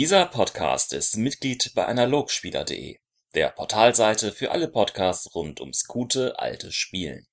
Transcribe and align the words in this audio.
Dieser 0.00 0.24
Podcast 0.24 0.94
ist 0.94 1.18
Mitglied 1.18 1.72
bei 1.74 1.84
Analogspieler.de, 1.84 2.96
der 3.34 3.48
Portalseite 3.50 4.32
für 4.32 4.50
alle 4.50 4.66
Podcasts 4.66 5.34
rund 5.34 5.60
ums 5.60 5.84
gute 5.84 6.38
alte 6.38 6.72
Spielen. 6.72 7.26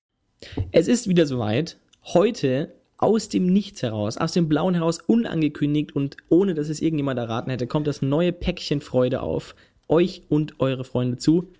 Es 0.70 0.86
ist 0.86 1.08
wieder 1.08 1.24
soweit. 1.24 1.78
Heute 2.04 2.74
aus 2.98 3.30
dem 3.30 3.46
Nichts 3.46 3.82
heraus, 3.82 4.18
aus 4.18 4.32
dem 4.32 4.50
Blauen 4.50 4.74
heraus, 4.74 4.98
unangekündigt 5.00 5.96
und 5.96 6.18
ohne 6.28 6.52
dass 6.52 6.68
es 6.68 6.82
irgendjemand 6.82 7.18
erraten 7.18 7.48
hätte, 7.48 7.66
kommt 7.66 7.86
das 7.86 8.02
neue 8.02 8.34
Päckchen 8.34 8.82
Freude 8.82 9.22
auf 9.22 9.56
euch 9.88 10.24
und 10.28 10.60
eure 10.60 10.84
Freunde 10.84 11.16
zu 11.16 11.54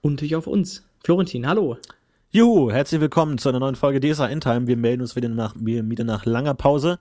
und 0.00 0.12
natürlich 0.12 0.36
auf 0.36 0.46
uns. 0.46 0.86
Florentin, 1.02 1.48
hallo. 1.48 1.76
Juhu, 2.30 2.70
herzlich 2.70 3.00
willkommen 3.00 3.38
zu 3.38 3.48
einer 3.48 3.58
neuen 3.58 3.74
Folge 3.74 3.98
DSA 3.98 4.28
Endtime. 4.28 4.68
Wir 4.68 4.76
melden 4.76 5.02
uns 5.02 5.16
wieder 5.16 5.28
nach, 5.28 5.56
wieder 5.58 6.04
nach 6.04 6.24
langer 6.24 6.54
Pause. 6.54 7.00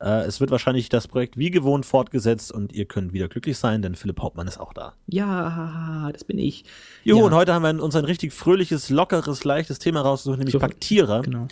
Äh, 0.00 0.22
es 0.22 0.40
wird 0.40 0.50
wahrscheinlich 0.50 0.88
das 0.88 1.06
Projekt 1.06 1.36
wie 1.36 1.50
gewohnt 1.50 1.84
fortgesetzt 1.84 2.50
und 2.50 2.72
ihr 2.72 2.86
könnt 2.86 3.12
wieder 3.12 3.28
glücklich 3.28 3.58
sein, 3.58 3.82
denn 3.82 3.94
Philipp 3.94 4.20
Hauptmann 4.20 4.48
ist 4.48 4.58
auch 4.58 4.72
da. 4.72 4.94
Ja, 5.06 6.08
das 6.12 6.24
bin 6.24 6.38
ich. 6.38 6.64
Juhu, 7.04 7.20
ja. 7.20 7.26
und 7.26 7.34
heute 7.34 7.52
haben 7.52 7.62
wir 7.62 7.82
uns 7.82 7.94
ein 7.94 8.06
richtig 8.06 8.32
fröhliches, 8.32 8.88
lockeres, 8.88 9.44
leichtes 9.44 9.78
Thema 9.78 10.00
rausgesucht, 10.00 10.38
nämlich 10.38 10.52
so, 10.52 10.58
Paktierer. 10.58 11.22
Genau. 11.22 11.48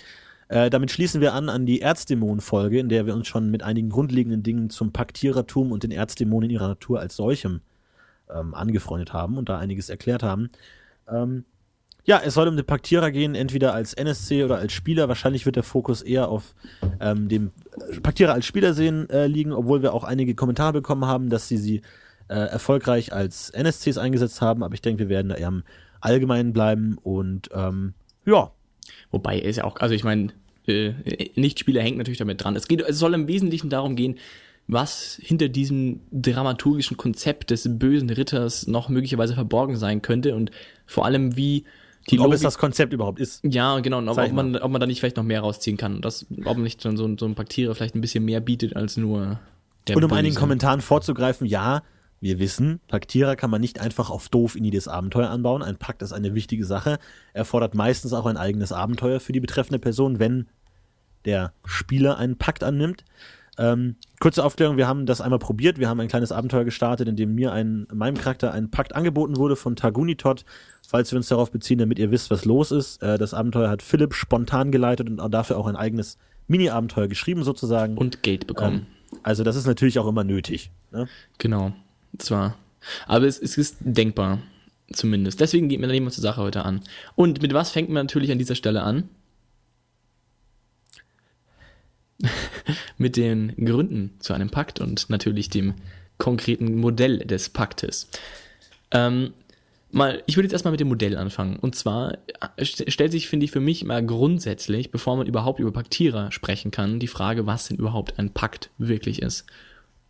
Äh, 0.49 0.71
damit 0.71 0.91
schließen 0.91 1.21
wir 1.21 1.35
an 1.35 1.51
an 1.51 1.67
die 1.67 1.83
Erzdämonen-Folge, 1.83 2.79
in 2.79 2.89
der 2.89 3.05
wir 3.05 3.15
uns 3.15 3.29
schon 3.29 3.51
mit 3.51 3.63
einigen 3.63 3.91
grundlegenden 3.91 4.43
Dingen 4.43 4.71
zum 4.71 4.93
Paktierertum 4.93 5.71
und 5.71 5.83
den 5.83 5.91
Erzdämonen 5.91 6.49
in 6.49 6.55
ihrer 6.55 6.69
Natur 6.69 7.01
als 7.01 7.17
solchem 7.17 7.61
ähm, 8.35 8.55
angefreundet 8.55 9.13
haben 9.13 9.37
und 9.37 9.51
da 9.51 9.59
einiges 9.59 9.91
erklärt 9.91 10.23
haben. 10.23 10.49
Ähm, 11.07 11.45
ja, 12.09 12.23
es 12.25 12.33
soll 12.33 12.49
um 12.49 12.57
den 12.57 12.65
Paktierer 12.65 13.11
gehen, 13.11 13.35
entweder 13.35 13.75
als 13.75 13.93
NSC 13.93 14.43
oder 14.43 14.57
als 14.57 14.73
Spieler. 14.73 15.09
Wahrscheinlich 15.09 15.45
wird 15.45 15.57
der 15.57 15.63
Fokus 15.63 16.01
eher 16.01 16.31
auf 16.31 16.55
ähm, 17.01 17.29
dem 17.29 17.51
Paktierer 18.03 18.33
als 18.33 18.47
Spieler 18.47 18.73
sehen 18.73 19.11
äh, 19.11 19.27
liegen, 19.27 19.53
obwohl 19.53 19.83
wir 19.83 19.93
auch 19.93 20.05
einige 20.05 20.35
Kommentare 20.35 20.73
bekommen 20.73 21.05
haben, 21.05 21.29
dass 21.29 21.49
sie 21.49 21.59
sie 21.59 21.83
äh, 22.29 22.35
erfolgreich 22.35 23.13
als 23.13 23.51
NSCs 23.51 23.99
eingesetzt 23.99 24.41
haben. 24.41 24.63
Aber 24.63 24.73
ich 24.73 24.81
denke, 24.81 25.01
wir 25.01 25.09
werden 25.11 25.29
da 25.29 25.35
eher 25.35 25.49
im 25.49 25.65
Allgemeinen 26.01 26.55
bleiben 26.55 26.97
und 27.03 27.51
ähm, 27.53 27.93
ja. 28.25 28.53
Wobei 29.11 29.39
ist 29.39 29.57
ja 29.57 29.65
auch, 29.65 29.77
also 29.77 29.95
ich 29.95 30.03
meine, 30.03 30.29
äh, 30.67 30.93
Nichtspieler 31.35 31.83
hängt 31.83 31.99
natürlich 31.99 32.19
damit 32.19 32.43
dran. 32.43 32.57
Es 32.57 32.69
geht, 32.69 32.81
es 32.81 32.99
soll 32.99 33.13
im 33.13 33.29
Wesentlichen 33.29 33.69
darum 33.69 33.97
gehen, 33.97 34.19
was 34.67 35.21
hinter 35.23 35.51
diesem 35.51 36.01
dramaturgischen 36.11 36.97
Konzept 36.97 37.51
des 37.51 37.69
bösen 37.79 38.09
Ritters 38.09 38.67
noch 38.67 38.89
möglicherweise 38.89 39.35
verborgen 39.35 39.77
sein 39.77 40.01
könnte 40.01 40.35
und 40.35 40.53
vor 40.87 41.05
allem 41.05 41.37
wie 41.37 41.65
die 42.11 42.21
ob 42.21 42.33
es 42.33 42.41
das 42.41 42.59
Konzept 42.59 42.93
überhaupt 42.93 43.21
ist. 43.21 43.45
Ja, 43.45 43.81
genau. 43.81 43.99
Und 43.99 44.09
ob, 44.09 44.19
ob, 44.19 44.33
man, 44.33 44.57
ob 44.57 44.71
man 44.71 44.81
da 44.81 44.87
nicht 44.87 45.01
vielleicht 45.01 45.17
noch 45.17 45.25
mehr 45.25 45.41
rausziehen 45.41 45.77
kann. 45.77 46.01
Das, 46.01 46.27
ob 46.45 46.57
man 46.57 46.63
nicht 46.63 46.81
so, 46.81 46.95
so, 46.97 47.17
so 47.17 47.27
ein 47.27 47.35
Paktierer 47.35 47.75
vielleicht 47.75 47.95
ein 47.95 48.01
bisschen 48.01 48.25
mehr 48.25 48.41
bietet 48.41 48.77
als 48.77 48.97
nur 48.97 49.41
der 49.87 49.97
Und 49.97 50.05
um 50.05 50.11
Böse. 50.11 50.19
einigen 50.19 50.37
Kommentaren 50.37 50.81
vorzugreifen, 50.81 51.47
ja, 51.47 51.83
wir 52.21 52.39
wissen, 52.39 52.81
Paktierer 52.89 53.37
kann 53.37 53.51
man 53.51 53.61
nicht 53.61 53.81
einfach 53.81 54.11
auf 54.11 54.29
doof 54.29 54.57
in 54.57 54.65
jedes 54.65 54.89
Abenteuer 54.89 55.31
anbauen. 55.31 55.63
Ein 55.63 55.77
Pakt 55.77 56.03
ist 56.03 56.13
eine 56.13 56.35
wichtige 56.35 56.65
Sache. 56.65 56.99
Er 57.33 57.45
fordert 57.45 57.75
meistens 57.75 58.13
auch 58.13 58.27
ein 58.27 58.37
eigenes 58.37 58.73
Abenteuer 58.73 59.21
für 59.21 59.33
die 59.33 59.41
betreffende 59.41 59.79
Person, 59.79 60.19
wenn 60.19 60.49
der 61.25 61.53
Spieler 61.65 62.19
einen 62.19 62.37
Pakt 62.37 62.65
annimmt. 62.65 63.05
Ähm, 63.57 63.97
kurze 64.21 64.45
Aufklärung, 64.45 64.77
wir 64.77 64.87
haben 64.87 65.07
das 65.07 65.21
einmal 65.21 65.39
probiert. 65.41 65.79
Wir 65.79 65.89
haben 65.89 66.01
ein 66.01 66.09
kleines 66.09 66.33
Abenteuer 66.33 66.65
gestartet, 66.65 67.09
in 67.09 67.17
dem 67.17 67.35
mir 67.35 67.53
ein, 67.53 67.87
meinem 67.93 68.17
Charakter 68.17 68.53
ein 68.53 68.71
Pakt 68.71 68.95
angeboten 68.95 69.37
wurde 69.37 69.57
von 69.57 69.77
Tagunitot. 69.77 70.45
Falls 70.91 71.13
wir 71.13 71.19
uns 71.19 71.29
darauf 71.29 71.51
beziehen, 71.51 71.77
damit 71.77 71.99
ihr 71.99 72.11
wisst, 72.11 72.31
was 72.31 72.47
los 72.47 72.71
ist. 72.71 73.03
Äh, 73.03 73.19
das 73.19 73.35
Abenteuer 73.35 73.69
hat 73.69 73.83
Philipp 73.83 74.15
spontan 74.15 74.73
geleitet 74.73 75.07
und 75.07 75.19
dafür 75.35 75.59
auch 75.59 75.67
ein 75.67 75.77
eigenes 75.77 76.17
Mini-Abenteuer 76.47 77.09
geschrieben 77.09 77.45
sozusagen. 77.45 77.99
Und 77.99 78.23
Geld 78.23 78.47
bekommen. 78.47 78.87
Ähm, 79.13 79.19
also 79.23 79.45
das 79.45 79.55
ist 79.55 79.67
natürlich 79.67 79.99
auch 79.99 80.09
immer 80.09 80.25
nötig. 80.25 80.71
Ne? 80.91 81.07
Genau. 81.37 81.75
Zwar. 82.17 82.57
Aber 83.07 83.27
es, 83.27 83.39
es 83.39 83.59
ist 83.59 83.77
denkbar. 83.81 84.39
Zumindest. 84.91 85.41
Deswegen 85.41 85.69
geht 85.69 85.79
man 85.79 85.91
wir 85.91 86.07
uns 86.07 86.15
die 86.15 86.23
Sache 86.23 86.41
heute 86.41 86.65
an. 86.65 86.81
Und 87.15 87.43
mit 87.43 87.53
was 87.53 87.71
fängt 87.71 87.91
man 87.91 88.07
natürlich 88.07 88.33
an 88.33 88.39
dieser 88.39 88.55
Stelle 88.55 88.83
an? 88.83 89.11
mit 92.97 93.19
den 93.19 93.55
Gründen 93.63 94.17
zu 94.21 94.33
einem 94.33 94.49
Pakt 94.49 94.81
und 94.81 95.11
natürlich 95.11 95.51
dem 95.51 95.75
konkreten 96.17 96.77
Modell 96.77 97.19
des 97.19 97.51
Paktes. 97.51 98.09
Ähm, 98.91 99.35
mal, 99.91 100.23
ich 100.27 100.37
würde 100.37 100.47
jetzt 100.47 100.53
erstmal 100.53 100.73
mit 100.73 100.81
dem 100.81 100.89
Modell 100.89 101.17
anfangen. 101.17 101.57
Und 101.57 101.75
zwar 101.75 102.19
äh, 102.57 102.65
stellt 102.65 103.13
sich, 103.13 103.29
finde 103.29 103.45
ich, 103.45 103.51
für 103.51 103.61
mich 103.61 103.85
mal 103.85 104.05
grundsätzlich, 104.05 104.91
bevor 104.91 105.17
man 105.17 105.27
überhaupt 105.27 105.61
über 105.61 105.73
Paktierer 105.73 106.33
sprechen 106.33 106.71
kann, 106.71 107.01
die 107.01 107.07
Frage, 107.07 107.47
was 107.47 107.69
denn 107.69 107.79
überhaupt 107.79 108.19
ein 108.19 108.33
Pakt 108.33 108.71
wirklich 108.79 109.23
ist. 109.23 109.47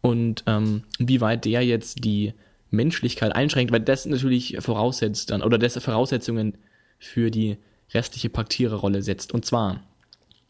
Und 0.01 0.45
ähm, 0.47 0.85
wie 0.99 1.21
weit 1.21 1.45
der 1.45 1.63
jetzt 1.63 2.05
die 2.05 2.35
Menschlichkeit 2.71 3.35
einschränkt, 3.35 3.73
weil 3.73 3.81
das 3.81 4.07
natürlich 4.07 4.57
voraussetzt 4.61 5.31
dann, 5.31 5.43
oder 5.43 5.59
das 5.59 5.83
Voraussetzungen 5.83 6.59
für 6.99 7.31
die 7.31 7.57
restliche 7.95 8.29
Paktiererrolle 8.29 9.03
setzt. 9.03 9.33
Und 9.33 9.45
zwar 9.45 9.83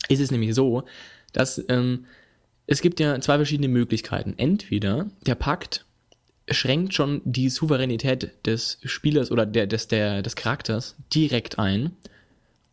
ist 0.09 0.21
es 0.21 0.31
nämlich 0.31 0.55
so, 0.55 0.85
dass 1.33 1.65
ähm, 1.69 2.07
es 2.67 2.83
gibt 2.83 3.01
ja 3.01 3.21
zwei 3.21 3.37
verschiedene 3.37 3.69
Möglichkeiten. 3.69 4.35
Entweder 4.37 5.07
der 5.27 5.35
Pakt 5.35 5.87
schränkt 6.51 6.95
schon 6.95 7.21
die 7.25 7.49
Souveränität 7.49 8.47
des 8.47 8.79
Spielers 8.85 9.31
oder 9.31 9.47
der, 9.47 9.67
des, 9.67 9.89
der, 9.89 10.23
des 10.23 10.37
Charakters 10.37 10.97
direkt 11.15 11.59
ein. 11.59 11.93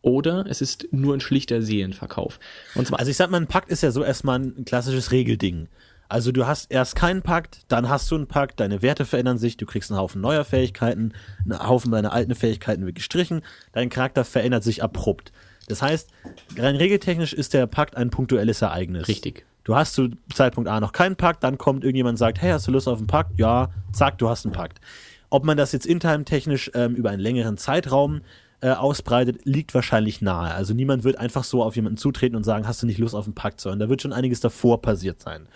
Oder 0.02 0.44
es 0.48 0.60
ist 0.60 0.86
nur 0.92 1.14
ein 1.14 1.20
schlichter 1.20 1.62
Seelenverkauf. 1.62 2.38
Und 2.74 2.92
also 2.94 3.10
ich 3.10 3.16
sag 3.16 3.30
mal, 3.30 3.40
ein 3.40 3.48
Pakt 3.48 3.70
ist 3.70 3.82
ja 3.82 3.90
so 3.90 4.04
erstmal 4.04 4.38
ein 4.38 4.64
klassisches 4.64 5.10
Regelding. 5.10 5.68
Also 6.08 6.30
du 6.30 6.46
hast 6.46 6.70
erst 6.70 6.94
keinen 6.94 7.22
Pakt, 7.22 7.64
dann 7.68 7.88
hast 7.88 8.08
du 8.10 8.14
einen 8.14 8.28
Pakt, 8.28 8.60
deine 8.60 8.82
Werte 8.82 9.04
verändern 9.04 9.38
sich, 9.38 9.56
du 9.56 9.66
kriegst 9.66 9.90
einen 9.90 9.98
Haufen 9.98 10.20
neuer 10.20 10.44
Fähigkeiten, 10.44 11.12
einen 11.44 11.66
Haufen 11.66 11.90
deiner 11.90 12.12
alten 12.12 12.36
Fähigkeiten 12.36 12.86
wird 12.86 12.94
gestrichen, 12.94 13.42
dein 13.72 13.88
Charakter 13.88 14.24
verändert 14.24 14.62
sich 14.62 14.84
abrupt. 14.84 15.32
Das 15.66 15.82
heißt, 15.82 16.10
rein 16.56 16.76
regeltechnisch 16.76 17.32
ist 17.32 17.54
der 17.54 17.66
Pakt 17.66 17.96
ein 17.96 18.10
punktuelles 18.10 18.62
Ereignis. 18.62 19.08
Richtig. 19.08 19.44
Du 19.66 19.74
hast 19.74 19.94
zu 19.94 20.10
Zeitpunkt 20.32 20.70
A 20.70 20.78
noch 20.78 20.92
keinen 20.92 21.16
Pakt, 21.16 21.42
dann 21.42 21.58
kommt 21.58 21.82
irgendjemand 21.82 22.12
und 22.12 22.18
sagt, 22.18 22.40
hey, 22.40 22.52
hast 22.52 22.68
du 22.68 22.70
Lust 22.70 22.86
auf 22.86 22.98
einen 22.98 23.08
Pakt? 23.08 23.36
Ja, 23.36 23.70
zack, 23.92 24.16
du 24.16 24.28
hast 24.28 24.46
einen 24.46 24.52
Pakt. 24.52 24.80
Ob 25.28 25.44
man 25.44 25.56
das 25.56 25.72
jetzt 25.72 25.86
in-time-technisch 25.86 26.70
ähm, 26.74 26.94
über 26.94 27.10
einen 27.10 27.18
längeren 27.18 27.56
Zeitraum 27.56 28.20
äh, 28.60 28.70
ausbreitet, 28.70 29.40
liegt 29.42 29.74
wahrscheinlich 29.74 30.22
nahe. 30.22 30.54
Also 30.54 30.72
niemand 30.72 31.02
wird 31.02 31.18
einfach 31.18 31.42
so 31.42 31.64
auf 31.64 31.74
jemanden 31.74 31.96
zutreten 31.96 32.36
und 32.36 32.44
sagen, 32.44 32.68
hast 32.68 32.80
du 32.80 32.86
nicht 32.86 32.98
Lust 32.98 33.16
auf 33.16 33.24
einen 33.24 33.34
Pakt, 33.34 33.60
sondern 33.60 33.80
da 33.80 33.88
wird 33.88 34.02
schon 34.02 34.12
einiges 34.12 34.38
davor 34.38 34.80
passiert 34.82 35.20
sein. 35.20 35.48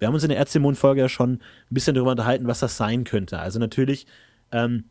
Wir 0.00 0.08
haben 0.08 0.14
uns 0.14 0.24
in 0.24 0.30
der 0.30 0.38
Erzdämon-Folge 0.38 1.02
ja 1.02 1.08
schon 1.08 1.34
ein 1.34 1.40
bisschen 1.70 1.94
darüber 1.94 2.10
unterhalten, 2.10 2.48
was 2.48 2.58
das 2.58 2.76
sein 2.76 3.04
könnte. 3.04 3.38
Also 3.38 3.60
natürlich 3.60 4.08
ähm, 4.50 4.86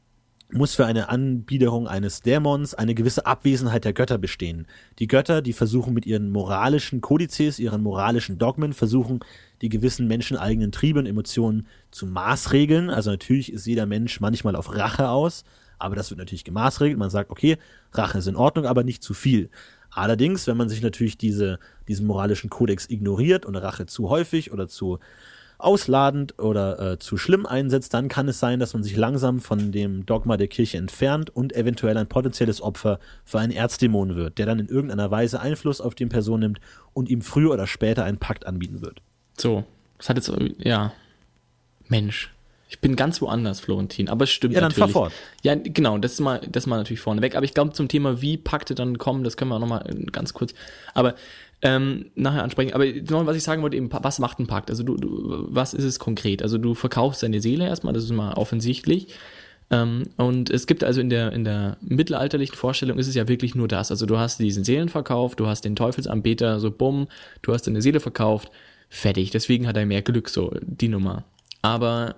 muss 0.54 0.76
für 0.76 0.86
eine 0.86 1.10
Anbiederung 1.10 1.88
eines 1.88 2.22
Dämons 2.22 2.74
eine 2.74 2.96
gewisse 2.96 3.26
Abwesenheit 3.26 3.86
der 3.86 3.94
Götter 3.94 4.18
bestehen. 4.18 4.68
Die 5.00 5.08
Götter, 5.08 5.42
die 5.42 5.54
versuchen 5.54 5.94
mit 5.94 6.06
ihren 6.06 6.32
moralischen 6.32 7.02
Kodizes, 7.02 7.60
ihren 7.60 7.84
moralischen 7.84 8.38
Dogmen, 8.38 8.74
versuchen 8.74 9.20
die 9.62 9.70
gewissen 9.70 10.08
menscheneigenen 10.08 10.72
Triebe 10.72 11.00
und 11.00 11.06
Emotionen 11.06 11.68
zu 11.92 12.06
maßregeln. 12.06 12.90
Also 12.90 13.12
natürlich 13.12 13.54
ist 13.54 13.66
jeder 13.66 13.86
Mensch 13.86 14.20
manchmal 14.20 14.56
auf 14.56 14.76
Rache 14.76 15.10
aus, 15.10 15.44
aber 15.80 15.96
das 15.96 16.10
wird 16.10 16.20
natürlich 16.20 16.44
gemaßregelt. 16.44 16.98
Man 16.98 17.10
sagt, 17.10 17.30
okay, 17.30 17.58
Rache 17.94 18.18
ist 18.18 18.28
in 18.28 18.36
Ordnung, 18.36 18.66
aber 18.66 18.84
nicht 18.84 19.04
zu 19.04 19.14
viel. 19.14 19.50
Allerdings, 19.92 20.48
wenn 20.48 20.58
man 20.58 20.70
sich 20.70 20.82
natürlich 20.82 21.18
diese, 21.18 21.60
diesen 21.88 22.08
moralischen 22.08 22.50
Kodex 22.50 22.90
ignoriert 22.90 23.46
und 23.46 23.56
Rache 23.56 23.86
zu 23.86 24.10
häufig 24.10 24.52
oder 24.52 24.68
zu 24.68 25.00
ausladend 25.64 26.40
oder 26.40 26.94
äh, 26.94 27.00
zu 27.00 27.18
schlimm 27.18 27.46
einsetzt, 27.46 27.94
dann 27.94 28.08
kann 28.08 28.28
es 28.28 28.40
sein, 28.40 28.60
dass 28.60 28.74
man 28.74 28.84
sich 28.84 28.96
langsam 28.96 29.40
von 29.40 29.72
dem 29.72 30.06
Dogma 30.06 30.38
der 30.38 30.48
Kirche 30.48 30.78
entfernt 30.78 31.30
und 31.30 31.56
eventuell 31.56 31.98
ein 31.98 32.08
potenzielles 32.08 32.62
Opfer 32.62 33.00
für 33.24 33.40
einen 33.40 33.52
Erzdämon 33.52 34.16
wird, 34.16 34.38
der 34.38 34.46
dann 34.46 34.60
in 34.60 34.68
irgendeiner 34.68 35.12
Weise 35.12 35.40
Einfluss 35.40 35.82
auf 35.82 35.96
die 35.96 36.06
Person 36.06 36.42
nimmt 36.42 36.60
und 36.94 37.10
ihm 37.10 37.22
früher 37.22 37.52
oder 37.52 37.68
später 37.68 38.04
einen 38.04 38.18
Pakt 38.18 38.46
anbieten 38.46 38.82
wird. 38.82 39.02
So, 39.38 39.64
das 39.98 40.10
hat 40.10 40.18
jetzt, 40.18 40.32
ja, 40.60 40.94
Mensch. 41.88 42.32
Ich 42.72 42.80
bin 42.80 42.96
ganz 42.96 43.22
woanders, 43.22 43.60
Florentin, 43.60 44.08
aber 44.08 44.24
es 44.24 44.30
stimmt 44.30 44.54
ja, 44.54 44.62
dann 44.62 44.70
natürlich. 44.70 44.94
Fahr 44.94 45.04
fort. 45.04 45.14
Ja, 45.44 45.56
genau, 45.56 45.98
das 45.98 46.14
ist 46.14 46.20
mal, 46.22 46.40
das 46.50 46.64
ist 46.64 46.68
mal 46.68 46.78
natürlich 46.78 47.02
vorneweg. 47.02 47.36
Aber 47.36 47.44
ich 47.44 47.54
glaube, 47.54 47.74
zum 47.74 47.90
Thema, 47.90 48.22
wie 48.22 48.38
Pakte 48.38 48.76
dann 48.76 48.98
kommen, 48.98 49.26
das 49.26 49.36
können 49.36 49.52
wir 49.52 49.56
auch 49.56 49.60
nochmal 49.60 49.84
ganz 50.10 50.34
kurz. 50.34 50.54
Aber 50.94 51.16
ähm, 51.62 52.12
nachher 52.16 52.44
ansprechen. 52.44 52.74
Aber 52.74 52.86
noch, 52.86 53.26
was 53.26 53.38
ich 53.38 53.44
sagen 53.44 53.62
wollte, 53.62 53.78
eben, 53.78 53.90
was 53.92 54.20
macht 54.20 54.40
ein 54.40 54.48
Pakt? 54.48 54.70
Also 54.70 54.84
du, 54.84 54.98
du, 54.98 55.48
was 55.50 55.74
ist 55.74 55.84
es 55.84 56.00
konkret? 56.00 56.42
Also 56.42 56.58
du 56.58 56.74
verkaufst 56.74 57.24
deine 57.24 57.42
Seele 57.42 57.66
erstmal, 57.66 57.94
das 57.94 58.04
ist 58.04 58.12
mal 58.12 58.34
offensichtlich. 58.34 59.08
Ähm, 59.70 60.10
und 60.18 60.50
es 60.50 60.68
gibt 60.68 60.84
also 60.84 61.00
in 61.00 61.10
der, 61.10 61.32
in 61.32 61.44
der 61.44 61.78
mittelalterlichen 61.82 62.56
Vorstellung 62.56 62.98
ist 62.98 63.08
es 63.08 63.16
ja 63.16 63.28
wirklich 63.28 63.56
nur 63.56 63.68
das. 63.68 63.92
Also 63.92 64.06
du 64.06 64.18
hast 64.18 64.40
diesen 64.40 64.64
Seelenverkauf, 64.64 65.36
du 65.36 65.48
hast 65.48 65.64
den 65.64 65.76
Teufelsanbeter, 65.76 66.60
so 66.60 66.72
bumm, 66.72 67.08
du 67.42 67.54
hast 67.54 67.68
deine 67.68 67.82
Seele 67.82 68.00
verkauft, 68.00 68.52
fertig. 68.90 69.32
Deswegen 69.32 69.68
hat 69.68 69.78
er 69.78 69.86
mehr 69.86 70.02
Glück, 70.02 70.30
so 70.30 70.52
die 70.62 70.90
Nummer. 70.90 71.24
Aber 71.62 72.16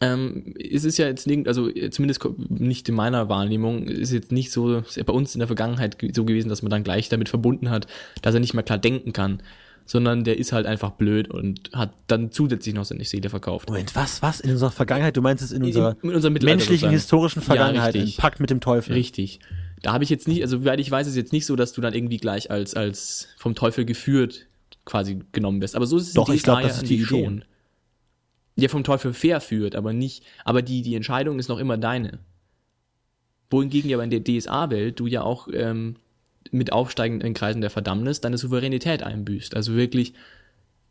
ähm, 0.00 0.54
es 0.58 0.84
ist 0.84 0.98
ja 0.98 1.06
jetzt 1.06 1.26
nicht, 1.26 1.48
also 1.48 1.70
zumindest 1.90 2.26
nicht 2.48 2.88
in 2.88 2.94
meiner 2.94 3.28
Wahrnehmung, 3.28 3.84
ist 3.84 4.12
jetzt 4.12 4.30
nicht 4.32 4.50
so, 4.52 4.78
ist 4.78 4.96
ja 4.96 5.04
bei 5.04 5.12
uns 5.12 5.34
in 5.34 5.38
der 5.38 5.46
Vergangenheit 5.48 5.96
so 6.12 6.24
gewesen, 6.24 6.48
dass 6.48 6.62
man 6.62 6.70
dann 6.70 6.84
gleich 6.84 7.08
damit 7.08 7.28
verbunden 7.28 7.70
hat, 7.70 7.86
dass 8.22 8.34
er 8.34 8.40
nicht 8.40 8.54
mehr 8.54 8.62
klar 8.62 8.78
denken 8.78 9.12
kann. 9.12 9.42
sondern 9.88 10.24
der 10.24 10.36
ist 10.36 10.52
halt 10.52 10.66
einfach 10.66 10.90
blöd 10.90 11.28
und 11.30 11.70
hat 11.72 11.92
dann 12.08 12.32
zusätzlich 12.32 12.74
noch 12.74 12.84
seine 12.84 13.04
Seele 13.04 13.30
verkauft. 13.30 13.68
Moment, 13.68 13.94
was, 13.94 14.20
was? 14.20 14.40
In 14.40 14.50
unserer 14.50 14.72
Vergangenheit? 14.72 15.16
Du 15.16 15.22
meinst 15.22 15.44
es 15.44 15.52
in 15.52 15.62
unserer, 15.62 15.96
in 16.02 16.10
unserer 16.10 16.32
Mittelalter 16.32 16.56
menschlichen, 16.56 16.90
historischen 16.90 17.40
Vergangenheit, 17.40 17.94
Ja, 17.94 18.00
richtig. 18.02 18.16
Pakt 18.18 18.40
mit 18.40 18.50
dem 18.50 18.60
Teufel. 18.60 18.94
Richtig. 18.94 19.38
Da 19.82 19.92
habe 19.92 20.02
ich 20.02 20.10
jetzt 20.10 20.26
nicht, 20.26 20.42
also 20.42 20.58
soweit 20.58 20.80
ich 20.80 20.90
weiß, 20.90 21.06
ist 21.06 21.14
jetzt 21.16 21.32
nicht 21.32 21.46
so, 21.46 21.54
dass 21.54 21.72
du 21.72 21.80
dann 21.80 21.94
irgendwie 21.94 22.16
gleich 22.16 22.50
als, 22.50 22.74
als 22.74 23.28
vom 23.38 23.54
Teufel 23.54 23.84
geführt 23.84 24.46
quasi 24.84 25.20
genommen 25.32 25.60
wirst. 25.60 25.76
Aber 25.76 25.86
so 25.86 25.96
ist 25.98 26.08
es 26.08 26.08
in 26.10 26.14
Doch, 26.16 26.28
ich 26.30 26.42
glaub, 26.42 26.58
DSA 26.58 26.66
das 26.66 26.76
ist 26.78 26.90
die 26.90 26.96
Idee. 26.96 27.04
schon. 27.04 27.44
Ja, 28.56 28.68
vom 28.68 28.84
Teufel 28.84 29.12
verführt, 29.12 29.76
aber 29.76 29.92
nicht, 29.92 30.24
aber 30.44 30.62
die, 30.62 30.82
die 30.82 30.94
Entscheidung 30.94 31.38
ist 31.38 31.48
noch 31.48 31.58
immer 31.58 31.76
deine. 31.76 32.18
Wohingegen 33.50 33.90
ja 33.90 33.96
aber 33.96 34.04
in 34.04 34.10
der 34.10 34.24
DSA-Welt 34.24 34.98
du 34.98 35.06
ja 35.06 35.22
auch 35.22 35.48
ähm, 35.52 35.96
mit 36.50 36.72
aufsteigenden 36.72 37.34
Kreisen 37.34 37.60
der 37.60 37.70
Verdammnis 37.70 38.20
deine 38.20 38.38
Souveränität 38.38 39.02
einbüßt. 39.02 39.54
Also 39.54 39.74
wirklich 39.74 40.14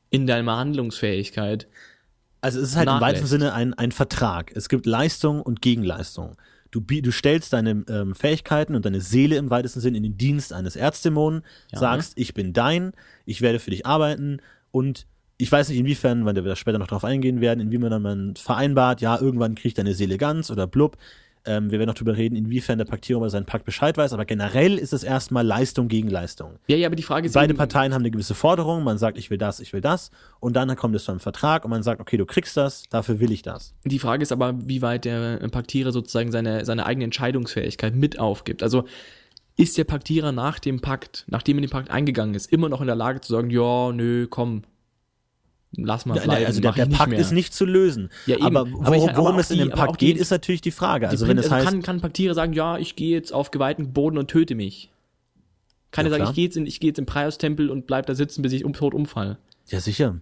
in 0.10 0.28
deiner 0.28 0.56
Handlungsfähigkeit. 0.56 1.68
Also 2.42 2.62
es 2.62 2.70
ist 2.70 2.76
halt 2.76 2.88
im 2.88 2.94
nachlässt. 2.96 3.10
weitesten 3.22 3.28
Sinne 3.28 3.54
ein, 3.54 3.74
ein 3.74 3.92
Vertrag. 3.92 4.52
Es 4.56 4.70
gibt 4.70 4.86
Leistung 4.86 5.42
und 5.42 5.62
Gegenleistung. 5.62 6.38
Du, 6.72 6.80
du 6.82 7.12
stellst 7.12 7.54
deine 7.54 7.84
ähm, 7.90 8.14
Fähigkeiten 8.16 8.76
und 8.76 8.86
deine 8.86 9.02
Seele 9.02 9.38
im 9.38 9.50
weitesten 9.50 9.80
Sinne 9.80 9.98
in 9.98 10.04
den 10.04 10.18
Dienst 10.18 10.54
eines 10.54 10.76
Erzdämonen, 10.76 11.44
Ja. 11.72 11.80
sagst, 11.80 12.14
ich 12.18 12.34
bin 12.34 12.54
dein, 12.54 12.92
ich 13.26 13.42
werde 13.42 13.60
für 13.60 13.72
dich 13.72 13.86
arbeiten 13.86 14.42
und 14.72 15.08
ich 15.38 15.52
weiß 15.52 15.70
nicht 15.70 15.80
inwiefern, 15.80 16.26
weil 16.26 16.36
wir 16.36 16.44
da 16.44 16.56
später 16.56 16.80
noch 16.80 16.88
drauf 16.88 17.04
eingehen 17.04 17.42
werden, 17.42 17.60
inwiefern 17.60 18.02
man 18.02 18.36
vereinbart, 18.36 19.02
ja, 19.02 19.20
irgendwann 19.20 19.56
kriegt 19.56 19.78
deine 19.78 19.94
Seele 19.94 20.18
ganz 20.18 20.50
oder 20.50 20.68
blub. 20.68 20.98
Ähm, 21.48 21.72
wir 21.72 21.78
werden 21.78 21.90
noch 21.90 21.96
drüber 21.96 22.18
reden, 22.18 22.36
inwiefern 22.36 22.80
der 22.80 22.86
Paktierer 22.86 23.18
über 23.18 23.30
seinen 23.30 23.46
Pakt 23.46 23.66
Bescheid 23.66 23.98
weiß, 23.98 24.14
aber 24.14 24.26
generell 24.26 24.80
ist 24.80 24.94
es 24.94 25.04
erstmal 25.04 25.46
Leistung 25.46 25.88
gegen 25.88 26.10
Leistung. 26.10 26.54
Ja, 26.68 26.76
ja, 26.76 26.88
aber 26.88 26.96
die 26.96 27.04
Frage 27.04 27.28
ist 27.28 27.34
Beide 27.34 27.54
Parteien 27.54 27.94
haben 27.94 28.02
eine 28.02 28.10
gewisse 28.10 28.34
Forderung, 28.34 28.84
man 28.84 28.98
sagt, 28.98 29.18
ich 29.18 29.30
will 29.30 29.38
das, 29.38 29.60
ich 29.60 29.72
will 29.72 29.82
das, 29.82 30.10
und 30.40 30.56
dann 30.56 30.76
kommt 30.76 30.96
es 30.96 31.04
zu 31.04 31.12
einem 31.12 31.20
Vertrag 31.20 31.64
und 31.64 31.70
man 31.70 31.84
sagt, 31.84 32.02
okay, 32.02 32.18
du 32.18 32.26
kriegst 32.26 32.58
das, 32.58 32.84
dafür 32.90 33.20
will 33.20 33.31
ich 33.31 33.44
das. 33.44 33.76
Die 33.84 34.00
Frage 34.00 34.24
ist 34.24 34.31
aber, 34.31 34.56
wie 34.68 34.81
weit 34.81 35.06
der 35.06 35.38
Paktierer 35.50 35.92
sozusagen 35.92 36.31
seine, 36.31 36.66
seine 36.66 36.86
eigene 36.86 37.06
Entscheidungsfähigkeit 37.06 37.94
mit 37.94 38.18
aufgibt. 38.18 38.64
Also 38.64 38.86
ist 39.56 39.78
der 39.78 39.84
Paktierer 39.84 40.31
nach 40.31 40.58
dem 40.58 40.81
Pakt, 40.81 41.26
nachdem 41.28 41.58
er 41.58 41.62
den 41.62 41.70
Pakt 41.70 41.92
eingegangen 41.92 42.34
ist, 42.34 42.52
immer 42.52 42.70
noch 42.70 42.81
in 42.81 42.88
der 42.88 42.96
Lage 42.96 43.22
zu 43.22 43.31
sagen, 43.31 43.52
ja, 43.52 43.92
nö, 43.92 44.28
komm, 44.28 44.64
lass 45.77 46.06
mal 46.06 46.16
Nein, 46.16 46.24
bleiben, 46.25 46.45
also 46.45 46.62
der, 46.62 46.72
der 46.74 46.86
Pakt 46.88 47.13
ist 47.13 47.31
nicht 47.31 47.54
zu 47.54 47.66
lösen. 47.66 48.10
Ja, 48.25 48.36
eben. 48.38 48.45
aber 48.45 48.60
Aber 48.62 48.95
worum, 48.95 49.10
aber 49.10 49.39
es 49.39 49.51
in 49.51 49.60
dem 49.60 49.69
Pakt 49.72 49.98
geht, 50.00 50.18
ist 50.18 50.31
natürlich 50.31 50.62
die 50.62 50.72
Frage. 50.72 51.10
Also 51.10 51.25
Die 51.25 51.30
wenn 51.30 51.38
Prinz- 51.38 51.48
es 51.48 51.51
heißt, 51.51 51.66
kann, 51.68 51.81
kann 51.81 52.01
Paktierer 52.01 52.33
sagen, 52.33 52.54
ja, 52.54 52.77
ich 52.77 52.95
gehe 52.95 53.12
jetzt 53.12 53.33
auf 53.33 53.51
geweihten 53.51 53.94
Boden 53.94 54.18
und 54.18 54.27
töte 54.30 54.56
mich. 54.56 54.92
Kann 55.92 56.06
Ja, 56.06 56.12
er 56.12 56.18
sagen, 56.19 56.30
ich 56.30 56.36
gehe 56.36 56.45
jetzt, 56.45 56.57
in, 56.57 56.66
ich 56.66 56.80
gehe 56.80 56.89
jetzt 56.89 57.00
im 57.00 57.06
Prius-Tempel 57.06 57.69
und 57.69 57.88
bleib 57.88 58.06
da 58.06 58.16
sitzen, 58.16 58.42
bis 58.42 58.51
ich 58.54 58.66
um 58.66 58.74
tot 58.74 58.94
umfall. 58.94 59.38
ja 59.69 59.80
sicher. 59.80 60.19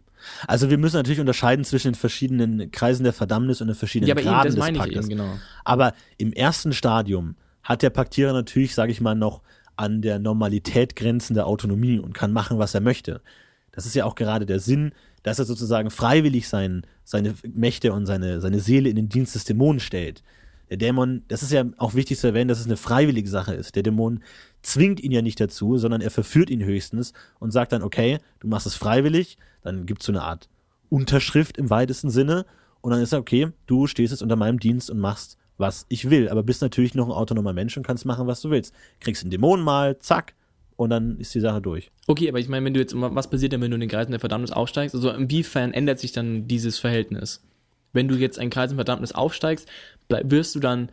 Also 0.47 0.69
wir 0.69 0.77
müssen 0.77 0.95
natürlich 0.95 1.19
unterscheiden 1.19 1.65
zwischen 1.65 1.89
den 1.89 1.95
verschiedenen 1.95 2.71
Kreisen 2.71 3.03
der 3.03 3.11
Verdammnis 3.11 3.59
und 3.59 3.67
den 3.67 3.75
verschiedenen 3.75 4.07
Ja, 4.07 4.13
aber 4.13 4.21
eben, 4.21 4.29
Graden 4.29 4.45
das 4.45 4.56
des 4.56 4.59
meine 4.59 4.77
ich 4.77 4.83
Paktes. 4.83 5.06
eben, 5.06 5.17
genau. 5.17 5.33
Aber 5.65 5.94
im 6.17 6.31
ersten 6.31 6.71
Stadium 6.71 7.35
hat 7.61 7.81
der 7.81 7.89
Paktierer 7.89 8.31
natürlich, 8.31 8.73
sage 8.73 8.91
ich 8.94 9.01
mal, 9.01 9.15
noch 9.15 9.41
an 9.75 10.01
der 10.01 10.19
Normalität 10.19 10.95
grenzende 10.95 11.45
Autonomie 11.45 11.99
und 11.99 12.13
kann 12.13 12.31
machen, 12.31 12.57
was 12.59 12.73
er 12.73 12.79
möchte. 12.81 13.21
Das 13.71 13.85
ist 13.85 13.95
ja 13.95 14.06
auch 14.06 14.15
gerade 14.15 14.45
der 14.45 14.59
Sinn, 14.59 14.94
dass 15.23 15.39
er 15.39 15.45
sozusagen 15.45 15.89
freiwillig 15.89 16.47
sein, 16.47 16.85
seine 17.03 17.33
Mächte 17.53 17.93
und 17.93 18.05
seine, 18.05 18.41
seine 18.41 18.59
Seele 18.59 18.89
in 18.89 18.95
den 18.95 19.09
Dienst 19.09 19.35
des 19.35 19.45
Dämonen 19.45 19.79
stellt. 19.79 20.23
Der 20.69 20.77
Dämon, 20.77 21.23
das 21.27 21.43
ist 21.43 21.51
ja 21.51 21.65
auch 21.77 21.93
wichtig 21.93 22.19
zu 22.19 22.27
erwähnen, 22.27 22.47
dass 22.47 22.59
es 22.59 22.65
eine 22.65 22.77
freiwillige 22.77 23.29
Sache 23.29 23.53
ist. 23.53 23.75
Der 23.75 23.83
Dämon 23.83 24.23
zwingt 24.61 25.01
ihn 25.01 25.11
ja 25.11 25.21
nicht 25.21 25.39
dazu, 25.39 25.77
sondern 25.77 26.01
er 26.01 26.11
verführt 26.11 26.49
ihn 26.49 26.63
höchstens 26.63 27.13
und 27.39 27.51
sagt 27.51 27.73
dann, 27.73 27.83
okay, 27.83 28.19
du 28.39 28.47
machst 28.47 28.65
es 28.65 28.75
freiwillig, 28.75 29.37
dann 29.61 29.85
gibt 29.85 30.01
es 30.01 30.07
so 30.07 30.11
eine 30.11 30.23
Art 30.23 30.49
Unterschrift 30.89 31.57
im 31.57 31.69
weitesten 31.69 32.09
Sinne 32.09 32.45
und 32.81 32.91
dann 32.91 33.01
ist 33.01 33.13
er, 33.13 33.19
okay, 33.19 33.49
du 33.67 33.87
stehst 33.87 34.11
jetzt 34.11 34.21
unter 34.21 34.35
meinem 34.35 34.59
Dienst 34.59 34.89
und 34.89 34.99
machst, 34.99 35.37
was 35.57 35.85
ich 35.89 36.09
will, 36.09 36.29
aber 36.29 36.43
bist 36.43 36.61
natürlich 36.61 36.95
noch 36.95 37.05
ein 37.05 37.11
autonomer 37.11 37.53
Mensch 37.53 37.77
und 37.77 37.85
kannst 37.85 38.05
machen, 38.05 38.27
was 38.27 38.41
du 38.41 38.49
willst. 38.49 38.73
Kriegst 38.99 39.23
einen 39.23 39.31
Dämon 39.31 39.61
mal, 39.61 39.99
zack, 39.99 40.33
und 40.75 40.89
dann 40.89 41.17
ist 41.17 41.33
die 41.35 41.39
Sache 41.39 41.61
durch. 41.61 41.91
Okay, 42.07 42.29
aber 42.29 42.39
ich 42.39 42.49
meine, 42.49 42.65
wenn 42.65 42.73
du 42.73 42.79
jetzt, 42.79 42.93
was 42.95 43.29
passiert 43.29 43.53
denn, 43.53 43.61
wenn 43.61 43.71
du 43.71 43.75
in 43.75 43.81
den 43.81 43.89
Kreisen 43.89 44.11
der 44.11 44.19
Verdammnis 44.19 44.51
aufsteigst? 44.51 44.95
Also 44.95 45.09
inwiefern 45.11 45.73
ändert 45.73 45.99
sich 45.99 46.11
dann 46.11 46.47
dieses 46.47 46.79
Verhältnis? 46.79 47.43
Wenn 47.93 48.07
du 48.07 48.15
jetzt 48.15 48.39
einen 48.39 48.49
Kreis 48.49 48.69
der 48.69 48.75
Verdammnis 48.75 49.11
aufsteigst, 49.11 49.67
wirst 50.09 50.55
du 50.55 50.59
dann, 50.59 50.89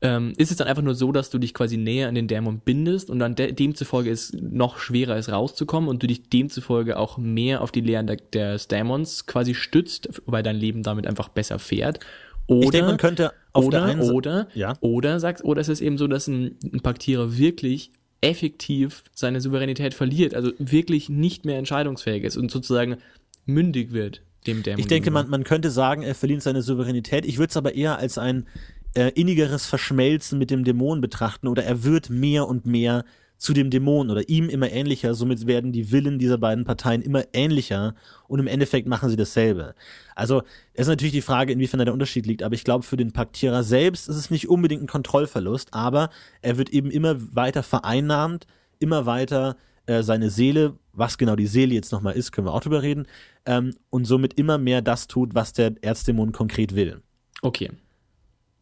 ähm, 0.00 0.32
ist 0.36 0.50
es 0.50 0.56
dann 0.56 0.66
einfach 0.66 0.82
nur 0.82 0.96
so, 0.96 1.12
dass 1.12 1.30
du 1.30 1.38
dich 1.38 1.54
quasi 1.54 1.76
näher 1.76 2.08
an 2.08 2.16
den 2.16 2.26
Dämon 2.26 2.58
bindest 2.58 3.10
und 3.10 3.20
dann 3.20 3.36
de 3.36 3.52
demzufolge 3.52 4.10
es 4.10 4.32
noch 4.32 4.78
schwerer 4.78 5.16
ist 5.16 5.30
rauszukommen 5.30 5.88
und 5.88 6.02
du 6.02 6.08
dich 6.08 6.28
demzufolge 6.28 6.98
auch 6.98 7.18
mehr 7.18 7.60
auf 7.60 7.70
die 7.70 7.80
Lehren 7.80 8.08
der, 8.08 8.16
des 8.16 8.66
Dämons 8.66 9.26
quasi 9.26 9.54
stützt, 9.54 10.08
weil 10.26 10.42
dein 10.42 10.56
Leben 10.56 10.82
damit 10.82 11.06
einfach 11.06 11.28
besser 11.28 11.60
fährt? 11.60 12.00
Oder, 12.48 12.64
ich 12.64 12.70
denke, 12.70 12.86
man 12.88 12.96
könnte 12.96 13.32
auf 13.52 13.66
oder, 13.66 13.78
der 13.78 13.88
einen 13.88 14.10
oder, 14.10 14.48
Ja. 14.54 14.74
oder 14.80 15.20
sagst, 15.20 15.44
oder 15.44 15.60
ist 15.60 15.68
es 15.68 15.80
eben 15.80 15.96
so, 15.96 16.08
dass 16.08 16.26
ein, 16.26 16.56
ein 16.72 16.80
Paktierer 16.80 17.38
wirklich 17.38 17.92
effektiv 18.22 19.04
seine 19.12 19.40
Souveränität 19.40 19.92
verliert, 19.92 20.34
also 20.34 20.52
wirklich 20.58 21.10
nicht 21.10 21.44
mehr 21.44 21.58
entscheidungsfähig 21.58 22.24
ist 22.24 22.36
und 22.36 22.50
sozusagen 22.50 22.96
mündig 23.44 23.92
wird 23.92 24.22
dem 24.46 24.62
Dämon. 24.62 24.80
Ich 24.80 24.86
denke, 24.86 25.10
man, 25.10 25.28
man 25.28 25.44
könnte 25.44 25.70
sagen, 25.70 26.02
er 26.02 26.14
verliert 26.14 26.42
seine 26.42 26.62
Souveränität. 26.62 27.26
Ich 27.26 27.38
würde 27.38 27.50
es 27.50 27.56
aber 27.56 27.74
eher 27.74 27.98
als 27.98 28.18
ein 28.18 28.46
äh, 28.94 29.08
innigeres 29.08 29.66
Verschmelzen 29.66 30.38
mit 30.38 30.50
dem 30.50 30.64
Dämon 30.64 31.00
betrachten 31.00 31.48
oder 31.48 31.64
er 31.64 31.84
wird 31.84 32.10
mehr 32.10 32.48
und 32.48 32.64
mehr 32.64 33.04
zu 33.42 33.52
dem 33.54 33.70
Dämon 33.70 34.08
oder 34.08 34.28
ihm 34.28 34.48
immer 34.48 34.70
ähnlicher. 34.70 35.14
Somit 35.14 35.48
werden 35.48 35.72
die 35.72 35.90
Willen 35.90 36.20
dieser 36.20 36.38
beiden 36.38 36.64
Parteien 36.64 37.02
immer 37.02 37.24
ähnlicher 37.32 37.96
und 38.28 38.38
im 38.38 38.46
Endeffekt 38.46 38.86
machen 38.86 39.10
sie 39.10 39.16
dasselbe. 39.16 39.74
Also 40.14 40.44
ist 40.74 40.86
natürlich 40.86 41.12
die 41.12 41.22
Frage, 41.22 41.52
inwiefern 41.52 41.78
da 41.78 41.84
der 41.84 41.92
Unterschied 41.92 42.24
liegt, 42.24 42.44
aber 42.44 42.54
ich 42.54 42.62
glaube, 42.62 42.84
für 42.84 42.96
den 42.96 43.10
Paktierer 43.10 43.64
selbst 43.64 44.08
ist 44.08 44.14
es 44.14 44.30
nicht 44.30 44.48
unbedingt 44.48 44.84
ein 44.84 44.86
Kontrollverlust, 44.86 45.74
aber 45.74 46.10
er 46.40 46.56
wird 46.56 46.70
eben 46.70 46.92
immer 46.92 47.16
weiter 47.34 47.64
vereinnahmt, 47.64 48.46
immer 48.78 49.06
weiter 49.06 49.56
äh, 49.86 50.04
seine 50.04 50.30
Seele, 50.30 50.78
was 50.92 51.18
genau 51.18 51.34
die 51.34 51.48
Seele 51.48 51.74
jetzt 51.74 51.90
nochmal 51.90 52.14
ist, 52.14 52.30
können 52.30 52.46
wir 52.46 52.54
auch 52.54 52.60
drüber 52.60 52.82
reden, 52.82 53.08
ähm, 53.44 53.74
und 53.90 54.04
somit 54.04 54.34
immer 54.34 54.56
mehr 54.56 54.82
das 54.82 55.08
tut, 55.08 55.34
was 55.34 55.52
der 55.52 55.74
Erzdämon 55.80 56.30
konkret 56.30 56.76
will. 56.76 57.02
Okay. 57.42 57.72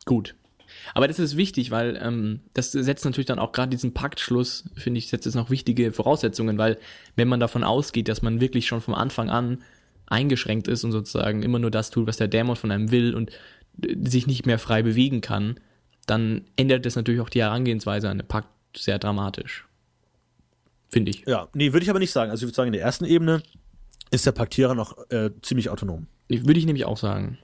Gut. 0.06 0.34
Aber 0.94 1.08
das 1.08 1.18
ist 1.18 1.36
wichtig, 1.36 1.70
weil 1.70 1.98
ähm, 2.02 2.40
das 2.54 2.72
setzt 2.72 3.04
natürlich 3.04 3.26
dann 3.26 3.38
auch 3.38 3.52
gerade 3.52 3.70
diesen 3.70 3.94
Paktschluss, 3.94 4.64
finde 4.74 4.98
ich, 4.98 5.08
setzt 5.08 5.26
es 5.26 5.34
noch 5.34 5.50
wichtige 5.50 5.92
Voraussetzungen, 5.92 6.58
weil 6.58 6.78
wenn 7.16 7.28
man 7.28 7.40
davon 7.40 7.64
ausgeht, 7.64 8.08
dass 8.08 8.22
man 8.22 8.40
wirklich 8.40 8.66
schon 8.66 8.80
vom 8.80 8.94
Anfang 8.94 9.30
an 9.30 9.58
eingeschränkt 10.06 10.68
ist 10.68 10.84
und 10.84 10.92
sozusagen 10.92 11.42
immer 11.42 11.58
nur 11.58 11.70
das 11.70 11.90
tut, 11.90 12.06
was 12.06 12.16
der 12.16 12.28
Dämon 12.28 12.56
von 12.56 12.70
einem 12.70 12.90
will 12.90 13.14
und 13.14 13.30
äh, 13.82 13.96
sich 14.02 14.26
nicht 14.26 14.46
mehr 14.46 14.58
frei 14.58 14.82
bewegen 14.82 15.20
kann, 15.20 15.58
dann 16.06 16.42
ändert 16.56 16.86
das 16.86 16.96
natürlich 16.96 17.20
auch 17.20 17.28
die 17.28 17.40
Herangehensweise 17.40 18.08
an 18.08 18.18
den 18.18 18.26
Pakt 18.26 18.48
sehr 18.76 18.98
dramatisch. 18.98 19.66
Finde 20.88 21.10
ich. 21.10 21.24
Ja, 21.26 21.48
nee, 21.54 21.72
würde 21.72 21.84
ich 21.84 21.90
aber 21.90 22.00
nicht 22.00 22.10
sagen. 22.10 22.30
Also 22.30 22.42
ich 22.42 22.48
würde 22.48 22.56
sagen, 22.56 22.68
in 22.68 22.72
der 22.72 22.82
ersten 22.82 23.04
Ebene 23.04 23.42
ist 24.10 24.26
der 24.26 24.32
Paktierer 24.32 24.74
noch 24.74 24.98
äh, 25.10 25.30
ziemlich 25.42 25.70
autonom. 25.70 26.08
Würde 26.28 26.58
ich 26.58 26.66
nämlich 26.66 26.84
auch 26.84 26.96
sagen. 26.96 27.38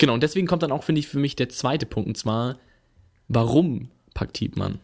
Genau, 0.00 0.14
und 0.14 0.22
deswegen 0.22 0.46
kommt 0.46 0.62
dann 0.62 0.72
auch, 0.72 0.82
finde 0.82 0.98
ich, 0.98 1.08
für 1.08 1.18
mich 1.18 1.36
der 1.36 1.50
zweite 1.50 1.84
Punkt, 1.84 2.08
und 2.08 2.16
zwar, 2.16 2.56
warum 3.28 3.88
paktiert 4.14 4.56
man? 4.56 4.78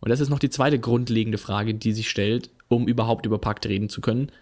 Und 0.00 0.08
das 0.10 0.18
ist 0.18 0.30
noch 0.30 0.40
die 0.40 0.50
zweite 0.50 0.80
grundlegende 0.80 1.38
Frage, 1.38 1.74
die 1.74 1.92
sich 1.92 2.10
stellt, 2.10 2.50
um 2.68 2.88
überhaupt 2.88 3.24
über 3.24 3.38
Pakt 3.38 3.66
reden 3.66 3.88
zu 3.88 4.00
können. 4.00 4.32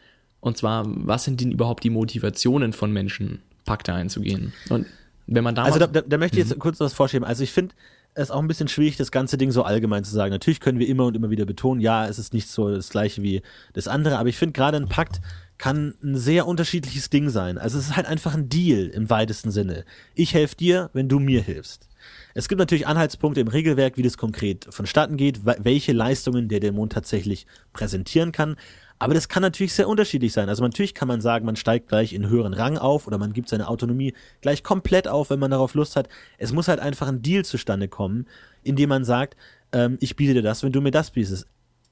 Und 0.41 0.57
zwar, 0.57 0.85
was 0.87 1.25
sind 1.25 1.43
denn 1.43 1.53
überhaupt 1.53 1.85
die 1.85 1.91
Motivationen 1.91 2.73
von 2.73 2.93
Menschen, 2.93 3.43
Pakte 3.67 3.93
einzugehen? 3.93 4.55
Und 4.71 4.87
wenn 5.27 5.45
man 5.45 5.55
damals, 5.55 5.75
Also 5.75 5.87
da, 5.87 6.01
da, 6.01 6.09
da 6.09 6.17
möchte 6.17 6.39
ich 6.41 6.47
Mhm. 6.47 6.51
jetzt 6.53 6.61
kurz 6.61 6.81
was 6.81 6.95
vorschieben. 6.95 7.27
Also 7.27 7.45
ich 7.45 7.53
finde 7.53 7.75
es 8.15 8.31
auch 8.31 8.41
ein 8.41 8.49
bisschen 8.49 8.69
schwierig, 8.69 8.97
das 8.97 9.11
ganze 9.11 9.39
Ding 9.39 9.51
so 9.51 9.63
allgemein 9.63 10.05
zu 10.05 10.13
sagen. 10.13 10.31
Natürlich 10.31 10.61
können 10.61 10.79
wir 10.79 10.89
immer 10.89 11.07
und 11.07 11.17
immer 11.17 11.31
wieder 11.31 11.47
betonen, 11.47 11.81
ja, 11.81 12.07
es 12.07 12.19
ist 12.19 12.35
nicht 12.35 12.49
so 12.49 12.75
das 12.75 12.91
gleiche 12.91 13.23
wie 13.23 13.43
das 13.73 13.89
andere, 13.89 14.19
aber 14.19 14.29
ich 14.29 14.37
finde 14.37 14.53
gerade 14.53 14.77
ein 14.77 14.89
Pakt 14.89 15.21
kann 15.61 15.95
ein 16.03 16.17
sehr 16.17 16.47
unterschiedliches 16.47 17.11
Ding 17.11 17.29
sein. 17.29 17.59
Also 17.59 17.79
es 17.79 17.89
ist 17.89 17.97
halt 17.97 18.07
einfach 18.07 18.35
ein 18.35 18.49
Deal 18.49 18.87
im 18.87 19.11
weitesten 19.11 19.51
Sinne. 19.51 19.85
Ich 20.15 20.33
helfe 20.33 20.57
dir, 20.57 20.89
wenn 20.95 21.09
du 21.09 21.19
mir 21.21 21.43
hilfst. 21.43 21.87
Es 22.33 22.49
gibt 22.49 22.59
natürlich 22.59 22.87
Anhaltspunkte 22.87 23.43
im 23.43 23.49
Regelwerk, 23.49 23.99
wie 23.99 24.03
das 24.03 24.17
konkret 24.17 24.67
vonstatten 24.71 25.19
geht, 25.19 25.45
welche 25.45 25.93
Leistungen 25.93 26.49
der 26.49 26.61
Dämon 26.61 26.89
tatsächlich 26.89 27.47
präsentieren 27.75 28.33
kann. 28.33 28.57
Aber 29.01 29.15
das 29.15 29.29
kann 29.29 29.41
natürlich 29.41 29.73
sehr 29.73 29.89
unterschiedlich 29.89 30.35
sein. 30.35 30.51
Also 30.51 30.63
natürlich 30.63 30.93
kann 30.93 31.09
man 31.09 31.23
sagen, 31.23 31.47
man 31.47 31.57
steigt 31.57 31.89
gleich 31.89 32.13
in 32.13 32.29
höheren 32.29 32.53
Rang 32.53 32.77
auf 32.77 33.07
oder 33.07 33.17
man 33.17 33.33
gibt 33.33 33.49
seine 33.49 33.67
Autonomie 33.67 34.13
gleich 34.43 34.63
komplett 34.63 35.09
auf, 35.09 35.31
wenn 35.31 35.39
man 35.39 35.51
darauf 35.51 35.73
Lust 35.73 35.97
hat. 35.97 36.11
Es 36.37 36.53
muss 36.53 36.69
halt 36.69 36.81
einfach 36.81 37.09
ein 37.09 37.23
Deal 37.23 37.43
zustande 37.43 37.89
kommen, 37.89 38.27
indem 38.63 38.91
man 38.91 39.05
sagt, 39.05 39.39
ähm, 39.73 39.97
ich 40.01 40.17
biete 40.17 40.35
dir 40.35 40.43
das, 40.43 40.63
wenn 40.63 40.73
du 40.73 40.83
mir 40.83 40.91
das 40.91 41.13
bietest. 41.13 41.47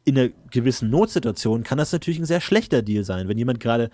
In 0.05 0.19
einer 0.19 0.29
gewissen 0.51 0.91
Notsituation 0.91 1.63
kann 1.63 1.79
das 1.79 1.93
natürlich 1.93 2.19
ein 2.19 2.27
sehr 2.27 2.43
schlechter 2.43 2.83
Deal 2.83 3.05
sein, 3.05 3.27
wenn 3.27 3.39
jemand 3.39 3.59
gerade 3.59 3.89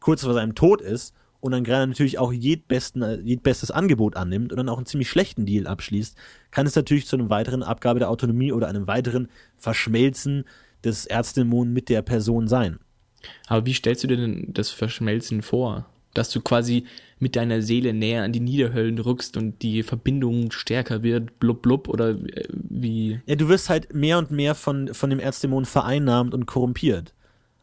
kurz 0.00 0.24
vor 0.24 0.32
seinem 0.32 0.54
Tod 0.54 0.80
ist 0.80 1.14
und 1.40 1.52
dann 1.52 1.64
gerade 1.64 1.86
natürlich 1.86 2.18
auch 2.18 2.32
jedbesten, 2.32 3.26
jedbestes 3.26 3.72
Angebot 3.72 4.16
annimmt 4.16 4.52
und 4.52 4.56
dann 4.56 4.70
auch 4.70 4.78
einen 4.78 4.86
ziemlich 4.86 5.10
schlechten 5.10 5.44
Deal 5.44 5.66
abschließt, 5.66 6.16
kann 6.50 6.66
es 6.66 6.74
natürlich 6.74 7.06
zu 7.06 7.16
einem 7.16 7.28
weiteren 7.28 7.62
Abgabe 7.62 7.98
der 7.98 8.08
Autonomie 8.08 8.52
oder 8.52 8.68
einem 8.68 8.86
weiteren 8.86 9.28
Verschmelzen 9.58 10.46
des 10.84 11.06
Erzdämonen 11.06 11.72
mit 11.72 11.88
der 11.88 12.02
Person 12.02 12.48
sein. 12.48 12.78
Aber 13.46 13.66
wie 13.66 13.74
stellst 13.74 14.04
du 14.04 14.08
dir 14.08 14.16
denn 14.16 14.50
das 14.52 14.70
Verschmelzen 14.70 15.42
vor? 15.42 15.86
Dass 16.12 16.30
du 16.30 16.40
quasi 16.40 16.84
mit 17.18 17.36
deiner 17.36 17.62
Seele 17.62 17.92
näher 17.92 18.22
an 18.22 18.32
die 18.32 18.40
Niederhöllen 18.40 18.98
rückst 18.98 19.36
und 19.36 19.62
die 19.62 19.82
Verbindung 19.82 20.50
stärker 20.50 21.02
wird, 21.02 21.38
blub 21.40 21.62
blub 21.62 21.88
oder 21.88 22.10
äh, 22.10 22.46
wie? 22.52 23.20
Ja, 23.26 23.36
du 23.36 23.48
wirst 23.48 23.70
halt 23.70 23.94
mehr 23.94 24.18
und 24.18 24.30
mehr 24.30 24.54
von, 24.54 24.92
von 24.92 25.10
dem 25.10 25.18
Erzdämon 25.18 25.64
vereinnahmt 25.64 26.34
und 26.34 26.46
korrumpiert. 26.46 27.14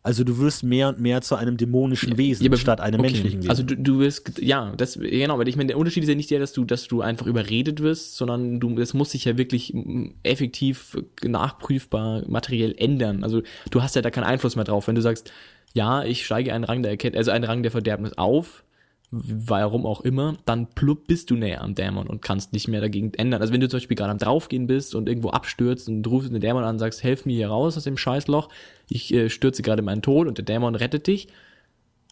Also 0.03 0.23
du 0.23 0.39
wirst 0.39 0.63
mehr 0.63 0.89
und 0.89 0.99
mehr 0.99 1.21
zu 1.21 1.35
einem 1.35 1.57
dämonischen 1.57 2.17
Wesen 2.17 2.51
Ja, 2.51 2.57
statt 2.57 2.81
einem 2.81 2.99
okay. 2.99 3.11
menschlichen 3.11 3.39
Wesen. 3.39 3.49
Also 3.49 3.61
du, 3.61 3.77
du 3.77 3.99
wirst, 3.99 4.39
ja, 4.39 4.73
das, 4.75 4.97
genau, 4.97 5.37
weil 5.37 5.47
ich 5.47 5.55
meine, 5.55 5.67
der 5.67 5.77
Unterschied 5.77 6.01
ist 6.01 6.09
ja 6.09 6.15
nicht 6.15 6.31
der, 6.31 6.39
dass 6.39 6.53
du, 6.53 6.65
dass 6.65 6.87
du 6.87 7.01
einfach 7.01 7.27
überredet 7.27 7.81
wirst, 7.81 8.17
sondern 8.17 8.59
du, 8.59 8.75
das 8.75 8.95
muss 8.95 9.11
sich 9.11 9.25
ja 9.25 9.37
wirklich 9.37 9.75
effektiv, 10.23 10.97
nachprüfbar, 11.23 12.23
materiell 12.27 12.73
ändern. 12.77 13.23
Also 13.23 13.43
du 13.69 13.83
hast 13.83 13.95
ja 13.95 14.01
da 14.01 14.09
keinen 14.09 14.23
Einfluss 14.23 14.55
mehr 14.55 14.65
drauf. 14.65 14.87
Wenn 14.87 14.95
du 14.95 15.01
sagst, 15.01 15.31
ja, 15.73 16.03
ich 16.03 16.25
steige 16.25 16.53
einen 16.53 16.63
Rang 16.63 16.81
der 16.81 16.91
Erkenntnis, 16.91 17.19
also 17.19 17.31
einen 17.31 17.43
Rang 17.43 17.61
der 17.61 17.71
Verderbnis 17.71 18.17
auf, 18.17 18.63
warum 19.11 19.85
auch 19.85 20.01
immer, 20.01 20.37
dann 20.45 20.67
plupp 20.67 21.05
bist 21.07 21.29
du 21.29 21.35
näher 21.35 21.61
am 21.61 21.75
Dämon 21.75 22.07
und 22.07 22.21
kannst 22.21 22.53
nicht 22.53 22.69
mehr 22.69 22.79
dagegen 22.79 23.13
ändern. 23.13 23.41
Also 23.41 23.53
wenn 23.53 23.59
du 23.59 23.67
zum 23.67 23.79
Beispiel 23.79 23.97
gerade 23.97 24.11
am 24.11 24.17
draufgehen 24.17 24.67
bist 24.67 24.95
und 24.95 25.09
irgendwo 25.09 25.31
abstürzt 25.31 25.89
und 25.89 26.07
rufst 26.07 26.31
den 26.31 26.39
Dämon 26.39 26.63
an 26.63 26.75
und 26.75 26.79
sagst, 26.79 27.03
helf 27.03 27.25
mir 27.25 27.35
hier 27.35 27.49
raus 27.49 27.75
aus 27.75 27.83
dem 27.83 27.97
Scheißloch, 27.97 28.47
ich 28.89 29.13
äh, 29.13 29.29
stürze 29.29 29.63
gerade 29.63 29.81
in 29.81 29.85
meinen 29.85 30.01
Tod 30.01 30.27
und 30.27 30.37
der 30.37 30.45
Dämon 30.45 30.75
rettet 30.75 31.07
dich, 31.07 31.27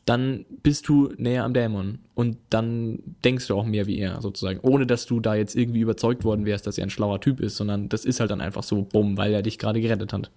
dann 0.06 0.46
bist 0.62 0.90
du 0.90 1.14
näher 1.18 1.46
am 1.46 1.54
Dämon 1.54 2.00
und 2.16 2.38
dann 2.50 3.00
denkst 3.24 3.48
du 3.48 3.56
auch 3.56 3.66
mehr 3.66 3.88
wie 3.88 4.00
er 4.00 4.22
sozusagen, 4.22 4.60
ohne 4.62 4.86
dass 4.86 5.06
du 5.06 5.22
da 5.22 5.36
jetzt 5.36 5.56
irgendwie 5.56 5.82
überzeugt 5.82 6.26
worden 6.26 6.46
wärst, 6.46 6.68
dass 6.68 6.78
er 6.78 6.86
ein 6.86 6.90
schlauer 6.90 7.22
Typ 7.22 7.40
ist, 7.40 7.56
sondern 7.56 7.88
das 7.88 8.04
ist 8.04 8.20
halt 8.20 8.32
dann 8.32 8.42
einfach 8.42 8.64
so, 8.64 8.82
bumm, 8.82 9.16
weil 9.16 9.34
er 9.34 9.42
dich 9.42 9.58
gerade 9.58 9.80
gerettet 9.80 10.12
hat. 10.12 10.32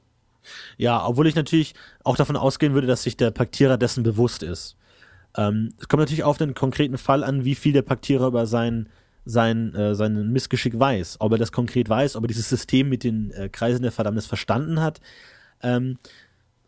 Ja, 0.76 1.04
obwohl 1.06 1.26
ich 1.26 1.34
natürlich 1.34 1.74
auch 2.04 2.16
davon 2.16 2.36
ausgehen 2.36 2.74
würde, 2.74 2.86
dass 2.86 3.02
sich 3.02 3.16
der 3.16 3.30
Paktierer 3.30 3.78
dessen 3.78 4.02
bewusst 4.02 4.42
ist. 4.42 4.76
Ähm, 5.36 5.74
es 5.78 5.88
kommt 5.88 6.00
natürlich 6.00 6.24
auf 6.24 6.38
den 6.38 6.54
konkreten 6.54 6.98
Fall 6.98 7.24
an, 7.24 7.44
wie 7.44 7.54
viel 7.54 7.72
der 7.72 7.82
Paktierer 7.82 8.26
über 8.26 8.46
sein, 8.46 8.88
sein, 9.24 9.74
äh, 9.74 9.94
sein 9.94 10.32
Missgeschick 10.32 10.78
weiß. 10.78 11.16
Ob 11.20 11.32
er 11.32 11.38
das 11.38 11.52
konkret 11.52 11.88
weiß, 11.88 12.16
ob 12.16 12.24
er 12.24 12.28
dieses 12.28 12.48
System 12.48 12.88
mit 12.88 13.04
den 13.04 13.30
äh, 13.32 13.48
Kreisen 13.48 13.82
der 13.82 13.92
Verdammnis 13.92 14.26
verstanden 14.26 14.80
hat. 14.80 15.00
Ähm, 15.62 15.98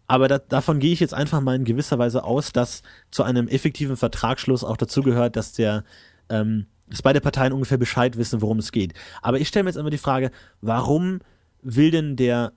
aber 0.07 0.29
da, 0.29 0.39
davon 0.39 0.81
gehe 0.81 0.93
ich 0.93 1.01
jetzt 1.01 1.15
einfach 1.15 1.41
mal 1.41 1.57
in 1.57 1.65
gewisser 1.65 1.99
Weise 1.99 2.25
aus, 2.25 2.53
dass 2.53 2.83
zu 3.11 3.23
einem 3.23 3.49
effektiven 3.49 3.97
Vertragsschluss 3.97 4.65
auch 4.65 4.77
dazu 4.77 5.03
gehört, 5.03 5.37
dass 5.37 5.53
der 5.53 5.85
ähm, 6.29 6.67
dass 6.89 7.03
beide 7.03 7.21
Parteien 7.21 7.53
ungefähr 7.53 7.79
Bescheid 7.79 8.17
wissen, 8.17 8.43
worum 8.43 8.59
es 8.59 8.73
geht. 8.73 8.95
Aber 9.23 9.41
ich 9.41 9.49
stelle 9.49 9.65
mir 9.65 9.71
jetzt 9.71 9.77
immer 9.77 9.91
die 9.91 9.99
Frage, 9.99 10.31
warum 10.61 11.21
will 11.63 11.91
denn 11.91 12.17
der 12.17 12.53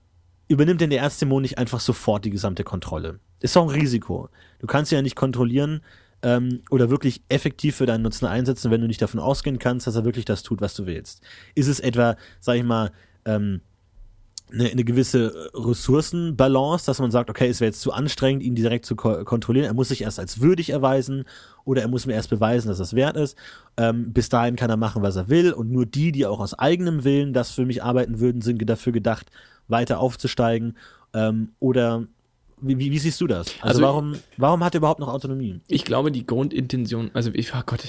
übernimmt 0.48 0.80
denn 0.80 0.90
der 0.90 1.00
Erzdämon 1.00 1.42
nicht 1.42 1.58
einfach 1.58 1.80
sofort 1.80 2.24
die 2.24 2.30
gesamte 2.30 2.64
Kontrolle? 2.64 3.20
Ist 3.40 3.56
doch 3.56 3.62
ein 3.62 3.80
Risiko. 3.80 4.28
Du 4.58 4.66
kannst 4.66 4.92
ja 4.92 5.02
nicht 5.02 5.16
kontrollieren 5.16 5.80
ähm, 6.22 6.62
oder 6.70 6.90
wirklich 6.90 7.22
effektiv 7.28 7.76
für 7.76 7.86
deinen 7.86 8.02
Nutzen 8.02 8.26
einsetzen, 8.26 8.70
wenn 8.70 8.80
du 8.80 8.86
nicht 8.86 9.02
davon 9.02 9.20
ausgehen 9.20 9.58
kannst, 9.58 9.86
dass 9.86 9.96
er 9.96 10.04
wirklich 10.04 10.24
das 10.24 10.42
tut, 10.42 10.60
was 10.60 10.74
du 10.74 10.86
willst. 10.86 11.22
Ist 11.54 11.68
es 11.68 11.80
etwa, 11.80 12.16
sag 12.40 12.56
ich 12.56 12.64
mal, 12.64 12.90
ähm, 13.24 13.60
eine, 14.52 14.70
eine 14.70 14.84
gewisse 14.84 15.50
Ressourcenbalance, 15.54 16.86
dass 16.86 17.00
man 17.00 17.10
sagt, 17.10 17.30
okay, 17.30 17.48
es 17.48 17.60
wäre 17.60 17.68
jetzt 17.68 17.80
zu 17.80 17.92
anstrengend, 17.92 18.42
ihn 18.42 18.54
direkt 18.54 18.86
zu 18.86 18.96
ko 18.96 19.24
kontrollieren. 19.24 19.66
Er 19.66 19.74
muss 19.74 19.88
sich 19.88 20.02
erst 20.02 20.18
als 20.18 20.40
würdig 20.40 20.70
erweisen 20.70 21.24
oder 21.64 21.82
er 21.82 21.88
muss 21.88 22.06
mir 22.06 22.14
erst 22.14 22.30
beweisen, 22.30 22.68
dass 22.68 22.78
das 22.78 22.94
wert 22.94 23.16
ist. 23.16 23.36
Ähm, 23.76 24.12
bis 24.12 24.28
dahin 24.28 24.56
kann 24.56 24.70
er 24.70 24.76
machen, 24.76 25.02
was 25.02 25.16
er 25.16 25.28
will 25.28 25.52
und 25.52 25.70
nur 25.70 25.86
die, 25.86 26.12
die 26.12 26.26
auch 26.26 26.40
aus 26.40 26.58
eigenem 26.58 27.04
Willen 27.04 27.32
das 27.32 27.50
für 27.50 27.66
mich 27.66 27.82
arbeiten 27.82 28.20
würden, 28.20 28.40
sind 28.40 28.64
dafür 28.68 28.92
gedacht, 28.92 29.30
weiter 29.68 30.00
aufzusteigen. 30.00 30.76
Ähm, 31.12 31.50
oder 31.58 32.06
wie, 32.60 32.78
wie, 32.78 32.90
wie 32.90 32.98
siehst 32.98 33.20
du 33.20 33.26
das? 33.26 33.48
Also, 33.60 33.66
Also- 33.66 33.82
warum, 33.82 34.16
warum 34.36 34.64
hat 34.64 34.74
er 34.74 34.78
überhaupt 34.78 35.00
noch 35.00 35.08
Autonomie? 35.08 35.60
Ich 35.68 35.84
glaube, 35.84 36.10
die 36.12 36.26
Grundintention, 36.26 37.10
also 37.14 37.30
ich, 37.34 37.54
oh 37.54 37.60
Gott, 37.66 37.84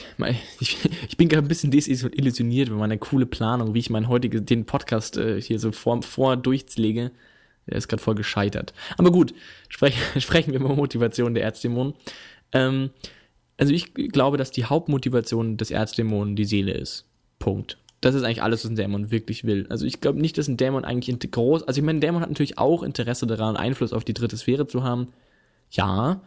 ich, 0.60 0.78
ich 1.08 1.18
bin 1.18 1.30
gerade 1.30 1.46
ein 1.46 1.48
bisschen 1.48 1.72
desillusioniert 1.72 2.70
über 2.70 2.78
meine 2.78 2.98
coole 2.98 3.26
Planung, 3.26 3.74
wie 3.74 3.80
ich 3.80 3.90
meinen 3.90 4.08
heutigen, 4.08 4.46
den 4.46 4.66
Podcast 4.66 5.18
äh, 5.18 5.42
hier 5.42 5.60
so 5.60 5.72
vor, 5.72 6.02
vor 6.04 6.38
durchlege. 6.38 7.12
Der 7.68 7.78
ist 7.78 7.88
gerade 7.88 8.02
voll 8.02 8.16
gescheitert. 8.16 8.74
Aber 8.98 9.12
gut, 9.12 9.34
sprech, 9.68 9.96
sprechen 10.18 10.54
wir 10.54 10.60
über 10.60 10.76
Motivation 10.76 11.34
der 11.34 11.44
Erzdämonen. 11.44 11.94
Ähm, 12.52 12.90
also 13.58 13.74
ich 13.74 13.94
glaube, 13.94 14.38
dass 14.38 14.52
die 14.52 14.66
Hauptmotivation 14.66 15.58
des 15.58 15.70
Erzdämonen 15.70 16.36
die 16.36 16.46
Seele 16.46 16.72
ist. 16.74 17.06
Punkt. 17.38 17.78
Das 18.02 18.16
ist 18.16 18.24
eigentlich 18.24 18.44
alles, 18.44 18.64
was 18.64 18.72
ein 18.72 18.76
Dämon 18.76 19.12
wirklich 19.12 19.44
will. 19.44 19.68
Also 19.70 19.86
ich 19.86 20.00
glaube 20.00 20.20
nicht, 20.20 20.38
dass 20.38 20.48
ein 20.48 20.58
Dämon 20.58 20.86
eigentlich 20.86 21.18
groß, 21.32 21.64
also 21.64 21.80
ich 21.80 21.86
meine, 21.86 21.98
ein 21.98 22.02
Dämon 22.02 22.22
hat 22.22 22.30
natürlich 22.30 22.58
auch 22.58 22.84
Interesse 22.84 23.28
daran, 23.28 23.58
Einfluss 23.58 23.94
auf 23.94 24.06
die 24.06 24.14
dritte 24.14 24.38
Sphäre 24.38 24.68
zu 24.68 24.84
haben. 24.84 25.08
Ja, 25.72 26.22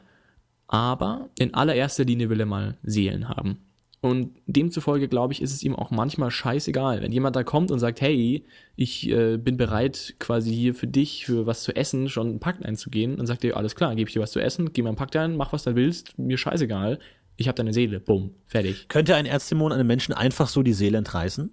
aber 0.68 1.28
in 1.38 1.54
allererster 1.54 2.04
Linie 2.04 2.30
will 2.30 2.40
er 2.40 2.46
mal 2.46 2.76
Seelen 2.82 3.28
haben. 3.28 3.58
Und 4.00 4.32
demzufolge, 4.46 5.06
glaube 5.06 5.32
ich, 5.32 5.40
ist 5.40 5.52
es 5.52 5.62
ihm 5.62 5.76
auch 5.76 5.92
manchmal 5.92 6.32
scheißegal, 6.32 7.02
wenn 7.02 7.12
jemand 7.12 7.36
da 7.36 7.44
kommt 7.44 7.70
und 7.70 7.78
sagt, 7.78 8.00
hey, 8.00 8.44
ich 8.74 9.08
äh, 9.08 9.36
bin 9.36 9.56
bereit, 9.56 10.16
quasi 10.18 10.52
hier 10.52 10.74
für 10.74 10.88
dich, 10.88 11.24
für 11.24 11.46
was 11.46 11.62
zu 11.62 11.76
essen, 11.76 12.08
schon 12.08 12.26
einen 12.26 12.40
Pakt 12.40 12.64
einzugehen, 12.64 13.16
dann 13.16 13.26
sagt 13.26 13.44
er, 13.44 13.56
alles 13.56 13.76
klar, 13.76 13.94
gebe 13.94 14.08
ich 14.08 14.14
dir 14.14 14.20
was 14.20 14.32
zu 14.32 14.40
essen, 14.40 14.72
geh 14.72 14.82
mal 14.82 14.88
einen 14.88 14.96
Pakt 14.96 15.14
ein, 15.14 15.36
mach 15.36 15.52
was 15.52 15.62
du 15.62 15.76
willst, 15.76 16.18
mir 16.18 16.36
scheißegal, 16.36 16.98
ich 17.36 17.46
habe 17.46 17.54
deine 17.54 17.72
Seele, 17.72 18.00
bumm, 18.00 18.34
fertig. 18.46 18.88
Könnte 18.88 19.14
ein 19.14 19.24
Erzdämon 19.24 19.70
einem 19.70 19.86
Menschen 19.86 20.12
einfach 20.14 20.48
so 20.48 20.64
die 20.64 20.72
Seele 20.72 20.98
entreißen? 20.98 21.52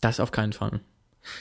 Das 0.00 0.20
auf 0.20 0.30
keinen 0.30 0.52
Fall. 0.52 0.80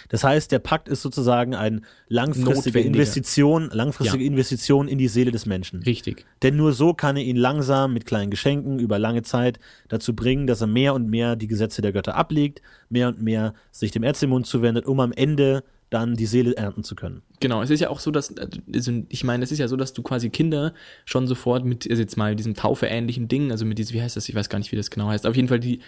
Das 0.10 0.24
heißt, 0.24 0.52
der 0.52 0.60
Pakt 0.60 0.88
ist 0.90 1.02
sozusagen 1.02 1.56
eine 1.56 1.82
langfristige. 2.08 2.80
Investition, 2.80 3.70
langfristige 3.72 4.24
Ja. 4.24 4.30
Investition 4.30 4.88
in 4.88 4.98
die 4.98 5.08
Seele 5.08 5.32
des 5.32 5.46
Menschen. 5.46 5.84
Richtig. 5.84 6.26
Denn 6.42 6.56
nur 6.56 6.74
so 6.74 6.94
kann 6.94 7.18
er 7.18 7.24
ihn 7.24 7.36
langsam 7.36 7.94
mit 7.94 8.06
kleinen 8.06 8.32
Geschenken 8.32 8.80
über 8.80 9.00
lange 9.00 9.22
Zeit 9.22 9.60
dazu 9.88 10.16
bringen, 10.16 10.48
dass 10.48 10.62
er 10.62 10.68
mehr 10.68 10.94
und 10.94 11.08
mehr 11.10 11.36
die 11.36 11.48
Gesetze 11.48 11.82
der 11.82 11.92
Götter 11.92 12.16
ablegt, 12.16 12.62
mehr 12.90 13.10
und 13.10 13.22
mehr 13.22 13.54
sich 13.72 13.92
dem 13.92 14.04
Erzdämon 14.04 14.44
zuwendet, 14.44 14.86
um 14.86 15.00
am 15.00 15.12
Ende 15.12 15.64
dann 15.92 16.16
die 16.16 16.26
Seele 16.26 16.58
ernten 16.58 16.84
zu 16.84 16.96
können. 16.96 17.22
Genau, 17.40 17.62
es 17.62 17.70
ist 17.70 17.80
ja 17.80 17.90
auch 17.90 18.00
so, 18.00 18.10
dass, 18.10 18.34
also 18.38 18.92
ich 19.08 19.24
meine, 19.24 19.44
es 19.44 19.52
ist 19.52 19.60
ja 19.60 19.68
so, 19.68 19.76
dass 19.78 19.94
du 19.94 20.02
quasi 20.02 20.30
Kinder 20.32 20.74
schon 21.06 21.28
sofort 21.28 21.64
mit, 21.64 21.88
also 21.90 22.02
jetzt 22.02 22.18
mal 22.18 22.36
diesem 22.36 22.56
Taufe-ähnlichen 22.56 23.28
Ding, 23.28 23.52
also 23.52 23.66
mit 23.66 23.78
diesem, 23.78 23.96
wie 23.96 24.02
heißt 24.02 24.16
das, 24.16 24.28
ich 24.28 24.34
weiß 24.34 24.50
gar 24.50 24.58
nicht, 24.58 24.72
wie 24.72 24.78
das 24.78 24.90
genau 24.90 25.08
heißt, 25.08 25.28
auf 25.28 25.36
jeden 25.36 25.48
Fall 25.48 25.60
die, 25.60 25.80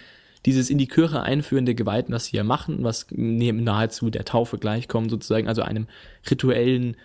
dieses 0.46 0.70
in 0.70 0.78
die 0.78 0.86
Kirche 0.86 1.22
einführen 1.22 1.66
der 1.66 1.74
Geweihten, 1.74 2.12
was 2.12 2.26
sie 2.26 2.36
ja 2.36 2.44
machen, 2.44 2.84
was 2.84 3.06
neben 3.10 3.64
nahezu 3.64 4.10
der 4.10 4.24
Taufe 4.24 4.58
gleichkommt, 4.58 5.10
sozusagen, 5.10 5.48
also 5.48 5.62
einem 5.62 5.86
rituellen 6.30 6.96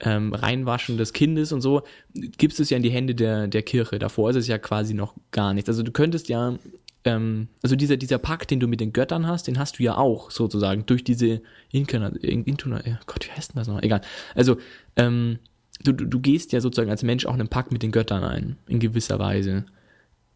ähm, 0.00 0.32
Reinwaschen 0.34 0.98
des 0.98 1.12
Kindes 1.12 1.52
und 1.52 1.60
so, 1.60 1.82
gibst 2.14 2.60
es 2.60 2.70
ja 2.70 2.76
in 2.76 2.82
die 2.82 2.90
Hände 2.90 3.14
der, 3.14 3.48
der 3.48 3.62
Kirche. 3.62 3.98
Davor 3.98 4.30
ist 4.30 4.36
es 4.36 4.46
ja 4.46 4.58
quasi 4.58 4.94
noch 4.94 5.14
gar 5.30 5.54
nichts. 5.54 5.68
Also 5.68 5.82
du 5.82 5.90
könntest 5.90 6.28
ja, 6.28 6.58
ähm, 7.04 7.48
also 7.62 7.76
dieser, 7.76 7.96
dieser 7.96 8.18
Pakt, 8.18 8.50
den 8.50 8.60
du 8.60 8.68
mit 8.68 8.80
den 8.80 8.92
Göttern 8.92 9.26
hast, 9.26 9.46
den 9.46 9.58
hast 9.58 9.78
du 9.78 9.82
ja 9.82 9.96
auch 9.96 10.30
sozusagen 10.30 10.84
durch 10.86 11.02
diese 11.02 11.40
Inkarnation, 11.72 12.44
Intuna, 12.44 12.82
oh 12.86 13.04
Gott, 13.06 13.26
wie 13.26 13.32
heißt 13.32 13.54
denn 13.54 13.58
das 13.58 13.68
noch? 13.68 13.82
Egal. 13.82 14.02
Also, 14.34 14.58
ähm, 14.96 15.38
du, 15.82 15.92
du, 15.92 16.04
du 16.04 16.20
gehst 16.20 16.52
ja 16.52 16.60
sozusagen 16.60 16.90
als 16.90 17.02
Mensch 17.02 17.26
auch 17.26 17.34
einen 17.34 17.48
Pakt 17.48 17.72
mit 17.72 17.82
den 17.82 17.92
Göttern 17.92 18.22
ein, 18.22 18.56
in 18.66 18.80
gewisser 18.80 19.18
Weise. 19.18 19.64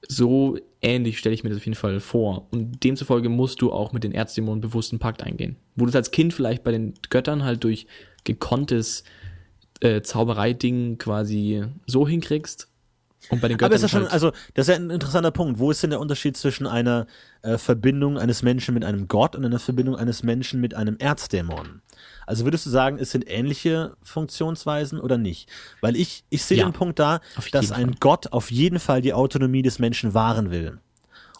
So 0.08 0.58
ähnlich 0.80 1.18
stelle 1.18 1.34
ich 1.34 1.44
mir 1.44 1.50
das 1.50 1.58
auf 1.58 1.66
jeden 1.66 1.76
Fall 1.76 2.00
vor. 2.00 2.48
Und 2.50 2.82
demzufolge 2.84 3.28
musst 3.28 3.60
du 3.62 3.72
auch 3.72 3.92
mit 3.92 4.04
den 4.04 4.12
Erzdämonen 4.12 4.60
bewussten 4.60 4.98
Pakt 4.98 5.22
eingehen. 5.22 5.56
Wo 5.76 5.84
du 5.84 5.90
es 5.90 5.96
als 5.96 6.10
Kind 6.10 6.32
vielleicht 6.32 6.64
bei 6.64 6.72
den 6.72 6.94
Göttern 7.10 7.44
halt 7.44 7.64
durch 7.64 7.86
gekonntes 8.24 9.04
äh, 9.80 10.02
Zaubereiding 10.02 10.98
quasi 10.98 11.64
so 11.86 12.06
hinkriegst. 12.06 12.68
Und 13.28 13.40
bei 13.40 13.48
den 13.48 13.58
Göttern 13.58 13.72
Aber 13.72 13.76
ist 13.76 13.82
ja 13.82 13.88
schon, 13.88 14.02
halt, 14.02 14.12
also, 14.12 14.32
das 14.54 14.68
ist 14.68 14.74
ja 14.74 14.80
ein 14.80 14.90
interessanter 14.90 15.30
Punkt. 15.30 15.58
Wo 15.58 15.70
ist 15.70 15.82
denn 15.82 15.90
der 15.90 16.00
Unterschied 16.00 16.36
zwischen 16.36 16.66
einer 16.66 17.06
äh, 17.42 17.58
Verbindung 17.58 18.18
eines 18.18 18.42
Menschen 18.42 18.72
mit 18.74 18.84
einem 18.84 19.08
Gott 19.08 19.36
und 19.36 19.44
einer 19.44 19.58
Verbindung 19.58 19.96
eines 19.96 20.22
Menschen 20.22 20.60
mit 20.60 20.74
einem 20.74 20.96
Erzdämon? 20.98 21.82
Also 22.26 22.44
würdest 22.44 22.66
du 22.66 22.70
sagen, 22.70 22.98
es 23.00 23.10
sind 23.10 23.24
ähnliche 23.28 23.96
Funktionsweisen 24.02 25.00
oder 25.00 25.18
nicht? 25.18 25.48
Weil 25.80 25.96
ich, 25.96 26.24
ich 26.30 26.42
sehe 26.44 26.58
Ja, 26.58 26.64
den 26.68 26.72
Punkt 26.72 26.98
da, 26.98 27.20
dass 27.52 27.72
ein 27.72 27.86
Fall. 27.88 27.94
Gott 28.00 28.32
auf 28.32 28.50
jeden 28.50 28.78
Fall 28.78 29.00
die 29.02 29.12
Autonomie 29.14 29.62
des 29.62 29.78
Menschen 29.78 30.14
wahren 30.14 30.50
will. 30.50 30.78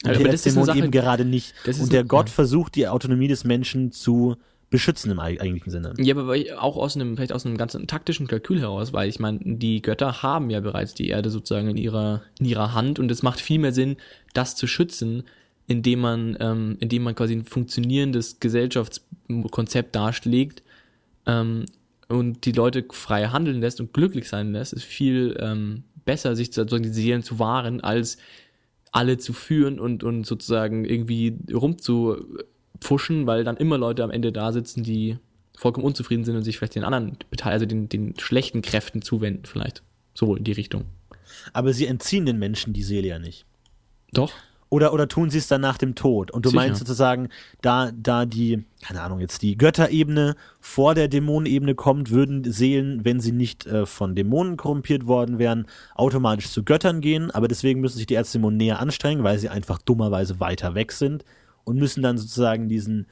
Und 0.03 0.09
der 0.09 0.13
das 0.13 0.19
ist 0.19 0.23
eine 0.25 0.31
Erzdämon 0.33 0.65
Sache- 0.67 0.79
eben 0.79 0.91
gerade 0.91 1.25
nicht. 1.25 1.55
Und 1.79 1.93
der 1.93 2.01
ein- 2.01 2.09
Gott 2.09 2.29
ja. 2.29 2.35
versucht, 2.35 2.75
die 2.75 2.89
Autonomie 2.89 3.29
des 3.29 3.45
Menschen 3.45 3.93
zu 3.93 4.37
beschützen 4.71 5.11
im 5.11 5.19
eig- 5.19 5.41
eigentlichen 5.41 5.71
Sinne. 5.71 5.95
Ja, 5.99 6.17
aber 6.17 6.37
auch 6.59 6.77
aus 6.77 6.95
einem, 6.95 7.17
vielleicht 7.17 7.33
aus 7.33 7.45
einem 7.45 7.57
ganzen 7.57 7.87
taktischen 7.89 8.27
Kalkül 8.29 8.61
heraus, 8.61 8.93
weil 8.93 9.09
ich 9.09 9.19
meine, 9.19 9.41
die 9.43 9.83
Götter 9.83 10.23
haben 10.23 10.49
ja 10.49 10.61
bereits 10.61 10.95
die 10.95 11.09
Erde 11.09 11.29
sozusagen 11.29 11.69
in 11.71 11.77
ihrer, 11.77 12.23
in 12.39 12.47
ihrer 12.47 12.73
Hand 12.73 12.99
und 13.01 13.11
es 13.11 13.23
macht 13.23 13.41
viel 13.41 13.59
mehr 13.59 13.73
Sinn, 13.73 13.97
das 14.33 14.55
zu 14.57 14.67
schützen, 14.69 15.25
indem 15.67 16.01
man, 16.01 16.37
ähm, 16.41 16.77
indem 16.81 17.03
man 17.03 17.15
quasi 17.17 17.35
ein 17.35 17.45
funktionierendes 17.45 18.39
Gesellschaftskonzept 18.41 19.95
darlegt 19.95 20.63
ähm, 21.27 21.67
und 22.09 22.45
die 22.45 22.53
Leute 22.53 22.85
frei 22.91 23.27
handeln 23.27 23.61
lässt 23.61 23.81
und 23.81 23.93
glücklich 23.93 24.29
sein 24.29 24.53
lässt, 24.53 24.73
ist 24.73 24.85
viel 24.85 25.37
ähm, 25.41 25.85
besser, 26.05 26.35
sich 26.35 26.53
sozusagen 26.53 26.83
die 26.83 26.89
Seelen 26.91 27.23
zu 27.23 27.39
wahren, 27.39 27.81
als 27.81 28.19
alle 28.93 29.19
zu 29.19 29.33
führen 29.33 29.79
und, 29.79 30.03
und 30.03 30.27
sozusagen 30.27 30.85
irgendwie 30.85 31.37
rumzupfuschen, 31.53 33.27
weil 33.27 33.45
dann 33.45 33.57
immer 33.57 33.79
Leute 33.79 34.03
am 34.03 34.11
Ende 34.11 34.33
da 34.33 34.53
sitzen, 34.53 34.83
die 34.83 35.19
vollkommen 35.57 35.87
unzufrieden 35.87 36.25
sind 36.25 36.37
und 36.37 36.43
sich 36.43 36.59
vielleicht 36.59 36.75
den 36.75 36.85
anderen 36.85 37.17
also 37.43 37.67
den, 37.67 37.89
den 37.89 38.19
schlechten 38.19 38.63
Kräften 38.63 39.03
zuwenden 39.03 39.45
vielleicht. 39.45 39.83
So 40.15 40.35
in 40.35 40.45
die 40.45 40.53
Richtung. 40.53 40.87
Aber 41.53 41.73
sie 41.73 41.87
entziehen 41.87 42.27
den 42.27 42.39
Menschen 42.39 42.73
die 42.73 42.83
Seele 42.83 43.09
ja 43.09 43.19
nicht. 43.19 43.47
Doch? 44.13 44.33
Oder, 44.71 44.93
oder 44.93 45.09
tun 45.09 45.31
sie 45.31 45.39
es 45.39 45.49
dann 45.49 45.61
nach 45.61 45.79
dem 45.79 45.97
Tod? 45.97 46.31
Und 46.31 46.47
du 46.47 46.51
Sicher. 46.51 46.63
meinst 46.63 46.79
sozusagen, 46.79 47.29
da, 47.61 47.91
da 47.93 48.25
die, 48.25 48.65
keine 48.81 49.03
Ahnung, 49.03 49.19
jetzt 49.19 49.43
die 49.43 49.57
Götterebene 49.59 50.37
vor 50.61 50.95
der 50.95 51.09
Dämonenebene 51.09 51.75
kommt, 51.75 52.11
würden 52.11 52.51
Seelen, 52.51 53.05
wenn 53.05 53.19
sie 53.19 53.33
nicht 53.33 53.67
äh, 53.67 53.85
von 53.85 54.15
Dämonen 54.15 54.57
korrumpiert 54.57 55.09
worden 55.09 55.41
wären, 55.41 55.67
automatisch 55.97 56.51
zu 56.51 56.63
Göttern 56.63 57.01
gehen. 57.01 57.33
Aber 57.33 57.49
deswegen 57.49 57.81
müssen 57.81 57.99
sich 57.99 58.07
die 58.07 58.15
Erzdämonen 58.15 58.59
näher 58.59 58.79
anstrengen, 58.79 59.25
weil 59.25 59.41
sie 59.41 59.49
einfach 59.49 59.83
dummerweise 59.83 60.39
weiter 60.39 60.77
weg 60.77 60.93
sind 60.93 61.25
und 61.65 61.77
müssen 61.77 62.03
dann 62.03 62.17
sozusagen 62.17 62.69
diesen, 62.69 63.07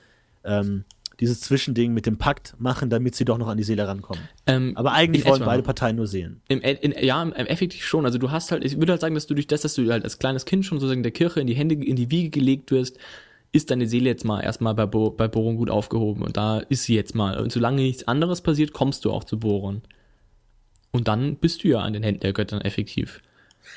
ähm, 0.45 0.85
dieses 1.21 1.41
Zwischending 1.41 1.93
mit 1.93 2.07
dem 2.07 2.17
Pakt 2.17 2.55
machen, 2.59 2.91
damit 2.91 3.15
sie 3.15 3.25
doch 3.25 3.39
noch 3.39 3.49
an 3.49 3.57
die 3.57 3.65
Seele 3.65 3.89
rankommen. 3.89 4.23
Ähm, 4.47 4.73
Aber 4.77 4.93
eigentlich 4.93 5.25
wollen 5.27 5.45
beide 5.45 5.63
Parteien 5.63 5.97
nur 5.97 6.07
Seelen. 6.07 6.41
Im, 6.49 6.61
in, 6.61 6.95
ja, 7.05 7.21
im, 7.23 7.33
effektiv 7.33 7.85
schon. 7.85 8.05
Also 8.05 8.19
du 8.19 8.31
hast 8.31 8.53
halt, 8.53 8.65
ich 8.65 8.79
würde 8.79 8.93
halt 8.93 9.01
sagen, 9.01 9.15
dass 9.15 9.27
du 9.27 9.35
durch 9.35 9.49
das, 9.49 9.63
dass 9.63 9.75
du 9.75 9.91
halt 9.91 10.05
als 10.05 10.19
kleines 10.19 10.45
Kind 10.45 10.65
schon 10.65 10.79
sozusagen 10.79 11.03
der 11.03 11.13
Kirche 11.13 11.41
in 11.41 11.49
die 11.49 11.55
Hände, 11.55 11.75
in 11.75 11.97
die 11.97 12.11
Wiege 12.11 12.31
gelegt 12.31 12.71
wirst, 12.71 12.99
ist 13.51 13.71
deine 13.71 13.87
Seele 13.87 14.09
jetzt 14.09 14.25
mal 14.25 14.41
erstmal 14.41 14.75
bei, 14.75 14.87
Bo, 14.87 15.11
bei 15.11 15.27
Boron 15.27 15.57
gut 15.57 15.71
aufgehoben. 15.71 16.23
Und 16.23 16.37
da 16.37 16.59
ist 16.59 16.85
sie 16.85 16.95
jetzt 16.95 17.15
mal. 17.15 17.39
Und 17.41 17.51
solange 17.51 17.83
nichts 17.83 18.07
anderes 18.07 18.41
passiert, 18.41 18.73
kommst 18.73 19.05
du 19.05 19.11
auch 19.11 19.25
zu 19.25 19.39
Boron. 19.39 19.83
Und 20.93 21.09
dann 21.09 21.37
bist 21.37 21.65
du 21.65 21.69
ja 21.69 21.81
an 21.81 21.93
den 21.93 22.03
Händen 22.03 22.21
der 22.21 22.33
Götter 22.33 22.65
effektiv. 22.65 23.21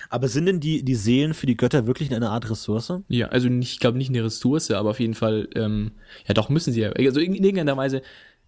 Aber 0.09 0.27
sind 0.27 0.45
denn 0.45 0.59
die, 0.59 0.83
die 0.83 0.95
Seelen 0.95 1.33
für 1.33 1.45
die 1.45 1.57
Götter 1.57 1.87
wirklich 1.87 2.13
eine 2.13 2.29
Art 2.29 2.49
Ressource? 2.49 2.93
Ja, 3.07 3.27
also 3.27 3.49
nicht, 3.49 3.73
ich 3.73 3.79
glaube 3.79 3.97
nicht 3.97 4.09
eine 4.09 4.23
Ressource, 4.23 4.71
aber 4.71 4.91
auf 4.91 4.99
jeden 4.99 5.13
Fall, 5.13 5.47
ähm, 5.55 5.91
ja 6.27 6.33
doch 6.33 6.49
müssen 6.49 6.73
sie 6.73 6.81
ja. 6.81 6.91
Also 6.91 7.19
in 7.19 7.33
irgendeiner 7.35 7.77
Weise 7.77 8.01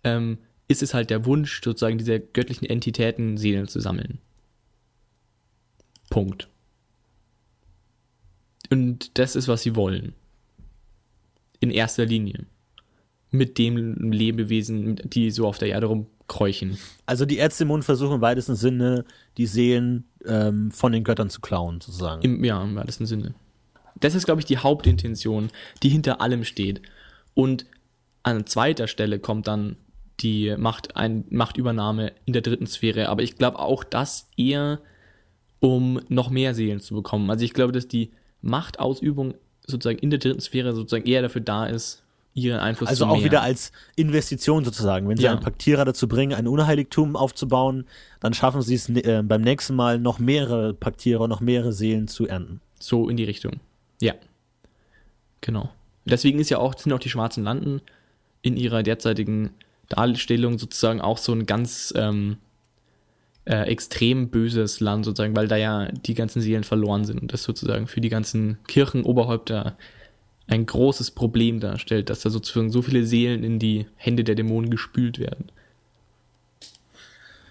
ähm, 0.03 0.37
ist 0.67 0.83
es 0.83 0.93
halt 0.93 1.09
der 1.09 1.25
Wunsch, 1.25 1.61
sozusagen 1.63 1.97
dieser 1.97 2.19
göttlichen 2.19 2.65
Entitäten 2.67 3.37
Seelen 3.37 3.67
zu 3.67 3.79
sammeln. 3.79 4.19
Punkt. 6.09 6.47
Und 8.69 9.17
das 9.17 9.35
ist, 9.35 9.47
was 9.47 9.61
sie 9.63 9.75
wollen. 9.75 10.13
In 11.59 11.69
erster 11.69 12.05
Linie. 12.05 12.45
Mit 13.31 13.57
dem 13.57 14.11
Lebewesen, 14.11 14.95
die 15.03 15.31
so 15.31 15.47
auf 15.47 15.57
der 15.57 15.69
Erde 15.69 15.89
rumkräuchen. 16.23 16.77
Also 17.05 17.25
die 17.25 17.39
Erzdämonen 17.39 17.83
versuchen 17.83 18.15
im 18.15 18.21
weitesten 18.21 18.55
Sinne, 18.55 19.05
die 19.37 19.45
Seelen 19.45 20.05
ähm, 20.25 20.71
von 20.71 20.91
den 20.91 21.03
Göttern 21.03 21.29
zu 21.29 21.41
klauen, 21.41 21.81
sozusagen. 21.81 22.21
Im, 22.21 22.43
ja, 22.43 22.61
im 22.61 22.75
weitesten 22.75 23.05
Sinne. 23.05 23.33
Das 23.99 24.15
ist, 24.15 24.25
glaube 24.25 24.41
ich, 24.41 24.45
die 24.45 24.57
Hauptintention, 24.57 25.49
die 25.81 25.89
hinter 25.89 26.21
allem 26.21 26.43
steht. 26.43 26.81
Und 27.33 27.65
an 28.23 28.45
zweiter 28.45 28.87
Stelle 28.87 29.19
kommt 29.19 29.47
dann 29.47 29.75
die 30.19 30.55
Macht, 30.57 30.95
ein, 30.95 31.25
Machtübernahme 31.29 32.13
in 32.25 32.33
der 32.33 32.41
dritten 32.41 32.67
Sphäre. 32.67 33.09
Aber 33.09 33.23
ich 33.23 33.35
glaube 33.35 33.59
auch 33.59 33.83
das 33.83 34.29
eher, 34.37 34.79
um 35.59 35.99
noch 36.09 36.29
mehr 36.29 36.53
Seelen 36.53 36.79
zu 36.79 36.95
bekommen. 36.95 37.29
Also 37.29 37.45
ich 37.45 37.53
glaube, 37.53 37.71
dass 37.71 37.87
die 37.87 38.11
Machtausübung 38.41 39.35
sozusagen 39.65 39.99
in 39.99 40.09
der 40.09 40.19
dritten 40.19 40.41
Sphäre 40.41 40.73
sozusagen 40.73 41.05
eher 41.05 41.21
dafür 41.21 41.41
da 41.41 41.65
ist, 41.65 42.02
ihren 42.33 42.59
Einfluss 42.59 42.89
also 42.89 43.05
zu 43.05 43.09
auch 43.09 43.13
mehren. 43.15 43.25
wieder 43.25 43.41
als 43.41 43.71
Investition 43.95 44.65
sozusagen. 44.65 45.07
Wenn 45.07 45.17
sie 45.17 45.23
Ja. 45.23 45.31
einen 45.31 45.41
Paktierer 45.41 45.85
dazu 45.85 46.07
bringen, 46.07 46.33
ein 46.33 46.47
Unheiligtum 46.47 47.15
aufzubauen, 47.15 47.85
dann 48.19 48.33
schaffen 48.33 48.61
sie 48.61 48.75
es 48.75 48.89
äh, 48.89 49.21
beim 49.23 49.41
nächsten 49.41 49.75
Mal 49.75 49.99
noch 49.99 50.19
mehrere 50.19 50.73
Paktierer, 50.73 51.27
noch 51.27 51.41
mehrere 51.41 51.73
Seelen 51.73 52.07
zu 52.07 52.27
ernten. 52.27 52.59
So 52.79 53.07
in 53.09 53.17
die 53.17 53.23
Richtung. 53.23 53.59
Ja. 54.01 54.13
Genau. 55.41 55.69
Deswegen 56.05 56.39
ist 56.39 56.49
ja 56.49 56.57
auch, 56.57 56.77
sind 56.77 56.91
auch 56.91 56.99
die 56.99 57.09
schwarzen 57.09 57.43
Landen 57.43 57.81
in 58.41 58.57
ihrer 58.57 58.83
derzeitigen 58.83 59.51
Darstellung 59.89 60.57
sozusagen 60.57 61.01
auch 61.01 61.17
so 61.17 61.33
ein 61.33 61.45
ganz 61.45 61.93
ähm, 61.95 62.37
äh, 63.45 63.63
extrem 63.67 64.29
böses 64.29 64.79
Land 64.79 65.05
sozusagen, 65.05 65.35
weil 65.35 65.47
da 65.47 65.55
ja 65.55 65.87
die 65.91 66.13
ganzen 66.13 66.41
Seelen 66.41 66.63
verloren 66.63 67.05
sind 67.05 67.21
und 67.21 67.31
das 67.33 67.43
sozusagen 67.43 67.87
für 67.87 68.01
die 68.01 68.09
ganzen 68.09 68.57
Kirchenoberhäupter 68.67 69.77
ein 70.53 70.65
großes 70.65 71.11
Problem 71.11 71.59
darstellt, 71.59 72.09
dass 72.09 72.21
da 72.21 72.29
sozusagen 72.29 72.69
so 72.69 72.81
viele 72.81 73.05
Seelen 73.05 73.43
in 73.43 73.59
die 73.59 73.87
Hände 73.95 74.23
der 74.23 74.35
Dämonen 74.35 74.69
gespült 74.69 75.17
werden. 75.19 75.51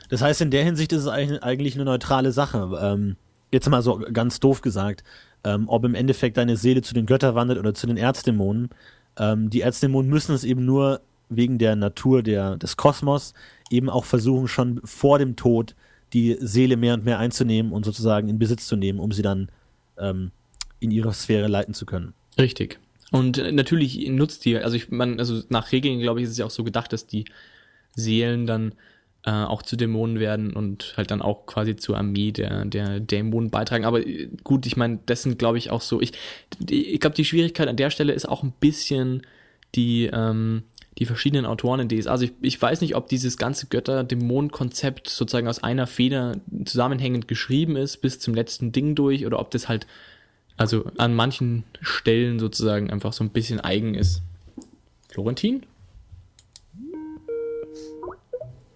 Das 0.08 0.22
heißt, 0.22 0.40
in 0.40 0.50
der 0.50 0.64
Hinsicht 0.64 0.92
ist 0.92 1.02
es 1.02 1.08
eigentlich 1.08 1.74
eine 1.74 1.84
neutrale 1.84 2.32
Sache. 2.32 2.78
Ähm, 2.80 3.16
jetzt 3.50 3.68
mal 3.68 3.82
so 3.82 3.98
ganz 4.12 4.40
doof 4.40 4.60
gesagt, 4.60 5.02
ähm, 5.42 5.68
ob 5.68 5.84
im 5.84 5.94
Endeffekt 5.94 6.36
deine 6.36 6.56
Seele 6.56 6.82
zu 6.82 6.94
den 6.94 7.06
Göttern 7.06 7.34
wandert 7.34 7.58
oder 7.58 7.74
zu 7.74 7.86
den 7.86 7.96
Erzdämonen. 7.96 8.70
Ähm, 9.16 9.50
die 9.50 9.62
Erzdämonen 9.62 10.10
müssen 10.10 10.34
es 10.34 10.44
eben 10.44 10.64
nur 10.64 11.00
wegen 11.28 11.58
der 11.58 11.74
Natur 11.76 12.22
der, 12.22 12.56
des 12.56 12.76
Kosmos 12.76 13.34
eben 13.70 13.90
auch 13.90 14.04
versuchen, 14.04 14.48
schon 14.48 14.80
vor 14.84 15.18
dem 15.18 15.34
Tod 15.34 15.74
die 16.12 16.36
Seele 16.40 16.76
mehr 16.76 16.94
und 16.94 17.04
mehr 17.04 17.18
einzunehmen 17.18 17.72
und 17.72 17.84
sozusagen 17.84 18.28
in 18.28 18.38
Besitz 18.38 18.66
zu 18.66 18.76
nehmen, 18.76 19.00
um 19.00 19.10
sie 19.12 19.22
dann 19.22 19.48
ähm, 19.98 20.30
in 20.78 20.90
ihrer 20.90 21.12
Sphäre 21.12 21.48
leiten 21.48 21.74
zu 21.74 21.86
können. 21.86 22.12
Richtig. 22.38 22.78
Und 23.12 23.52
natürlich 23.52 24.08
nutzt 24.08 24.44
die, 24.46 24.56
also 24.56 24.74
ich 24.74 24.90
man, 24.90 25.18
also 25.18 25.42
nach 25.50 25.70
Regeln, 25.70 26.00
glaube 26.00 26.20
ich, 26.20 26.24
ist 26.24 26.32
es 26.32 26.38
ja 26.38 26.46
auch 26.46 26.50
so 26.50 26.64
gedacht, 26.64 26.92
dass 26.92 27.06
die 27.06 27.26
Seelen 27.94 28.46
dann 28.46 28.74
äh, 29.24 29.30
auch 29.30 29.62
zu 29.62 29.76
Dämonen 29.76 30.18
werden 30.18 30.54
und 30.54 30.94
halt 30.96 31.10
dann 31.10 31.22
auch 31.22 31.46
quasi 31.46 31.76
zur 31.76 31.96
Armee 31.98 32.32
der, 32.32 32.64
der 32.64 33.00
Dämonen 33.00 33.50
beitragen. 33.50 33.84
Aber 33.84 34.04
äh, 34.04 34.30
gut, 34.42 34.64
ich 34.64 34.76
meine, 34.76 34.98
das 35.04 35.22
sind, 35.22 35.38
glaube 35.38 35.58
ich, 35.58 35.70
auch 35.70 35.82
so. 35.82 36.00
Ich, 36.00 36.12
ich 36.68 36.98
glaube, 37.00 37.14
die 37.14 37.26
Schwierigkeit 37.26 37.68
an 37.68 37.76
der 37.76 37.90
Stelle 37.90 38.14
ist 38.14 38.26
auch 38.26 38.42
ein 38.42 38.52
bisschen 38.58 39.22
die, 39.74 40.10
ähm, 40.12 40.64
die 40.98 41.04
verschiedenen 41.04 41.44
Autoren 41.44 41.80
in 41.80 41.88
DSA. 41.88 42.10
Also 42.10 42.24
ich, 42.24 42.32
ich 42.40 42.60
weiß 42.60 42.80
nicht, 42.80 42.96
ob 42.96 43.08
dieses 43.08 43.36
ganze 43.36 43.66
Götter-Dämonen-Konzept 43.66 45.08
sozusagen 45.08 45.48
aus 45.48 45.62
einer 45.62 45.86
Feder 45.86 46.36
zusammenhängend 46.64 47.28
geschrieben 47.28 47.76
ist 47.76 47.98
bis 47.98 48.18
zum 48.18 48.34
letzten 48.34 48.72
Ding 48.72 48.94
durch 48.94 49.26
oder 49.26 49.38
ob 49.38 49.50
das 49.50 49.68
halt 49.68 49.86
also 50.62 50.84
an 50.96 51.12
manchen 51.12 51.64
Stellen 51.80 52.38
sozusagen 52.38 52.88
einfach 52.88 53.12
so 53.12 53.24
ein 53.24 53.30
bisschen 53.30 53.58
eigen 53.58 53.94
ist. 53.94 54.22
Florentin? 55.08 55.66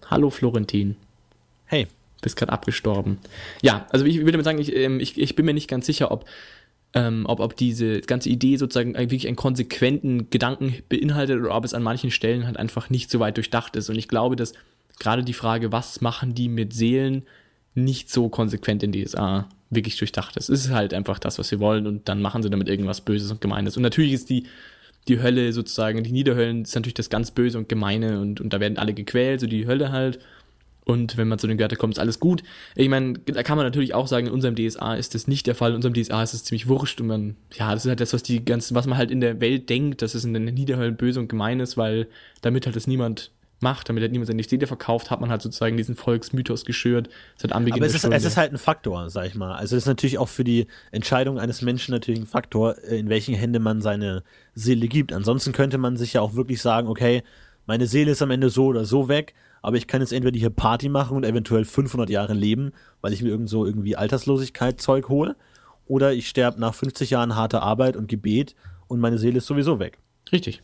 Hallo 0.05 0.29
Florentin, 0.29 0.97
Hey, 1.65 1.87
bist 2.21 2.35
gerade 2.35 2.51
abgestorben. 2.51 3.19
Ja, 3.61 3.87
also 3.89 4.05
ich 4.05 4.17
würde 4.17 4.33
damit 4.33 4.43
sagen, 4.43 4.59
ich, 4.59 4.75
ähm, 4.75 4.99
ich, 4.99 5.17
ich 5.17 5.35
bin 5.35 5.45
mir 5.45 5.53
nicht 5.53 5.69
ganz 5.69 5.85
sicher, 5.85 6.11
ob, 6.11 6.25
ähm, 6.93 7.25
ob, 7.25 7.39
ob 7.39 7.55
diese 7.55 8.01
ganze 8.01 8.29
Idee 8.29 8.57
sozusagen 8.57 8.93
wirklich 8.93 9.25
einen 9.27 9.37
konsequenten 9.37 10.29
Gedanken 10.29 10.75
beinhaltet 10.89 11.39
oder 11.39 11.55
ob 11.55 11.63
es 11.63 11.73
an 11.73 11.83
manchen 11.83 12.11
Stellen 12.11 12.45
halt 12.45 12.57
einfach 12.57 12.89
nicht 12.89 13.09
so 13.09 13.21
weit 13.21 13.37
durchdacht 13.37 13.77
ist. 13.77 13.89
Und 13.89 13.97
ich 13.97 14.09
glaube, 14.09 14.35
dass 14.35 14.51
gerade 14.99 15.23
die 15.23 15.33
Frage, 15.33 15.71
was 15.71 16.01
machen 16.01 16.35
die 16.35 16.49
mit 16.49 16.73
Seelen, 16.73 17.25
nicht 17.75 18.09
so 18.11 18.27
konsequent 18.27 18.83
in 18.83 18.91
DSA 18.91 19.47
wirklich 19.69 19.97
durchdacht 19.97 20.37
ist. 20.37 20.49
Es 20.49 20.65
ist 20.65 20.71
halt 20.71 20.93
einfach 20.93 21.19
das, 21.19 21.39
was 21.39 21.49
sie 21.49 21.59
wollen 21.59 21.87
und 21.87 22.07
dann 22.07 22.21
machen 22.21 22.43
sie 22.43 22.49
damit 22.49 22.69
irgendwas 22.69 23.01
Böses 23.01 23.31
und 23.31 23.41
Gemeines. 23.41 23.77
Und 23.77 23.83
natürlich 23.83 24.13
ist 24.13 24.29
die, 24.29 24.45
die 25.07 25.21
Hölle 25.21 25.51
sozusagen, 25.53 26.03
die 26.03 26.11
Niederhöllen 26.11 26.63
ist 26.63 26.75
natürlich 26.75 26.93
das 26.93 27.09
ganz 27.09 27.31
Böse 27.31 27.57
und 27.57 27.69
Gemeine 27.69 28.19
und, 28.19 28.41
und 28.41 28.53
da 28.53 28.59
werden 28.59 28.77
alle 28.77 28.93
gequält, 28.93 29.41
so 29.41 29.47
die 29.47 29.67
Hölle 29.67 29.91
halt. 29.91 30.19
Und 30.85 31.17
wenn 31.17 31.27
man 31.27 31.37
zu 31.37 31.47
den 31.47 31.57
Göttern 31.57 31.77
kommt, 31.77 31.95
ist 31.95 31.99
alles 31.99 32.21
gut. 32.21 32.43
Ich 32.73 32.87
meine, 32.87 33.19
da 33.19 33.43
kann 33.43 33.57
man 33.57 33.65
natürlich 33.65 33.93
auch 33.93 34.07
sagen, 34.07 34.27
in 34.27 34.33
unserem 34.33 34.55
DSA 34.55 34.95
ist 34.95 35.15
das 35.15 35.27
nicht 35.27 35.45
der 35.45 35.53
Fall. 35.53 35.71
In 35.71 35.75
unserem 35.75 35.93
DSA 35.93 36.23
ist 36.23 36.33
es 36.33 36.45
ziemlich 36.45 36.69
wurscht 36.69 37.01
und 37.01 37.07
man, 37.07 37.35
ja, 37.55 37.73
das 37.73 37.83
ist 37.83 37.89
halt 37.89 37.99
das, 37.99 38.13
was 38.13 38.23
die 38.23 38.45
ganzen, 38.45 38.73
was 38.73 38.87
man 38.87 38.97
halt 38.97 39.11
in 39.11 39.19
der 39.19 39.41
Welt 39.41 39.69
denkt, 39.69 40.01
dass 40.01 40.15
es 40.15 40.23
in 40.23 40.33
den 40.33 40.45
Niederhöllen 40.45 40.95
böse 40.95 41.19
und 41.19 41.27
gemein 41.27 41.59
ist, 41.59 41.75
weil 41.75 42.07
damit 42.41 42.65
halt 42.65 42.77
das 42.77 42.87
niemand 42.87 43.31
macht, 43.59 43.89
damit 43.89 44.01
halt 44.01 44.11
niemand 44.11 44.27
seine 44.27 44.43
Seele 44.43 44.67
verkauft, 44.67 45.09
hat 45.09 45.19
man 45.19 45.29
halt 45.29 45.41
sozusagen 45.41 45.77
diesen 45.77 45.95
Volksmythos 45.95 46.65
geschürt. 46.65 47.09
Seit 47.35 47.53
Anbeginn 47.53 47.79
aber 47.79 47.87
es 47.87 47.93
ist, 47.93 47.99
Stunde. 47.99 48.17
es 48.17 48.25
ist 48.25 48.37
halt 48.37 48.51
ein 48.51 48.57
Faktor, 48.57 49.09
sag 49.09 49.25
ich 49.25 49.35
mal. 49.35 49.53
Also 49.55 49.75
das 49.75 49.83
ist 49.83 49.87
natürlich 49.87 50.17
auch 50.17 50.29
für 50.29 50.43
die 50.43 50.67
Entscheidung 50.91 51.39
eines 51.39 51.61
Menschen 51.61 51.91
natürlich 51.91 52.19
ein 52.19 52.27
Faktor, 52.27 52.75
äh, 52.83 52.99
in 52.99 53.09
welchen 53.09 53.35
Hände 53.35 53.59
man 53.59 53.81
seine 53.81 54.23
Seele 54.53 54.87
gibt. 54.87 55.11
Ansonsten 55.11 55.53
könnte 55.53 55.77
man 55.77 55.97
sich 55.97 56.13
ja 56.13 56.21
auch 56.21 56.35
wirklich 56.35 56.61
sagen, 56.61 56.87
okay, 56.87 57.23
meine 57.65 57.87
Seele 57.87 58.11
ist 58.11 58.21
am 58.21 58.31
Ende 58.31 58.49
so 58.49 58.67
oder 58.67 58.85
so 58.85 59.09
weg, 59.09 59.33
aber 59.61 59.77
ich 59.77 59.87
kann 59.87 60.01
jetzt 60.01 60.13
entweder 60.13 60.37
hier 60.37 60.49
Party 60.49 60.87
machen 60.87 61.17
und 61.17 61.25
eventuell 61.25 61.65
500 61.65 62.09
Jahre 62.09 62.33
leben, 62.33 62.71
weil 63.01 63.11
ich 63.11 63.21
mir 63.21 63.29
irgend 63.29 63.49
so 63.49 63.65
irgendwie 63.65 63.95
Alterslosigkeit 63.95 64.79
Zeug 64.79 65.09
hole, 65.09 65.35
oder 65.87 66.13
ich 66.13 66.27
sterbe 66.27 66.59
nach 66.59 66.73
50 66.73 67.09
Jahren 67.09 67.35
harter 67.35 67.63
Arbeit 67.63 67.95
und 67.95 68.07
Gebet 68.07 68.55
und 68.87 68.99
meine 68.99 69.17
Seele 69.17 69.39
ist 69.39 69.47
sowieso 69.47 69.79
weg. 69.79 69.99
Richtig. 70.31 70.61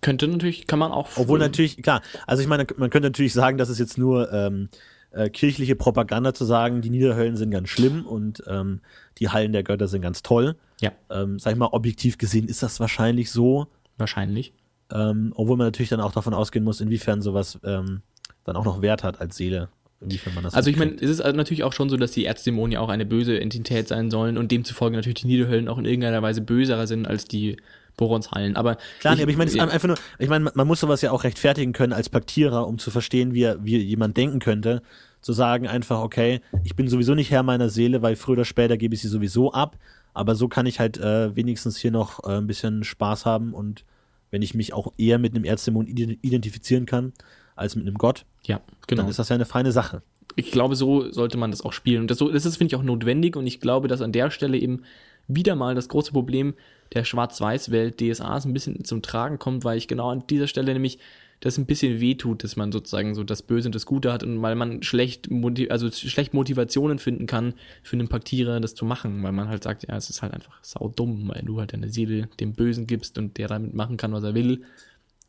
Könnte 0.00 0.28
natürlich, 0.28 0.66
kann 0.66 0.78
man 0.78 0.92
auch. 0.92 1.08
Obwohl 1.16 1.38
natürlich, 1.38 1.82
klar, 1.82 2.02
also 2.26 2.42
ich 2.42 2.48
meine, 2.48 2.66
man 2.76 2.90
könnte 2.90 3.08
natürlich 3.08 3.32
sagen, 3.32 3.58
dass 3.58 3.68
es 3.68 3.78
jetzt 3.78 3.98
nur 3.98 4.32
ähm, 4.32 4.68
äh, 5.10 5.28
kirchliche 5.30 5.74
Propaganda 5.74 6.34
zu 6.34 6.44
sagen, 6.44 6.82
die 6.82 6.90
Niederhöllen 6.90 7.36
sind 7.36 7.50
ganz 7.50 7.68
schlimm 7.68 8.06
und 8.06 8.42
ähm, 8.46 8.80
die 9.18 9.28
Hallen 9.30 9.52
der 9.52 9.62
Götter 9.62 9.88
sind 9.88 10.02
ganz 10.02 10.22
toll. 10.22 10.56
Ja, 10.80 10.92
Ähm, 11.10 11.38
sag 11.38 11.52
ich 11.52 11.58
mal, 11.58 11.66
objektiv 11.72 12.18
gesehen 12.18 12.46
ist 12.46 12.62
das 12.62 12.78
wahrscheinlich 12.78 13.30
so, 13.32 13.66
wahrscheinlich. 13.96 14.52
ähm, 14.92 15.32
obwohl 15.34 15.56
man 15.56 15.66
natürlich 15.66 15.88
dann 15.90 16.00
auch 16.00 16.12
davon 16.12 16.34
ausgehen 16.34 16.64
muss, 16.64 16.80
inwiefern 16.80 17.20
sowas 17.20 17.58
ähm, 17.64 18.02
dann 18.44 18.56
auch 18.56 18.64
noch 18.64 18.80
Wert 18.80 19.02
hat 19.02 19.20
als 19.20 19.36
Seele. 19.36 19.68
Inwiefern 20.00 20.32
man 20.34 20.44
das 20.44 20.54
Also 20.54 20.70
ich 20.70 20.76
meine, 20.76 20.94
es 20.94 21.10
ist 21.10 21.18
natürlich 21.18 21.64
auch 21.64 21.72
schon 21.72 21.88
so, 21.88 21.96
dass 21.96 22.12
die 22.12 22.24
Erzdämonen 22.24 22.72
ja 22.72 22.80
auch 22.80 22.88
eine 22.88 23.04
böse 23.04 23.40
Entität 23.40 23.88
sein 23.88 24.10
sollen 24.10 24.38
und 24.38 24.52
demzufolge 24.52 24.94
natürlich 24.94 25.22
die 25.22 25.26
Niederhöllen 25.26 25.68
auch 25.68 25.78
in 25.78 25.84
irgendeiner 25.84 26.22
Weise 26.22 26.40
böserer 26.40 26.86
sind 26.86 27.08
als 27.08 27.24
die 27.24 27.56
Boronshallen. 27.98 28.56
Aber 28.56 28.78
Klar, 29.00 29.16
nee, 29.16 29.22
aber 29.22 29.30
ich 29.30 29.36
meine, 29.36 29.50
ist 29.50 29.60
einfach 29.60 29.88
nur, 29.88 29.98
ich 30.18 30.30
meine, 30.30 30.50
man 30.54 30.66
muss 30.66 30.80
sowas 30.80 31.02
ja 31.02 31.10
auch 31.10 31.24
rechtfertigen 31.24 31.74
können 31.74 31.92
als 31.92 32.08
Paktierer, 32.08 32.66
um 32.66 32.78
zu 32.78 32.90
verstehen, 32.90 33.34
wie, 33.34 33.46
wie 33.60 33.76
jemand 33.76 34.16
denken 34.16 34.38
könnte. 34.38 34.80
zu 35.20 35.34
sagen 35.34 35.66
einfach, 35.68 36.00
okay, 36.00 36.40
ich 36.64 36.74
bin 36.76 36.88
sowieso 36.88 37.14
nicht 37.14 37.30
Herr 37.30 37.42
meiner 37.42 37.68
Seele, 37.68 38.00
weil 38.00 38.16
früher 38.16 38.34
oder 38.38 38.44
später 38.46 38.78
gebe 38.78 38.94
ich 38.94 39.02
sie 39.02 39.08
sowieso 39.08 39.52
ab, 39.52 39.76
aber 40.14 40.34
so 40.34 40.48
kann 40.48 40.64
ich 40.64 40.80
halt 40.80 40.96
äh, 40.96 41.36
wenigstens 41.36 41.76
hier 41.76 41.90
noch 41.90 42.24
äh, 42.24 42.38
ein 42.38 42.46
bisschen 42.46 42.84
Spaß 42.84 43.26
haben 43.26 43.52
und 43.52 43.84
wenn 44.30 44.42
ich 44.42 44.54
mich 44.54 44.72
auch 44.72 44.92
eher 44.96 45.18
mit 45.18 45.34
einem 45.34 45.44
Erzdämon 45.44 45.86
identifizieren 45.86 46.86
kann 46.86 47.12
als 47.56 47.74
mit 47.76 47.86
einem 47.86 47.96
Gott, 47.96 48.24
Ja, 48.44 48.60
genau. 48.86 49.02
dann 49.02 49.10
ist 49.10 49.18
das 49.18 49.28
ja 49.28 49.34
eine 49.34 49.44
feine 49.46 49.72
Sache. 49.72 50.02
ich 50.36 50.52
glaube, 50.52 50.76
so 50.76 51.10
sollte 51.10 51.36
man 51.38 51.50
das 51.50 51.62
auch 51.62 51.72
spielen. 51.72 52.02
Und 52.02 52.10
das, 52.12 52.18
das 52.18 52.46
ist, 52.46 52.56
finde 52.58 52.72
ich, 52.72 52.76
auch 52.78 52.84
notwendig. 52.84 53.34
Und 53.36 53.46
ich 53.46 53.58
glaube, 53.58 53.88
dass 53.88 54.02
an 54.02 54.12
der 54.12 54.30
Stelle 54.30 54.56
eben 54.58 54.82
wieder 55.26 55.56
mal 55.56 55.74
das 55.74 55.88
große 55.88 56.12
Problem 56.12 56.54
der 56.94 57.04
Schwarz-Weiß-Welt 57.04 58.00
DSAs 58.00 58.46
ein 58.46 58.52
bisschen 58.52 58.84
zum 58.84 59.02
Tragen 59.02 59.38
kommt, 59.38 59.64
weil 59.64 59.78
ich 59.78 59.88
genau 59.88 60.10
an 60.10 60.24
dieser 60.28 60.46
Stelle 60.48 60.72
nämlich 60.72 60.98
das 61.40 61.56
ein 61.56 61.66
bisschen 61.66 62.00
wehtut, 62.00 62.42
dass 62.42 62.56
man 62.56 62.72
sozusagen 62.72 63.14
so 63.14 63.22
das 63.22 63.42
Böse 63.42 63.68
und 63.68 63.74
das 63.74 63.86
Gute 63.86 64.12
hat 64.12 64.22
und 64.24 64.42
weil 64.42 64.56
man 64.56 64.82
schlecht, 64.82 65.28
also 65.68 65.90
schlecht 65.90 66.34
Motivationen 66.34 66.98
finden 66.98 67.26
kann 67.26 67.54
für 67.82 67.94
einen 67.96 68.08
Paktierer, 68.08 68.58
das 68.58 68.74
zu 68.74 68.84
machen, 68.84 69.22
weil 69.22 69.32
man 69.32 69.48
halt 69.48 69.62
sagt, 69.62 69.86
ja, 69.86 69.96
es 69.96 70.10
ist 70.10 70.22
halt 70.22 70.34
einfach 70.34 70.58
saudumm, 70.62 71.28
weil 71.28 71.42
du 71.42 71.60
halt 71.60 71.72
deine 71.72 71.90
Seele 71.90 72.28
dem 72.40 72.54
Bösen 72.54 72.86
gibst 72.86 73.18
und 73.18 73.38
der 73.38 73.48
damit 73.48 73.74
machen 73.74 73.96
kann, 73.96 74.12
was 74.12 74.24
er 74.24 74.34
will, 74.34 74.62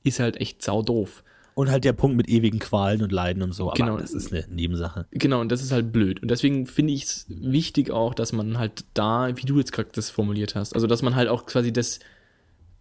ist 0.03 0.19
halt 0.19 0.37
echt 0.37 0.63
saudoof. 0.63 1.23
Und 1.55 1.69
halt 1.69 1.83
der 1.83 1.93
Punkt 1.93 2.15
mit 2.15 2.29
ewigen 2.29 2.59
Qualen 2.59 3.01
und 3.01 3.11
Leiden 3.11 3.43
und 3.43 3.53
so, 3.53 3.67
aber 3.69 3.75
Genau. 3.75 3.97
das 3.97 4.13
ist 4.13 4.31
eine 4.31 4.45
Nebensache. 4.49 5.05
Genau, 5.11 5.41
und 5.41 5.51
das 5.51 5.61
ist 5.61 5.71
halt 5.71 5.91
blöd. 5.91 6.21
Und 6.21 6.31
deswegen 6.31 6.65
finde 6.67 6.93
ich 6.93 7.03
es 7.03 7.25
wichtig 7.27 7.91
auch, 7.91 8.13
dass 8.13 8.31
man 8.31 8.57
halt 8.57 8.85
da, 8.93 9.35
wie 9.35 9.45
du 9.45 9.57
jetzt 9.57 9.71
gerade 9.73 9.89
das 9.91 10.09
formuliert 10.09 10.55
hast, 10.55 10.73
also 10.73 10.87
dass 10.87 11.01
man 11.01 11.15
halt 11.15 11.27
auch 11.27 11.45
quasi 11.45 11.73
das 11.73 11.99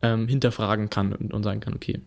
ähm, 0.01 0.29
hinterfragen 0.29 0.91
kann 0.91 1.13
und, 1.13 1.33
und 1.33 1.43
sagen 1.43 1.61
kann, 1.61 1.75
okay. 1.75 2.01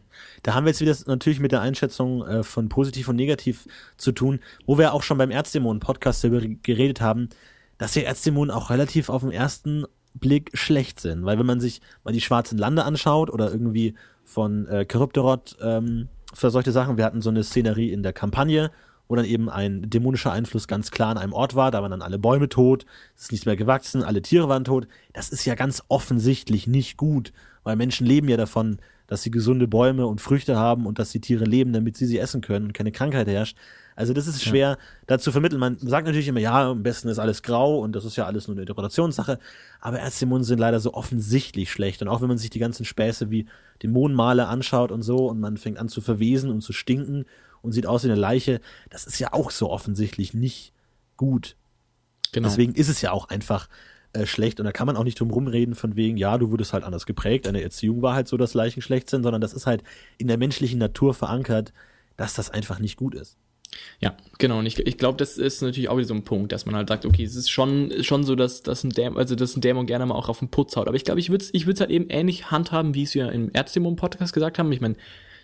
Da 0.44 0.54
haben 0.54 0.66
wir 0.66 0.70
jetzt 0.72 0.80
wieder 0.82 0.96
natürlich 1.08 1.40
mit 1.40 1.52
der 1.52 1.62
Einschätzung 1.62 2.26
äh, 2.26 2.44
von 2.44 2.70
positiv 2.70 3.10
und 3.10 3.18
negativ 3.18 3.68
zu 3.98 4.12
tun, 4.14 4.40
wo 4.66 4.78
wir 4.78 4.94
auch 4.94 5.04
schon 5.04 5.18
beim 5.18 5.32
Erzdämonen-Podcast 5.32 6.24
darüber 6.24 6.42
geredet 6.64 7.02
haben, 7.02 7.30
dass 7.78 7.94
die 7.94 8.06
Erzdämonen 8.06 8.52
auch 8.52 8.70
relativ 8.70 9.10
auf 9.10 9.24
den 9.24 9.32
ersten 9.32 9.86
Blick 10.14 10.52
schlecht 10.54 11.00
sind. 11.00 11.26
Weil 11.26 11.38
wenn 11.40 11.46
man 11.46 11.60
sich 11.60 11.82
mal 12.04 12.12
die 12.12 12.22
schwarzen 12.22 12.58
Lande 12.58 12.86
anschaut 12.86 13.30
oder 13.30 13.52
irgendwie 13.52 13.96
von 14.24 14.68
äh, 14.68 14.86
Kryptorot 14.86 15.58
ähm, 15.62 16.08
für 16.34 16.50
solche 16.50 16.72
Sachen, 16.72 16.98
wir 16.98 17.06
hatten 17.06 17.22
so 17.22 17.30
eine 17.30 17.44
Szenerie 17.44 17.92
in 17.92 18.04
der 18.04 18.14
Kampagne, 18.14 18.72
wo 19.08 19.16
dann 19.16 19.26
eben 19.26 19.50
ein 19.50 19.90
dämonischer 19.90 20.32
Einfluss 20.32 20.68
ganz 20.68 20.90
klar 20.90 21.10
an 21.10 21.18
einem 21.18 21.34
Ort 21.34 21.54
war, 21.56 21.70
da 21.70 21.82
waren 21.82 21.92
dann 21.92 22.02
alle 22.02 22.18
Bäume 22.18 22.48
tot, 22.48 22.86
es 23.16 23.24
ist 23.24 23.32
nichts 23.32 23.46
mehr 23.46 23.58
gewachsen, 23.58 24.04
alle 24.04 24.22
Tiere 24.22 24.48
waren 24.48 24.64
tot. 24.64 24.88
Das 25.12 25.30
ist 25.30 25.44
ja 25.44 25.56
ganz 25.56 25.84
offensichtlich 25.90 26.66
nicht 26.66 26.96
gut, 26.96 27.34
weil 27.64 27.76
Menschen 27.76 28.08
leben 28.08 28.30
ja 28.30 28.38
davon, 28.38 28.78
dass 29.08 29.24
sie 29.24 29.32
gesunde 29.32 29.68
Bäume 29.68 30.08
und 30.08 30.22
Früchte 30.22 30.56
haben 30.56 30.86
und 30.86 30.98
dass 30.98 31.12
die 31.12 31.20
Tiere 31.20 31.44
leben, 31.44 31.74
damit 31.74 31.98
sie 31.98 32.06
sie 32.06 32.20
essen 32.20 32.40
können 32.40 32.68
und 32.68 32.74
keine 32.74 32.94
Krankheit 32.94 33.28
herrscht. 33.28 33.58
Also 33.96 34.14
das 34.14 34.28
ist 34.28 34.44
schwer 34.44 34.78
da 35.08 35.20
zu 35.20 35.32
vermitteln. 35.32 35.60
Man 35.60 35.78
sagt 35.78 36.06
natürlich 36.06 36.28
immer, 36.28 36.40
ja, 36.40 36.70
am 36.72 36.84
besten 36.84 37.10
ist 37.10 37.20
alles 37.20 37.44
grau 37.44 37.80
und 37.80 37.94
das 37.94 38.06
ist 38.06 38.16
ja 38.16 38.26
alles 38.26 38.48
nur 38.48 38.56
eine 38.56 38.62
Interpretationssache. 38.62 39.40
Aber 39.80 40.00
Erzdämonen 40.00 40.44
sind 40.44 40.60
leider 40.60 40.80
so 40.80 40.94
offensichtlich 40.94 41.72
schlecht. 41.72 42.02
Und 42.02 42.08
auch 42.08 42.22
wenn 42.22 42.28
man 42.28 42.38
sich 42.38 42.50
die 42.50 42.60
ganzen 42.60 42.86
Späße 42.86 43.30
wie 43.30 43.48
Dämonenmale 43.84 44.48
anschaut 44.48 44.92
und 44.92 45.02
so 45.02 45.28
und 45.28 45.40
man 45.40 45.58
fängt 45.58 45.78
an 45.78 45.90
zu 45.90 46.02
verwesen 46.02 46.50
und 46.50 46.62
zu 46.62 46.74
stinken 46.74 47.26
und 47.62 47.74
sieht 47.74 47.86
aus 47.86 48.04
wie 48.04 48.12
eine 48.12 48.20
Leiche, 48.20 48.62
das 48.90 49.06
ist 49.06 49.20
ja 49.20 49.34
auch 49.34 49.52
so 49.52 49.70
offensichtlich 49.70 50.34
nicht 50.34 50.74
gut. 51.18 51.56
Genau. 52.32 52.48
Deswegen 52.48 52.74
ist 52.74 52.90
es 52.90 53.02
ja 53.02 53.12
auch 53.12 53.30
einfach 53.30 53.68
äh, 54.14 54.26
schlecht 54.26 54.60
und 54.60 54.66
da 54.66 54.72
kann 54.72 54.88
man 54.88 54.98
auch 54.98 55.04
nicht 55.04 55.20
drum 55.20 55.32
rumreden 55.32 55.76
von 55.76 55.96
wegen, 55.96 56.18
ja, 56.18 56.38
du 56.38 56.52
wurdest 56.52 56.74
halt 56.74 56.84
anders 56.84 57.06
geprägt, 57.06 57.46
deine 57.46 57.62
Erziehung 57.62 58.02
war 58.02 58.14
halt 58.14 58.28
so, 58.28 58.38
dass 58.38 58.54
Leichen 58.54 58.82
schlecht 58.82 59.10
sind, 59.10 59.24
sondern 59.24 59.42
das 59.42 59.54
ist 59.54 59.68
halt 59.68 59.84
in 60.18 60.28
der 60.28 60.38
menschlichen 60.38 60.80
Natur 60.80 61.14
verankert, 61.14 61.74
dass 62.18 62.34
das 62.34 62.50
einfach 62.50 62.80
nicht 62.80 62.98
gut 62.98 63.16
ist. 63.16 63.38
Ja, 64.00 64.18
genau. 64.38 64.60
Und 64.60 64.66
ich, 64.66 64.80
ich 64.80 64.98
glaube, 64.98 65.18
das 65.18 65.38
ist 65.38 65.62
natürlich 65.62 65.90
auch 65.90 65.98
wieder 65.98 66.08
so 66.08 66.14
ein 66.14 66.24
Punkt, 66.24 66.52
dass 66.52 66.66
man 66.66 66.76
halt 66.76 66.90
sagt, 66.90 67.06
okay, 67.06 67.24
es 67.24 67.36
ist 67.36 67.50
schon, 67.50 68.04
schon 68.04 68.24
so, 68.24 68.36
dass, 68.36 68.64
dass, 68.64 68.84
ein 68.84 68.90
Dämon, 68.90 69.18
also, 69.18 69.36
dass 69.36 69.56
ein 69.56 69.62
Dämon 69.62 69.86
gerne 69.86 70.06
mal 70.06 70.16
auch 70.16 70.30
auf 70.30 70.40
den 70.40 70.50
Putz 70.50 70.76
haut. 70.76 70.88
Aber 70.88 70.96
ich 70.96 71.06
glaube, 71.06 71.20
ich 71.20 71.30
würde 71.30 71.44
es 71.44 71.54
ich 71.54 71.66
halt 71.66 71.90
eben 71.90 72.10
ähnlich 72.10 72.52
handhaben, 72.52 72.96
wie 72.96 73.04
es 73.04 73.16
wir 73.16 73.32
im 73.32 73.52
Erzdämon-Podcast 73.54 74.34
gesagt 74.34 74.60
haben. 74.60 74.72
Ich 74.72 74.82
meine, 74.82 74.96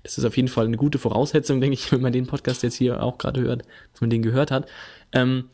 das 0.04 0.18
ist 0.18 0.26
auf 0.26 0.36
jeden 0.36 0.50
Fall 0.50 0.66
eine 0.66 0.78
gute 0.78 1.00
Voraussetzung, 1.00 1.62
denke 1.62 1.76
ich, 1.76 1.92
wenn 1.92 2.02
man 2.02 2.14
den 2.14 2.28
Podcast 2.28 2.64
jetzt 2.64 2.76
hier 2.76 3.02
auch 3.02 3.18
gerade 3.18 3.42
hört, 3.42 3.64
dass 3.92 4.02
man 4.02 4.10
den 4.10 4.22
gehört 4.22 4.52
hat. 4.52 4.68
Ähm, 5.14 5.46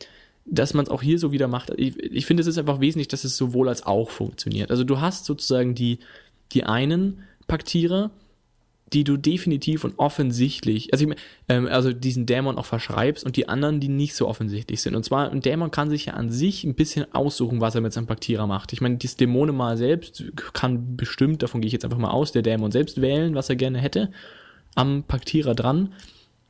dass 0.46 0.74
man 0.74 0.84
es 0.84 0.90
auch 0.90 1.02
hier 1.02 1.18
so 1.18 1.32
wieder 1.32 1.48
macht. 1.48 1.70
Ich, 1.76 1.98
ich 1.98 2.26
finde, 2.26 2.42
es 2.42 2.46
ist 2.46 2.58
einfach 2.58 2.80
wesentlich, 2.80 3.08
dass 3.08 3.24
es 3.24 3.36
sowohl 3.36 3.68
als 3.68 3.86
auch 3.86 4.10
funktioniert. 4.10 4.70
Also 4.70 4.84
du 4.84 5.00
hast 5.00 5.24
sozusagen 5.24 5.74
die, 5.74 6.00
die 6.52 6.64
einen 6.64 7.22
Paktierer, 7.46 8.10
die 8.92 9.04
du 9.04 9.16
definitiv 9.16 9.84
und 9.84 9.98
offensichtlich, 9.98 10.92
also, 10.92 11.08
ich, 11.08 11.16
ähm, 11.48 11.66
also 11.66 11.92
diesen 11.92 12.26
Dämon 12.26 12.58
auch 12.58 12.66
verschreibst 12.66 13.24
und 13.24 13.36
die 13.36 13.48
anderen, 13.48 13.80
die 13.80 13.88
nicht 13.88 14.14
so 14.14 14.28
offensichtlich 14.28 14.82
sind. 14.82 14.94
Und 14.94 15.04
zwar, 15.04 15.30
ein 15.30 15.40
Dämon 15.40 15.70
kann 15.70 15.90
sich 15.90 16.06
ja 16.06 16.14
an 16.14 16.30
sich 16.30 16.64
ein 16.64 16.74
bisschen 16.74 17.12
aussuchen, 17.14 17.60
was 17.60 17.74
er 17.74 17.80
mit 17.80 17.92
seinem 17.92 18.06
Paktierer 18.06 18.46
macht. 18.46 18.72
Ich 18.72 18.80
meine, 18.80 18.96
dieses 18.96 19.16
Dämonenmal 19.16 19.76
selbst 19.76 20.24
kann 20.52 20.96
bestimmt, 20.96 21.42
davon 21.42 21.60
gehe 21.60 21.66
ich 21.66 21.72
jetzt 21.72 21.84
einfach 21.84 21.98
mal 21.98 22.10
aus, 22.10 22.32
der 22.32 22.42
Dämon 22.42 22.72
selbst 22.72 23.00
wählen, 23.00 23.34
was 23.34 23.48
er 23.48 23.56
gerne 23.56 23.78
hätte, 23.78 24.10
am 24.74 25.02
Paktierer 25.04 25.54
dran. 25.54 25.92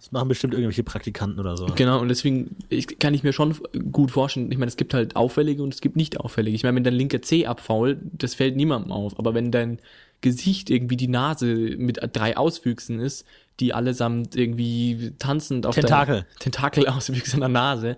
Das 0.04 0.12
machen 0.12 0.28
bestimmt 0.28 0.52
irgendwelche 0.52 0.82
Praktikanten 0.82 1.40
oder 1.40 1.56
so. 1.56 1.64
Genau, 1.76 1.98
und 1.98 2.08
deswegen 2.08 2.56
ich, 2.68 2.98
kann 2.98 3.14
ich 3.14 3.22
mir 3.22 3.32
schon 3.32 3.56
gut 3.90 4.10
vorstellen, 4.10 4.52
ich 4.52 4.58
meine, 4.58 4.68
es 4.68 4.76
gibt 4.76 4.92
halt 4.92 5.16
auffällige 5.16 5.62
und 5.62 5.72
es 5.72 5.80
gibt 5.80 5.96
nicht 5.96 6.20
auffällige. 6.20 6.54
Ich 6.54 6.62
meine, 6.62 6.76
wenn 6.76 6.84
dein 6.84 6.92
linker 6.92 7.22
C 7.22 7.46
abfault, 7.46 7.96
das 8.12 8.34
fällt 8.34 8.54
niemandem 8.54 8.92
auf. 8.92 9.18
Aber 9.18 9.32
wenn 9.32 9.50
dein 9.50 9.78
Gesicht 10.24 10.70
irgendwie 10.70 10.96
die 10.96 11.06
Nase 11.06 11.46
mit 11.76 12.00
drei 12.14 12.38
Auswüchsen 12.38 12.98
ist, 12.98 13.26
die 13.60 13.74
allesamt 13.74 14.34
irgendwie 14.34 15.12
tanzend 15.18 15.66
auf 15.66 15.74
Tentakel. 15.74 16.22
dein 16.22 16.38
Tentakel-Auswüchse 16.40 17.34
an 17.34 17.40
der 17.40 17.48
Nase, 17.50 17.96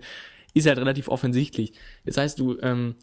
ist 0.53 0.67
halt 0.67 0.77
relativ 0.77 1.07
offensichtlich. 1.07 1.71
Das 2.05 2.17
heißt, 2.17 2.37
du, 2.37 2.57
ähm, 2.61 2.95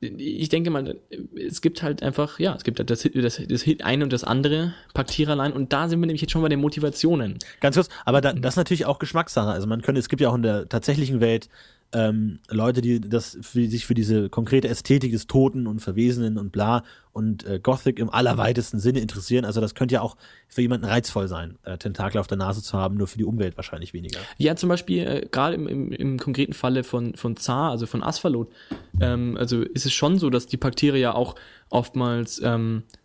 ich 0.00 0.48
denke 0.48 0.70
mal, 0.70 0.98
es 1.36 1.60
gibt 1.60 1.84
halt 1.84 2.02
einfach, 2.02 2.40
ja, 2.40 2.56
es 2.56 2.64
gibt 2.64 2.80
halt 2.80 2.90
das, 2.90 3.08
das, 3.14 3.40
das 3.46 3.64
eine 3.84 4.02
und 4.02 4.12
das 4.12 4.24
andere 4.24 4.74
Paktiererlein 4.92 5.52
und 5.52 5.72
da 5.72 5.88
sind 5.88 6.00
wir 6.00 6.06
nämlich 6.06 6.22
jetzt 6.22 6.32
schon 6.32 6.42
bei 6.42 6.48
den 6.48 6.60
Motivationen. 6.60 7.38
Ganz 7.60 7.76
kurz, 7.76 7.88
aber 8.04 8.20
da, 8.20 8.32
das 8.32 8.54
ist 8.54 8.58
natürlich 8.58 8.86
auch 8.86 8.98
Geschmackssache. 8.98 9.50
Also 9.50 9.68
man 9.68 9.82
könnte, 9.82 10.00
es 10.00 10.08
gibt 10.08 10.20
ja 10.20 10.30
auch 10.30 10.34
in 10.34 10.42
der 10.42 10.68
tatsächlichen 10.68 11.20
Welt 11.20 11.48
ähm, 11.92 12.40
Leute, 12.50 12.80
die 12.82 13.00
das 13.00 13.38
für, 13.40 13.66
sich 13.66 13.86
für 13.86 13.94
diese 13.94 14.28
konkrete 14.28 14.68
Ästhetik 14.68 15.12
des 15.12 15.26
Toten 15.26 15.66
und 15.66 15.80
Verwesenen 15.80 16.36
und 16.36 16.52
bla 16.52 16.84
und 17.12 17.46
äh, 17.46 17.58
Gothic 17.60 17.98
im 17.98 18.10
allerweitesten 18.10 18.78
Sinne 18.78 19.00
interessieren. 19.00 19.44
Also 19.44 19.60
das 19.60 19.74
könnte 19.74 19.94
ja 19.94 20.02
auch 20.02 20.16
für 20.48 20.60
jemanden 20.60 20.86
reizvoll 20.86 21.28
sein, 21.28 21.58
äh, 21.64 21.78
Tentakel 21.78 22.20
auf 22.20 22.26
der 22.26 22.36
Nase 22.36 22.62
zu 22.62 22.76
haben, 22.76 22.96
nur 22.96 23.06
für 23.06 23.18
die 23.18 23.24
Umwelt 23.24 23.56
wahrscheinlich 23.56 23.94
weniger. 23.94 24.20
Ja, 24.36 24.54
zum 24.54 24.68
Beispiel 24.68 25.06
äh, 25.06 25.26
gerade 25.30 25.54
im, 25.54 25.66
im, 25.66 25.92
im 25.92 26.18
konkreten 26.18 26.52
Falle 26.52 26.84
von, 26.84 27.14
von 27.14 27.36
Zar, 27.36 27.70
also 27.70 27.86
von 27.86 28.02
Asphalot, 28.02 28.52
ähm, 29.00 29.36
also 29.38 29.62
ist 29.62 29.86
es 29.86 29.92
schon 29.92 30.18
so, 30.18 30.28
dass 30.30 30.46
die 30.46 30.58
Bakterien 30.58 31.02
ja 31.02 31.14
auch 31.14 31.36
oftmals 31.70 32.40
ähm, 32.44 32.82
äh, 32.92 32.97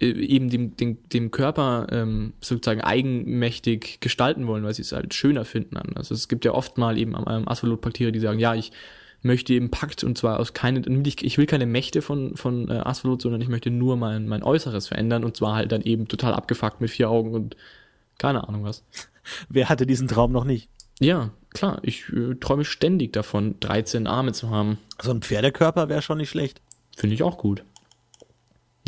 eben 0.00 0.48
dem, 0.48 0.76
dem, 0.76 0.98
dem 1.08 1.30
Körper 1.30 1.86
ähm, 1.90 2.32
sozusagen 2.40 2.80
eigenmächtig 2.80 4.00
gestalten 4.00 4.46
wollen, 4.46 4.64
weil 4.64 4.74
sie 4.74 4.82
es 4.82 4.92
halt 4.92 5.12
schöner 5.14 5.44
finden. 5.44 5.76
An. 5.76 5.92
Also 5.96 6.14
es 6.14 6.28
gibt 6.28 6.44
ja 6.44 6.52
oft 6.52 6.78
mal 6.78 6.98
eben 6.98 7.14
ähm, 7.14 7.48
Asphalot-Bakterien, 7.48 8.12
die 8.12 8.20
sagen, 8.20 8.38
ja, 8.38 8.54
ich 8.54 8.72
möchte 9.22 9.52
eben 9.52 9.70
Pakt 9.70 10.04
und 10.04 10.16
zwar 10.16 10.38
aus 10.38 10.52
keine, 10.52 10.80
ich 10.80 11.38
will 11.38 11.46
keine 11.46 11.66
Mächte 11.66 12.02
von, 12.02 12.36
von 12.36 12.70
äh, 12.70 12.74
Asphalot, 12.74 13.22
sondern 13.22 13.40
ich 13.40 13.48
möchte 13.48 13.70
nur 13.70 13.96
mein, 13.96 14.28
mein 14.28 14.44
Äußeres 14.44 14.88
verändern 14.88 15.24
und 15.24 15.36
zwar 15.36 15.56
halt 15.56 15.72
dann 15.72 15.82
eben 15.82 16.06
total 16.06 16.34
abgefuckt 16.34 16.80
mit 16.80 16.90
vier 16.90 17.10
Augen 17.10 17.34
und 17.34 17.56
keine 18.18 18.46
Ahnung 18.46 18.64
was. 18.64 18.84
Wer 19.48 19.68
hatte 19.68 19.86
diesen 19.86 20.08
Traum 20.08 20.32
noch 20.32 20.44
nicht? 20.44 20.68
Ja, 21.00 21.30
klar, 21.50 21.80
ich 21.82 22.08
äh, 22.12 22.34
träume 22.36 22.64
ständig 22.64 23.12
davon, 23.12 23.56
13 23.60 24.06
Arme 24.06 24.32
zu 24.32 24.50
haben. 24.50 24.78
So 25.00 25.10
ein 25.10 25.22
Pferdekörper 25.22 25.88
wäre 25.88 26.02
schon 26.02 26.18
nicht 26.18 26.30
schlecht. 26.30 26.60
Finde 26.96 27.14
ich 27.14 27.22
auch 27.22 27.38
gut. 27.38 27.64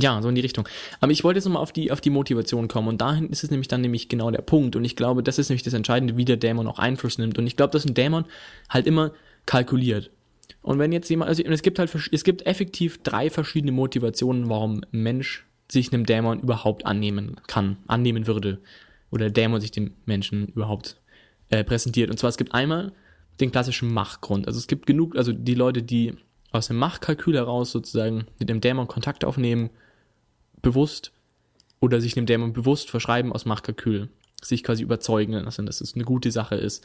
Ja, 0.00 0.20
so 0.22 0.28
in 0.28 0.34
die 0.34 0.40
Richtung. 0.40 0.68
Aber 1.00 1.12
ich 1.12 1.24
wollte 1.24 1.38
jetzt 1.38 1.44
nochmal 1.44 1.62
auf 1.62 1.72
die, 1.72 1.90
auf 1.92 2.00
die 2.00 2.10
Motivation 2.10 2.68
kommen 2.68 2.88
und 2.88 3.00
dahin 3.00 3.28
ist 3.28 3.44
es 3.44 3.50
nämlich 3.50 3.68
dann 3.68 3.80
nämlich 3.80 4.08
genau 4.08 4.30
der 4.30 4.42
Punkt 4.42 4.76
und 4.76 4.84
ich 4.84 4.96
glaube, 4.96 5.22
das 5.22 5.38
ist 5.38 5.48
nämlich 5.48 5.62
das 5.62 5.74
Entscheidende, 5.74 6.16
wie 6.16 6.24
der 6.24 6.36
Dämon 6.36 6.66
auch 6.66 6.78
Einfluss 6.78 7.18
nimmt 7.18 7.38
und 7.38 7.46
ich 7.46 7.56
glaube, 7.56 7.72
dass 7.72 7.84
ein 7.84 7.94
Dämon 7.94 8.24
halt 8.68 8.86
immer 8.86 9.12
kalkuliert. 9.46 10.10
Und 10.62 10.78
wenn 10.78 10.92
jetzt 10.92 11.08
jemand, 11.08 11.28
also 11.28 11.42
es 11.42 11.62
gibt 11.62 11.78
halt, 11.78 11.94
es 12.12 12.24
gibt 12.24 12.46
effektiv 12.46 13.02
drei 13.02 13.30
verschiedene 13.30 13.72
Motivationen, 13.72 14.48
warum 14.48 14.82
ein 14.92 15.02
Mensch 15.02 15.46
sich 15.72 15.92
einem 15.92 16.04
Dämon 16.04 16.40
überhaupt 16.40 16.86
annehmen 16.86 17.36
kann, 17.46 17.78
annehmen 17.86 18.26
würde. 18.26 18.60
Oder 19.10 19.26
der 19.30 19.44
Dämon 19.44 19.60
sich 19.60 19.70
dem 19.70 19.94
Menschen 20.04 20.48
überhaupt 20.48 21.00
äh, 21.48 21.64
präsentiert. 21.64 22.10
Und 22.10 22.18
zwar, 22.18 22.28
es 22.28 22.36
gibt 22.36 22.54
einmal 22.54 22.92
den 23.40 23.52
klassischen 23.52 23.92
Machgrund. 23.92 24.46
Also 24.46 24.58
es 24.58 24.66
gibt 24.66 24.86
genug, 24.86 25.16
also 25.16 25.32
die 25.32 25.54
Leute, 25.54 25.82
die 25.82 26.14
aus 26.52 26.68
dem 26.68 26.76
Machkalkül 26.76 27.36
heraus 27.36 27.70
sozusagen 27.70 28.26
mit 28.38 28.48
dem 28.48 28.60
Dämon 28.60 28.88
Kontakt 28.88 29.24
aufnehmen, 29.24 29.70
bewusst 30.62 31.12
oder 31.80 32.00
sich 32.00 32.14
dem 32.14 32.26
Dämon 32.26 32.52
bewusst 32.52 32.90
verschreiben 32.90 33.32
aus 33.32 33.44
Machkalkül, 33.44 34.08
sich 34.42 34.62
quasi 34.62 34.82
überzeugen 34.82 35.32
lassen, 35.32 35.66
dass 35.66 35.80
es 35.80 35.94
eine 35.94 36.04
gute 36.04 36.30
Sache 36.30 36.56
ist. 36.56 36.84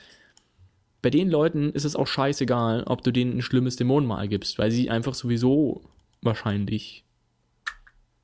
Bei 1.02 1.10
den 1.10 1.30
Leuten 1.30 1.72
ist 1.72 1.86
es 1.86 1.96
auch 1.96 2.08
scheißegal, 2.08 2.84
ob 2.86 3.04
du 3.04 3.12
denen 3.12 3.38
ein 3.38 3.42
schlimmes 3.42 3.76
Dämonenmal 3.76 4.28
gibst, 4.28 4.58
weil 4.58 4.72
sie 4.72 4.90
einfach 4.90 5.14
sowieso 5.14 5.84
wahrscheinlich 6.22 7.04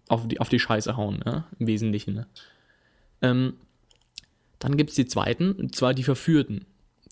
auf 0.07 0.27
die, 0.27 0.39
auf 0.39 0.49
die 0.49 0.59
Scheiße 0.59 0.97
hauen, 0.97 1.21
ja? 1.25 1.47
im 1.59 1.67
Wesentlichen. 1.67 2.15
Ne? 2.15 2.27
Ähm, 3.21 3.53
dann 4.59 4.77
gibt's 4.77 4.95
die 4.95 5.05
zweiten, 5.05 5.51
und 5.53 5.75
zwar 5.75 5.93
die 5.93 6.03
Verführten. 6.03 6.65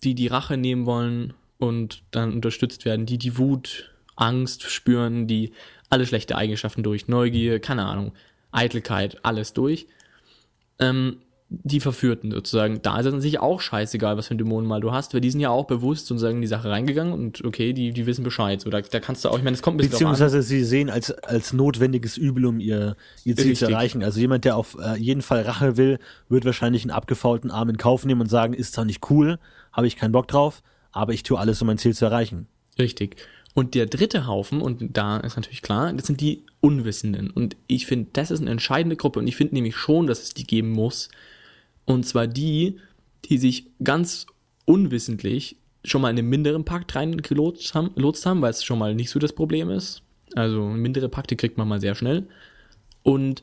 die 0.03 0.15
die 0.15 0.27
Rache 0.27 0.55
nehmen 0.57 0.85
wollen 0.85 1.33
und 1.57 2.03
dann 2.11 2.33
unterstützt 2.33 2.85
werden, 2.85 3.05
die 3.05 3.17
die 3.17 3.37
Wut, 3.37 3.93
Angst 4.15 4.63
spüren, 4.63 5.27
die 5.27 5.51
alle 5.89 6.05
schlechte 6.05 6.35
Eigenschaften 6.35 6.83
durch, 6.83 7.07
Neugier, 7.07 7.59
keine 7.59 7.85
Ahnung, 7.85 8.13
Eitelkeit, 8.51 9.19
alles 9.23 9.53
durch. 9.53 9.87
Ähm, 10.79 11.17
die 11.51 11.79
Verführten 11.79 12.31
sozusagen, 12.31 12.81
da 12.83 12.99
ist 12.99 13.07
es 13.07 13.13
an 13.13 13.21
sich 13.21 13.39
auch 13.39 13.59
scheißegal, 13.59 14.17
was 14.17 14.27
für 14.27 14.35
ein 14.35 14.37
Dämonen 14.37 14.67
mal 14.67 14.81
du 14.81 14.91
hast, 14.91 15.15
weil 15.15 15.21
die 15.21 15.31
sind 15.31 15.39
ja 15.39 15.49
auch 15.49 15.65
bewusst 15.65 16.05
sozusagen 16.05 16.35
in 16.35 16.41
die 16.41 16.47
Sache 16.47 16.69
reingegangen 16.69 17.11
und 17.11 17.43
okay, 17.43 17.73
die, 17.73 17.91
die 17.91 18.05
wissen 18.05 18.23
Bescheid. 18.23 18.61
So, 18.61 18.69
da, 18.69 18.81
da 18.81 18.99
kannst 18.99 19.25
du 19.25 19.29
auch, 19.29 19.37
ich 19.37 19.43
meine, 19.43 19.55
es 19.55 19.63
kommt 19.63 19.75
ein 19.75 19.77
bisschen. 19.79 19.93
Beziehungsweise 19.93 20.43
sie 20.43 20.63
sehen 20.63 20.91
als, 20.91 21.09
als 21.11 21.51
notwendiges 21.51 22.17
Übel, 22.17 22.45
um 22.45 22.59
ihr, 22.59 22.95
ihr 23.23 23.35
Ziel 23.35 23.55
zu 23.55 23.65
Richtig. 23.65 23.69
erreichen. 23.69 24.03
Also 24.03 24.19
jemand, 24.19 24.45
der 24.45 24.57
auf 24.57 24.77
äh, 24.79 24.95
jeden 24.97 25.23
Fall 25.23 25.41
Rache 25.41 25.75
will, 25.75 25.97
wird 26.29 26.45
wahrscheinlich 26.45 26.83
einen 26.83 26.91
abgefaulten 26.91 27.49
Arm 27.49 27.69
in 27.69 27.77
Kauf 27.77 28.05
nehmen 28.05 28.21
und 28.21 28.29
sagen, 28.29 28.53
ist 28.53 28.73
zwar 28.73 28.85
nicht 28.85 29.09
cool, 29.09 29.39
habe 29.73 29.87
ich 29.87 29.95
keinen 29.95 30.11
Bock 30.11 30.27
drauf, 30.27 30.61
aber 30.91 31.13
ich 31.13 31.23
tue 31.23 31.39
alles, 31.39 31.59
um 31.61 31.67
mein 31.67 31.79
Ziel 31.79 31.95
zu 31.95 32.05
erreichen. 32.05 32.47
Richtig. 32.77 33.15
Und 33.55 33.75
der 33.75 33.87
dritte 33.87 34.27
Haufen, 34.27 34.61
und 34.61 34.95
da 34.95 35.17
ist 35.17 35.35
natürlich 35.35 35.61
klar, 35.61 35.91
das 35.93 36.07
sind 36.07 36.21
die 36.21 36.43
Unwissenden. 36.61 37.29
Und 37.29 37.57
ich 37.67 37.85
finde, 37.87 38.09
das 38.13 38.31
ist 38.31 38.41
eine 38.41 38.51
entscheidende 38.51 38.95
Gruppe 38.95 39.19
und 39.19 39.27
ich 39.27 39.35
finde 39.35 39.55
nämlich 39.55 39.75
schon, 39.75 40.07
dass 40.07 40.21
es 40.21 40.33
die 40.33 40.45
geben 40.45 40.71
muss. 40.71 41.09
Und 41.85 42.05
zwar 42.05 42.27
die, 42.27 42.77
die 43.25 43.37
sich 43.37 43.65
ganz 43.83 44.27
unwissentlich 44.65 45.57
schon 45.83 46.01
mal 46.01 46.11
in 46.11 46.19
einen 46.19 46.29
minderen 46.29 46.65
Pakt 46.65 46.95
reingelotst 46.95 47.73
haben, 47.73 48.41
weil 48.41 48.51
es 48.51 48.63
schon 48.63 48.79
mal 48.79 48.93
nicht 48.93 49.09
so 49.09 49.19
das 49.19 49.33
Problem 49.33 49.69
ist. 49.69 50.03
Also 50.35 50.67
mindere 50.67 51.09
Pakte 51.09 51.35
kriegt 51.35 51.57
man 51.57 51.67
mal 51.67 51.81
sehr 51.81 51.95
schnell. 51.95 52.27
Und 53.01 53.41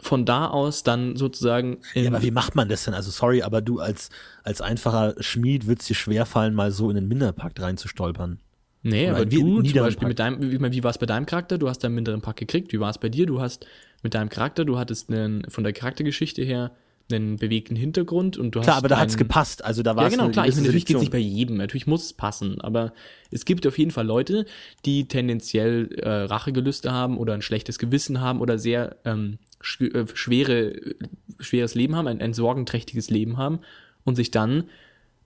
von 0.00 0.24
da 0.24 0.48
aus 0.48 0.82
dann 0.82 1.16
sozusagen 1.16 1.78
Ja, 1.94 2.08
aber 2.08 2.22
wie 2.22 2.30
macht 2.30 2.54
man 2.54 2.68
das 2.68 2.84
denn? 2.84 2.94
Also 2.94 3.10
sorry, 3.10 3.42
aber 3.42 3.62
du 3.62 3.80
als, 3.80 4.10
als 4.42 4.60
einfacher 4.60 5.14
Schmied 5.20 5.66
wird 5.66 5.80
es 5.80 5.86
dir 5.86 5.94
schwerfallen, 5.94 6.54
mal 6.54 6.70
so 6.70 6.90
in 6.90 6.96
den 6.96 7.08
Minderpakt 7.08 7.60
reinzustolpern. 7.60 8.38
Nee, 8.84 9.08
Oder 9.08 9.16
aber 9.22 9.30
wie- 9.32 9.40
du 9.40 9.62
zum 9.62 9.78
Beispiel 9.80 10.08
mit 10.08 10.18
deinem, 10.18 10.40
wie, 10.52 10.60
wie 10.72 10.84
war 10.84 10.90
es 10.90 10.98
bei 10.98 11.06
deinem 11.06 11.26
Charakter? 11.26 11.58
Du 11.58 11.68
hast 11.68 11.78
deinen 11.82 11.94
minderen 11.94 12.20
Pack 12.20 12.36
gekriegt. 12.36 12.72
Wie 12.72 12.78
war 12.80 12.90
es 12.90 12.98
bei 12.98 13.08
dir? 13.08 13.26
Du 13.26 13.40
hast 13.40 13.66
mit 14.02 14.14
deinem 14.14 14.28
Charakter, 14.28 14.64
du 14.66 14.78
hattest 14.78 15.10
einen, 15.10 15.48
von 15.50 15.64
der 15.64 15.72
Charaktergeschichte 15.72 16.42
her 16.42 16.70
einen 17.10 17.36
bewegten 17.36 17.76
Hintergrund 17.76 18.36
und 18.38 18.54
du 18.54 18.60
Klar, 18.60 18.76
hast 18.76 18.78
aber 18.78 18.88
da 18.88 18.98
hat's 18.98 19.14
einen- 19.14 19.18
gepasst. 19.18 19.64
Also 19.64 19.82
da 19.82 19.96
war 19.96 20.04
Ja, 20.04 20.08
es 20.08 20.14
genau, 20.14 20.28
klar. 20.30 20.46
Ich 20.46 20.54
meine, 20.54 20.66
natürlich 20.66 20.84
geht's 20.86 21.00
nicht 21.00 21.12
Selektion. 21.12 21.32
bei 21.32 21.38
jedem. 21.38 21.56
Natürlich 21.56 21.86
muss 21.86 22.04
es 22.04 22.12
passen. 22.12 22.60
Aber 22.60 22.92
es 23.30 23.44
gibt 23.46 23.66
auf 23.66 23.78
jeden 23.78 23.90
Fall 23.90 24.06
Leute, 24.06 24.44
die 24.86 25.06
tendenziell 25.08 25.90
äh, 26.02 26.08
Rachegelüste 26.08 26.92
haben 26.92 27.18
oder 27.18 27.34
ein 27.34 27.42
schlechtes 27.42 27.78
Gewissen 27.78 28.20
haben 28.20 28.40
oder 28.40 28.58
sehr 28.58 28.96
ähm, 29.04 29.38
äh, 29.80 30.04
schwere, 30.14 30.74
äh, 30.74 30.94
schweres 31.40 31.74
Leben 31.74 31.94
haben, 31.96 32.06
ein, 32.06 32.20
ein 32.20 32.32
sorgenträchtiges 32.34 33.08
Leben 33.10 33.36
haben 33.38 33.60
und 34.04 34.16
sich 34.16 34.30
dann 34.30 34.64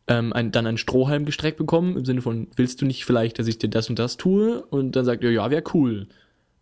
ähm, 0.09 0.33
ein, 0.33 0.51
dann 0.51 0.67
einen 0.67 0.79
Strohhalm 0.79 1.25
gestreckt 1.25 1.59
bekommen, 1.59 1.97
im 1.97 2.05
Sinne 2.05 2.23
von, 2.23 2.49
willst 2.57 2.81
du 2.81 2.87
nicht 2.87 3.05
vielleicht, 3.05 3.39
dass 3.39 3.47
ich 3.47 3.59
dir 3.59 3.69
das 3.69 3.89
und 3.89 3.99
das 3.99 4.17
tue? 4.17 4.63
Und 4.63 4.97
dann 4.97 5.05
sagt 5.05 5.23
er, 5.23 5.31
ja, 5.31 5.51
wäre 5.51 5.63
cool. 5.75 6.09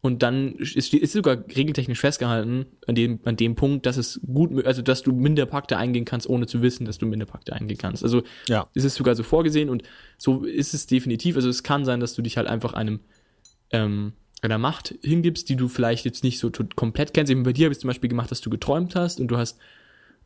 Und 0.02 0.22
dann 0.22 0.54
ist, 0.56 0.94
ist 0.94 1.12
sogar 1.12 1.38
regeltechnisch 1.56 1.98
festgehalten 1.98 2.66
an 2.86 2.94
dem, 2.94 3.18
an 3.24 3.36
dem 3.36 3.56
Punkt, 3.56 3.86
dass 3.86 3.96
es 3.96 4.20
gut, 4.24 4.64
also 4.64 4.82
dass 4.82 5.02
du 5.02 5.12
Minderpakte 5.12 5.76
eingehen 5.78 6.04
kannst, 6.04 6.28
ohne 6.28 6.46
zu 6.46 6.62
wissen, 6.62 6.84
dass 6.84 6.98
du 6.98 7.06
Minderpakte 7.06 7.52
eingehen 7.54 7.78
kannst. 7.78 8.04
Also 8.04 8.22
Ja. 8.48 8.68
ist 8.74 8.84
es 8.84 8.94
sogar 8.94 9.14
so 9.16 9.22
vorgesehen 9.22 9.68
und 9.68 9.82
so 10.16 10.44
ist 10.44 10.74
es 10.74 10.86
definitiv. 10.86 11.36
Also 11.36 11.48
es 11.48 11.62
kann 11.62 11.84
sein, 11.84 11.98
dass 11.98 12.14
du 12.14 12.22
dich 12.22 12.36
halt 12.36 12.46
einfach 12.46 12.74
einem 12.74 13.00
ähm, 13.70 14.12
einer 14.42 14.58
Macht 14.58 14.94
hingibst, 15.02 15.48
die 15.48 15.56
du 15.56 15.66
vielleicht 15.66 16.04
jetzt 16.04 16.22
nicht 16.22 16.38
so 16.38 16.52
komplett 16.76 17.14
kennst. 17.14 17.32
Eben 17.32 17.42
bei 17.42 17.52
dir 17.52 17.66
habe 17.66 17.72
ich 17.72 17.80
zum 17.80 17.88
Beispiel 17.88 18.10
gemacht, 18.10 18.30
dass 18.30 18.40
du 18.40 18.50
geträumt 18.50 18.94
hast 18.94 19.18
und 19.18 19.28
du 19.28 19.38
hast 19.38 19.58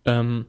ähm, 0.04 0.46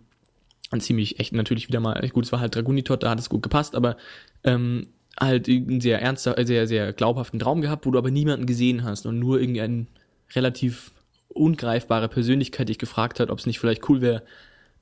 ein 0.71 0.81
ziemlich 0.81 1.19
echt 1.19 1.34
natürlich 1.34 1.67
wieder 1.67 1.79
mal, 1.79 2.01
gut, 2.13 2.25
es 2.25 2.31
war 2.31 2.39
halt 2.39 2.55
Dragunitot, 2.55 3.03
da 3.03 3.12
hat 3.12 3.19
es 3.19 3.29
gut 3.29 3.43
gepasst, 3.43 3.75
aber 3.75 3.97
ähm, 4.43 4.88
halt 5.19 5.47
einen 5.47 5.81
sehr 5.81 6.01
ernster, 6.01 6.38
äh, 6.38 6.45
sehr, 6.45 6.67
sehr 6.67 6.93
glaubhaften 6.93 7.39
Traum 7.39 7.62
gehabt, 7.62 7.86
wo 7.86 7.91
du 7.91 7.97
aber 7.97 8.12
niemanden 8.12 8.45
gesehen 8.45 8.84
hast 8.84 9.05
und 9.05 9.19
nur 9.19 9.39
irgendwie 9.39 9.62
eine 9.62 9.86
relativ 10.34 10.91
ungreifbare 11.27 12.07
Persönlichkeit 12.07 12.69
dich 12.69 12.79
gefragt 12.79 13.19
hat, 13.19 13.29
ob 13.29 13.39
es 13.39 13.45
nicht 13.45 13.60
vielleicht 13.60 13.88
cool 13.89 14.01
wäre, 14.01 14.23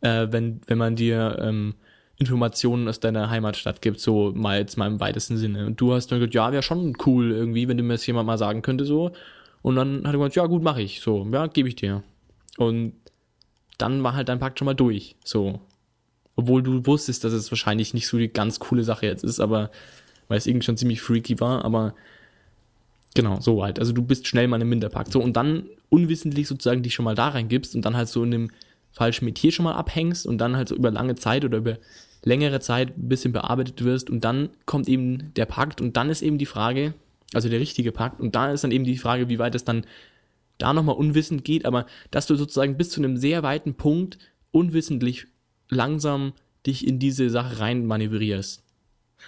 äh, 0.01 0.27
wenn, 0.29 0.61
wenn 0.67 0.77
man 0.77 0.95
dir 0.95 1.37
ähm, 1.41 1.75
Informationen 2.17 2.87
aus 2.87 2.99
deiner 2.99 3.29
Heimatstadt 3.29 3.81
gibt, 3.81 3.99
so 3.99 4.31
mal 4.35 4.59
jetzt 4.59 4.77
mal 4.77 4.87
im 4.87 4.99
weitesten 4.99 5.37
Sinne. 5.37 5.65
Und 5.65 5.79
du 5.79 5.93
hast 5.93 6.07
dann 6.07 6.19
gesagt, 6.19 6.33
ja, 6.33 6.51
wäre 6.51 6.63
schon 6.63 6.95
cool 7.05 7.31
irgendwie, 7.31 7.67
wenn 7.67 7.77
du 7.77 7.83
mir 7.83 7.93
das 7.93 8.05
jemand 8.05 8.27
mal 8.27 8.37
sagen 8.37 8.61
könnte, 8.61 8.85
so. 8.85 9.11
Und 9.61 9.75
dann 9.75 9.99
hat 10.05 10.13
er 10.13 10.17
gesagt, 10.17 10.35
ja, 10.35 10.45
gut, 10.45 10.61
mache 10.61 10.81
ich, 10.81 11.01
so, 11.01 11.27
ja, 11.31 11.47
gebe 11.47 11.67
ich 11.67 11.75
dir. 11.75 12.03
Und 12.57 12.93
dann 13.77 14.03
war 14.03 14.13
halt 14.13 14.29
dein 14.29 14.39
Pakt 14.39 14.59
schon 14.59 14.65
mal 14.65 14.73
durch, 14.73 15.15
so. 15.23 15.61
Obwohl 16.39 16.63
du 16.63 16.85
wusstest, 16.85 17.25
dass 17.25 17.33
es 17.33 17.51
wahrscheinlich 17.51 17.93
nicht 17.93 18.07
so 18.07 18.17
die 18.17 18.31
ganz 18.31 18.59
coole 18.59 18.85
Sache 18.85 19.05
jetzt 19.05 19.25
ist, 19.25 19.41
aber 19.41 19.71
weil 20.29 20.37
es 20.37 20.47
irgendwie 20.47 20.65
schon 20.65 20.77
ziemlich 20.77 21.01
freaky 21.01 21.41
war, 21.41 21.65
aber 21.65 21.93
genau, 23.13 23.41
so 23.41 23.61
halt. 23.61 23.77
Also 23.77 23.91
du 23.91 24.01
bist 24.01 24.25
schnell 24.25 24.47
mal 24.47 24.61
im 24.61 24.69
Minderpakt. 24.69 25.11
So, 25.11 25.21
und 25.21 25.35
dann 25.35 25.63
unwissentlich 25.89 26.47
sozusagen 26.47 26.81
dich 26.81 26.93
schon 26.93 27.03
mal 27.03 27.15
da 27.15 27.27
reingibst 27.27 27.75
und 27.75 27.83
dann 27.83 27.97
halt 27.97 28.07
so 28.07 28.23
in 28.23 28.31
dem 28.31 28.51
falschen 28.91 29.25
Metier 29.25 29.51
schon 29.51 29.65
mal 29.65 29.73
abhängst 29.73 30.25
und 30.25 30.37
dann 30.37 30.55
halt 30.55 30.69
so 30.69 30.75
über 30.75 30.91
lange 30.91 31.15
Zeit 31.15 31.43
oder 31.43 31.57
über 31.57 31.77
längere 32.23 32.61
Zeit 32.61 32.97
ein 32.97 33.09
bisschen 33.09 33.33
bearbeitet 33.33 33.83
wirst 33.83 34.09
und 34.09 34.23
dann 34.23 34.49
kommt 34.65 34.87
eben 34.87 35.33
der 35.33 35.45
Pakt 35.45 35.81
und 35.81 35.97
dann 35.97 36.09
ist 36.09 36.21
eben 36.21 36.37
die 36.37 36.45
Frage, 36.45 36.93
also 37.33 37.49
der 37.49 37.59
richtige 37.59 37.91
Pakt 37.91 38.21
und 38.21 38.33
da 38.33 38.53
ist 38.53 38.63
dann 38.63 38.71
eben 38.71 38.85
die 38.85 38.97
Frage, 38.97 39.27
wie 39.27 39.39
weit 39.39 39.55
es 39.55 39.65
dann 39.65 39.85
da 40.57 40.73
nochmal 40.73 40.95
unwissend 40.95 41.43
geht, 41.43 41.65
aber 41.65 41.85
dass 42.11 42.27
du 42.27 42.35
sozusagen 42.35 42.77
bis 42.77 42.91
zu 42.91 43.01
einem 43.01 43.17
sehr 43.17 43.43
weiten 43.43 43.73
Punkt 43.73 44.19
unwissentlich 44.51 45.27
langsam 45.69 46.33
dich 46.65 46.85
in 46.87 46.99
diese 46.99 47.29
Sache 47.29 47.59
rein 47.59 47.85
manövrierst. 47.85 48.63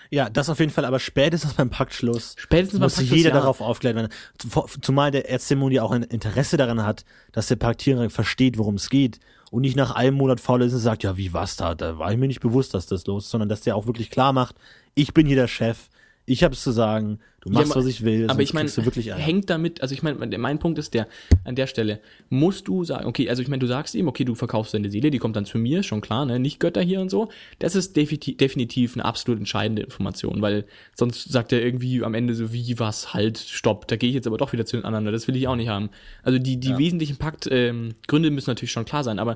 Ja, 0.10 0.30
das 0.30 0.49
auf 0.49 0.60
jeden 0.60 0.71
Fall, 0.71 0.86
aber 0.86 0.99
spätestens 0.99 1.54
beim 1.54 1.69
Paktschluss 1.69 2.36
Spätestens 2.38 2.80
beim 2.80 2.86
muss 2.86 2.95
Paktschluss, 2.95 3.17
jeder 3.17 3.30
ja. 3.32 3.36
darauf 3.36 3.60
aufklären 3.60 3.97
werden. 3.97 4.12
Zu- 4.38 4.65
Zumal 4.82 5.12
der 5.12 5.30
Erzdämon 5.30 5.71
ja 5.71 5.84
auch 5.84 5.91
ein 5.91 6.04
Interesse 6.04 6.56
daran 6.56 6.86
hat, 6.86 7.04
dass 7.34 7.47
der 7.47 7.58
Paktierer 7.58 8.10
versteht, 8.10 8.58
worum 8.58 8.75
es 8.75 8.89
geht 8.89 9.19
und 9.51 9.62
nicht 9.62 9.75
nach 9.75 9.91
einem 9.91 10.15
Monat 10.15 10.39
faul 10.39 10.62
ist 10.62 10.73
und 10.73 10.80
sagt, 10.80 11.04
ja, 11.04 11.17
wie 11.17 11.34
war's 11.34 11.58
da? 11.58 11.75
Da 11.75 11.97
war 11.97 12.12
ich 12.12 12.17
mir 12.17 12.27
nicht 12.27 12.39
bewusst, 12.39 12.73
dass 12.73 12.86
das 12.88 13.06
los 13.06 13.25
ist, 13.25 13.32
sondern 13.32 13.49
dass 13.49 13.62
der 13.62 13.75
auch 13.75 13.86
wirklich 13.86 14.10
klar 14.10 14.32
macht, 14.32 14.56
ich 14.95 15.13
bin 15.13 15.27
hier 15.27 15.36
der 15.36 15.49
Chef, 15.49 15.89
ich 16.32 16.44
hab's 16.44 16.63
zu 16.63 16.72
sagen, 16.72 17.20
du 17.41 17.50
machst, 17.50 17.72
Ja, 17.72 17.76
was 17.76 17.86
ich 17.86 18.04
will, 18.04 18.30
aber 18.30 18.41
ich 18.41 18.54
meine, 18.54 18.70
hängt 18.70 19.50
damit, 19.50 19.82
also 19.82 19.94
ich 19.94 20.02
meine, 20.02 20.38
mein 20.38 20.60
Punkt 20.60 20.80
ist 20.80 20.94
der, 20.94 21.08
an 21.44 21.56
der 21.56 21.67
Stelle, 21.67 22.00
musst 22.30 22.70
du 22.70 22.86
sagen, 22.86 23.06
okay, 23.06 23.30
also 23.30 23.41
ich 23.41 23.50
meine, 23.50 23.60
du 23.60 23.67
sagst 23.67 23.96
ihm, 23.96 24.08
okay, 24.08 24.24
du 24.24 24.34
verkaufst 24.34 24.74
deine 24.74 24.89
Seele, 24.89 25.12
die 25.12 25.17
kommt 25.17 25.36
dann 25.36 25.46
zu 25.46 25.58
mir, 25.58 25.84
schon 25.84 26.00
klar, 26.00 26.26
ne, 26.26 26.39
nicht 26.39 26.62
Götter 26.62 26.82
hier 26.82 27.02
und 27.02 27.10
so. 27.10 27.30
Das 27.60 27.76
ist 27.76 27.98
definitiv, 27.98 28.38
definitiv 28.38 28.96
eine 28.96 29.04
absolut 29.04 29.39
entscheidende 29.39 29.82
Information, 29.82 30.41
weil 30.41 30.65
sonst 30.96 31.30
sagt 31.30 31.52
er 31.52 31.62
irgendwie 31.62 32.04
am 32.04 32.13
Ende 32.13 32.34
so, 32.34 32.54
wie, 32.54 32.80
was, 32.80 33.13
halt, 33.13 33.38
stopp, 33.38 33.88
da 33.89 33.98
gehe 33.98 34.10
ich 34.10 34.15
jetzt 34.15 34.28
aber 34.28 34.38
doch 34.38 34.54
wieder 34.54 34.65
zu 34.65 34.78
den 34.78 34.86
anderen, 34.86 35.06
das 35.06 35.28
will 35.28 35.36
ich 35.36 35.50
auch 35.50 35.58
nicht 35.58 35.70
haben. 35.70 35.89
Also 36.24 36.39
die, 36.39 36.58
die 36.58 36.78
wesentlichen 36.78 37.17
Pakt-Gründe 37.17 38.28
ähm, 38.28 38.36
müssen 38.36 38.50
natürlich 38.50 38.72
schon 38.72 38.86
klar 38.86 39.04
sein, 39.04 39.20
aber 39.20 39.36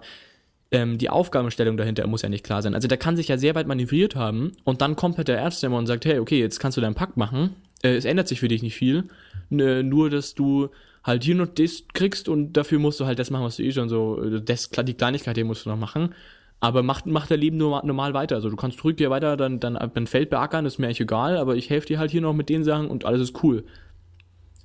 ähm, 0.75 0.97
die 0.97 1.09
Aufgabenstellung 1.09 1.77
dahinter 1.77 2.05
muss 2.05 2.21
ja 2.21 2.27
nicht 2.27 2.43
klar 2.43 2.61
sein. 2.61 2.75
Also 2.75 2.89
der 2.89 2.97
kann 2.97 3.15
sich 3.15 3.29
ja 3.29 3.37
sehr 3.37 3.55
weit 3.55 3.65
manövriert 3.65 4.17
haben 4.17 4.51
und 4.65 4.81
dann 4.81 4.97
kommt 4.97 5.15
halt 5.15 5.29
der 5.29 5.37
Erzdämon 5.37 5.79
und 5.79 5.87
sagt, 5.87 6.03
hey, 6.03 6.19
okay, 6.19 6.37
jetzt 6.37 6.59
kannst 6.59 6.75
du 6.75 6.81
deinen 6.81 6.95
Pakt 6.95 7.15
machen. 7.15 7.51
Äh, 7.81 7.95
es 7.95 8.03
ändert 8.03 8.27
sich 8.27 8.41
für 8.41 8.49
dich 8.49 8.61
nicht 8.61 8.75
viel. 8.75 9.05
N 9.49 9.87
nur, 9.87 10.09
dass 10.09 10.35
du 10.35 10.67
halt 11.01 11.23
hier 11.23 11.35
noch 11.35 11.47
das 11.47 11.83
kriegst 11.93 12.27
und 12.27 12.53
dafür 12.53 12.79
musst 12.79 12.99
du 12.99 13.05
halt 13.05 13.19
das 13.19 13.31
machen, 13.31 13.45
was 13.45 13.55
du 13.55 13.63
eh 13.63 13.71
schon 13.71 13.87
so, 13.87 14.21
äh, 14.21 14.41
das, 14.41 14.69
die 14.69 14.93
Kleinigkeit 14.95 15.37
hier 15.37 15.45
musst 15.45 15.65
du 15.65 15.69
noch 15.69 15.77
machen. 15.77 16.13
Aber 16.59 16.83
macht, 16.83 17.05
macht 17.05 17.31
dein 17.31 17.39
Leben 17.39 17.55
nur 17.55 17.81
normal 17.85 18.13
weiter. 18.13 18.35
Also 18.35 18.49
du 18.49 18.57
kannst 18.57 18.83
ruhig 18.83 18.95
hier 18.97 19.09
weiter 19.09 19.37
dann, 19.37 19.61
dann 19.61 19.77
dein 19.93 20.07
Feld 20.07 20.29
beackern, 20.29 20.65
ist 20.65 20.77
mir 20.77 20.87
eigentlich 20.87 20.99
egal, 20.99 21.37
aber 21.37 21.55
ich 21.55 21.69
helfe 21.69 21.87
dir 21.87 21.99
halt 21.99 22.11
hier 22.11 22.21
noch 22.21 22.33
mit 22.33 22.49
den 22.49 22.65
Sachen 22.65 22.87
und 22.87 23.05
alles 23.05 23.21
ist 23.21 23.43
cool. 23.43 23.63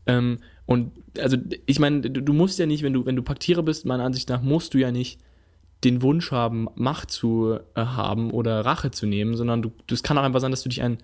Ähm, 0.07 0.39
und 0.67 0.91
also 1.19 1.37
ich 1.67 1.79
meine, 1.79 2.01
du, 2.01 2.21
du 2.21 2.33
musst 2.33 2.59
ja 2.59 2.67
nicht, 2.67 2.83
wenn 2.83 2.95
du, 2.95 3.07
wenn 3.07 3.17
du 3.17 3.23
Paktierer 3.23 3.63
bist, 3.63 3.87
meiner 3.87 4.05
Ansicht 4.05 4.29
nach, 4.29 4.43
musst 4.43 4.75
du 4.75 4.79
ja 4.79 4.91
nicht 4.91 5.21
den 5.85 6.03
Wunsch 6.03 6.31
haben, 6.31 6.69
Macht 6.75 7.11
zu 7.11 7.59
äh, 7.75 7.81
haben 7.81 8.31
oder 8.31 8.65
Rache 8.65 8.91
zu 8.91 9.07
nehmen, 9.07 9.37
sondern 9.37 9.63
du, 9.63 9.73
das 9.87 10.03
kann 10.03 10.19
auch 10.19 10.23
einfach 10.23 10.41
sein, 10.41 10.51
dass 10.51 10.63
du 10.63 10.69
dich 10.69 10.83
ein 10.83 10.99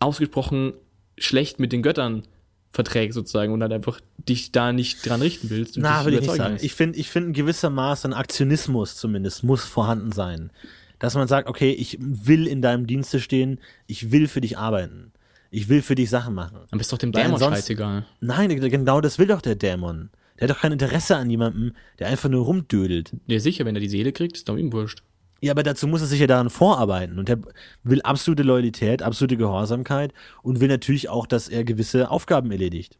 ausgesprochen 0.00 0.74
schlecht 1.18 1.58
mit 1.58 1.72
den 1.72 1.82
Göttern 1.82 2.24
verträgst 2.70 3.14
sozusagen 3.14 3.52
und 3.52 3.60
dann 3.60 3.72
einfach 3.72 4.00
dich 4.18 4.50
da 4.52 4.72
nicht 4.72 5.08
dran 5.08 5.22
richten 5.22 5.48
willst. 5.48 5.76
Und 5.76 5.84
Na, 5.84 6.04
will 6.04 6.14
ich 6.14 6.20
nicht 6.22 6.34
sagen. 6.34 6.58
Ich 6.60 6.74
finde, 6.74 6.98
ich 6.98 7.08
finde, 7.08 7.30
ein 7.30 7.32
gewisser 7.32 7.70
Maß 7.70 8.04
an 8.04 8.12
Aktionismus 8.12 8.96
zumindest 8.96 9.44
muss 9.44 9.64
vorhanden 9.64 10.12
sein. 10.12 10.50
Dass 10.98 11.14
man 11.14 11.28
sagt, 11.28 11.48
okay, 11.48 11.70
ich 11.70 11.98
will 12.00 12.46
in 12.46 12.62
deinem 12.62 12.86
Dienste 12.86 13.20
stehen, 13.20 13.60
ich 13.86 14.10
will 14.10 14.26
für 14.26 14.40
dich 14.40 14.58
arbeiten. 14.58 15.12
Ich 15.50 15.68
will 15.68 15.82
für 15.82 15.94
dich 15.94 16.10
Sachen 16.10 16.34
machen. 16.34 16.58
Dann 16.70 16.78
bist 16.78 16.92
doch 16.92 16.98
dem 16.98 17.12
Dämon 17.12 17.34
ansonsten- 17.34 17.54
scheißegal. 17.56 18.06
Nein, 18.20 18.48
genau 18.48 19.00
das 19.00 19.18
will 19.18 19.28
doch 19.28 19.40
der 19.40 19.54
Dämon. 19.54 20.10
Der 20.38 20.48
hat 20.48 20.56
doch 20.56 20.62
kein 20.62 20.72
Interesse 20.72 21.16
an 21.16 21.30
jemandem, 21.30 21.72
der 21.98 22.08
einfach 22.08 22.28
nur 22.28 22.44
rumdödelt. 22.44 23.12
Ja, 23.26 23.38
sicher, 23.38 23.64
wenn 23.64 23.76
er 23.76 23.80
die 23.80 23.88
Seele 23.88 24.12
kriegt, 24.12 24.36
ist 24.36 24.48
doch 24.48 24.56
ihm 24.56 24.72
wurscht. 24.72 25.02
Ja, 25.40 25.52
aber 25.52 25.62
dazu 25.62 25.86
muss 25.86 26.00
er 26.00 26.06
sich 26.06 26.20
ja 26.20 26.26
daran 26.26 26.50
vorarbeiten. 26.50 27.18
Und 27.18 27.28
er 27.28 27.38
will 27.82 28.02
absolute 28.02 28.42
Loyalität, 28.42 29.02
absolute 29.02 29.36
Gehorsamkeit 29.36 30.12
und 30.42 30.60
will 30.60 30.68
natürlich 30.68 31.08
auch, 31.08 31.26
dass 31.26 31.48
er 31.48 31.64
gewisse 31.64 32.10
Aufgaben 32.10 32.50
erledigt. 32.50 32.98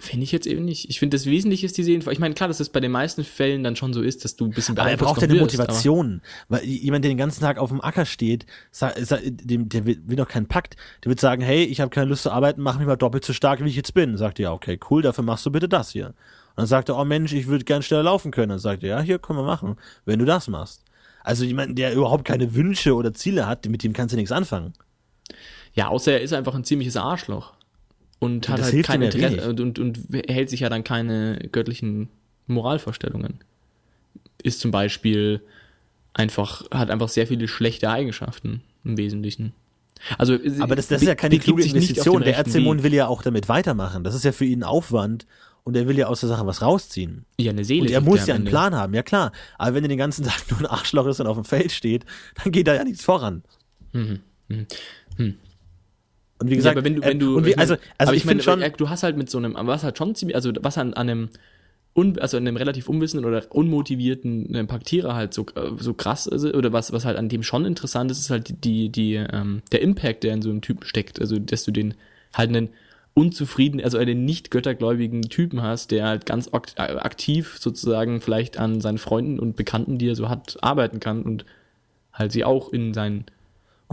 Finde 0.00 0.24
ich 0.24 0.32
jetzt 0.32 0.46
eben 0.46 0.64
nicht. 0.64 0.88
Ich 0.88 0.98
finde, 0.98 1.14
das 1.14 1.26
Wesentliche 1.26 1.66
ist 1.66 1.76
die 1.76 1.82
Seelenverwandtschaft. 1.82 2.14
Ich 2.14 2.20
meine, 2.20 2.34
klar, 2.34 2.48
dass 2.48 2.58
es 2.58 2.70
bei 2.70 2.80
den 2.80 2.90
meisten 2.90 3.22
Fällen 3.22 3.62
dann 3.62 3.76
schon 3.76 3.92
so 3.92 4.00
ist, 4.00 4.24
dass 4.24 4.34
du 4.34 4.46
ein 4.46 4.50
bisschen 4.50 4.78
Aber 4.78 4.90
er 4.90 4.96
beeinflusst 4.96 5.14
braucht 5.14 5.22
ja 5.22 5.28
eine 5.28 5.40
Motivation. 5.40 6.22
Weil 6.48 6.64
jemand, 6.64 7.04
der 7.04 7.10
den 7.10 7.18
ganzen 7.18 7.42
Tag 7.42 7.58
auf 7.58 7.68
dem 7.68 7.82
Acker 7.82 8.06
steht, 8.06 8.46
der 8.80 9.84
will, 9.84 10.16
doch 10.16 10.26
keinen 10.26 10.46
Pakt. 10.46 10.76
Der 11.04 11.10
wird 11.10 11.20
sagen, 11.20 11.42
hey, 11.42 11.64
ich 11.64 11.82
habe 11.82 11.90
keine 11.90 12.06
Lust 12.06 12.22
zu 12.22 12.30
arbeiten, 12.30 12.62
mach 12.62 12.78
mich 12.78 12.86
mal 12.86 12.96
doppelt 12.96 13.26
so 13.26 13.34
stark, 13.34 13.62
wie 13.62 13.68
ich 13.68 13.76
jetzt 13.76 13.92
bin. 13.92 14.16
Sagt 14.16 14.38
er, 14.38 14.44
ja, 14.44 14.52
okay, 14.52 14.80
cool, 14.88 15.02
dafür 15.02 15.22
machst 15.22 15.44
du 15.44 15.50
bitte 15.50 15.68
das 15.68 15.90
hier. 15.90 16.06
Und 16.06 16.14
dann 16.56 16.66
sagt 16.66 16.88
er, 16.88 16.96
oh 16.96 17.04
Mensch, 17.04 17.34
ich 17.34 17.46
würde 17.46 17.66
gern 17.66 17.82
schneller 17.82 18.04
laufen 18.04 18.30
können. 18.30 18.48
Dann 18.48 18.58
sagt 18.58 18.82
er, 18.82 18.88
ja, 18.88 19.00
hier 19.02 19.18
können 19.18 19.38
wir 19.38 19.44
machen, 19.44 19.76
wenn 20.06 20.18
du 20.18 20.24
das 20.24 20.48
machst. 20.48 20.82
Also 21.22 21.44
jemand, 21.44 21.78
der 21.78 21.92
überhaupt 21.92 22.24
keine 22.24 22.54
Wünsche 22.54 22.94
oder 22.94 23.12
Ziele 23.12 23.46
hat, 23.46 23.66
mit 23.68 23.82
dem 23.82 23.92
kannst 23.92 24.14
du 24.14 24.16
nichts 24.16 24.32
anfangen. 24.32 24.72
Ja, 25.74 25.88
außer 25.88 26.12
er 26.12 26.22
ist 26.22 26.32
einfach 26.32 26.54
ein 26.54 26.64
ziemliches 26.64 26.96
Arschloch. 26.96 27.52
Und 28.20 28.48
hat 28.48 28.62
halt 28.62 28.84
kein 28.84 29.02
ja 29.02 29.08
Interesse 29.08 29.36
wenig. 29.36 29.46
und, 29.46 29.60
und, 29.60 29.78
und 29.78 29.98
hält 30.28 30.50
sich 30.50 30.60
ja 30.60 30.68
dann 30.68 30.84
keine 30.84 31.48
göttlichen 31.50 32.08
Moralvorstellungen. 32.46 33.40
Ist 34.42 34.60
zum 34.60 34.70
Beispiel 34.70 35.40
einfach, 36.14 36.70
hat 36.70 36.90
einfach 36.90 37.08
sehr 37.08 37.26
viele 37.26 37.48
schlechte 37.48 37.90
Eigenschaften 37.90 38.62
im 38.84 38.96
Wesentlichen. 38.96 39.52
Also, 40.18 40.38
Aber 40.60 40.76
das, 40.76 40.88
das 40.88 41.02
ist 41.02 41.08
ja 41.08 41.14
keine 41.14 41.38
kluge 41.38 41.62
Investition. 41.62 42.22
Der 42.22 42.36
Erzählmond 42.36 42.82
will 42.82 42.94
ja 42.94 43.06
auch 43.06 43.22
damit 43.22 43.48
weitermachen. 43.48 44.04
Das 44.04 44.14
ist 44.14 44.24
ja 44.24 44.32
für 44.32 44.46
ihn 44.46 44.64
Aufwand 44.64 45.26
und 45.64 45.76
er 45.76 45.86
will 45.86 45.98
ja 45.98 46.06
aus 46.06 46.20
der 46.20 46.28
Sache 46.28 46.46
was 46.46 46.62
rausziehen. 46.62 47.26
Ja, 47.38 47.50
eine 47.50 47.64
Seele. 47.64 47.82
Und 47.82 47.90
er 47.90 48.00
muss 48.00 48.26
ja 48.26 48.34
einen. 48.34 48.44
Plan 48.44 48.74
haben, 48.74 48.94
ja 48.94 49.02
klar. 49.02 49.32
Aber 49.58 49.74
wenn 49.74 49.84
er 49.84 49.88
den 49.88 49.98
ganzen 49.98 50.24
Tag 50.26 50.50
nur 50.50 50.60
ein 50.60 50.66
Arschloch 50.66 51.06
ist 51.06 51.20
und 51.20 51.26
auf 51.26 51.36
dem 51.36 51.44
Feld 51.44 51.72
steht, 51.72 52.04
dann 52.42 52.52
geht 52.52 52.66
da 52.66 52.74
ja 52.74 52.84
nichts 52.84 53.04
voran. 53.04 53.42
Und 56.40 56.50
wie 56.50 56.54
Ja, 56.54 56.56
gesagt, 56.56 56.76
aber 56.76 56.84
wenn 56.84 56.96
du, 56.96 57.02
äh, 57.02 57.06
wenn 57.06 57.18
du, 57.18 57.44
wie, 57.44 57.50
ich 57.50 57.58
also, 57.58 57.76
also 57.98 58.12
ich, 58.14 58.24
finde 58.24 58.42
schon, 58.42 58.62
äh, 58.62 58.72
du 58.76 58.88
hast 58.88 59.02
halt 59.02 59.16
mit 59.16 59.30
so 59.30 59.38
einem, 59.38 59.54
was 59.58 59.84
halt 59.84 59.98
schon 59.98 60.14
ziemlich, 60.14 60.34
also 60.36 60.52
was 60.60 60.78
an, 60.78 60.94
an 60.94 61.08
einem, 61.08 61.28
un, 61.94 62.18
also 62.18 62.36
an 62.36 62.46
einem 62.46 62.56
relativ 62.56 62.88
unwissenden 62.88 63.26
oder 63.26 63.44
unmotivierten 63.54 64.66
Paktierer 64.66 65.14
halt 65.14 65.34
so, 65.34 65.46
äh, 65.54 65.72
so 65.78 65.94
krass 65.94 66.26
ist, 66.26 66.44
oder 66.44 66.72
was, 66.72 66.92
was 66.92 67.04
halt 67.04 67.18
an 67.18 67.28
dem 67.28 67.42
schon 67.42 67.64
interessant 67.66 68.10
ist, 68.10 68.20
ist 68.20 68.30
halt 68.30 68.64
die, 68.64 68.88
die, 68.90 69.14
ähm, 69.16 69.62
der 69.72 69.82
Impact, 69.82 70.24
der 70.24 70.34
in 70.34 70.42
so 70.42 70.50
einem 70.50 70.62
Typen 70.62 70.84
steckt, 70.84 71.20
also 71.20 71.38
dass 71.38 71.64
du 71.64 71.72
den 71.72 71.94
halt 72.34 72.48
einen 72.50 72.70
unzufrieden, 73.12 73.80
also 73.82 73.98
einen 73.98 74.24
nicht 74.24 74.50
göttergläubigen 74.50 75.22
Typen 75.22 75.62
hast, 75.62 75.90
der 75.90 76.06
halt 76.06 76.26
ganz 76.26 76.48
akt- 76.52 76.78
aktiv 76.78 77.56
sozusagen 77.58 78.20
vielleicht 78.20 78.56
an 78.58 78.80
seinen 78.80 78.98
Freunden 78.98 79.38
und 79.40 79.56
Bekannten, 79.56 79.98
die 79.98 80.08
er 80.08 80.14
so 80.16 80.28
hat, 80.28 80.56
arbeiten 80.62 81.00
kann 81.00 81.22
und 81.22 81.44
halt 82.12 82.32
sie 82.32 82.44
auch 82.44 82.72
in 82.72 82.94
seinen 82.94 83.18
in 83.18 83.39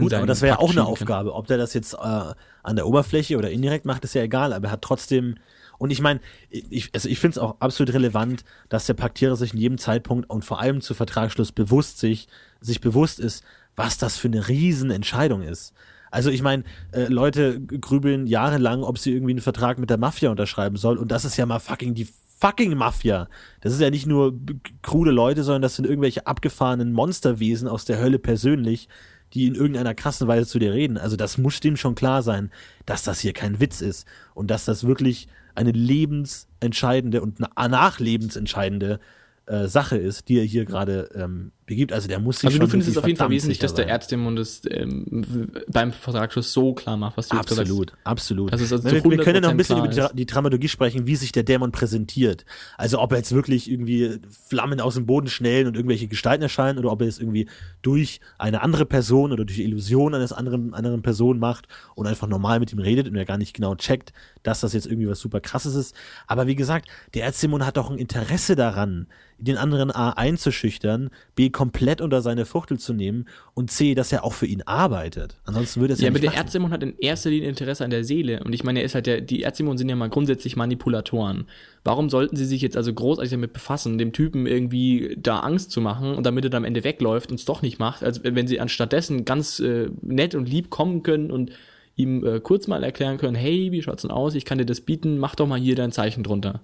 gut, 0.04 0.14
aber 0.14 0.26
das 0.26 0.42
wäre 0.42 0.56
ja 0.56 0.58
auch 0.60 0.70
eine 0.70 0.80
kann. 0.80 0.86
Aufgabe. 0.86 1.34
Ob 1.34 1.46
der 1.46 1.58
das 1.58 1.74
jetzt 1.74 1.94
äh, 1.94 1.96
an 1.98 2.76
der 2.76 2.86
Oberfläche 2.86 3.36
oder 3.36 3.50
indirekt 3.50 3.84
macht, 3.84 4.04
ist 4.04 4.14
ja 4.14 4.22
egal, 4.22 4.52
aber 4.52 4.68
er 4.68 4.72
hat 4.72 4.82
trotzdem, 4.82 5.36
und 5.78 5.90
ich 5.90 6.00
meine, 6.00 6.20
ich, 6.50 6.90
also 6.94 7.08
ich 7.08 7.18
finde 7.18 7.32
es 7.32 7.38
auch 7.38 7.56
absolut 7.60 7.94
relevant, 7.94 8.44
dass 8.68 8.86
der 8.86 8.94
Paktierer 8.94 9.36
sich 9.36 9.52
in 9.52 9.60
jedem 9.60 9.78
Zeitpunkt 9.78 10.28
und 10.30 10.44
vor 10.44 10.60
allem 10.60 10.80
zu 10.80 10.94
Vertragsschluss 10.94 11.52
bewusst 11.52 11.98
sich, 11.98 12.28
sich 12.60 12.80
bewusst 12.80 13.20
ist, 13.20 13.44
was 13.76 13.98
das 13.98 14.16
für 14.16 14.28
eine 14.28 14.48
Riesenentscheidung 14.48 15.42
ist. 15.42 15.72
Also 16.10 16.30
ich 16.30 16.42
meine, 16.42 16.64
äh, 16.92 17.06
Leute 17.06 17.60
grübeln 17.60 18.26
jahrelang, 18.26 18.82
ob 18.82 18.98
sie 18.98 19.12
irgendwie 19.12 19.32
einen 19.32 19.42
Vertrag 19.42 19.78
mit 19.78 19.90
der 19.90 19.98
Mafia 19.98 20.30
unterschreiben 20.30 20.76
soll 20.76 20.96
und 20.96 21.12
das 21.12 21.24
ist 21.24 21.36
ja 21.36 21.44
mal 21.46 21.58
fucking 21.58 21.94
die 21.94 22.08
fucking 22.40 22.76
Mafia. 22.76 23.28
Das 23.60 23.72
ist 23.72 23.80
ja 23.80 23.90
nicht 23.90 24.06
nur 24.06 24.38
krude 24.82 25.10
Leute, 25.10 25.42
sondern 25.42 25.62
das 25.62 25.76
sind 25.76 25.86
irgendwelche 25.86 26.26
abgefahrenen 26.26 26.92
Monsterwesen 26.92 27.68
aus 27.68 27.84
der 27.84 27.98
Hölle 28.00 28.18
persönlich, 28.18 28.88
die 29.34 29.46
in 29.46 29.54
irgendeiner 29.54 29.94
krassen 29.94 30.28
Weise 30.28 30.46
zu 30.46 30.58
dir 30.58 30.72
reden. 30.72 30.98
Also 30.98 31.16
das 31.16 31.38
muss 31.38 31.60
dem 31.60 31.76
schon 31.76 31.94
klar 31.94 32.22
sein, 32.22 32.50
dass 32.86 33.02
das 33.04 33.20
hier 33.20 33.32
kein 33.32 33.60
Witz 33.60 33.80
ist 33.80 34.06
und 34.34 34.50
dass 34.50 34.64
das 34.64 34.84
wirklich 34.84 35.28
eine 35.54 35.72
lebensentscheidende 35.72 37.20
und 37.20 37.40
na- 37.40 37.68
nachlebensentscheidende 37.68 39.00
äh, 39.46 39.66
Sache 39.66 39.96
ist, 39.96 40.28
die 40.28 40.38
er 40.38 40.44
hier 40.44 40.64
gerade 40.64 41.08
ähm, 41.14 41.52
begibt. 41.68 41.92
Also 41.92 42.08
der 42.08 42.18
muss 42.18 42.40
sich 42.40 42.48
Also 42.48 42.58
du 42.58 42.66
findest 42.66 42.90
es 42.90 42.98
auf 42.98 43.06
jeden 43.06 43.18
Fall 43.18 43.30
wesentlich, 43.30 43.60
dass 43.60 43.74
der. 43.74 43.86
Ärztemund 43.86 44.38
es 44.38 44.62
ähm, 44.68 45.52
beim 45.68 45.92
Vertragsschluss 45.92 46.52
so 46.52 46.74
klar 46.74 46.96
macht, 46.96 47.16
was 47.16 47.28
du 47.28 47.36
jetzt 47.36 47.48
gesagt 47.48 47.68
Absolut, 47.68 47.92
absolut. 48.02 48.52
Das 48.52 48.60
ist 48.60 48.72
also 48.72 48.84
wir, 48.84 49.04
wir 49.04 49.18
können 49.18 49.36
ja 49.36 49.40
noch 49.42 49.50
ein 49.50 49.54
100% 49.54 49.58
bisschen 49.58 49.78
über 49.78 49.88
die, 49.88 50.16
die 50.16 50.26
Dramaturgie 50.26 50.68
sprechen, 50.68 51.06
wie 51.06 51.14
sich 51.14 51.30
der 51.30 51.44
Dämon 51.44 51.70
präsentiert. 51.70 52.44
Also 52.76 52.98
ob 53.00 53.12
er 53.12 53.18
jetzt 53.18 53.32
wirklich 53.32 53.70
irgendwie 53.70 54.18
Flammen 54.48 54.80
aus 54.80 54.94
dem 54.94 55.06
Boden 55.06 55.28
schnellen 55.28 55.68
und 55.68 55.76
irgendwelche 55.76 56.08
Gestalten 56.08 56.42
erscheinen 56.42 56.78
oder 56.78 56.90
ob 56.90 57.02
er 57.02 57.08
es 57.08 57.18
irgendwie 57.18 57.48
durch 57.82 58.20
eine 58.38 58.62
andere 58.62 58.84
Person 58.84 59.32
oder 59.32 59.44
durch 59.44 59.58
die 59.58 59.64
Illusion 59.64 60.14
eines 60.14 60.32
anderen, 60.32 60.74
anderen 60.74 61.02
Person 61.02 61.38
macht 61.38 61.68
und 61.94 62.06
einfach 62.06 62.26
normal 62.26 62.60
mit 62.60 62.72
ihm 62.72 62.78
redet 62.78 63.08
und 63.08 63.14
er 63.14 63.24
gar 63.24 63.38
nicht 63.38 63.54
genau 63.54 63.74
checkt, 63.76 64.12
dass 64.42 64.60
das 64.60 64.72
jetzt 64.72 64.86
irgendwie 64.86 65.08
was 65.08 65.20
super 65.20 65.40
krasses 65.40 65.74
ist. 65.74 65.94
Aber 66.26 66.46
wie 66.46 66.56
gesagt, 66.56 66.88
der 67.14 67.24
Erzdämon 67.24 67.64
hat 67.64 67.76
doch 67.76 67.90
ein 67.90 67.98
Interesse 67.98 68.56
daran, 68.56 69.06
den 69.38 69.56
anderen 69.56 69.90
A 69.90 70.10
einzuschüchtern, 70.10 71.10
B 71.34 71.50
komplett 71.58 72.00
unter 72.00 72.22
seine 72.22 72.44
Fuchtel 72.44 72.78
zu 72.78 72.94
nehmen 72.94 73.26
und 73.52 73.72
C, 73.72 73.96
dass 73.96 74.12
er 74.12 74.22
auch 74.22 74.32
für 74.32 74.46
ihn 74.46 74.62
arbeitet. 74.62 75.40
Ansonsten 75.44 75.80
würde 75.80 75.94
es 75.94 76.00
ja, 76.00 76.04
Ja, 76.04 76.10
aber 76.10 76.20
nicht 76.20 76.22
der 76.22 76.30
machen. 76.30 76.46
Erzdämon 76.46 76.70
hat 76.70 76.84
in 76.84 76.96
erster 77.00 77.30
Linie 77.30 77.48
Interesse 77.48 77.84
an 77.84 77.90
der 77.90 78.04
Seele. 78.04 78.44
Und 78.44 78.52
ich 78.52 78.62
meine, 78.62 78.78
er 78.78 78.84
ist 78.84 78.94
halt 78.94 79.06
der, 79.06 79.20
die 79.20 79.42
Erzdämonen 79.42 79.76
sind 79.76 79.88
ja 79.88 79.96
mal 79.96 80.08
grundsätzlich 80.08 80.54
Manipulatoren. 80.54 81.48
Warum 81.82 82.10
sollten 82.10 82.36
sie 82.36 82.44
sich 82.44 82.62
jetzt 82.62 82.76
also 82.76 82.94
großartig 82.94 83.32
damit 83.32 83.52
befassen, 83.54 83.98
dem 83.98 84.12
Typen 84.12 84.46
irgendwie 84.46 85.16
da 85.20 85.40
Angst 85.40 85.72
zu 85.72 85.80
machen 85.80 86.14
und 86.14 86.24
damit 86.24 86.44
er 86.44 86.50
dann 86.50 86.62
am 86.62 86.64
Ende 86.64 86.84
wegläuft 86.84 87.30
und 87.30 87.40
es 87.40 87.44
doch 87.44 87.60
nicht 87.60 87.80
macht, 87.80 88.04
als 88.04 88.22
wenn 88.22 88.46
sie 88.46 88.60
anstattdessen 88.60 89.24
ganz 89.24 89.58
äh, 89.58 89.88
nett 90.00 90.36
und 90.36 90.48
lieb 90.48 90.70
kommen 90.70 91.02
können 91.02 91.32
und 91.32 91.50
ihm 91.96 92.24
äh, 92.24 92.38
kurz 92.38 92.68
mal 92.68 92.84
erklären 92.84 93.18
können, 93.18 93.34
hey, 93.34 93.72
wie 93.72 93.82
schaut's 93.82 94.02
denn 94.02 94.12
aus? 94.12 94.36
Ich 94.36 94.44
kann 94.44 94.58
dir 94.58 94.64
das 94.64 94.80
bieten, 94.80 95.18
mach 95.18 95.34
doch 95.34 95.48
mal 95.48 95.58
hier 95.58 95.74
dein 95.74 95.90
Zeichen 95.90 96.22
drunter. 96.22 96.60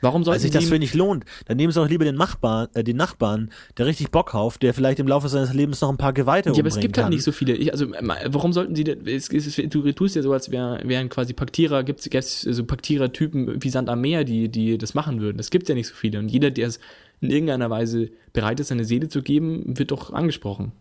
Warum 0.00 0.20
Weil 0.20 0.26
sollten 0.26 0.40
sich 0.42 0.52
sie 0.52 0.58
das 0.58 0.68
für 0.68 0.78
nicht 0.78 0.94
lohnt. 0.94 1.24
Dann 1.46 1.56
nehmen 1.56 1.72
sie 1.72 1.80
auch 1.80 1.88
lieber 1.88 2.04
den 2.04 2.14
Nachbarn, 2.14 2.68
äh, 2.74 2.84
den 2.84 2.96
Nachbarn, 2.96 3.50
der 3.76 3.86
richtig 3.86 4.10
Bock 4.10 4.32
hauft, 4.32 4.62
der 4.62 4.74
vielleicht 4.74 5.00
im 5.00 5.08
Laufe 5.08 5.28
seines 5.28 5.52
Lebens 5.52 5.80
noch 5.80 5.90
ein 5.90 5.96
paar 5.96 6.12
Geweihte 6.12 6.50
Ja, 6.50 6.52
aber 6.52 6.58
umbringen 6.58 6.78
es 6.78 6.80
gibt 6.80 6.94
kann. 6.94 7.04
halt 7.04 7.14
nicht 7.14 7.24
so 7.24 7.32
viele. 7.32 7.54
Ich, 7.54 7.72
also, 7.72 7.92
ähm, 7.92 8.12
warum 8.26 8.52
sollten 8.52 8.76
sie 8.76 8.84
denn, 8.84 9.06
es, 9.06 9.28
es, 9.28 9.56
du 9.56 9.92
tust 9.92 10.14
ja 10.14 10.22
so, 10.22 10.32
als 10.32 10.50
wär, 10.50 10.80
wären 10.84 11.08
quasi 11.08 11.32
Paktierer, 11.32 11.82
gibt 11.82 12.06
es 12.14 12.40
so 12.42 12.64
Paktierer-Typen 12.64 13.62
wie 13.62 13.70
Sand 13.70 13.88
am 13.88 14.00
Meer, 14.00 14.24
die, 14.24 14.48
die 14.48 14.78
das 14.78 14.94
machen 14.94 15.20
würden. 15.20 15.38
Es 15.38 15.50
gibt 15.50 15.68
ja 15.68 15.74
nicht 15.74 15.88
so 15.88 15.94
viele. 15.94 16.18
Und 16.18 16.28
jeder, 16.28 16.50
der 16.50 16.68
es 16.68 16.78
in 17.20 17.30
irgendeiner 17.30 17.70
Weise 17.70 18.10
bereit 18.32 18.60
ist, 18.60 18.68
seine 18.68 18.84
Seele 18.84 19.08
zu 19.08 19.22
geben, 19.22 19.76
wird 19.78 19.90
doch 19.90 20.12
angesprochen. 20.12 20.72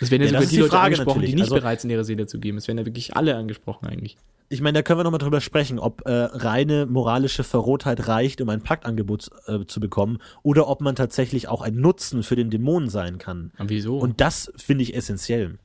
Es 0.00 0.10
werden 0.10 0.22
ja, 0.22 0.26
Ja, 0.26 0.32
sogar 0.32 0.42
die 0.42 0.48
die 0.54 0.56
Leute 0.60 0.70
Frage 0.70 0.84
angesprochen, 0.86 1.20
die 1.20 1.26
natürlich. 1.26 1.34
nicht 1.34 1.42
Also- 1.44 1.54
bereit 1.54 1.80
sind, 1.80 1.90
ihre 1.90 2.04
Seele 2.04 2.26
zu 2.26 2.38
geben. 2.40 2.58
Es 2.58 2.66
werden 2.68 2.78
ja 2.78 2.84
wirklich 2.86 3.16
alle 3.16 3.36
angesprochen 3.36 3.86
eigentlich. 3.86 4.16
Ich 4.50 4.60
meine, 4.60 4.74
da 4.78 4.82
können 4.82 4.98
wir 4.98 5.04
nochmal 5.04 5.18
drüber 5.18 5.40
sprechen, 5.40 5.78
ob 5.78 6.02
äh, 6.06 6.10
reine 6.12 6.84
moralische 6.86 7.44
Verrohtheit 7.44 8.08
reicht, 8.08 8.40
um 8.42 8.48
ein 8.50 8.60
Paktangebot 8.60 9.30
äh, 9.46 9.64
zu 9.66 9.80
bekommen, 9.80 10.18
oder 10.42 10.68
ob 10.68 10.80
man 10.82 10.94
tatsächlich 10.94 11.48
auch 11.48 11.62
ein 11.62 11.76
Nutzen 11.76 12.22
für 12.22 12.36
den 12.36 12.50
Dämonen 12.50 12.90
sein 12.90 13.18
kann. 13.18 13.52
Aber 13.56 13.70
wieso? 13.70 13.98
Und 13.98 14.20
das 14.20 14.52
finde 14.56 14.82
ich 14.82 14.94
essentiell. 14.94 15.58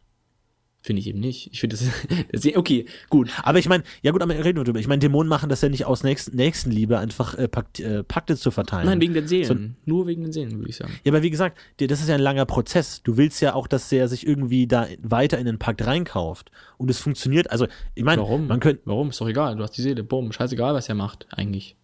Finde 0.82 1.02
ich 1.02 1.08
eben 1.08 1.20
nicht. 1.20 1.50
Ich 1.52 1.60
finde 1.60 1.76
das, 1.76 1.86
das, 2.32 2.56
okay, 2.56 2.86
gut. 3.10 3.30
Aber 3.44 3.60
ich 3.60 3.68
meine, 3.68 3.84
ja 4.02 4.12
gut, 4.12 4.22
aber 4.22 4.34
reden 4.34 4.58
wir 4.58 4.64
drüber. 4.64 4.80
Ich 4.80 4.88
meine, 4.88 5.00
Dämonen 5.00 5.28
machen 5.28 5.50
das 5.50 5.62
ja 5.62 5.68
nicht 5.68 5.86
aus 5.86 6.04
Nächsten, 6.04 6.38
Nächstenliebe, 6.38 6.98
einfach 6.98 7.36
äh, 7.36 7.50
Pakt, 7.50 7.82
äh, 7.82 8.04
Pakte 8.04 8.38
zu 8.38 8.50
verteilen. 8.50 8.86
Nein, 8.86 9.02
wegen 9.02 9.14
den 9.14 9.28
Seelen. 9.28 9.76
Nur 9.86 10.08
wegen 10.08 10.24
den 10.24 10.32
Seelen, 10.32 10.58
würde 10.58 10.70
ich 10.70 10.78
sagen. 10.78 10.94
Ja, 11.04 11.12
aber 11.12 11.22
wie 11.22 11.30
gesagt, 11.30 11.58
das 11.78 12.00
ist 12.00 12.08
ja 12.08 12.16
ein 12.16 12.22
langer 12.22 12.46
Prozess. 12.46 13.04
Du 13.04 13.18
willst 13.18 13.42
ja 13.42 13.56
auch, 13.56 13.68
dass 13.68 13.90
der 13.90 14.08
sich 14.08 14.26
irgendwie 14.26 14.68
da 14.68 14.88
weiter 15.02 15.38
in 15.38 15.46
den 15.46 15.60
Pakt 15.60 15.86
reinkauft. 15.86 16.50
Und 16.78 16.90
es 16.90 17.00
funktioniert. 17.00 17.52
Also, 17.52 17.68
ich 17.94 18.06
meine, 18.06 18.22
Warum? 18.22 18.48
man 18.48 18.62
könnte. 18.62 18.82
Warum? 18.86 19.10
Ist 19.10 19.20
doch 19.20 19.28
egal. 19.28 19.58
Du 19.58 19.64
hast 19.64 19.72
die 19.72 19.82
Seele. 19.82 20.04
Bumm. 20.04 20.32
Scheißegal, 20.32 20.74
was 20.74 20.88
er 20.88 20.96
macht, 20.96 21.28
eigentlich. 21.32 21.76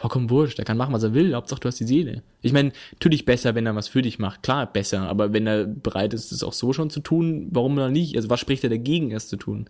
Vollkommen 0.00 0.30
wurscht. 0.30 0.58
Er 0.58 0.64
kann 0.64 0.78
machen, 0.78 0.94
was 0.94 1.02
er 1.02 1.12
will. 1.12 1.34
Hauptsache, 1.34 1.60
du 1.60 1.68
hast 1.68 1.78
die 1.78 1.84
Seele. 1.84 2.22
Ich 2.40 2.54
meine, 2.54 2.72
natürlich 2.92 3.26
besser, 3.26 3.54
wenn 3.54 3.66
er 3.66 3.76
was 3.76 3.86
für 3.86 4.00
dich 4.00 4.18
macht. 4.18 4.42
Klar, 4.42 4.64
besser. 4.72 5.02
Aber 5.02 5.34
wenn 5.34 5.46
er 5.46 5.66
bereit 5.66 6.14
ist, 6.14 6.32
es 6.32 6.42
auch 6.42 6.54
so 6.54 6.72
schon 6.72 6.88
zu 6.88 7.00
tun, 7.00 7.48
warum 7.50 7.76
dann 7.76 7.92
nicht? 7.92 8.16
Also, 8.16 8.30
was 8.30 8.40
spricht 8.40 8.64
er 8.64 8.70
dagegen, 8.70 9.12
es 9.12 9.28
zu 9.28 9.36
tun? 9.36 9.68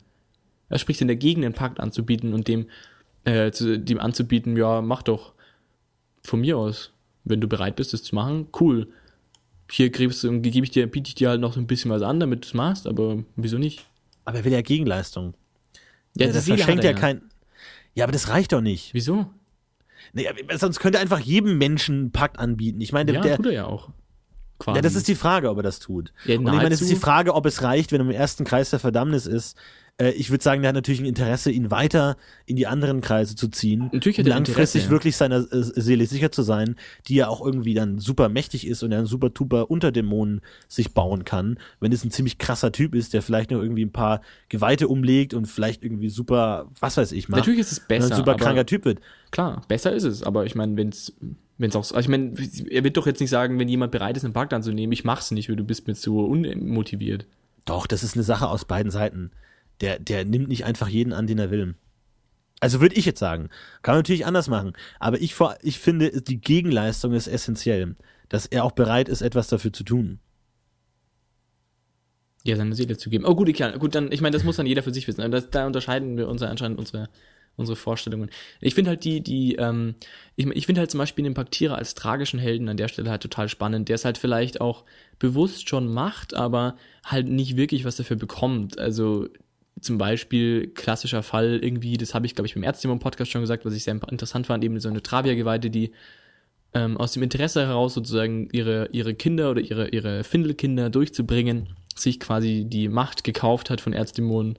Was 0.68 0.82
spricht 0.82 1.00
denn 1.00 1.08
dagegen, 1.08 1.42
den 1.42 1.52
Pakt 1.52 1.80
anzubieten 1.80 2.32
und 2.32 2.46
dem, 2.46 2.66
äh, 3.24 3.50
zu, 3.50 3.76
dem 3.76 3.98
anzubieten, 3.98 4.56
ja, 4.56 4.80
mach 4.80 5.02
doch. 5.02 5.32
Von 6.22 6.42
mir 6.42 6.56
aus. 6.58 6.92
Wenn 7.24 7.40
du 7.40 7.48
bereit 7.48 7.74
bist, 7.74 7.92
das 7.92 8.04
zu 8.04 8.14
machen, 8.14 8.46
cool. 8.60 8.86
Hier 9.68 9.90
kriegst 9.90 10.22
du, 10.22 10.40
gebe 10.40 10.64
ich 10.64 10.70
dir, 10.70 10.86
biete 10.86 11.08
ich 11.08 11.16
dir 11.16 11.30
halt 11.30 11.40
noch 11.40 11.54
so 11.54 11.60
ein 11.60 11.66
bisschen 11.66 11.90
was 11.90 12.02
an, 12.02 12.20
damit 12.20 12.44
du 12.44 12.46
es 12.46 12.54
machst, 12.54 12.86
aber 12.86 13.24
wieso 13.34 13.58
nicht? 13.58 13.84
Aber 14.24 14.38
er 14.38 14.44
will 14.44 14.52
ja 14.52 14.62
Gegenleistung. 14.62 15.34
Ja, 16.16 16.26
Ja, 16.26 16.32
das 16.32 16.44
Seele 16.44 16.58
verschenkt 16.58 16.84
ja 16.84 16.92
kein. 16.92 17.22
Ja, 17.96 18.04
aber 18.04 18.12
das 18.12 18.28
reicht 18.28 18.52
doch 18.52 18.60
nicht. 18.60 18.94
Wieso? 18.94 19.26
Nee, 20.12 20.26
sonst 20.56 20.80
könnte 20.80 20.98
er 20.98 21.02
einfach 21.02 21.20
jedem 21.20 21.58
Menschen 21.58 21.94
einen 21.96 22.12
Pakt 22.12 22.38
anbieten. 22.38 22.80
Ich 22.80 22.92
meine, 22.92 23.12
Ja, 23.12 23.20
der, 23.20 23.36
tut 23.36 23.46
er 23.46 23.52
ja 23.52 23.64
auch. 23.66 23.90
Quasi. 24.58 24.76
ja, 24.76 24.82
das 24.82 24.94
ist 24.94 25.08
die 25.08 25.14
Frage, 25.14 25.48
ob 25.50 25.56
er 25.58 25.62
das 25.62 25.78
tut. 25.78 26.12
Ja, 26.26 26.38
Und 26.38 26.46
ich 26.46 26.52
meine, 26.52 26.74
es 26.74 26.82
ist 26.82 26.90
die. 26.90 26.96
Frage, 26.96 27.34
ob 27.34 27.46
es 27.46 27.62
reicht, 27.62 27.92
wenn 27.92 28.00
er 28.02 28.04
im 28.06 28.10
ersten 28.10 28.44
Kreis 28.44 28.70
der 28.70 28.78
Verdammnis 28.78 29.26
ist, 29.26 29.56
Äh, 30.00 30.10
ich 30.12 30.30
würde 30.30 30.42
sagen, 30.42 30.62
der 30.62 30.70
hat 30.70 30.74
natürlich 30.74 31.00
ein 31.00 31.06
Interesse, 31.06 31.50
ihn 31.50 31.70
weiter 31.70 32.16
in 32.46 32.56
die 32.56 32.66
anderen 32.66 33.00
Kreise 33.00 33.36
zu 33.36 33.48
ziehen. 33.48 33.90
Natürlich 33.92 34.18
hat 34.18 34.26
er 34.26 34.30
langfristig 34.30 34.82
Interesse. 34.84 34.90
wirklich 34.90 35.16
seiner 35.16 35.36
äh, 35.52 35.62
Seele 35.62 36.06
sicher 36.06 36.32
zu 36.32 36.42
sein, 36.42 36.76
die 37.08 37.16
ja 37.16 37.28
auch 37.28 37.44
irgendwie 37.44 37.74
dann 37.74 37.98
super 37.98 38.28
mächtig 38.28 38.66
ist 38.66 38.82
und 38.82 38.92
er 38.92 39.00
ein 39.00 39.06
super 39.06 39.32
tuber 39.34 39.70
Unterdämonen 39.70 40.40
sich 40.68 40.94
bauen 40.94 41.24
kann. 41.24 41.58
Wenn 41.80 41.92
es 41.92 42.04
ein 42.04 42.10
ziemlich 42.10 42.38
krasser 42.38 42.72
Typ 42.72 42.94
ist, 42.94 43.12
der 43.12 43.22
vielleicht 43.22 43.50
noch 43.50 43.60
irgendwie 43.62 43.84
ein 43.84 43.92
paar 43.92 44.22
Geweihte 44.48 44.88
umlegt 44.88 45.34
und 45.34 45.46
vielleicht 45.46 45.84
irgendwie 45.84 46.08
super, 46.08 46.68
was 46.80 46.96
weiß 46.96 47.12
ich, 47.12 47.28
macht. 47.28 47.40
Natürlich 47.40 47.60
ist 47.60 47.72
es 47.72 47.80
besser. 47.80 48.14
ein 48.14 48.16
super 48.16 48.36
kranker 48.36 48.66
Typ 48.66 48.84
wird. 48.84 49.00
Klar, 49.30 49.62
besser 49.68 49.92
ist 49.92 50.04
es, 50.04 50.22
aber 50.22 50.46
ich 50.46 50.54
meine, 50.54 50.76
wenn 50.76 50.88
es 50.88 51.12
wenn 51.58 51.68
es 51.68 51.76
auch, 51.76 51.84
so- 51.84 51.94
also 51.94 52.06
ich 52.06 52.10
meine, 52.10 52.32
er 52.70 52.84
wird 52.84 52.96
doch 52.96 53.06
jetzt 53.06 53.20
nicht 53.20 53.28
sagen, 53.28 53.58
wenn 53.58 53.68
jemand 53.68 53.92
bereit 53.92 54.16
ist, 54.16 54.24
einen 54.24 54.32
Pakt 54.32 54.54
anzunehmen, 54.54 54.92
ich 54.92 55.04
mach's 55.04 55.30
nicht, 55.30 55.50
weil 55.50 55.56
du 55.56 55.64
bist 55.64 55.86
mir 55.86 55.94
zu 55.94 56.18
unmotiviert. 56.20 57.26
Doch, 57.66 57.86
das 57.86 58.02
ist 58.02 58.14
eine 58.14 58.22
Sache 58.22 58.48
aus 58.48 58.64
beiden 58.64 58.90
Seiten. 58.90 59.30
Der, 59.80 59.98
der 59.98 60.24
nimmt 60.24 60.48
nicht 60.48 60.64
einfach 60.64 60.88
jeden 60.88 61.12
an, 61.12 61.26
den 61.26 61.38
er 61.38 61.50
will. 61.50 61.74
Also 62.60 62.80
würde 62.80 62.96
ich 62.96 63.06
jetzt 63.06 63.18
sagen. 63.20 63.48
Kann 63.82 63.94
man 63.94 64.00
natürlich 64.00 64.26
anders 64.26 64.48
machen. 64.48 64.74
Aber 64.98 65.20
ich, 65.20 65.34
vor- 65.34 65.56
ich 65.62 65.78
finde, 65.78 66.20
die 66.22 66.40
Gegenleistung 66.40 67.14
ist 67.14 67.26
essentiell. 67.26 67.96
Dass 68.28 68.46
er 68.46 68.64
auch 68.64 68.72
bereit 68.72 69.08
ist, 69.08 69.22
etwas 69.22 69.48
dafür 69.48 69.72
zu 69.72 69.82
tun. 69.82 70.20
Ja, 72.44 72.56
seine 72.56 72.74
Seele 72.74 72.96
zu 72.96 73.10
geben. 73.10 73.24
Oh 73.26 73.34
gut, 73.34 73.52
klar, 73.54 73.78
gut, 73.78 73.94
dann, 73.94 74.12
ich 74.12 74.20
meine, 74.20 74.34
das 74.34 74.44
muss 74.44 74.56
dann 74.56 74.66
jeder 74.66 74.82
für 74.82 74.94
sich 74.94 75.06
wissen. 75.06 75.30
Das, 75.30 75.50
da 75.50 75.66
unterscheiden 75.66 76.16
wir 76.16 76.28
uns 76.28 76.40
anscheinend 76.42 76.78
unsere, 76.78 77.10
unsere 77.56 77.76
Vorstellungen. 77.76 78.30
Ich 78.60 78.74
finde 78.74 78.90
halt 78.90 79.04
die, 79.04 79.20
die, 79.22 79.56
ähm, 79.56 79.94
ich, 80.36 80.46
ich 80.46 80.64
finde 80.66 80.80
halt 80.80 80.90
zum 80.90 80.98
Beispiel 80.98 81.24
den 81.24 81.34
Paktierer 81.34 81.76
als 81.76 81.94
tragischen 81.94 82.38
Helden 82.38 82.68
an 82.68 82.78
der 82.78 82.88
Stelle 82.88 83.10
halt 83.10 83.22
total 83.22 83.48
spannend, 83.50 83.88
der 83.90 83.96
es 83.96 84.06
halt 84.06 84.16
vielleicht 84.16 84.60
auch 84.60 84.84
bewusst 85.18 85.68
schon 85.68 85.92
macht, 85.92 86.32
aber 86.32 86.76
halt 87.04 87.28
nicht 87.28 87.56
wirklich 87.56 87.84
was 87.84 87.96
dafür 87.96 88.16
bekommt. 88.16 88.78
Also 88.78 89.28
zum 89.80 89.98
Beispiel 89.98 90.68
klassischer 90.68 91.22
Fall 91.22 91.60
irgendwie, 91.62 91.96
das 91.96 92.14
habe 92.14 92.26
ich, 92.26 92.34
glaube 92.34 92.46
ich, 92.46 92.54
beim 92.54 92.62
Ärztemon-Podcast 92.62 93.30
schon 93.30 93.40
gesagt, 93.40 93.64
was 93.64 93.74
ich 93.74 93.84
sehr 93.84 93.98
interessant 94.10 94.46
fand, 94.46 94.64
eben 94.64 94.78
so 94.80 94.88
eine 94.88 95.02
Travia-Geweihte, 95.02 95.70
die 95.70 95.92
ähm, 96.74 96.96
aus 96.96 97.12
dem 97.12 97.22
Interesse 97.22 97.66
heraus 97.66 97.94
sozusagen 97.94 98.48
ihre, 98.52 98.88
ihre 98.92 99.14
Kinder 99.14 99.50
oder 99.50 99.60
ihre, 99.60 99.88
ihre 99.88 100.24
Findelkinder 100.24 100.90
durchzubringen, 100.90 101.70
sich 101.94 102.20
quasi 102.20 102.64
die 102.66 102.88
Macht 102.88 103.24
gekauft 103.24 103.70
hat 103.70 103.80
von 103.80 103.92
Erzdämonen, 103.92 104.58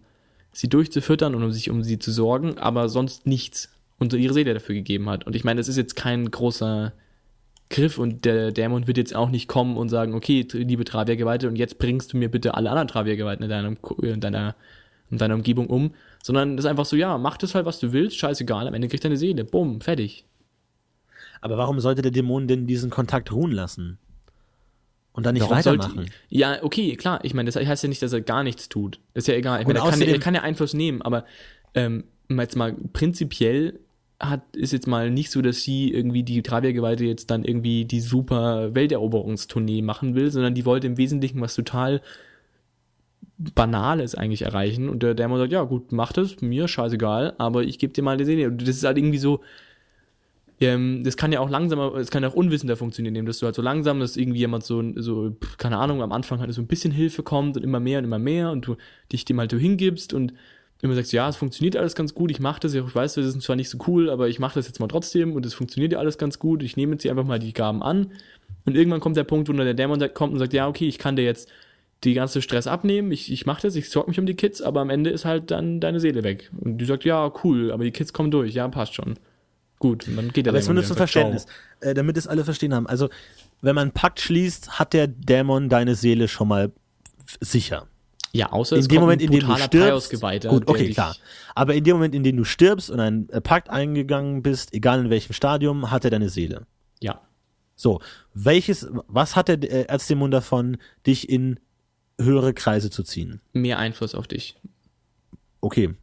sie 0.51 0.69
durchzufüttern 0.69 1.35
und 1.35 1.43
um 1.43 1.51
sich 1.51 1.69
um 1.69 1.83
sie 1.83 1.99
zu 1.99 2.11
sorgen, 2.11 2.57
aber 2.57 2.89
sonst 2.89 3.25
nichts 3.25 3.69
und 3.99 4.13
ihre 4.13 4.33
Seele 4.33 4.53
dafür 4.53 4.75
gegeben 4.75 5.09
hat. 5.09 5.25
Und 5.25 5.35
ich 5.35 5.43
meine, 5.43 5.59
das 5.59 5.67
ist 5.67 5.77
jetzt 5.77 5.95
kein 5.95 6.29
großer 6.29 6.91
Griff 7.69 7.97
und 7.97 8.25
der 8.25 8.51
Dämon 8.51 8.85
wird 8.85 8.97
jetzt 8.97 9.15
auch 9.15 9.29
nicht 9.29 9.47
kommen 9.47 9.77
und 9.77 9.89
sagen, 9.89 10.13
okay, 10.13 10.45
liebe 10.51 10.83
Traviergeweihte, 10.83 11.47
und 11.47 11.55
jetzt 11.55 11.79
bringst 11.79 12.11
du 12.11 12.17
mir 12.17 12.29
bitte 12.29 12.53
alle 12.53 12.69
anderen 12.69 12.89
Traviergeweihten 12.89 13.43
in 13.43 13.49
deiner, 13.49 13.75
in 14.01 14.19
deiner, 14.19 14.55
in 15.11 15.17
deiner 15.17 15.35
Umgebung 15.35 15.67
um, 15.67 15.93
sondern 16.23 16.57
das 16.57 16.65
ist 16.65 16.69
einfach 16.69 16.85
so, 16.85 16.95
ja, 16.95 17.17
mach 17.17 17.37
das 17.37 17.53
halt, 17.53 17.65
was 17.65 17.79
du 17.79 17.91
willst, 17.93 18.17
scheißegal, 18.17 18.67
am 18.67 18.73
Ende 18.73 18.87
kriegt 18.87 19.03
deine 19.03 19.17
Seele, 19.17 19.43
bumm, 19.43 19.81
fertig. 19.81 20.25
Aber 21.41 21.57
warum 21.57 21.79
sollte 21.79 22.01
der 22.01 22.11
Dämon 22.11 22.47
denn 22.47 22.67
diesen 22.67 22.89
Kontakt 22.89 23.31
ruhen 23.31 23.51
lassen? 23.51 23.97
Und 25.13 25.25
dann 25.25 25.33
nicht 25.33 25.43
Warum 25.43 25.61
sollte- 25.61 25.83
weitermachen? 25.83 26.09
Ja, 26.29 26.63
okay, 26.63 26.95
klar. 26.95 27.19
Ich 27.23 27.33
meine, 27.33 27.51
das 27.51 27.57
heißt 27.67 27.83
ja 27.83 27.89
nicht, 27.89 28.01
dass 28.01 28.13
er 28.13 28.21
gar 28.21 28.43
nichts 28.43 28.69
tut. 28.69 28.99
Das 29.13 29.23
ist 29.23 29.27
ja 29.27 29.33
egal. 29.33 29.59
Ich 29.59 29.67
meine, 29.67 29.79
er 29.79 29.89
kann, 29.89 29.99
ja- 29.99 30.07
er 30.07 30.19
kann 30.19 30.35
ja 30.35 30.41
Einfluss 30.41 30.73
nehmen, 30.73 31.01
aber 31.01 31.25
ähm, 31.75 32.05
jetzt 32.29 32.55
mal 32.55 32.73
prinzipiell 32.93 33.79
hat, 34.21 34.41
ist 34.55 34.71
jetzt 34.71 34.87
mal 34.87 35.09
nicht 35.09 35.31
so, 35.31 35.41
dass 35.41 35.63
sie 35.63 35.91
irgendwie 35.91 36.23
die 36.23 36.41
Traviergeweihte 36.43 37.03
jetzt 37.03 37.29
dann 37.31 37.43
irgendwie 37.43 37.83
die 37.85 37.99
super 37.99 38.73
Welteroberungstournee 38.75 39.81
machen 39.81 40.15
will, 40.15 40.31
sondern 40.31 40.53
die 40.53 40.63
wollte 40.65 40.87
im 40.87 40.97
Wesentlichen 40.97 41.41
was 41.41 41.55
total 41.55 42.01
Banales 43.37 44.15
eigentlich 44.15 44.43
erreichen. 44.43 44.89
Und 44.89 45.03
der 45.03 45.13
Dämon 45.13 45.39
sagt, 45.39 45.51
ja 45.51 45.63
gut, 45.63 45.91
mach 45.91 46.13
das, 46.13 46.41
mir 46.41 46.67
scheißegal, 46.67 47.33
aber 47.37 47.63
ich 47.63 47.79
gebe 47.79 47.93
dir 47.93 48.03
mal 48.03 48.17
die 48.17 48.25
Seele. 48.25 48.47
Und 48.47 48.61
das 48.61 48.69
ist 48.69 48.83
halt 48.83 48.97
irgendwie 48.97 49.17
so, 49.17 49.41
ähm, 50.61 51.03
das 51.03 51.17
kann 51.17 51.31
ja 51.31 51.39
auch 51.39 51.49
langsamer, 51.49 51.95
es 51.95 52.11
kann 52.11 52.21
ja 52.21 52.29
auch 52.29 52.35
unwissender 52.35 52.77
funktionieren, 52.77 53.15
indem 53.15 53.25
dass 53.25 53.39
du 53.39 53.45
halt 53.47 53.55
so 53.55 53.63
langsam, 53.63 53.99
dass 53.99 54.15
irgendwie 54.15 54.39
jemand 54.39 54.63
so, 54.63 54.83
so, 54.95 55.35
keine 55.57 55.77
Ahnung, 55.77 56.03
am 56.03 56.11
Anfang 56.11 56.39
halt 56.39 56.53
so 56.53 56.61
ein 56.61 56.67
bisschen 56.67 56.91
Hilfe 56.91 57.23
kommt 57.23 57.57
und 57.57 57.63
immer 57.63 57.79
mehr 57.79 57.97
und 57.99 58.05
immer 58.05 58.19
mehr 58.19 58.51
und 58.51 58.67
du 58.67 58.75
dich 59.11 59.25
dem 59.25 59.39
halt 59.39 59.51
so 59.51 59.57
hingibst 59.57 60.13
und 60.13 60.33
immer 60.83 60.95
sagst, 60.95 61.13
ja, 61.13 61.29
es 61.29 61.35
funktioniert 61.35 61.75
alles 61.75 61.95
ganz 61.95 62.13
gut, 62.13 62.31
ich 62.31 62.39
mache 62.39 62.59
das, 62.59 62.73
ich 62.73 62.95
weiß, 62.95 63.15
das 63.15 63.25
ist 63.25 63.41
zwar 63.41 63.55
nicht 63.55 63.69
so 63.69 63.79
cool, 63.87 64.09
aber 64.09 64.29
ich 64.29 64.39
mache 64.39 64.55
das 64.55 64.67
jetzt 64.67 64.79
mal 64.79 64.87
trotzdem 64.87 65.33
und 65.33 65.45
es 65.45 65.53
funktioniert 65.53 65.93
ja 65.93 65.99
alles 65.99 66.17
ganz 66.17 66.39
gut, 66.39 66.63
ich 66.63 66.77
nehme 66.77 66.93
jetzt 66.93 67.03
hier 67.03 67.11
einfach 67.11 67.25
mal 67.25 67.39
die 67.39 67.53
Gaben 67.53 67.81
an 67.83 68.11
und 68.65 68.75
irgendwann 68.75 68.99
kommt 68.99 69.17
der 69.17 69.23
Punkt, 69.23 69.49
wo 69.49 69.53
der 69.53 69.73
Dämon 69.73 69.99
kommt 70.13 70.33
und 70.33 70.39
sagt, 70.39 70.53
ja, 70.53 70.67
okay, 70.67 70.87
ich 70.87 70.97
kann 70.97 71.15
dir 71.15 71.23
jetzt 71.23 71.51
die 72.03 72.13
ganze 72.13 72.41
Stress 72.41 72.67
abnehmen, 72.67 73.11
ich, 73.11 73.31
ich 73.31 73.45
mache 73.45 73.61
das, 73.61 73.75
ich 73.75 73.89
sorge 73.89 74.09
mich 74.09 74.19
um 74.19 74.25
die 74.25 74.33
Kids, 74.33 74.61
aber 74.61 74.81
am 74.81 74.89
Ende 74.89 75.11
ist 75.11 75.25
halt 75.25 75.51
dann 75.51 75.79
deine 75.79 75.99
Seele 75.99 76.23
weg. 76.23 76.51
Und 76.59 76.79
die 76.79 76.85
sagt, 76.85 77.03
ja, 77.03 77.31
cool, 77.43 77.71
aber 77.71 77.83
die 77.83 77.91
Kids 77.91 78.11
kommen 78.11 78.31
durch, 78.31 78.53
ja, 78.53 78.67
passt 78.69 78.95
schon. 78.95 79.15
Gut, 79.79 80.07
dann 80.07 80.31
geht 80.31 80.45
der 80.45 80.53
Aber 80.53 80.59
Dämon 80.59 80.77
zum 80.77 80.85
wieder. 80.85 80.95
Verständnis, 80.95 81.45
äh, 81.79 81.93
damit 81.93 82.17
es 82.17 82.27
alle 82.27 82.43
verstehen 82.43 82.73
haben. 82.73 82.87
Also, 82.87 83.09
wenn 83.61 83.75
man 83.75 83.83
einen 83.83 83.91
Pakt 83.91 84.19
schließt, 84.19 84.79
hat 84.79 84.93
der 84.93 85.07
Dämon 85.07 85.69
deine 85.69 85.95
Seele 85.95 86.27
schon 86.27 86.47
mal 86.47 86.71
sicher. 87.39 87.87
Ja, 88.33 88.51
außer 88.51 88.75
In 88.75 88.81
es 88.81 88.87
dem 88.87 89.01
Moment, 89.01 89.21
ein 89.21 89.25
in 89.25 89.39
dem 89.39 89.47
du 89.47 89.57
stirbst, 89.57 90.21
gut, 90.47 90.67
okay, 90.67 90.91
klar. 90.91 91.15
Aber 91.53 91.73
in 91.75 91.83
dem 91.83 91.97
Moment, 91.97 92.15
in 92.15 92.23
dem 92.23 92.37
du 92.37 92.43
stirbst 92.43 92.89
und 92.89 92.99
einen 92.99 93.29
äh, 93.29 93.41
Pakt 93.41 93.69
eingegangen 93.69 94.41
bist, 94.41 94.73
egal 94.73 95.01
in 95.01 95.09
welchem 95.09 95.33
Stadium, 95.33 95.91
hat 95.91 96.05
er 96.05 96.11
deine 96.11 96.29
Seele. 96.29 96.65
Ja. 97.01 97.21
So, 97.75 97.99
welches, 98.33 98.87
was 99.07 99.35
hat 99.35 99.47
der 99.49 99.61
äh, 99.63 99.83
Erzdämon 99.83 100.31
davon, 100.31 100.77
dich 101.05 101.29
in 101.29 101.59
höhere 102.23 102.53
Kreise 102.53 102.89
zu 102.89 103.03
ziehen? 103.03 103.41
Mehr 103.53 103.79
Einfluss 103.79 104.15
auf 104.15 104.27
dich. 104.27 104.55
Okay, 105.61 105.93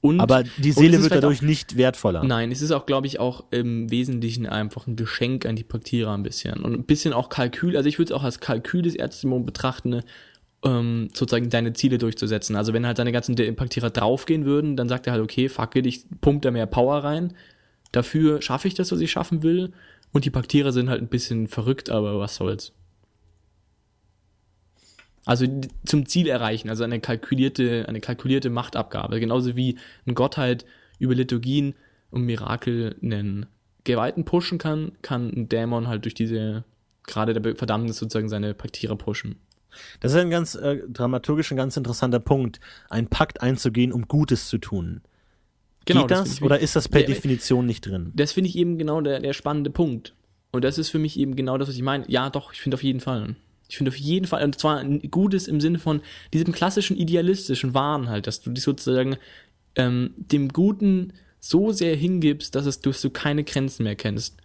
Und, 0.00 0.20
aber 0.20 0.44
die 0.58 0.72
Seele 0.72 1.02
wird 1.02 1.12
dadurch 1.12 1.38
auch, 1.38 1.42
nicht 1.42 1.76
wertvoller. 1.76 2.22
Nein, 2.22 2.52
es 2.52 2.62
ist 2.62 2.70
auch, 2.70 2.86
glaube 2.86 3.06
ich, 3.06 3.18
auch 3.18 3.44
im 3.50 3.90
Wesentlichen 3.90 4.46
einfach 4.46 4.86
ein 4.86 4.96
Geschenk 4.96 5.44
an 5.44 5.56
die 5.56 5.64
Paktierer 5.64 6.12
ein 6.14 6.22
bisschen. 6.22 6.62
Und 6.62 6.72
ein 6.74 6.84
bisschen 6.84 7.12
auch 7.12 7.28
Kalkül, 7.28 7.76
also 7.76 7.88
ich 7.88 7.98
würde 7.98 8.12
es 8.12 8.18
auch 8.18 8.22
als 8.22 8.38
Kalkül 8.38 8.82
des 8.82 8.94
Erzdämons 8.94 9.44
betrachten, 9.44 10.02
ähm, 10.64 11.08
sozusagen 11.14 11.50
deine 11.50 11.72
Ziele 11.72 11.98
durchzusetzen. 11.98 12.54
Also 12.54 12.72
wenn 12.72 12.86
halt 12.86 12.96
seine 12.96 13.12
ganzen 13.12 13.34
Paktierer 13.56 13.90
draufgehen 13.90 14.44
würden, 14.44 14.76
dann 14.76 14.88
sagt 14.88 15.06
er 15.06 15.14
halt, 15.14 15.22
okay, 15.22 15.48
fuck 15.48 15.74
it, 15.74 15.86
ich 15.86 16.04
pump 16.20 16.42
da 16.42 16.50
mehr 16.50 16.66
Power 16.66 17.02
rein. 17.02 17.34
Dafür 17.90 18.40
schaffe 18.40 18.68
ich 18.68 18.74
das, 18.74 18.92
was 18.92 19.00
ich 19.00 19.10
schaffen 19.10 19.42
will. 19.42 19.72
Und 20.12 20.24
die 20.24 20.30
Paktierer 20.30 20.72
sind 20.72 20.90
halt 20.90 21.02
ein 21.02 21.08
bisschen 21.08 21.48
verrückt, 21.48 21.90
aber 21.90 22.18
was 22.18 22.36
soll's. 22.36 22.72
Also 25.28 25.44
zum 25.84 26.06
Ziel 26.06 26.26
erreichen, 26.26 26.70
also 26.70 26.84
eine 26.84 27.00
kalkulierte, 27.00 27.84
eine 27.86 28.00
kalkulierte 28.00 28.48
Machtabgabe. 28.48 29.20
Genauso 29.20 29.56
wie 29.56 29.78
ein 30.06 30.14
Gott 30.14 30.38
halt 30.38 30.64
über 30.98 31.14
Liturgien 31.14 31.74
und 32.10 32.22
Mirakel 32.22 32.96
einen 33.02 33.44
Geweihten 33.84 34.24
pushen 34.24 34.56
kann, 34.56 34.92
kann 35.02 35.28
ein 35.28 35.48
Dämon 35.50 35.86
halt 35.86 36.06
durch 36.06 36.14
diese, 36.14 36.64
gerade 37.06 37.34
der 37.38 37.56
Verdammnis 37.56 37.98
sozusagen 37.98 38.30
seine 38.30 38.54
Paktierer 38.54 38.96
pushen. 38.96 39.36
Das 40.00 40.12
ist 40.12 40.18
ein 40.18 40.30
ganz 40.30 40.54
äh, 40.54 40.78
dramaturgisch 40.88 41.50
ein 41.50 41.58
ganz 41.58 41.76
interessanter 41.76 42.20
Punkt, 42.20 42.58
einen 42.88 43.08
Pakt 43.08 43.42
einzugehen, 43.42 43.92
um 43.92 44.08
Gutes 44.08 44.48
zu 44.48 44.56
tun. 44.56 45.02
Geht 45.84 45.96
Genau, 45.96 46.06
das 46.06 46.20
das, 46.20 46.32
ich 46.38 46.42
oder 46.42 46.58
ist 46.58 46.74
das 46.74 46.88
per 46.88 47.02
Ja, 47.02 47.06
Definition 47.06 47.66
nicht 47.66 47.84
drin? 47.84 48.12
Das 48.14 48.32
finde 48.32 48.48
ich 48.48 48.56
eben 48.56 48.78
genau 48.78 49.02
der, 49.02 49.20
der 49.20 49.34
spannende 49.34 49.68
Punkt. 49.68 50.14
Und 50.52 50.64
das 50.64 50.78
ist 50.78 50.88
für 50.88 50.98
mich 50.98 51.18
eben 51.18 51.36
genau 51.36 51.58
das, 51.58 51.68
was 51.68 51.74
ich 51.74 51.82
meine. 51.82 52.04
Ja, 52.08 52.30
doch, 52.30 52.54
ich 52.54 52.62
finde 52.62 52.76
auf 52.76 52.82
jeden 52.82 53.00
Fall. 53.00 53.36
Ich 53.68 53.76
finde 53.76 53.90
auf 53.90 53.96
jeden 53.96 54.26
Fall, 54.26 54.42
und 54.42 54.58
zwar 54.58 54.78
ein 54.78 55.00
Gutes 55.10 55.46
im 55.46 55.60
Sinne 55.60 55.78
von 55.78 56.00
diesem 56.32 56.52
klassischen 56.52 56.96
idealistischen 56.96 57.74
Wahn 57.74 58.08
halt, 58.08 58.26
dass 58.26 58.40
du 58.40 58.50
dich 58.50 58.64
sozusagen 58.64 59.16
ähm, 59.76 60.14
dem 60.16 60.48
Guten 60.48 61.12
so 61.38 61.70
sehr 61.72 61.94
hingibst, 61.94 62.54
dass 62.54 62.66
es 62.66 62.80
dass 62.80 63.00
du 63.00 63.10
keine 63.10 63.44
Grenzen 63.44 63.84
mehr 63.84 63.94
kennst. 63.94 64.36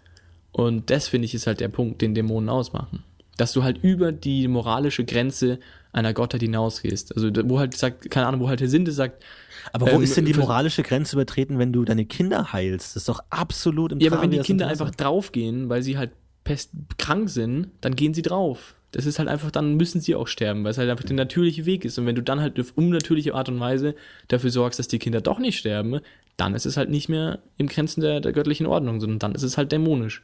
Und 0.52 0.90
das 0.90 1.08
finde 1.08 1.26
ich 1.26 1.34
ist 1.34 1.48
halt 1.48 1.60
der 1.60 1.70
Punkt, 1.70 2.02
den 2.02 2.14
Dämonen 2.14 2.50
ausmachen. 2.50 3.04
Dass 3.38 3.54
du 3.54 3.64
halt 3.64 3.84
über 3.84 4.12
die 4.12 4.48
moralische 4.48 5.06
Grenze 5.06 5.60
einer 5.92 6.14
Gottheit 6.14 6.42
hinausgehst. 6.42 7.16
Also 7.16 7.30
wo 7.46 7.60
halt 7.60 7.76
sagt, 7.76 8.12
keine 8.12 8.28
Ahnung, 8.28 8.42
wo 8.42 8.50
halt 8.50 8.60
der 8.60 8.70
Sinde 8.70 8.92
sagt, 8.92 9.24
Aber 9.72 9.88
wo 9.88 9.96
ähm, 9.96 10.04
ist 10.04 10.18
denn 10.18 10.26
die 10.26 10.34
moralische 10.34 10.84
Grenze 10.84 11.16
übertreten, 11.16 11.58
wenn 11.60 11.72
du 11.72 11.86
deine 11.86 12.06
Kinder 12.06 12.52
heilst? 12.52 12.96
Das 12.96 13.04
ist 13.04 13.10
doch 13.10 13.22
absolut 13.30 13.92
im 13.92 14.00
Ja, 14.00 14.12
aber 14.12 14.22
wenn 14.22 14.32
die 14.32 14.40
Kinder 14.40 14.68
einfach 14.68 14.92
draufgehen, 14.92 15.70
weil 15.70 15.82
sie 15.82 15.98
halt 15.98 16.12
pestkrank 16.44 17.30
sind, 17.30 17.72
dann 17.82 17.96
gehen 17.96 18.14
sie 18.14 18.22
drauf. 18.22 18.76
Das 18.94 19.08
ist 19.08 19.18
halt 19.18 19.28
einfach, 19.28 19.50
dann 19.50 19.76
müssen 19.76 20.02
sie 20.02 20.14
auch 20.14 20.28
sterben, 20.28 20.64
weil 20.64 20.72
es 20.72 20.78
halt 20.78 20.90
einfach 20.90 21.04
der 21.04 21.16
natürliche 21.16 21.66
Weg 21.66 21.84
ist. 21.84 21.98
Und 21.98 22.06
wenn 22.06 22.16
du 22.16 22.22
dann 22.22 22.42
halt 22.42 22.60
auf 22.60 22.74
unnatürliche 22.76 23.34
Art 23.34 23.50
und 23.50 23.60
Weise 23.60 23.96
dafür 24.28 24.52
sorgst, 24.52 24.78
dass 24.78 24.88
die 24.88 25.00
Kinder 25.00 25.20
doch 25.20 25.40
nicht 25.40 25.58
sterben, 25.58 26.00
dann 26.38 26.54
ist 26.54 26.68
es 26.68 26.78
halt 26.78 26.92
nicht 26.92 27.10
mehr 27.10 27.40
im 27.58 27.68
Grenzen 27.68 28.02
der, 28.02 28.20
der 28.20 28.34
göttlichen 28.34 28.68
Ordnung, 28.68 29.02
sondern 29.02 29.18
dann 29.18 29.36
ist 29.36 29.42
es 29.42 29.58
halt 29.58 29.72
dämonisch. 29.72 30.24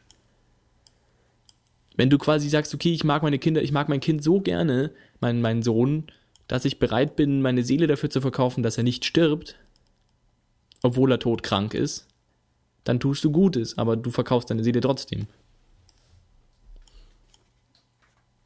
Wenn 1.98 2.12
du 2.12 2.20
quasi 2.20 2.48
sagst, 2.48 2.74
okay, 2.76 2.94
ich 2.94 3.04
mag 3.04 3.24
meine 3.24 3.40
Kinder, 3.40 3.64
ich 3.64 3.72
mag 3.72 3.90
mein 3.90 4.00
Kind 4.00 4.24
so 4.24 4.40
gerne, 4.40 4.92
meinen, 5.20 5.42
meinen 5.42 5.64
Sohn, 5.64 6.06
dass 6.48 6.64
ich 6.64 6.78
bereit 6.78 7.16
bin, 7.16 7.42
meine 7.42 7.64
Seele 7.64 7.88
dafür 7.88 8.12
zu 8.12 8.22
verkaufen, 8.22 8.62
dass 8.62 8.78
er 8.78 8.84
nicht 8.84 9.04
stirbt, 9.04 9.56
obwohl 10.84 11.12
er 11.12 11.20
todkrank 11.20 11.74
ist, 11.74 12.08
dann 12.84 13.00
tust 13.00 13.24
du 13.24 13.32
Gutes, 13.32 13.80
aber 13.80 13.98
du 13.98 14.12
verkaufst 14.12 14.50
deine 14.52 14.64
Seele 14.64 14.80
trotzdem. 14.80 15.28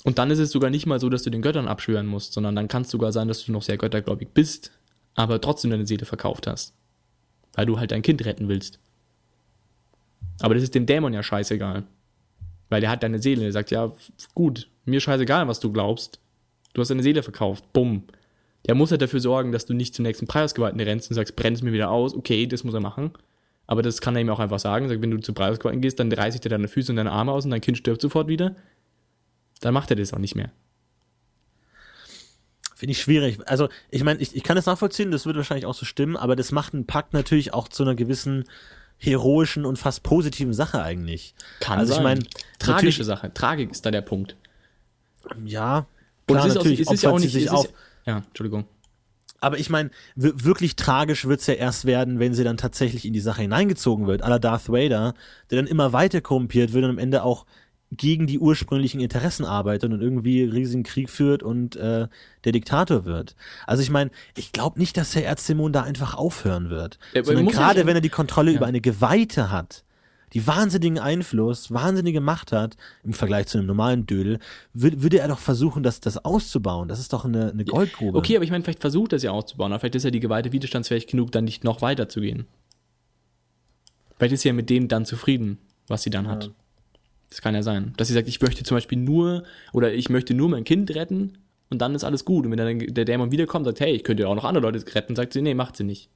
Und 0.04 0.18
dann 0.18 0.32
ist 0.32 0.40
es 0.40 0.52
sogar 0.52 0.70
nicht 0.70 0.86
mal 0.86 1.00
so, 1.00 1.10
dass 1.10 1.24
du 1.24 1.30
den 1.30 1.42
Göttern 1.42 1.68
abschwören 1.68 2.08
musst, 2.08 2.34
sondern 2.34 2.56
dann 2.56 2.68
kann 2.68 2.82
es 2.82 2.90
sogar 2.90 3.12
sein, 3.12 3.28
dass 3.28 3.46
du 3.46 3.52
noch 3.52 3.62
sehr 3.62 3.78
göttergläubig 3.78 4.30
bist, 4.34 4.72
aber 5.16 5.40
trotzdem 5.40 5.72
deine 5.72 5.88
Seele 5.88 6.06
verkauft 6.06 6.48
hast. 6.48 6.74
Weil 7.54 7.66
du 7.66 7.80
halt 7.80 7.92
dein 7.92 8.02
Kind 8.02 8.26
retten 8.26 8.50
willst. 8.50 8.80
Aber 10.42 10.56
das 10.56 10.64
ist 10.64 10.76
dem 10.76 10.86
Dämon 10.86 11.14
ja 11.14 11.24
scheißegal. 11.24 11.84
Weil 12.70 12.82
der 12.82 12.90
hat 12.90 13.04
deine 13.04 13.22
Seele. 13.22 13.42
Der 13.42 13.52
sagt, 13.52 13.72
ja, 13.72 13.92
gut, 14.34 14.68
mir 14.86 15.00
scheißegal, 15.00 15.48
was 15.48 15.60
du 15.60 15.72
glaubst. 15.72 16.20
Du 16.74 16.82
hast 16.82 16.90
deine 16.90 17.04
Seele 17.04 17.24
verkauft. 17.24 17.72
Bumm. 17.72 18.04
Der 18.66 18.76
muss 18.76 18.92
halt 18.92 19.02
dafür 19.02 19.20
sorgen, 19.20 19.52
dass 19.52 19.66
du 19.66 19.74
nicht 19.74 19.94
zum 19.94 20.04
nächsten 20.04 20.26
Preisgewalten 20.26 20.80
rennst 20.80 21.10
und 21.12 21.16
sagst, 21.16 21.36
brenn 21.36 21.54
es 21.54 21.62
mir 21.62 21.74
wieder 21.74 21.92
aus. 21.92 22.16
Okay, 22.16 22.48
das 22.48 22.64
muss 22.64 22.74
er 22.74 22.80
machen. 22.80 23.12
Aber 23.68 23.82
das 23.82 24.02
kann 24.02 24.16
er 24.16 24.22
ihm 24.22 24.30
auch 24.30 24.40
einfach 24.40 24.60
sagen. 24.60 24.90
Sagt, 24.90 25.02
wenn 25.02 25.12
du 25.12 25.20
zu 25.20 25.34
Preisgewalten 25.34 25.82
gehst, 25.82 26.00
dann 26.00 26.12
reiß 26.12 26.36
ich 26.36 26.42
dir 26.42 26.50
deine 26.50 26.68
Füße 26.68 26.92
und 26.92 26.96
deine 26.96 27.12
Arme 27.12 27.32
aus 27.32 27.46
und 27.46 27.52
dein 27.52 27.62
Kind 27.62 27.78
stirbt 27.78 28.02
sofort 28.02 28.28
wieder. 28.28 28.56
Dann 29.64 29.74
macht 29.74 29.90
er 29.90 29.96
das 29.96 30.14
auch 30.14 30.20
nicht 30.20 30.36
mehr. 30.36 30.52
Finde 32.76 32.92
ich 32.92 33.02
schwierig. 33.02 33.40
Also, 33.46 33.70
ich 33.90 34.04
meine, 34.04 34.20
ich, 34.20 34.36
ich 34.36 34.44
kann 34.44 34.58
es 34.58 34.66
nachvollziehen, 34.66 35.10
das 35.10 35.26
wird 35.26 35.38
wahrscheinlich 35.38 35.66
auch 35.66 35.74
so 35.74 35.86
stimmen, 35.86 36.18
aber 36.18 36.36
das 36.36 36.52
macht 36.52 36.74
einen 36.74 36.86
Pakt 36.86 37.14
natürlich 37.14 37.54
auch 37.54 37.70
zu 37.70 37.84
einer 37.84 37.96
gewissen 37.96 38.44
heroischen 38.98 39.66
und 39.66 39.80
fast 39.80 40.04
positiven 40.04 40.54
Sache 40.54 40.84
eigentlich. 40.84 41.34
Kann 41.62 41.80
also, 41.80 41.94
sein. 41.94 42.02
ich 42.02 42.04
meine, 42.04 42.22
Tragische 42.60 43.06
Sache. 43.06 43.34
Tragik 43.34 43.72
ist 43.72 43.86
da 43.86 43.92
der 43.92 44.02
Punkt. 44.02 44.36
ja, 45.46 45.88
Und 46.28 46.36
klar, 46.36 46.40
es 46.40 46.46
ist, 46.46 46.52
auch, 46.52 46.56
natürlich 46.64 46.80
es 46.82 46.92
ist 46.92 47.04
ja 47.04 47.10
auch 47.12 47.20
nicht. 47.20 47.32
sich 47.32 47.46
es 47.46 47.52
auf. 47.52 47.70
ja, 48.06 48.18
Entschuldigung. 48.18 48.66
Aber 49.40 49.60
ich 49.60 49.70
meine, 49.70 49.92
wirklich 50.16 50.76
tragisch 50.76 51.26
wird's 51.26 51.48
ja 51.48 51.54
erst 51.54 51.86
werden, 51.86 52.20
wenn 52.20 52.34
sie 52.34 52.44
dann 52.44 52.58
tatsächlich 52.58 53.06
in 53.06 53.14
die 53.14 53.22
Sache 53.22 53.42
hineingezogen 53.44 54.08
wird. 54.08 54.24
aller 54.24 54.40
Darth 54.40 54.68
Vader, 54.68 55.14
der 55.50 55.58
dann 55.58 55.68
immer 55.68 55.94
weiter 55.94 56.20
korrumpiert 56.20 56.74
wird 56.74 56.84
und 56.84 56.92
am 56.92 56.98
Ende 56.98 57.24
auch 57.24 57.46
gegen 57.98 58.28
die 58.28 58.40
ursprünglichen 58.40 59.00
Interessen 59.02 59.46
arbeitet 59.46 59.92
und 59.92 60.02
irgendwie 60.02 60.44
riesigen 60.44 60.84
Krieg 60.84 61.10
führt 61.10 61.44
und 61.44 61.76
äh, 61.76 62.08
der 62.44 62.52
Diktator 62.52 63.06
wird. 63.06 63.36
Also 63.68 63.84
ich 63.84 63.90
meine, 63.90 64.12
ich 64.36 64.52
glaube 64.52 64.80
nicht, 64.80 64.98
dass 64.98 65.16
Herr 65.16 65.26
Erzdämon 65.26 65.74
da 65.74 65.84
einfach 65.84 66.16
aufhören 66.16 66.70
wird. 66.70 67.00
Ja, 67.14 67.24
sondern 67.24 67.46
ja 67.46 67.52
gerade 67.52 67.86
wenn 67.86 67.96
er 67.96 68.02
die 68.02 68.10
Kontrolle 68.10 68.52
Ja. 68.52 68.58
über 68.58 68.66
eine 68.66 68.82
Geweihte 68.82 69.52
hat, 69.52 69.84
die 70.34 70.48
wahnsinnigen 70.48 70.98
Einfluss, 70.98 71.72
wahnsinnige 71.72 72.20
Macht 72.20 72.52
hat, 72.52 72.76
im 73.04 73.14
Vergleich 73.14 73.46
zu 73.48 73.60
einem 73.60 73.68
normalen 73.68 74.08
Dödel, 74.08 74.40
würde, 74.74 75.04
würde 75.04 75.20
er 75.20 75.28
doch 75.28 75.38
versuchen, 75.40 75.84
das, 75.84 76.00
das 76.00 76.24
auszubauen. 76.26 76.88
Das 76.88 77.00
ist 77.00 77.14
doch 77.14 77.24
eine, 77.26 77.52
eine 77.52 77.66
Goldgrube. 77.66 78.18
Okay, 78.18 78.36
aber 78.36 78.44
ich 78.44 78.50
meine, 78.50 78.64
vielleicht 78.64 78.82
versucht 78.82 79.14
er 79.14 79.18
es 79.18 79.24
ja 79.24 79.32
auszubauen, 79.32 79.72
aber 79.72 79.80
vielleicht 79.80 79.96
ist 79.96 80.04
ja 80.06 80.12
die 80.12 80.20
Geweihte 80.20 80.52
widerstandsfähig 80.52 81.06
genug, 81.06 81.32
dann 81.32 81.44
nicht 81.44 81.64
noch 81.64 81.82
weiter 81.82 82.10
zu 82.10 82.20
gehen. 82.22 82.48
Vielleicht 84.18 84.34
ist 84.34 84.42
sie 84.42 84.50
ja 84.50 84.54
mit 84.54 84.70
dem 84.70 84.88
dann 84.88 85.06
zufrieden, 85.06 85.58
was 85.88 86.04
sie 86.04 86.10
dann 86.10 86.28
hat. 86.28 86.52
Das 87.34 87.42
kann 87.42 87.56
ja 87.56 87.64
sein. 87.64 87.94
Dass 87.98 88.10
sie 88.10 88.14
sagt, 88.14 88.28
ich 88.28 88.40
möchte 88.42 88.64
zum 88.64 88.78
Beispiel 88.78 89.00
nur, 89.00 89.44
oder 89.74 89.92
ich 89.92 90.08
möchte 90.10 90.36
nur 90.36 90.50
mein 90.50 90.64
Kind 90.66 90.94
retten 90.94 91.40
und 91.72 91.82
dann 91.82 91.96
ist 91.96 92.04
alles 92.04 92.26
gut. 92.26 92.46
Und 92.46 92.52
wenn 92.52 92.58
dann 92.60 92.94
der 92.94 93.06
Dämon 93.06 93.32
wiederkommt 93.32 93.66
und 93.66 93.76
sagt, 93.76 93.80
hey, 93.80 93.96
ich 93.96 94.04
könnte 94.04 94.24
ja 94.24 94.30
auch 94.30 94.36
noch 94.36 94.44
andere 94.46 94.62
Leute 94.62 94.84
retten, 94.94 95.16
sagt 95.16 95.34
sie, 95.34 95.42
nee, 95.42 95.56
macht 95.56 95.76
sie 95.76 95.84
nicht. 95.84 96.10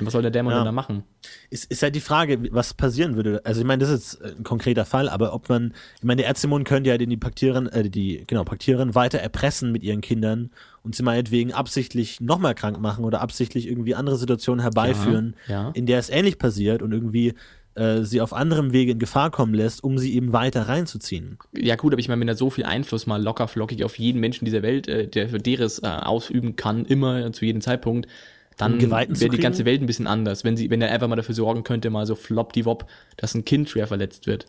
Was 0.00 0.12
soll 0.12 0.22
der 0.22 0.32
Dämon 0.32 0.52
Ja. 0.52 0.58
denn 0.58 0.64
da 0.64 0.72
machen? 0.72 1.04
ist, 1.48 1.70
ist 1.70 1.82
halt 1.82 1.94
die 1.94 2.00
Frage, 2.00 2.52
was 2.52 2.74
passieren 2.74 3.14
würde. 3.14 3.40
Also 3.44 3.60
ich 3.60 3.66
meine, 3.66 3.80
das 3.84 3.90
ist 3.90 4.18
jetzt 4.20 4.36
ein 4.38 4.42
konkreter 4.42 4.84
Fall, 4.84 5.08
aber 5.08 5.32
ob 5.32 5.48
man, 5.48 5.74
ich 5.98 6.04
meine, 6.04 6.22
der 6.22 6.28
Erzählmond 6.28 6.66
könnte 6.66 6.90
ja 6.90 6.98
den 6.98 7.10
die 7.10 7.16
Paktierin, 7.16 7.66
äh, 7.68 7.88
die, 7.88 8.24
genau, 8.26 8.42
Paktierin 8.44 8.94
weiter 8.96 9.18
erpressen 9.18 9.70
mit 9.70 9.84
ihren 9.84 10.00
Kindern 10.00 10.50
und 10.82 10.96
sie 10.96 11.04
meinetwegen 11.04 11.52
absichtlich 11.52 12.20
nochmal 12.20 12.54
krank 12.56 12.80
machen 12.80 13.04
oder 13.04 13.20
absichtlich 13.20 13.68
irgendwie 13.68 13.94
andere 13.94 14.16
Situationen 14.16 14.60
herbeiführen, 14.60 15.36
Ja, 15.48 15.54
ja. 15.64 15.70
in 15.74 15.86
der 15.86 15.98
es 16.00 16.10
ähnlich 16.10 16.38
passiert 16.38 16.82
und 16.82 16.90
irgendwie 16.92 17.34
äh, 17.76 18.02
sie 18.02 18.20
auf 18.20 18.32
anderem 18.32 18.72
Wege 18.72 18.92
in 18.92 18.98
Gefahr 18.98 19.30
kommen 19.30 19.54
lässt, 19.54 19.84
um 19.84 19.98
sie 19.98 20.14
eben 20.14 20.32
weiter 20.32 20.68
reinzuziehen. 20.68 21.38
Ja 21.56 21.76
gut, 21.76 21.92
aber 21.92 22.00
ich 22.00 22.08
meine, 22.08 22.20
wenn 22.20 22.28
er 22.28 22.34
so 22.34 22.50
viel 22.50 22.64
Einfluss 22.64 23.06
mal 23.06 23.22
locker 23.22 23.48
flockig 23.48 23.84
auf 23.84 23.98
jeden 23.98 24.20
Menschen 24.20 24.44
dieser 24.44 24.62
Welt, 24.62 24.88
äh, 24.88 25.06
der 25.06 25.28
für 25.28 25.38
deres 25.38 25.82
äh, 25.82 25.86
ausüben 25.86 26.56
kann, 26.56 26.84
immer 26.84 27.32
zu 27.32 27.44
jedem 27.44 27.60
Zeitpunkt, 27.60 28.08
dann 28.56 28.80
wäre 28.80 29.06
die 29.06 29.38
ganze 29.38 29.64
Welt 29.66 29.82
ein 29.82 29.86
bisschen 29.86 30.06
anders, 30.06 30.42
wenn 30.42 30.56
sie, 30.56 30.70
wenn 30.70 30.80
er 30.80 30.90
einfach 30.90 31.08
mal 31.08 31.16
dafür 31.16 31.34
sorgen 31.34 31.62
könnte, 31.62 31.90
mal 31.90 32.06
so 32.06 32.14
floppdiwop, 32.14 32.86
dass 33.18 33.34
ein 33.34 33.44
Kind 33.44 33.68
schwer 33.68 33.86
verletzt 33.86 34.26
wird. 34.26 34.46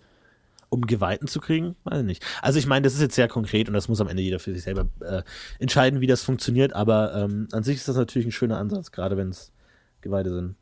Um 0.69 0.81
Geweihten 0.81 1.29
zu 1.29 1.39
kriegen? 1.39 1.77
Weiß 1.85 1.99
ich 1.99 2.05
nicht. 2.05 2.25
Also 2.41 2.59
ich 2.59 2.67
meine, 2.67 2.83
das 2.83 2.93
ist 2.93 3.01
jetzt 3.01 3.15
sehr 3.15 3.29
konkret 3.29 3.69
und 3.69 3.73
das 3.73 3.87
muss 3.87 4.01
am 4.01 4.09
Ende 4.09 4.21
jeder 4.21 4.39
für 4.39 4.53
sich 4.53 4.63
selber 4.63 4.87
äh, 4.99 5.23
entscheiden, 5.59 6.01
wie 6.01 6.07
das 6.07 6.23
funktioniert, 6.23 6.73
aber 6.73 7.15
ähm, 7.15 7.47
an 7.53 7.63
sich 7.63 7.77
ist 7.77 7.87
das 7.87 7.95
natürlich 7.95 8.27
ein 8.27 8.33
schöner 8.33 8.57
Ansatz, 8.57 8.91
gerade 8.91 9.15
wenn 9.15 9.29
es 9.29 9.53
Geweihte 10.01 10.33
sind. 10.33 10.55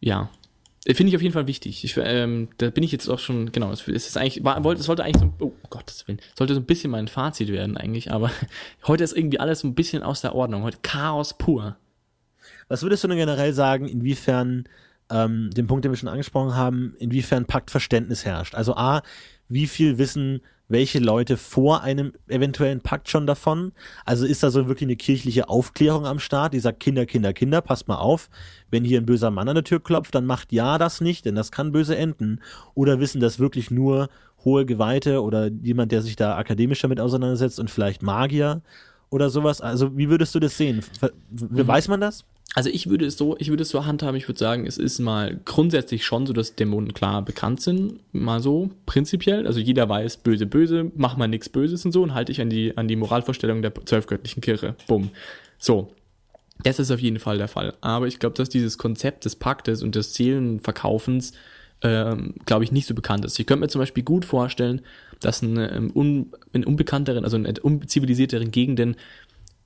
Ja. 0.00 0.30
Finde 0.94 1.10
ich 1.10 1.16
auf 1.16 1.22
jeden 1.22 1.34
Fall 1.34 1.48
wichtig. 1.48 1.82
Ich, 1.82 1.96
ähm, 1.96 2.48
da 2.58 2.70
bin 2.70 2.84
ich 2.84 2.92
jetzt 2.92 3.08
auch 3.08 3.18
schon, 3.18 3.50
genau, 3.50 3.72
es 3.72 3.88
es 3.88 4.06
ist 4.06 4.16
eigentlich, 4.16 4.44
war, 4.44 4.62
wollte, 4.62 4.80
es 4.80 4.86
sollte 4.86 5.02
eigentlich 5.02 5.20
so, 5.20 5.32
oh 5.40 5.52
Gottes 5.68 6.06
Willen, 6.06 6.20
sollte 6.38 6.54
so 6.54 6.60
ein 6.60 6.66
bisschen 6.66 6.92
mein 6.92 7.08
Fazit 7.08 7.48
werden 7.48 7.76
eigentlich, 7.76 8.12
aber 8.12 8.30
heute 8.86 9.02
ist 9.02 9.16
irgendwie 9.16 9.40
alles 9.40 9.60
so 9.60 9.68
ein 9.68 9.74
bisschen 9.74 10.04
aus 10.04 10.20
der 10.20 10.36
Ordnung. 10.36 10.62
Heute 10.62 10.78
Chaos 10.82 11.36
pur. 11.36 11.76
Was 12.68 12.82
würdest 12.82 13.02
du 13.02 13.08
denn 13.08 13.18
generell 13.18 13.52
sagen, 13.52 13.88
inwiefern, 13.88 14.68
ähm, 15.10 15.50
den 15.50 15.66
Punkt, 15.66 15.84
den 15.84 15.90
wir 15.90 15.96
schon 15.96 16.08
angesprochen 16.08 16.54
haben, 16.54 16.94
inwiefern 17.00 17.46
Paktverständnis 17.46 18.24
herrscht? 18.24 18.54
Also 18.54 18.76
A, 18.76 19.02
wie 19.48 19.66
viel 19.66 19.98
wissen 19.98 20.40
welche 20.68 20.98
Leute 20.98 21.36
vor 21.36 21.82
einem 21.82 22.12
eventuellen 22.28 22.80
Pakt 22.80 23.08
schon 23.08 23.26
davon? 23.26 23.72
Also 24.04 24.26
ist 24.26 24.42
da 24.42 24.50
so 24.50 24.66
wirklich 24.68 24.86
eine 24.86 24.96
kirchliche 24.96 25.48
Aufklärung 25.48 26.06
am 26.06 26.18
Start, 26.18 26.54
die 26.54 26.60
sagt, 26.60 26.80
Kinder, 26.80 27.06
Kinder, 27.06 27.32
Kinder, 27.32 27.60
passt 27.60 27.88
mal 27.88 27.96
auf, 27.98 28.28
wenn 28.70 28.84
hier 28.84 29.00
ein 29.00 29.06
böser 29.06 29.30
Mann 29.30 29.48
an 29.48 29.54
der 29.54 29.64
Tür 29.64 29.80
klopft, 29.82 30.14
dann 30.14 30.26
macht 30.26 30.52
ja 30.52 30.78
das 30.78 31.00
nicht, 31.00 31.24
denn 31.24 31.34
das 31.34 31.52
kann 31.52 31.72
böse 31.72 31.96
enden. 31.96 32.40
Oder 32.74 32.98
wissen 33.00 33.20
das 33.20 33.38
wirklich 33.38 33.70
nur 33.70 34.08
hohe 34.44 34.66
Geweihte 34.66 35.22
oder 35.22 35.48
jemand, 35.48 35.92
der 35.92 36.02
sich 36.02 36.16
da 36.16 36.36
akademisch 36.36 36.80
damit 36.80 37.00
auseinandersetzt 37.00 37.60
und 37.60 37.70
vielleicht 37.70 38.02
Magier 38.02 38.62
oder 39.10 39.30
sowas? 39.30 39.60
Also 39.60 39.96
wie 39.96 40.08
würdest 40.08 40.34
du 40.34 40.40
das 40.40 40.56
sehen? 40.56 40.82
Ver- 40.98 41.12
Weiß 41.30 41.88
man 41.88 42.00
das? 42.00 42.24
Also 42.54 42.70
ich 42.70 42.88
würde 42.88 43.04
es 43.04 43.18
so, 43.18 43.36
ich 43.38 43.50
würde 43.50 43.64
es 43.64 43.68
so 43.68 43.84
handhaben, 43.84 44.16
ich 44.16 44.28
würde 44.28 44.38
sagen, 44.38 44.66
es 44.66 44.78
ist 44.78 44.98
mal 44.98 45.38
grundsätzlich 45.44 46.06
schon 46.06 46.26
so, 46.26 46.32
dass 46.32 46.54
Dämonen 46.54 46.94
klar 46.94 47.22
bekannt 47.22 47.60
sind, 47.60 48.00
mal 48.14 48.40
so 48.40 48.70
prinzipiell. 48.86 49.46
Also 49.46 49.60
jeder 49.60 49.88
weiß, 49.88 50.18
böse, 50.18 50.46
böse, 50.46 50.90
mach 50.94 51.18
mal 51.18 51.28
nichts 51.28 51.50
Böses 51.50 51.84
und 51.84 51.92
so 51.92 52.02
und 52.02 52.14
halte 52.14 52.32
ich 52.32 52.40
an 52.40 52.48
die, 52.48 52.76
an 52.76 52.88
die 52.88 52.96
Moralvorstellung 52.96 53.60
der 53.60 53.74
zwölfgöttlichen 53.84 54.40
Kirche. 54.40 54.74
Bumm. 54.86 55.10
So. 55.58 55.92
Das 56.62 56.78
ist 56.78 56.90
auf 56.90 57.00
jeden 57.00 57.18
Fall 57.18 57.36
der 57.36 57.48
Fall. 57.48 57.74
Aber 57.82 58.06
ich 58.06 58.18
glaube, 58.18 58.34
dass 58.34 58.48
dieses 58.48 58.78
Konzept 58.78 59.26
des 59.26 59.36
Paktes 59.36 59.82
und 59.82 59.94
des 59.94 60.14
Seelenverkaufens, 60.14 61.32
ähm, 61.82 62.34
glaube 62.46 62.64
ich, 62.64 62.72
nicht 62.72 62.86
so 62.86 62.94
bekannt 62.94 63.26
ist. 63.26 63.38
Ich 63.38 63.46
könnte 63.46 63.60
mir 63.60 63.68
zum 63.68 63.80
Beispiel 63.80 64.02
gut 64.02 64.24
vorstellen, 64.24 64.80
dass 65.20 65.42
in, 65.42 65.58
ähm, 65.58 65.92
in 66.54 66.64
unbekannteren, 66.64 67.24
also 67.24 67.36
in 67.36 67.46
unzivilisierteren 67.58 68.50
Gegenden 68.50 68.96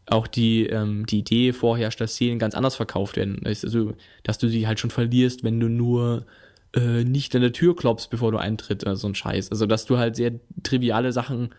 auch 0.06 0.26
die, 0.26 0.66
ähm, 0.66 1.06
die 1.06 1.20
Idee 1.20 1.52
vorherrscht, 1.52 2.00
dass 2.00 2.16
Seelen 2.16 2.38
ganz 2.38 2.54
anders 2.54 2.76
verkauft 2.76 3.16
werden. 3.16 3.40
Also, 3.44 3.92
dass 4.22 4.38
du 4.38 4.48
sie 4.48 4.66
halt 4.66 4.80
schon 4.80 4.90
verlierst, 4.90 5.44
wenn 5.44 5.60
du 5.60 5.68
nur 5.68 6.26
äh, 6.74 7.04
nicht 7.04 7.34
an 7.34 7.42
der 7.42 7.52
Tür 7.52 7.76
klopfst, 7.76 8.08
bevor 8.10 8.32
du 8.32 8.38
eintritt, 8.38 8.82
oder 8.82 8.96
so 8.96 9.08
ein 9.08 9.14
Scheiß. 9.14 9.50
Also, 9.50 9.66
dass 9.66 9.86
du 9.86 9.98
halt 9.98 10.16
sehr 10.16 10.32
triviale 10.62 11.12
Sachen, 11.12 11.50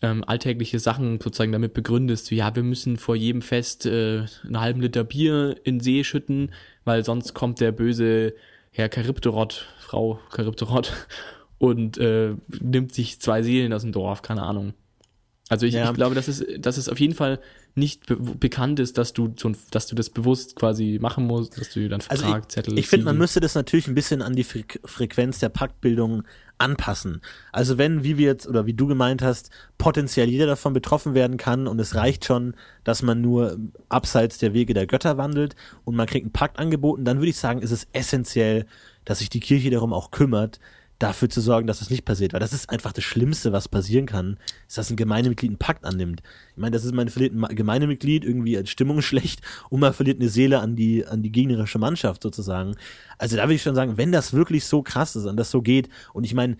ähm, 0.00 0.24
alltägliche 0.26 0.78
Sachen 0.78 1.20
sozusagen 1.20 1.52
damit 1.52 1.74
begründest. 1.74 2.26
So, 2.26 2.34
ja, 2.34 2.54
wir 2.54 2.62
müssen 2.62 2.96
vor 2.96 3.16
jedem 3.16 3.42
Fest 3.42 3.86
äh, 3.86 4.24
einen 4.44 4.60
halben 4.60 4.80
Liter 4.80 5.04
Bier 5.04 5.56
in 5.64 5.80
See 5.80 6.04
schütten, 6.04 6.52
weil 6.84 7.04
sonst 7.04 7.34
kommt 7.34 7.60
der 7.60 7.72
böse 7.72 8.34
Herr 8.70 8.90
Charybdorot, 8.92 9.66
Frau 9.78 10.18
Charybdorot 10.34 10.92
und 11.58 11.98
äh, 11.98 12.34
nimmt 12.60 12.92
sich 12.94 13.20
zwei 13.20 13.42
Seelen 13.42 13.72
aus 13.72 13.82
dem 13.82 13.92
Dorf, 13.92 14.22
keine 14.22 14.42
Ahnung. 14.42 14.74
Also 15.52 15.66
ich, 15.66 15.74
Ja. 15.74 15.90
ich 15.90 15.94
glaube, 15.94 16.14
dass 16.14 16.28
es, 16.28 16.42
dass 16.58 16.78
es 16.78 16.88
auf 16.88 16.98
jeden 16.98 17.14
Fall 17.14 17.38
nicht 17.74 18.06
be 18.06 18.16
bekannt 18.16 18.80
ist, 18.80 18.96
dass 18.96 19.12
du 19.12 19.34
so 19.38 19.50
ein, 19.50 19.56
dass 19.70 19.86
du 19.86 19.94
das 19.94 20.08
bewusst 20.08 20.56
quasi 20.56 20.98
machen 20.98 21.26
musst, 21.26 21.60
dass 21.60 21.68
du 21.70 21.86
dann 21.90 22.00
Also 22.08 22.22
Vertrag, 22.24 22.44
ich, 22.44 22.48
Zettel. 22.48 22.78
ich 22.78 22.88
finde, 22.88 23.04
man 23.04 23.18
müsste 23.18 23.40
das 23.40 23.54
natürlich 23.54 23.86
ein 23.86 23.94
bisschen 23.94 24.22
an 24.22 24.34
die 24.34 24.44
Fre 24.44 24.62
Frequenz 24.86 25.40
der 25.40 25.50
Paktbildung 25.50 26.22
anpassen. 26.56 27.20
Also 27.50 27.76
wenn, 27.76 28.02
wie 28.02 28.16
wir 28.16 28.28
jetzt 28.28 28.46
oder 28.46 28.64
wie 28.64 28.72
du 28.72 28.86
gemeint 28.86 29.20
hast, 29.20 29.50
potenziell 29.76 30.30
jeder 30.30 30.46
davon 30.46 30.72
betroffen 30.72 31.12
werden 31.12 31.36
kann 31.36 31.66
und 31.66 31.78
es 31.80 31.94
reicht 31.96 32.24
schon, 32.24 32.54
dass 32.84 33.02
man 33.02 33.20
nur 33.20 33.58
abseits 33.90 34.38
der 34.38 34.54
Wege 34.54 34.72
der 34.72 34.86
Götter 34.86 35.18
wandelt 35.18 35.54
und 35.84 35.94
man 35.96 36.06
kriegt 36.06 36.24
einen 36.24 36.32
Pakt 36.32 36.58
angeboten, 36.58 37.04
dann 37.04 37.18
würde 37.18 37.28
ich 37.30 37.36
sagen, 37.36 37.60
ist 37.60 37.72
es 37.72 37.88
essentiell, 37.92 38.64
dass 39.04 39.18
sich 39.18 39.28
die 39.28 39.40
Kirche 39.40 39.68
darum 39.70 39.92
auch 39.92 40.10
kümmert, 40.12 40.60
dafür 41.02 41.28
zu 41.28 41.40
sorgen, 41.40 41.66
dass 41.66 41.80
es 41.80 41.90
nicht 41.90 42.04
passiert. 42.04 42.32
Weil 42.32 42.40
das 42.40 42.52
ist 42.52 42.70
einfach 42.70 42.92
das 42.92 43.04
Schlimmste, 43.04 43.52
was 43.52 43.68
passieren 43.68 44.06
kann, 44.06 44.38
ist, 44.68 44.78
dass 44.78 44.90
ein 44.90 44.96
Gemeindemitglied 44.96 45.50
einen 45.50 45.58
Pakt 45.58 45.84
annimmt. 45.84 46.22
Ich 46.52 46.60
meine, 46.60 46.72
das 46.72 46.84
ist 46.84 46.94
mein 46.94 47.08
verliert 47.08 47.34
ein 47.34 47.56
Gemeindemitglied, 47.56 48.24
irgendwie 48.24 48.56
als 48.56 48.70
Stimmung 48.70 49.02
schlecht 49.02 49.40
und 49.68 49.80
man 49.80 49.92
verliert 49.92 50.20
eine 50.20 50.28
Seele 50.28 50.60
an 50.60 50.76
die, 50.76 51.04
an 51.04 51.22
die 51.22 51.32
gegnerische 51.32 51.78
Mannschaft 51.78 52.22
sozusagen. 52.22 52.76
Also 53.18 53.36
da 53.36 53.44
würde 53.44 53.54
ich 53.54 53.62
schon 53.62 53.74
sagen, 53.74 53.96
wenn 53.96 54.12
das 54.12 54.32
wirklich 54.32 54.64
so 54.64 54.82
krass 54.82 55.16
ist 55.16 55.26
und 55.26 55.36
das 55.36 55.50
so 55.50 55.62
geht, 55.62 55.88
und 56.12 56.24
ich 56.24 56.34
meine, 56.34 56.56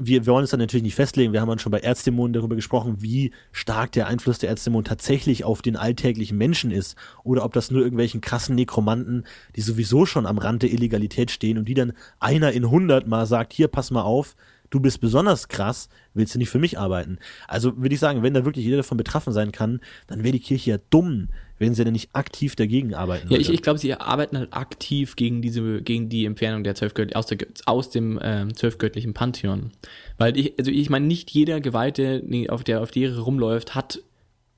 wir, 0.00 0.24
wir 0.24 0.32
wollen 0.32 0.42
uns 0.42 0.50
dann 0.50 0.60
natürlich 0.60 0.82
nicht 0.82 0.94
festlegen, 0.94 1.32
wir 1.32 1.40
haben 1.40 1.58
schon 1.58 1.72
bei 1.72 1.80
Erzdämonen 1.80 2.32
darüber 2.32 2.56
gesprochen, 2.56 2.96
wie 3.00 3.32
stark 3.52 3.92
der 3.92 4.06
Einfluss 4.06 4.38
der 4.38 4.48
Erzdämonen 4.48 4.84
tatsächlich 4.84 5.44
auf 5.44 5.60
den 5.60 5.76
alltäglichen 5.76 6.38
Menschen 6.38 6.70
ist 6.70 6.96
oder 7.22 7.44
ob 7.44 7.52
das 7.52 7.70
nur 7.70 7.82
irgendwelchen 7.82 8.20
krassen 8.20 8.54
Nekromanten, 8.54 9.24
die 9.56 9.60
sowieso 9.60 10.06
schon 10.06 10.26
am 10.26 10.38
Rand 10.38 10.62
der 10.62 10.72
Illegalität 10.72 11.30
stehen 11.30 11.58
und 11.58 11.66
die 11.66 11.74
dann 11.74 11.92
einer 12.18 12.52
in 12.52 12.70
hundert 12.70 13.06
mal 13.06 13.26
sagt, 13.26 13.52
hier, 13.52 13.68
pass 13.68 13.90
mal 13.90 14.02
auf, 14.02 14.36
du 14.70 14.80
bist 14.80 15.00
besonders 15.00 15.48
krass, 15.48 15.88
willst 16.14 16.34
du 16.34 16.38
nicht 16.38 16.50
für 16.50 16.58
mich 16.58 16.78
arbeiten? 16.78 17.18
Also 17.46 17.76
würde 17.76 17.94
ich 17.94 18.00
sagen, 18.00 18.22
wenn 18.22 18.34
da 18.34 18.44
wirklich 18.44 18.64
jeder 18.64 18.78
davon 18.78 18.96
betroffen 18.96 19.32
sein 19.32 19.52
kann, 19.52 19.80
dann 20.06 20.22
wäre 20.22 20.32
die 20.32 20.40
Kirche 20.40 20.70
ja 20.70 20.78
dumm, 20.88 21.28
wenn 21.60 21.74
sie 21.74 21.84
denn 21.84 21.92
nicht 21.92 22.08
aktiv 22.14 22.56
dagegen 22.56 22.94
arbeiten 22.94 23.30
Ja, 23.30 23.38
ich, 23.38 23.50
ich 23.50 23.60
glaube, 23.60 23.78
sie 23.78 23.92
arbeiten 23.94 24.38
halt 24.38 24.52
aktiv 24.54 25.14
gegen 25.14 25.42
diese, 25.42 25.82
gegen 25.82 26.08
die 26.08 26.24
Entfernung 26.24 26.64
der 26.64 26.74
Zwölfgöttlichen, 26.74 27.16
aus, 27.16 27.26
der, 27.26 27.38
aus 27.66 27.90
dem 27.90 28.18
ähm, 28.22 28.56
zwölfgöttlichen 28.56 29.12
Pantheon. 29.12 29.70
Weil 30.16 30.38
ich, 30.38 30.58
also 30.58 30.70
ich 30.70 30.88
meine, 30.88 31.06
nicht 31.06 31.30
jeder 31.30 31.60
Geweihte, 31.60 32.24
auf 32.48 32.64
der 32.64 32.80
auf 32.80 32.90
die 32.90 33.02
Ehre 33.02 33.20
rumläuft, 33.20 33.74
hat 33.74 34.00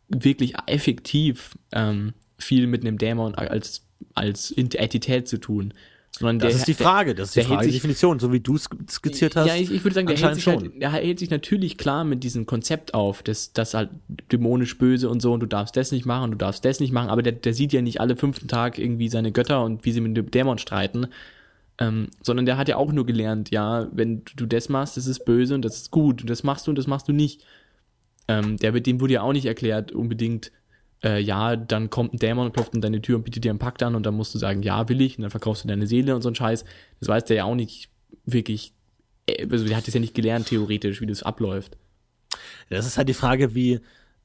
wirklich 0.09 0.55
effektiv 0.67 1.59
ähm, 1.73 2.13
viel 2.39 2.69
mit 2.69 2.83
einem 2.83 2.99
Dämon 2.99 3.35
als, 3.35 3.85
als 4.15 4.53
Entität 4.53 5.27
zu 5.27 5.39
tun. 5.39 5.75
Sondern 6.19 6.41
das 6.41 6.51
der, 6.53 6.59
ist 6.59 6.69
die 6.69 6.75
Frage, 6.75 7.15
das 7.15 7.29
ist 7.29 7.37
die 7.37 7.41
Frage, 7.43 7.65
sich- 7.65 7.75
Definition, 7.75 8.19
so 8.19 8.33
wie 8.33 8.41
du 8.41 8.57
es 8.57 8.69
skizziert 8.91 9.35
hast. 9.35 9.47
Ja, 9.47 9.57
ich, 9.57 9.73
ich 9.73 9.83
würde 9.83 9.95
sagen, 9.95 10.07
der 10.07 10.19
hält, 10.19 10.35
sich 10.35 10.47
halt, 10.47 10.81
der 10.81 10.93
hält 10.93 11.19
sich 11.19 11.31
natürlich 11.31 11.79
klar 11.79 12.05
mit 12.05 12.23
diesem 12.23 12.45
Konzept 12.45 12.93
auf, 12.93 13.23
dass 13.23 13.55
das 13.55 13.73
halt 13.73 13.89
dämonisch 14.31 14.77
böse 14.77 15.09
und 15.09 15.23
so 15.23 15.33
und 15.33 15.41
du 15.41 15.47
darfst 15.47 15.75
das 15.75 15.91
nicht 15.91 16.05
machen, 16.05 16.33
du 16.33 16.37
darfst 16.37 16.67
das 16.67 16.81
nicht 16.81 16.93
machen, 16.93 17.09
aber 17.09 17.23
der, 17.23 17.33
der 17.33 17.55
sieht 17.55 17.73
ja 17.73 17.81
nicht 17.81 18.01
alle 18.01 18.17
fünften 18.17 18.47
Tag 18.47 18.79
irgendwie 18.79 19.09
seine 19.09 19.33
Götter 19.33 19.65
und 19.65 19.87
wie 19.87 19.93
sie 19.93 20.03
mit 20.03 20.15
dem 20.15 20.31
Dämon 20.31 20.59
streiten, 20.59 21.07
ähm, 21.79 22.09
sondern 22.21 22.45
der 22.45 22.59
hat 22.59 22.69
ja 22.69 22.77
auch 22.77 22.93
nur 22.93 23.07
gelernt, 23.07 23.51
ja, 23.51 23.89
wenn 23.93 24.23
du 24.37 24.45
das 24.45 24.69
machst, 24.69 24.99
das 24.99 25.07
ist 25.07 25.25
böse 25.25 25.55
und 25.55 25.65
das 25.65 25.77
ist 25.77 25.91
gut 25.91 26.21
und 26.21 26.29
das 26.29 26.43
machst 26.45 26.67
du 26.67 26.73
und 26.73 26.77
das 26.77 26.87
machst 26.87 27.09
du 27.09 27.13
nicht. 27.13 27.43
Ähm, 28.29 28.59
der, 28.59 28.73
dem 28.73 29.01
wurde 29.01 29.15
ja 29.15 29.23
auch 29.23 29.33
nicht 29.33 29.47
erklärt, 29.47 29.93
unbedingt, 29.93 30.53
äh, 31.05 31.21
ja, 31.21 31.57
dann 31.57 31.91
kommt 31.91 32.15
ein 32.15 32.19
Dämon 32.19 32.47
und 32.47 32.53
klopft 32.53 32.75
an 32.75 32.81
deine 32.81 33.03
Tür 33.03 33.17
und 33.17 33.25
bietet 33.25 33.45
dir 33.45 33.51
einen 33.51 33.59
Pakt 33.59 33.83
an 33.83 33.95
und 33.95 34.05
dann 34.07 34.15
musst 34.15 34.35
du 34.35 34.39
sagen, 34.39 34.63
ja, 34.63 34.89
will 34.89 35.01
ich, 35.01 35.19
und 35.19 35.23
dann 35.23 35.31
verkaufst 35.31 35.65
du 35.65 35.69
deine 35.69 35.87
Seele 35.87 36.15
und 36.15 36.23
so 36.23 36.29
ein 36.29 36.35
Scheiß. 36.35 36.65
Das 37.01 37.09
weiß 37.09 37.25
der 37.25 37.37
ja 37.37 37.45
auch 37.45 37.55
nicht 37.55 37.91
wirklich, 38.25 38.73
äh, 39.27 39.47
also 39.51 39.67
der 39.67 39.77
hat 39.77 39.87
das 39.87 39.95
ja 39.95 40.01
nicht 40.01 40.15
gelernt, 40.15 40.47
theoretisch, 40.47 41.01
wie 41.01 41.07
das 41.07 41.23
abläuft. 41.23 41.77
Das 42.71 42.87
ist 42.87 42.97
halt 42.97 43.09
die 43.09 43.15
Frage, 43.15 43.55
wie, 43.55 43.81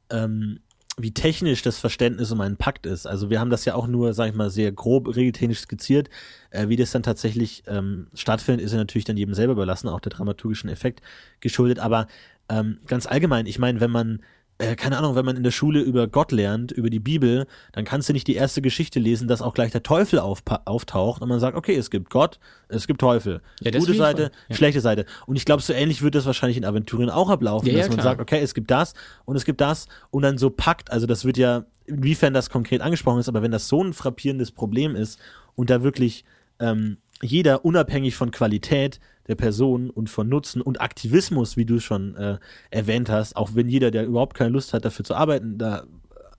ähm, 0.09 0.59
wie 0.99 1.13
technisch 1.13 1.61
das 1.61 1.77
Verständnis 1.77 2.31
um 2.31 2.41
einen 2.41 2.57
Pakt 2.57 2.85
ist. 2.85 3.05
Also 3.05 3.29
wir 3.29 3.39
haben 3.39 3.49
das 3.49 3.65
ja 3.65 3.75
auch 3.75 3.87
nur, 3.87 4.13
sag 4.13 4.29
ich 4.29 4.35
mal, 4.35 4.49
sehr 4.49 4.71
grob 4.71 5.15
regeltechnisch 5.15 5.59
skizziert. 5.59 6.09
Äh, 6.49 6.69
wie 6.69 6.75
das 6.75 6.91
dann 6.91 7.03
tatsächlich 7.03 7.63
ähm, 7.67 8.07
stattfindet, 8.13 8.65
ist 8.65 8.71
ja 8.71 8.77
natürlich 8.77 9.05
dann 9.05 9.17
jedem 9.17 9.33
selber 9.33 9.53
überlassen, 9.53 9.89
auch 9.89 9.99
der 9.99 10.11
dramaturgischen 10.11 10.69
Effekt 10.69 11.01
geschuldet. 11.39 11.79
Aber 11.79 12.07
ähm, 12.49 12.79
ganz 12.87 13.05
allgemein, 13.05 13.45
ich 13.45 13.59
meine, 13.59 13.79
wenn 13.79 13.91
man 13.91 14.21
äh, 14.59 14.75
keine 14.75 14.97
Ahnung, 14.97 15.15
wenn 15.15 15.25
man 15.25 15.35
in 15.35 15.43
der 15.43 15.51
Schule 15.51 15.81
über 15.81 16.07
Gott 16.07 16.31
lernt, 16.31 16.71
über 16.71 16.89
die 16.89 16.99
Bibel, 16.99 17.45
dann 17.73 17.85
kannst 17.85 18.09
du 18.09 18.13
nicht 18.13 18.27
die 18.27 18.35
erste 18.35 18.61
Geschichte 18.61 18.99
lesen, 18.99 19.27
dass 19.27 19.41
auch 19.41 19.53
gleich 19.53 19.71
der 19.71 19.83
Teufel 19.83 20.19
auftaucht 20.19 21.21
und 21.21 21.29
man 21.29 21.39
sagt, 21.39 21.55
okay, 21.55 21.75
es 21.75 21.91
gibt 21.91 22.09
Gott, 22.09 22.39
es 22.67 22.87
gibt 22.87 22.99
Teufel. 22.99 23.41
Ja, 23.61 23.71
Gute 23.71 23.93
Seite, 23.93 24.31
ja. 24.49 24.55
schlechte 24.55 24.81
Seite. 24.81 25.05
Und 25.27 25.35
ich 25.35 25.45
glaube, 25.45 25.61
so 25.61 25.73
ähnlich 25.73 26.01
wird 26.01 26.15
das 26.15 26.25
wahrscheinlich 26.25 26.57
in 26.57 26.65
Aventurien 26.65 27.09
auch 27.09 27.29
ablaufen, 27.29 27.67
Ja, 27.67 27.73
ja, 27.73 27.79
dass 27.79 27.89
man 27.89 27.97
klar. 27.97 28.11
sagt, 28.11 28.21
okay, 28.21 28.39
es 28.39 28.53
gibt 28.53 28.71
das 28.71 28.93
und 29.25 29.35
es 29.35 29.45
gibt 29.45 29.61
das 29.61 29.87
und 30.09 30.23
dann 30.23 30.37
so 30.37 30.49
packt, 30.49 30.91
also 30.91 31.05
das 31.05 31.23
wird 31.23 31.37
ja, 31.37 31.65
inwiefern 31.85 32.33
das 32.33 32.49
konkret 32.49 32.81
angesprochen 32.81 33.19
ist, 33.19 33.29
aber 33.29 33.41
wenn 33.41 33.51
das 33.51 33.67
so 33.67 33.83
ein 33.83 33.93
frappierendes 33.93 34.51
Problem 34.51 34.95
ist 34.95 35.19
und 35.55 35.69
da 35.69 35.83
wirklich 35.83 36.25
ähm, 36.59 36.97
jeder 37.21 37.65
unabhängig 37.65 38.15
von 38.15 38.31
Qualität 38.31 38.99
der 39.27 39.35
Person 39.35 39.89
und 39.89 40.09
von 40.09 40.29
Nutzen 40.29 40.61
und 40.61 40.81
Aktivismus, 40.81 41.57
wie 41.57 41.65
du 41.65 41.79
schon 41.79 42.15
äh, 42.15 42.37
erwähnt 42.69 43.09
hast, 43.09 43.35
auch 43.35 43.51
wenn 43.53 43.67
jeder, 43.67 43.91
der 43.91 44.05
überhaupt 44.05 44.35
keine 44.35 44.51
Lust 44.51 44.73
hat, 44.73 44.85
dafür 44.85 45.03
zu 45.03 45.15
arbeiten, 45.15 45.57
da 45.57 45.83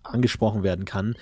angesprochen 0.03 0.63
werden 0.63 0.85
kann, 0.85 1.17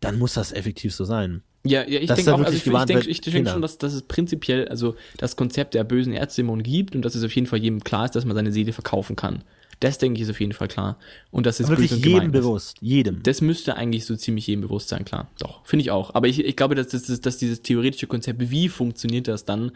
dann 0.00 0.18
muss 0.18 0.34
das 0.34 0.52
effektiv 0.52 0.94
so 0.94 1.04
sein. 1.04 1.42
Ja, 1.64 1.86
ja, 1.86 2.00
ich 2.00 2.10
denke 2.10 2.34
auch, 2.34 2.40
also 2.40 2.56
ich, 2.56 2.66
ich 2.66 3.20
denke 3.20 3.30
Kinder. 3.30 3.52
schon, 3.52 3.62
dass, 3.62 3.78
dass 3.78 3.92
es 3.92 4.02
prinzipiell, 4.02 4.66
also 4.66 4.96
das 5.18 5.36
Konzept 5.36 5.74
der 5.74 5.84
bösen 5.84 6.12
Erzdämonen 6.12 6.64
gibt 6.64 6.96
und 6.96 7.04
dass 7.04 7.14
es 7.14 7.22
auf 7.22 7.32
jeden 7.34 7.46
Fall 7.46 7.60
jedem 7.60 7.84
klar 7.84 8.06
ist, 8.06 8.16
dass 8.16 8.24
man 8.24 8.34
seine 8.34 8.50
Seele 8.50 8.72
verkaufen 8.72 9.14
kann. 9.14 9.44
Das 9.82 9.98
denke 9.98 10.18
ich 10.18 10.22
ist 10.22 10.30
auf 10.30 10.38
jeden 10.38 10.52
Fall 10.52 10.68
klar. 10.68 10.96
Und 11.32 11.44
das 11.44 11.58
ist 11.58 11.68
Wirklich 11.68 11.90
jedem 11.90 12.30
bewusst, 12.30 12.76
jedem. 12.80 13.20
Das 13.24 13.40
müsste 13.40 13.76
eigentlich 13.76 14.06
so 14.06 14.14
ziemlich 14.14 14.46
jedem 14.46 14.60
bewusst 14.60 14.88
sein, 14.88 15.04
klar. 15.04 15.28
Doch, 15.40 15.66
finde 15.66 15.82
ich 15.82 15.90
auch. 15.90 16.14
Aber 16.14 16.28
ich, 16.28 16.44
ich 16.44 16.54
glaube, 16.54 16.76
dass, 16.76 16.86
dass, 16.86 17.20
dass 17.20 17.36
dieses 17.36 17.62
theoretische 17.62 18.06
Konzept, 18.06 18.38
wie 18.48 18.68
funktioniert 18.68 19.26
das 19.26 19.44
dann, 19.44 19.72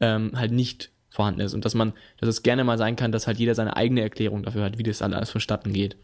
ähm, 0.00 0.32
halt 0.34 0.50
nicht 0.50 0.90
vorhanden 1.08 1.40
ist. 1.40 1.54
Und 1.54 1.64
dass 1.64 1.76
man, 1.76 1.92
dass 2.18 2.28
es 2.28 2.42
gerne 2.42 2.64
mal 2.64 2.78
sein 2.78 2.96
kann, 2.96 3.12
dass 3.12 3.28
halt 3.28 3.38
jeder 3.38 3.54
seine 3.54 3.76
eigene 3.76 4.00
Erklärung 4.00 4.42
dafür 4.42 4.64
hat, 4.64 4.76
wie 4.78 4.82
das 4.82 5.02
alles 5.02 5.30
vonstatten 5.30 5.72
geht. 5.72 5.96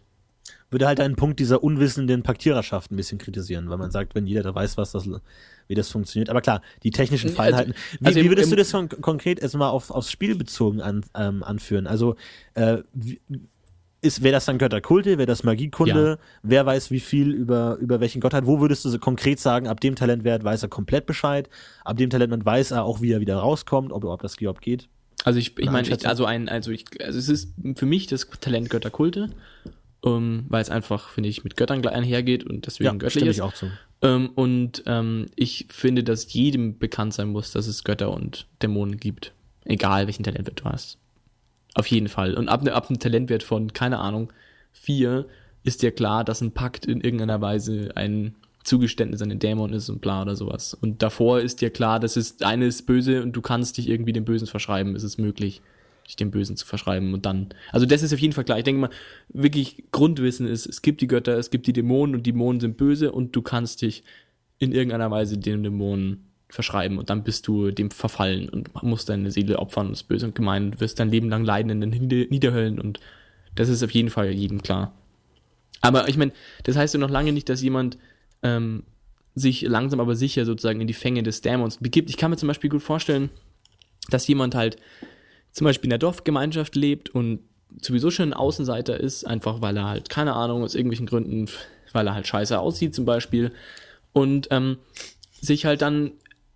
Würde 0.71 0.87
halt 0.87 1.01
einen 1.01 1.17
Punkt 1.17 1.41
dieser 1.41 1.63
unwissenden 1.63 2.23
Paktiererschaft 2.23 2.91
ein 2.91 2.97
bisschen 2.97 3.19
kritisieren, 3.19 3.71
weil 3.71 3.79
man 3.79 3.91
sagt, 3.91 4.15
wenn 4.15 4.27
jeder 4.27 4.43
da 4.43 4.55
weiß, 4.55 4.77
was 4.77 4.93
das, 4.93 5.09
wie 5.69 5.75
das 5.75 5.89
funktioniert. 5.91 6.31
Aber 6.31 6.41
klar, 6.41 6.63
die 6.83 6.91
technischen 6.91 7.31
Feinheiten. 7.31 7.75
Wie, 7.99 8.07
also 8.07 8.21
wie 8.21 8.29
würdest 8.29 8.53
du 8.53 8.57
das 8.57 8.71
kon 8.73 8.89
konkret 8.89 9.41
erstmal 9.41 9.71
auf, 9.71 9.91
aufs 9.91 10.11
Spiel 10.11 10.37
bezogen 10.37 10.81
an, 10.81 11.05
ähm, 11.15 11.43
anführen? 11.43 11.87
Also, 11.87 12.17
äh, 12.55 12.79
wie, 12.93 13.21
ist, 14.03 14.23
wäre 14.23 14.33
das 14.33 14.47
dann 14.47 14.59
Götterkulte, 14.59 15.19
wäre 15.19 15.27
das 15.27 15.45
Magiekunde? 15.45 16.19
Wer 16.43 16.67
weiß 16.67 16.91
wie 16.91 17.01
viel 17.01 17.33
über, 17.33 17.77
über 17.81 18.01
welchen 18.01 18.21
Gottheit? 18.21 18.47
Wo 18.47 18.61
würdest 18.61 18.85
du 18.85 18.89
so 18.89 18.99
konkret 18.99 19.41
sagen, 19.41 19.67
ab 19.67 19.81
dem 19.81 19.95
Talentwert 19.95 20.43
weiß 20.43 20.63
er 20.63 20.69
komplett 20.69 21.07
Bescheid, 21.07 21.49
ab 21.85 21.97
dem 21.99 22.09
Talentwert 22.11 22.45
weiß 22.45 22.71
er 22.71 22.85
auch, 22.85 23.01
wie 23.01 23.13
er 23.13 23.21
wieder 23.21 23.37
rauskommt, 23.37 23.93
ob, 23.93 24.05
ob 24.05 24.23
das 24.23 24.37
überhaupt 24.37 24.63
geht? 24.63 24.89
Also 25.25 25.39
ich, 25.39 25.59
ich 25.59 25.69
Eine 25.69 25.83
meine, 25.83 25.99
also 26.05 26.25
ein, 26.25 26.49
also 26.49 26.71
ich, 26.71 26.87
also 27.05 27.19
es 27.19 27.29
ist 27.29 27.53
für 27.77 27.85
mich 27.85 28.07
das 28.07 28.27
Talent 28.41 28.71
Götterkulte, 28.71 29.29
ähm, 30.05 30.47
weil 30.49 30.63
es 30.63 30.71
einfach, 30.71 31.09
finde 31.09 31.29
ich, 31.29 31.45
mit 31.45 31.57
Göttern 31.57 31.83
gleich 31.83 31.95
einhergeht 31.95 32.45
und 32.45 32.67
deswegen 32.67 32.99
göttlich 32.99 33.13
stimme 33.13 33.31
ist. 33.31 33.37
ich 33.37 33.43
auch 33.43 33.53
zu. 33.53 33.71
Ähm, 34.03 34.31
und 34.35 34.83
ähm, 34.87 35.27
ich 35.37 35.67
finde, 35.69 36.03
dass 36.05 36.33
jedem 36.33 36.79
bekannt 36.79 37.15
sein 37.15 37.29
muss, 37.29 37.53
dass 37.53 37.67
es 37.67 37.85
Götter 37.85 38.13
und 38.13 38.47
Dämonen 38.63 38.97
gibt. 38.97 39.33
Egal, 39.65 40.07
welchen 40.07 40.25
Talentwert 40.25 40.61
du 40.61 40.65
hast. 40.65 40.99
Auf 41.75 41.87
jeden 41.87 42.09
Fall. 42.09 42.35
Und 42.35 42.49
ab, 42.49 42.67
ab 42.67 42.89
einem 42.89 42.99
Talentwert 42.99 43.43
von, 43.43 43.73
keine 43.73 43.99
Ahnung, 43.99 44.33
vier 44.73 45.27
ist 45.63 45.83
dir 45.83 45.93
klar, 45.93 46.25
dass 46.25 46.41
ein 46.41 46.53
Pakt 46.53 46.87
in 46.87 47.01
irgendeiner 47.01 47.41
Weise 47.41 47.91
ein 47.95 48.35
Zugeständnis 48.65 49.23
an 49.23 49.29
den 49.29 49.39
Dämon 49.39 49.73
ist 49.73 49.89
und 49.89 50.01
bla 50.01 50.23
oder 50.23 50.37
sowas. 50.37 50.75
Und 50.75 51.03
davor 51.03 51.41
ist 51.41 51.61
dir 51.61 51.71
klar, 51.71 52.01
dass 52.01 52.17
es 52.17 52.41
eine 52.43 52.67
ist 52.67 52.87
böse 52.87 53.23
und 53.23 53.33
du 53.33 53.41
kannst 53.41 53.79
dich 53.79 53.89
irgendwie 53.89 54.13
dem 54.13 54.25
Bösen 54.25 54.47
verschreiben. 54.47 54.95
Es 54.97 55.03
ist 55.03 55.19
möglich, 55.19 55.63
dich 56.11 56.17
dem 56.17 56.31
Bösen 56.31 56.57
zu 56.57 56.67
verschreiben 56.67 57.15
und 57.15 57.25
dann. 57.25 57.49
Also 57.73 57.87
das 57.87 58.03
ist 58.03 58.13
auf 58.13 58.19
jeden 58.19 58.33
Fall 58.33 58.45
klar. 58.45 58.59
Ich 58.59 58.65
denke 58.65 58.81
mal, 58.81 58.91
wirklich 59.29 59.85
Grundwissen 59.93 60.47
ist, 60.47 60.67
es 60.67 60.83
gibt 60.83 61.01
die 61.01 61.07
Götter, 61.07 61.39
es 61.39 61.51
gibt 61.51 61.67
die 61.67 61.73
Dämonen 61.73 62.15
und 62.15 62.27
Dämonen 62.27 62.61
sind 62.61 62.77
böse 62.77 63.13
und 63.13 63.35
du 63.35 63.43
kannst 63.43 63.83
dich 63.83 64.05
in 64.59 64.73
irgendeiner 64.73 65.11
Weise 65.11 65.39
den 65.39 65.63
Dämonen 65.63 66.27
verschreiben 66.49 66.99
und 66.99 67.11
dann 67.11 67.23
bist 67.23 67.47
du 67.47 67.71
dem 67.71 67.91
verfallen 67.91 68.49
und 68.49 68.83
musst 68.83 69.09
deine 69.09 69.31
Seele 69.31 69.59
opfern 69.59 69.87
und 69.87 69.93
ist 69.93 70.05
böse 70.05 70.27
und 70.27 70.35
gemein, 70.35 70.73
du 70.73 70.81
wirst 70.81 70.99
dein 70.99 71.11
Leben 71.11 71.29
lang 71.29 71.45
leiden 71.45 71.71
in 71.71 71.81
den 71.81 71.91
Nieder 71.91 72.29
Niederhöllen 72.29 72.81
und 72.81 73.01
das 73.55 73.69
ist 73.69 73.83
auf 73.83 73.93
jeden 73.93 74.11
Fall 74.11 74.31
jedem 74.31 74.63
klar. 74.63 74.93
Aber 75.81 76.09
ich 76.09 76.17
meine, 76.17 76.33
das 76.65 76.77
heißt 76.77 76.95
ja 76.95 77.01
noch 77.01 77.11
lange 77.11 77.33
nicht, 77.33 77.49
dass 77.49 77.63
jemand 77.63 77.99
ähm, 78.43 78.83
sich 79.35 79.63
langsam 79.63 80.01
aber 80.01 80.17
sicher 80.17 80.45
sozusagen 80.45 80.81
in 80.81 80.87
die 80.87 80.93
Fänge 80.93 81.23
des 81.23 81.41
Dämons 81.41 81.79
begibt. 81.79 82.11
Ich 82.11 82.17
kann 82.17 82.31
mir 82.31 82.37
zum 82.37 82.49
Beispiel 82.49 82.71
gut 82.71 82.83
vorstellen, 82.83 83.31
dass 84.11 84.27
jemand 84.27 84.55
halt 84.55 84.77
zum 85.53 85.65
Beispiel 85.65 85.87
in 85.87 85.91
der 85.91 85.99
Dorfgemeinschaft 85.99 86.77
lebt 86.77 87.11
und 87.11 87.41
sowieso 87.81 88.11
schon 88.11 88.31
ein 88.31 88.35
Außenseiter 88.35 88.99
ist, 88.99 89.25
einfach 89.27 89.61
weil 89.61 89.77
er 89.77 89.87
halt, 89.87 90.11
keine 90.11 90.35
Ahnung, 90.35 90.63
aus 90.63 90.75
irgendwelchen 90.75 91.07
Gründen, 91.07 91.49
weil 91.93 92.07
er 92.07 92.15
halt 92.15 92.27
scheiße 92.27 92.59
aussieht 92.59 92.95
zum 92.95 93.05
Beispiel 93.05 93.53
und 94.13 94.49
ähm, 94.51 94.79
sich 95.41 95.67
halt 95.67 95.83
dann, 95.83 96.13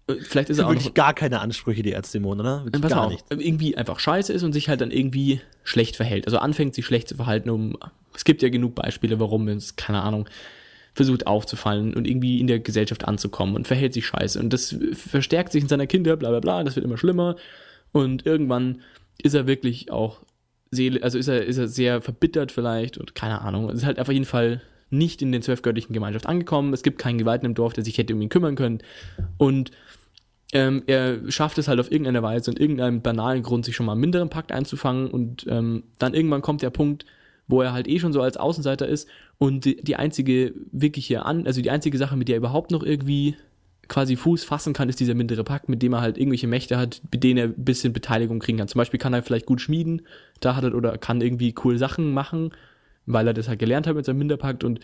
äh, 0.06 0.14
vielleicht 0.14 0.50
ist 0.50 0.58
er 0.58 0.66
auch 0.66 0.70
noch, 0.70 0.76
Wirklich 0.76 0.94
gar 0.94 1.14
keine 1.14 1.40
Ansprüche, 1.40 1.82
die 1.82 1.92
Erzdämonen, 1.92 2.40
oder? 2.40 2.64
Wirklich 2.64 2.82
Pass 2.82 2.92
gar 2.92 3.08
nicht. 3.08 3.24
irgendwie 3.30 3.76
einfach 3.76 3.98
scheiße 3.98 4.32
ist 4.32 4.42
und 4.42 4.52
sich 4.52 4.68
halt 4.68 4.80
dann 4.80 4.90
irgendwie 4.90 5.40
schlecht 5.62 5.96
verhält. 5.96 6.26
Also 6.26 6.38
anfängt 6.38 6.74
sich 6.74 6.84
schlecht 6.84 7.08
zu 7.08 7.16
verhalten, 7.16 7.50
um 7.50 7.76
es 8.14 8.24
gibt 8.24 8.42
ja 8.42 8.48
genug 8.48 8.74
Beispiele, 8.74 9.18
warum 9.18 9.48
es, 9.48 9.76
keine 9.76 10.02
Ahnung, 10.02 10.28
versucht 10.94 11.26
aufzufallen 11.26 11.94
und 11.94 12.06
irgendwie 12.06 12.38
in 12.38 12.46
der 12.46 12.60
Gesellschaft 12.60 13.06
anzukommen 13.06 13.56
und 13.56 13.66
verhält 13.66 13.92
sich 13.92 14.06
scheiße. 14.06 14.38
Und 14.38 14.52
das 14.52 14.76
verstärkt 14.92 15.50
sich 15.50 15.62
in 15.62 15.68
seiner 15.68 15.88
Kinder, 15.88 16.16
bla 16.16 16.30
bla 16.30 16.40
bla, 16.40 16.62
das 16.62 16.76
wird 16.76 16.84
immer 16.84 16.96
schlimmer. 16.98 17.34
Und 17.94 18.26
irgendwann 18.26 18.80
ist 19.22 19.34
er 19.34 19.46
wirklich 19.46 19.92
auch 19.92 20.22
Seele, 20.72 21.00
also 21.04 21.16
ist 21.16 21.28
er, 21.28 21.44
ist 21.44 21.58
er 21.58 21.68
sehr 21.68 22.00
verbittert 22.00 22.50
vielleicht 22.50 22.98
und 22.98 23.14
keine 23.14 23.40
Ahnung. 23.40 23.70
Es 23.70 23.76
ist 23.76 23.86
halt 23.86 24.00
auf 24.00 24.08
jeden 24.08 24.24
Fall 24.24 24.60
nicht 24.90 25.22
in 25.22 25.30
den 25.30 25.42
zwölfgöttlichen 25.42 25.92
Gemeinschaft 25.92 26.26
angekommen. 26.26 26.72
Es 26.72 26.82
gibt 26.82 26.98
keinen 26.98 27.18
Geweihten 27.18 27.46
im 27.46 27.54
Dorf, 27.54 27.72
der 27.72 27.84
sich 27.84 27.96
hätte 27.96 28.12
um 28.12 28.20
ihn 28.20 28.30
kümmern 28.30 28.56
können. 28.56 28.80
Und 29.38 29.70
ähm, 30.52 30.82
er 30.88 31.30
schafft 31.30 31.56
es 31.58 31.68
halt 31.68 31.78
auf 31.78 31.92
irgendeine 31.92 32.24
Weise 32.24 32.50
und 32.50 32.58
irgendeinem 32.58 33.00
banalen 33.00 33.44
Grund, 33.44 33.64
sich 33.64 33.76
schon 33.76 33.86
mal 33.86 33.92
einen 33.92 34.00
minderen 34.00 34.28
Pakt 34.28 34.50
einzufangen 34.50 35.08
und 35.08 35.46
ähm, 35.48 35.84
dann 36.00 36.14
irgendwann 36.14 36.42
kommt 36.42 36.62
der 36.62 36.70
Punkt, 36.70 37.06
wo 37.46 37.62
er 37.62 37.72
halt 37.72 37.86
eh 37.86 38.00
schon 38.00 38.12
so 38.12 38.22
als 38.22 38.36
Außenseiter 38.36 38.88
ist 38.88 39.08
und 39.38 39.64
die, 39.64 39.76
die 39.76 39.94
einzige 39.94 40.52
wirkliche 40.72 41.24
an, 41.24 41.46
also 41.46 41.62
die 41.62 41.70
einzige 41.70 41.96
Sache, 41.96 42.16
mit 42.16 42.26
der 42.26 42.34
er 42.36 42.38
überhaupt 42.38 42.72
noch 42.72 42.82
irgendwie 42.82 43.36
quasi 43.88 44.16
Fuß 44.16 44.44
fassen 44.44 44.72
kann, 44.72 44.88
ist 44.88 45.00
dieser 45.00 45.14
mindere 45.14 45.44
Pakt, 45.44 45.68
mit 45.68 45.82
dem 45.82 45.92
er 45.92 46.00
halt 46.00 46.18
irgendwelche 46.18 46.46
Mächte 46.46 46.76
hat, 46.76 47.02
mit 47.10 47.24
denen 47.24 47.38
er 47.38 47.44
ein 47.44 47.64
bisschen 47.64 47.92
Beteiligung 47.92 48.38
kriegen 48.38 48.58
kann. 48.58 48.68
Zum 48.68 48.78
Beispiel 48.78 49.00
kann 49.00 49.14
er 49.14 49.22
vielleicht 49.22 49.46
gut 49.46 49.60
schmieden, 49.60 50.02
da 50.40 50.56
hat 50.56 50.64
er 50.64 50.74
oder 50.74 50.98
kann 50.98 51.20
irgendwie 51.20 51.54
cool 51.64 51.78
Sachen 51.78 52.12
machen, 52.12 52.52
weil 53.06 53.26
er 53.26 53.34
das 53.34 53.48
halt 53.48 53.58
gelernt 53.58 53.86
hat 53.86 53.96
mit 53.96 54.04
seinem 54.04 54.18
Minderpakt 54.18 54.64
und 54.64 54.80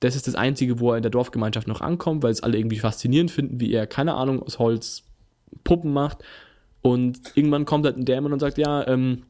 das 0.00 0.16
ist 0.16 0.26
das 0.26 0.34
Einzige, 0.34 0.80
wo 0.80 0.92
er 0.92 0.96
in 0.96 1.02
der 1.02 1.10
Dorfgemeinschaft 1.10 1.68
noch 1.68 1.82
ankommt, 1.82 2.22
weil 2.22 2.32
es 2.32 2.42
alle 2.42 2.58
irgendwie 2.58 2.78
faszinierend 2.78 3.30
finden, 3.30 3.60
wie 3.60 3.72
er, 3.72 3.86
keine 3.86 4.14
Ahnung, 4.14 4.42
aus 4.42 4.58
Holz 4.58 5.04
Puppen 5.62 5.92
macht. 5.92 6.18
Und 6.82 7.20
irgendwann 7.34 7.66
kommt 7.66 7.84
halt 7.84 7.98
ein 7.98 8.06
Dämon 8.06 8.32
und 8.32 8.40
sagt, 8.40 8.56
ja, 8.56 8.86
ähm, 8.86 9.24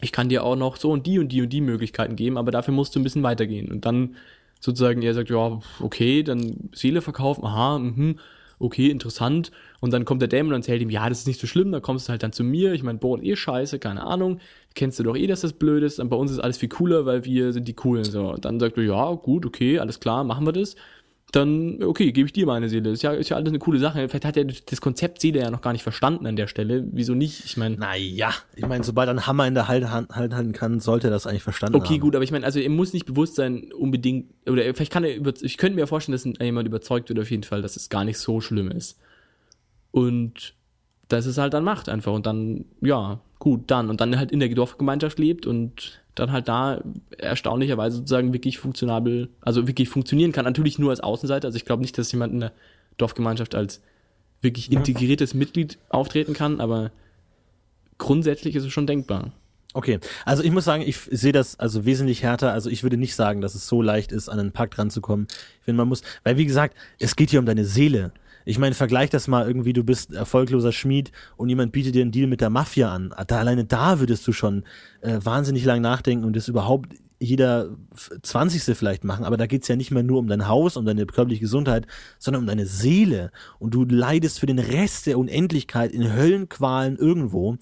ich 0.00 0.12
kann 0.12 0.30
dir 0.30 0.42
auch 0.44 0.56
noch 0.56 0.76
so 0.76 0.90
und 0.90 1.06
die 1.06 1.18
und 1.18 1.28
die 1.28 1.42
und 1.42 1.50
die 1.50 1.60
Möglichkeiten 1.60 2.16
geben, 2.16 2.38
aber 2.38 2.50
dafür 2.50 2.72
musst 2.72 2.94
du 2.94 3.00
ein 3.00 3.02
bisschen 3.02 3.22
weitergehen. 3.22 3.70
Und 3.70 3.84
dann 3.84 4.16
sozusagen, 4.60 5.02
er 5.02 5.12
sagt, 5.12 5.28
ja, 5.28 5.60
okay, 5.80 6.22
dann 6.22 6.70
Seele 6.72 7.02
verkaufen, 7.02 7.44
aha, 7.44 7.78
mhm, 7.78 8.18
okay, 8.58 8.88
interessant. 8.88 9.50
Und 9.80 9.92
dann 9.92 10.04
kommt 10.04 10.22
der 10.22 10.28
Dämon 10.28 10.52
und 10.52 10.60
erzählt 10.60 10.82
ihm, 10.82 10.90
ja, 10.90 11.08
das 11.08 11.20
ist 11.20 11.26
nicht 11.26 11.40
so 11.40 11.46
schlimm, 11.46 11.72
da 11.72 11.80
kommst 11.80 12.08
du 12.08 12.10
halt 12.10 12.22
dann 12.22 12.32
zu 12.32 12.44
mir. 12.44 12.72
Ich 12.72 12.82
meine, 12.82 12.98
boah, 12.98 13.20
eh 13.22 13.36
scheiße, 13.36 13.78
keine 13.78 14.02
Ahnung. 14.02 14.40
Kennst 14.74 14.98
du 14.98 15.02
doch 15.02 15.16
eh, 15.16 15.26
dass 15.26 15.42
das 15.42 15.52
blöd 15.52 15.82
ist. 15.82 16.00
Und 16.00 16.08
bei 16.08 16.16
uns 16.16 16.30
ist 16.30 16.40
alles 16.40 16.58
viel 16.58 16.68
cooler, 16.68 17.06
weil 17.06 17.24
wir 17.24 17.52
sind 17.52 17.68
die 17.68 17.74
Coolen. 17.74 18.04
So, 18.04 18.32
und 18.32 18.44
dann 18.44 18.58
sagt 18.60 18.76
er, 18.76 18.84
ja, 18.84 19.12
gut, 19.12 19.46
okay, 19.46 19.78
alles 19.78 20.00
klar, 20.00 20.24
machen 20.24 20.46
wir 20.46 20.52
das 20.52 20.76
dann, 21.32 21.82
okay, 21.82 22.12
gebe 22.12 22.26
ich 22.26 22.32
dir 22.32 22.46
meine 22.46 22.68
Seele. 22.68 22.90
Ist 22.90 23.02
ja, 23.02 23.12
ist 23.12 23.28
ja 23.28 23.36
alles 23.36 23.48
eine 23.48 23.58
coole 23.58 23.78
Sache. 23.80 24.08
Vielleicht 24.08 24.24
hat 24.24 24.36
er 24.36 24.44
das 24.44 24.80
Konzept 24.80 25.20
Seele 25.20 25.40
ja 25.40 25.50
noch 25.50 25.62
gar 25.62 25.72
nicht 25.72 25.82
verstanden 25.82 26.26
an 26.26 26.36
der 26.36 26.46
Stelle. 26.46 26.86
Wieso 26.92 27.14
nicht? 27.14 27.44
Ich 27.44 27.56
meine. 27.56 27.76
Naja, 27.76 28.32
ich 28.54 28.66
meine, 28.66 28.84
sobald 28.84 29.08
er 29.08 29.10
einen 29.10 29.26
Hammer 29.26 29.46
in 29.46 29.54
der 29.54 29.66
Hand 29.66 29.90
halten 30.14 30.52
kann, 30.52 30.78
sollte 30.78 31.08
er 31.08 31.10
das 31.10 31.26
eigentlich 31.26 31.42
verstanden 31.42 31.74
okay, 31.76 31.86
haben. 31.86 31.94
Okay, 31.94 32.00
gut, 32.00 32.14
aber 32.14 32.24
ich 32.24 32.30
meine, 32.30 32.46
also 32.46 32.60
er 32.60 32.70
muss 32.70 32.92
nicht 32.92 33.06
bewusst 33.06 33.34
sein, 33.34 33.72
unbedingt, 33.72 34.32
oder 34.46 34.62
vielleicht 34.74 34.92
kann 34.92 35.02
er, 35.02 35.16
über, 35.16 35.32
ich 35.40 35.58
könnte 35.58 35.76
mir 35.76 35.86
vorstellen, 35.88 36.12
dass 36.16 36.40
jemand 36.40 36.68
überzeugt 36.68 37.08
wird 37.08 37.18
auf 37.18 37.30
jeden 37.30 37.42
Fall, 37.42 37.62
dass 37.62 37.74
es 37.76 37.88
gar 37.88 38.04
nicht 38.04 38.18
so 38.18 38.40
schlimm 38.40 38.70
ist. 38.70 39.00
Und 39.90 40.54
dass 41.08 41.26
es 41.26 41.38
halt 41.38 41.52
dann 41.54 41.64
macht 41.64 41.88
einfach. 41.88 42.12
Und 42.12 42.26
dann, 42.26 42.64
ja, 42.80 43.20
gut, 43.38 43.70
dann. 43.70 43.90
Und 43.90 44.00
dann 44.00 44.16
halt 44.16 44.30
in 44.30 44.40
der 44.40 44.48
Dorfgemeinschaft 44.48 45.18
lebt 45.18 45.46
und 45.46 46.03
dann 46.14 46.32
halt 46.32 46.48
da 46.48 46.82
erstaunlicherweise 47.18 47.96
sozusagen 47.98 48.32
wirklich 48.32 48.58
funktionabel, 48.58 49.28
also 49.40 49.66
wirklich 49.66 49.88
funktionieren 49.88 50.32
kann. 50.32 50.44
Natürlich 50.44 50.78
nur 50.78 50.90
als 50.90 51.00
Außenseiter. 51.00 51.48
Also 51.48 51.56
ich 51.56 51.64
glaube 51.64 51.82
nicht, 51.82 51.98
dass 51.98 52.12
jemand 52.12 52.32
in 52.32 52.40
der 52.40 52.52
Dorfgemeinschaft 52.96 53.54
als 53.54 53.80
wirklich 54.40 54.70
integriertes 54.70 55.34
Mitglied 55.34 55.78
auftreten 55.88 56.34
kann, 56.34 56.60
aber 56.60 56.92
grundsätzlich 57.98 58.54
ist 58.54 58.64
es 58.64 58.72
schon 58.72 58.86
denkbar. 58.86 59.32
Okay, 59.76 59.98
also 60.24 60.44
ich 60.44 60.52
muss 60.52 60.64
sagen, 60.64 60.84
ich 60.86 60.98
sehe 61.10 61.32
das 61.32 61.58
also 61.58 61.84
wesentlich 61.84 62.22
härter. 62.22 62.52
Also 62.52 62.70
ich 62.70 62.84
würde 62.84 62.96
nicht 62.96 63.16
sagen, 63.16 63.40
dass 63.40 63.56
es 63.56 63.66
so 63.66 63.82
leicht 63.82 64.12
ist, 64.12 64.28
an 64.28 64.38
einen 64.38 64.52
Pakt 64.52 64.78
ranzukommen. 64.78 65.26
Ich 65.58 65.64
finde, 65.64 65.78
man 65.78 65.88
muss, 65.88 66.02
weil 66.22 66.36
wie 66.36 66.46
gesagt, 66.46 66.76
es 67.00 67.16
geht 67.16 67.30
hier 67.30 67.40
um 67.40 67.46
deine 67.46 67.64
Seele. 67.64 68.12
Ich 68.44 68.58
meine, 68.58 68.74
vergleich 68.74 69.10
das 69.10 69.28
mal 69.28 69.46
irgendwie, 69.46 69.72
du 69.72 69.84
bist 69.84 70.12
erfolgloser 70.12 70.72
Schmied 70.72 71.12
und 71.36 71.48
jemand 71.48 71.72
bietet 71.72 71.94
dir 71.94 72.02
einen 72.02 72.12
Deal 72.12 72.26
mit 72.26 72.40
der 72.40 72.50
Mafia 72.50 72.92
an. 72.92 73.14
Da, 73.26 73.38
alleine 73.38 73.64
da 73.64 74.00
würdest 74.00 74.26
du 74.26 74.32
schon 74.32 74.64
äh, 75.00 75.18
wahnsinnig 75.22 75.64
lang 75.64 75.80
nachdenken 75.80 76.24
und 76.24 76.36
das 76.36 76.48
überhaupt 76.48 76.94
jeder 77.18 77.76
Zwanzigste 78.22 78.74
vielleicht 78.74 79.04
machen, 79.04 79.24
aber 79.24 79.36
da 79.36 79.46
geht's 79.46 79.68
ja 79.68 79.76
nicht 79.76 79.90
mehr 79.90 80.02
nur 80.02 80.18
um 80.18 80.26
dein 80.26 80.48
Haus, 80.48 80.76
um 80.76 80.84
deine 80.84 81.06
körperliche 81.06 81.40
Gesundheit, 81.40 81.86
sondern 82.18 82.42
um 82.42 82.46
deine 82.46 82.66
Seele. 82.66 83.30
Und 83.58 83.72
du 83.74 83.84
leidest 83.84 84.40
für 84.40 84.46
den 84.46 84.58
Rest 84.58 85.06
der 85.06 85.18
Unendlichkeit 85.18 85.92
in 85.92 86.12
Höllenqualen 86.12 86.96
irgendwo. 86.96 87.56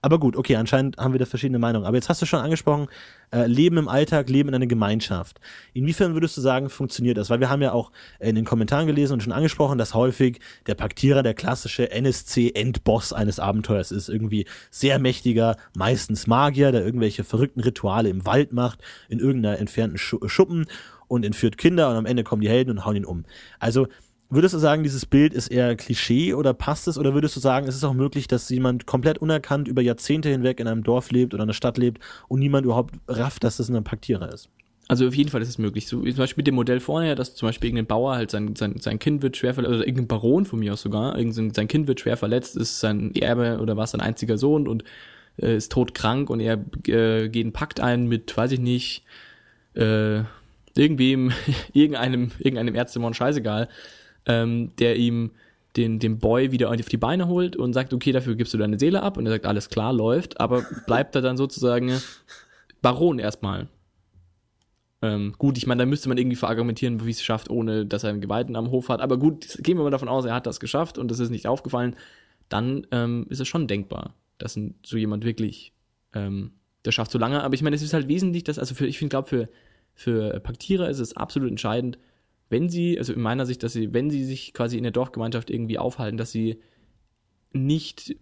Aber 0.00 0.18
gut, 0.18 0.36
okay, 0.36 0.56
anscheinend 0.56 0.96
haben 0.98 1.12
wir 1.12 1.18
da 1.18 1.26
verschiedene 1.26 1.58
Meinungen. 1.58 1.86
Aber 1.86 1.96
jetzt 1.96 2.08
hast 2.08 2.22
du 2.22 2.26
schon 2.26 2.40
angesprochen, 2.40 2.88
äh, 3.32 3.46
Leben 3.46 3.76
im 3.76 3.88
Alltag, 3.88 4.28
Leben 4.28 4.48
in 4.48 4.54
einer 4.54 4.66
Gemeinschaft. 4.66 5.40
Inwiefern 5.72 6.14
würdest 6.14 6.36
du 6.36 6.40
sagen, 6.40 6.70
funktioniert 6.70 7.16
das? 7.16 7.30
Weil 7.30 7.40
wir 7.40 7.50
haben 7.50 7.62
ja 7.62 7.72
auch 7.72 7.90
in 8.20 8.34
den 8.34 8.44
Kommentaren 8.44 8.86
gelesen 8.86 9.14
und 9.14 9.22
schon 9.22 9.32
angesprochen, 9.32 9.78
dass 9.78 9.94
häufig 9.94 10.40
der 10.66 10.74
Paktierer 10.74 11.22
der 11.22 11.34
klassische 11.34 11.90
NSC-Endboss 11.90 13.12
eines 13.12 13.40
Abenteuers 13.40 13.90
ist. 13.90 14.08
Irgendwie 14.08 14.46
sehr 14.70 14.98
mächtiger, 14.98 15.56
meistens 15.76 16.26
Magier, 16.26 16.72
der 16.72 16.84
irgendwelche 16.84 17.24
verrückten 17.24 17.60
Rituale 17.60 18.08
im 18.08 18.24
Wald 18.26 18.52
macht, 18.52 18.80
in 19.08 19.18
irgendeiner 19.18 19.58
entfernten 19.58 19.98
Schuppen 19.98 20.66
und 21.08 21.24
entführt 21.24 21.58
Kinder 21.58 21.88
und 21.90 21.96
am 21.96 22.06
Ende 22.06 22.22
kommen 22.22 22.42
die 22.42 22.48
Helden 22.48 22.70
und 22.70 22.84
hauen 22.84 22.96
ihn 22.96 23.04
um. 23.04 23.24
Also 23.58 23.88
Würdest 24.30 24.52
du 24.52 24.58
sagen, 24.58 24.82
dieses 24.82 25.06
Bild 25.06 25.32
ist 25.32 25.48
eher 25.48 25.74
Klischee 25.74 26.34
oder 26.34 26.52
passt 26.52 26.86
es? 26.86 26.98
Oder 26.98 27.14
würdest 27.14 27.34
du 27.34 27.40
sagen, 27.40 27.66
es 27.66 27.74
ist 27.74 27.84
auch 27.84 27.94
möglich, 27.94 28.28
dass 28.28 28.50
jemand 28.50 28.84
komplett 28.84 29.18
unerkannt 29.18 29.68
über 29.68 29.80
Jahrzehnte 29.80 30.28
hinweg 30.28 30.60
in 30.60 30.68
einem 30.68 30.82
Dorf 30.82 31.10
lebt 31.10 31.32
oder 31.32 31.44
einer 31.44 31.54
Stadt 31.54 31.78
lebt 31.78 32.02
und 32.28 32.38
niemand 32.38 32.66
überhaupt 32.66 32.94
rafft, 33.08 33.42
dass 33.44 33.56
das 33.56 33.70
ein 33.70 33.84
Paktierer 33.84 34.30
ist? 34.32 34.50
Also 34.86 35.06
auf 35.06 35.14
jeden 35.14 35.30
Fall 35.30 35.40
ist 35.40 35.48
es 35.48 35.58
möglich. 35.58 35.86
So, 35.86 36.02
zum 36.02 36.16
Beispiel 36.16 36.40
mit 36.40 36.46
dem 36.46 36.56
Modell 36.56 36.80
vorher, 36.80 37.14
dass 37.14 37.34
zum 37.34 37.48
Beispiel 37.48 37.68
irgendein 37.68 37.86
Bauer 37.86 38.16
halt 38.16 38.30
sein, 38.30 38.54
sein, 38.54 38.76
sein 38.80 38.98
Kind 38.98 39.22
wird 39.22 39.36
schwer 39.36 39.54
verletzt, 39.54 39.74
oder 39.74 39.86
irgendein 39.86 40.08
Baron 40.08 40.44
von 40.44 40.58
mir 40.58 40.74
aus 40.74 40.82
sogar, 40.82 41.16
irgendein, 41.16 41.54
sein 41.54 41.68
Kind 41.68 41.88
wird 41.88 42.00
schwer 42.00 42.18
verletzt, 42.18 42.56
ist 42.56 42.80
sein 42.80 43.14
Erbe 43.14 43.60
oder 43.60 43.76
war 43.78 43.86
sein 43.86 44.00
einziger 44.02 44.36
Sohn 44.36 44.68
und 44.68 44.84
äh, 45.40 45.56
ist 45.56 45.72
todkrank 45.72 46.28
und 46.28 46.40
er 46.40 46.54
äh, 46.86 47.28
geht 47.28 47.44
einen 47.44 47.52
Pakt 47.52 47.80
ein 47.80 48.06
mit, 48.06 48.34
weiß 48.34 48.52
ich 48.52 48.60
nicht, 48.60 49.04
äh, 49.74 50.20
irgendwem, 50.74 51.32
irgendeinem, 51.72 52.30
irgendeinem 52.38 52.74
Ärztemon, 52.74 53.14
scheißegal, 53.14 53.68
ähm, 54.28 54.72
der 54.78 54.96
ihm 54.96 55.32
den, 55.76 55.98
den 55.98 56.18
Boy 56.18 56.52
wieder 56.52 56.70
auf 56.70 56.88
die 56.88 56.96
Beine 56.96 57.28
holt 57.28 57.56
und 57.56 57.72
sagt, 57.72 57.92
okay, 57.92 58.12
dafür 58.12 58.36
gibst 58.36 58.54
du 58.54 58.58
deine 58.58 58.78
Seele 58.78 59.02
ab. 59.02 59.16
Und 59.16 59.26
er 59.26 59.32
sagt, 59.32 59.46
alles 59.46 59.68
klar, 59.68 59.92
läuft, 59.92 60.40
aber 60.40 60.64
bleibt 60.86 61.14
er 61.14 61.22
dann 61.22 61.36
sozusagen 61.36 62.00
Baron 62.82 63.18
erstmal. 63.18 63.68
Ähm, 65.00 65.34
gut, 65.38 65.56
ich 65.56 65.66
meine, 65.66 65.82
da 65.82 65.86
müsste 65.86 66.08
man 66.08 66.18
irgendwie 66.18 66.36
verargumentieren, 66.36 67.04
wie 67.06 67.10
es 67.10 67.22
schafft, 67.22 67.50
ohne 67.50 67.86
dass 67.86 68.02
er 68.04 68.10
einen 68.10 68.20
Geweihten 68.20 68.56
am 68.56 68.70
Hof 68.70 68.88
hat. 68.88 69.00
Aber 69.00 69.18
gut, 69.18 69.58
gehen 69.62 69.76
wir 69.76 69.84
mal 69.84 69.90
davon 69.90 70.08
aus, 70.08 70.24
er 70.24 70.34
hat 70.34 70.46
das 70.46 70.58
geschafft 70.58 70.98
und 70.98 71.10
das 71.10 71.20
ist 71.20 71.30
nicht 71.30 71.46
aufgefallen. 71.46 71.94
Dann 72.48 72.86
ähm, 72.90 73.26
ist 73.28 73.40
es 73.40 73.46
schon 73.46 73.68
denkbar, 73.68 74.14
dass 74.38 74.58
so 74.82 74.96
jemand 74.96 75.24
wirklich 75.24 75.72
ähm, 76.14 76.52
das 76.82 76.94
schafft 76.94 77.12
so 77.12 77.18
lange. 77.18 77.42
Aber 77.42 77.54
ich 77.54 77.62
meine, 77.62 77.76
es 77.76 77.82
ist 77.82 77.94
halt 77.94 78.08
wesentlich, 78.08 78.44
dass, 78.44 78.58
also 78.58 78.74
für, 78.74 78.86
ich 78.86 78.98
finde, 78.98 79.10
glaube, 79.10 79.28
für, 79.28 79.48
für 79.94 80.40
Paktierer 80.40 80.88
ist 80.88 80.98
es 80.98 81.16
absolut 81.16 81.50
entscheidend, 81.50 81.98
wenn 82.48 82.68
sie, 82.68 82.98
also 82.98 83.12
in 83.12 83.20
meiner 83.20 83.46
Sicht, 83.46 83.62
dass 83.62 83.72
sie, 83.72 83.92
wenn 83.92 84.10
sie 84.10 84.24
sich 84.24 84.54
quasi 84.54 84.76
in 84.76 84.82
der 84.82 84.92
Dorfgemeinschaft 84.92 85.50
irgendwie 85.50 85.78
aufhalten, 85.78 86.16
dass 86.16 86.32
sie 86.32 86.60
nicht 87.52 88.16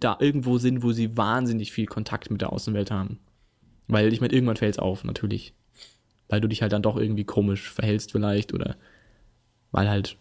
da 0.00 0.16
irgendwo 0.20 0.58
sind, 0.58 0.82
wo 0.82 0.92
sie 0.92 1.16
wahnsinnig 1.16 1.72
viel 1.72 1.86
Kontakt 1.86 2.30
mit 2.30 2.40
der 2.40 2.52
Außenwelt 2.52 2.90
haben. 2.90 3.18
Weil 3.88 4.12
ich 4.12 4.20
meine, 4.20 4.32
irgendwann 4.32 4.56
fällt 4.56 4.74
es 4.74 4.78
auf, 4.78 5.04
natürlich. 5.04 5.54
Weil 6.28 6.40
du 6.40 6.48
dich 6.48 6.62
halt 6.62 6.72
dann 6.72 6.82
doch 6.82 6.96
irgendwie 6.96 7.24
komisch 7.24 7.70
verhältst 7.70 8.12
vielleicht 8.12 8.54
oder 8.54 8.76
weil 9.70 9.88
halt, 9.88 10.18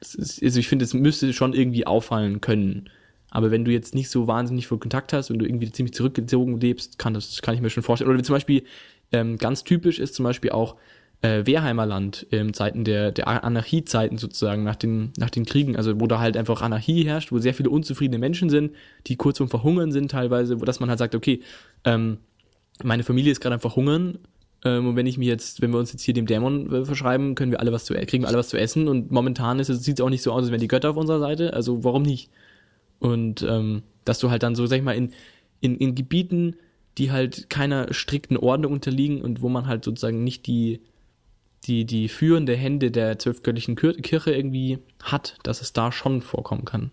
ist, 0.00 0.42
also 0.42 0.58
ich 0.58 0.68
finde, 0.68 0.84
es 0.84 0.94
müsste 0.94 1.32
schon 1.32 1.54
irgendwie 1.54 1.86
auffallen 1.86 2.40
können. 2.40 2.90
Aber 3.30 3.50
wenn 3.50 3.64
du 3.64 3.70
jetzt 3.70 3.94
nicht 3.94 4.10
so 4.10 4.26
wahnsinnig 4.26 4.66
viel 4.68 4.78
Kontakt 4.78 5.12
hast 5.12 5.30
und 5.30 5.38
du 5.38 5.46
irgendwie 5.46 5.70
ziemlich 5.70 5.94
zurückgezogen 5.94 6.60
lebst, 6.60 6.98
kann 6.98 7.14
das, 7.14 7.40
kann 7.40 7.54
ich 7.54 7.60
mir 7.60 7.70
schon 7.70 7.82
vorstellen. 7.82 8.10
Oder 8.10 8.22
zum 8.22 8.34
Beispiel, 8.34 8.64
ähm, 9.12 9.38
ganz 9.38 9.64
typisch 9.64 9.98
ist 9.98 10.14
zum 10.14 10.24
Beispiel 10.24 10.50
auch, 10.50 10.76
äh, 11.22 11.46
Wehrheimerland 11.46 12.26
in 12.30 12.52
Zeiten 12.52 12.84
der, 12.84 13.12
der 13.12 13.28
Anarchiezeiten 13.44 14.18
sozusagen, 14.18 14.64
nach 14.64 14.76
den, 14.76 15.12
nach 15.16 15.30
den 15.30 15.46
Kriegen, 15.46 15.76
also 15.76 15.98
wo 16.00 16.06
da 16.06 16.18
halt 16.18 16.36
einfach 16.36 16.62
Anarchie 16.62 17.04
herrscht, 17.04 17.32
wo 17.32 17.38
sehr 17.38 17.54
viele 17.54 17.70
unzufriedene 17.70 18.18
Menschen 18.18 18.50
sind, 18.50 18.72
die 19.06 19.16
kurz 19.16 19.38
vorm 19.38 19.48
Verhungern 19.48 19.92
sind 19.92 20.10
teilweise, 20.10 20.60
wo 20.60 20.64
dass 20.64 20.80
man 20.80 20.88
halt 20.88 20.98
sagt, 20.98 21.14
okay, 21.14 21.40
ähm, 21.84 22.18
meine 22.82 23.04
Familie 23.04 23.30
ist 23.30 23.40
gerade 23.40 23.54
am 23.54 23.60
Verhungern 23.60 24.18
ähm, 24.64 24.88
und 24.88 24.96
wenn 24.96 25.06
ich 25.06 25.16
mir 25.16 25.28
jetzt, 25.28 25.62
wenn 25.62 25.70
wir 25.70 25.78
uns 25.78 25.92
jetzt 25.92 26.02
hier 26.02 26.14
dem 26.14 26.26
Dämon 26.26 26.72
äh, 26.72 26.84
verschreiben, 26.84 27.36
können 27.36 27.52
wir 27.52 27.60
alle 27.60 27.72
was 27.72 27.84
zu 27.84 27.94
kriegen 27.94 28.24
wir 28.24 28.28
alle 28.28 28.38
was 28.38 28.48
zu 28.48 28.58
essen 28.58 28.88
und 28.88 29.12
momentan 29.12 29.62
sieht 29.62 29.98
es 29.98 30.04
auch 30.04 30.10
nicht 30.10 30.22
so 30.22 30.32
aus, 30.32 30.42
als 30.42 30.50
wären 30.50 30.60
die 30.60 30.68
Götter 30.68 30.90
auf 30.90 30.96
unserer 30.96 31.20
Seite, 31.20 31.54
also 31.54 31.84
warum 31.84 32.02
nicht? 32.02 32.30
Und 32.98 33.42
ähm, 33.42 33.82
dass 34.04 34.18
du 34.18 34.30
halt 34.30 34.42
dann 34.42 34.56
so, 34.56 34.66
sag 34.66 34.78
ich 34.78 34.82
mal, 34.82 34.96
in, 34.96 35.12
in, 35.60 35.76
in 35.76 35.94
Gebieten, 35.94 36.56
die 36.98 37.12
halt 37.12 37.48
keiner 37.48 37.92
strikten 37.92 38.36
Ordnung 38.36 38.72
unterliegen 38.72 39.22
und 39.22 39.40
wo 39.40 39.48
man 39.48 39.66
halt 39.66 39.84
sozusagen 39.84 40.24
nicht 40.24 40.46
die 40.46 40.80
die, 41.64 41.84
die 41.84 42.08
führende 42.08 42.56
Hände 42.56 42.90
der 42.90 43.18
zwölfgöttlichen 43.18 43.76
Kirche 43.76 44.32
irgendwie 44.32 44.78
hat, 45.02 45.36
dass 45.42 45.60
es 45.60 45.72
da 45.72 45.92
schon 45.92 46.22
vorkommen 46.22 46.64
kann. 46.64 46.90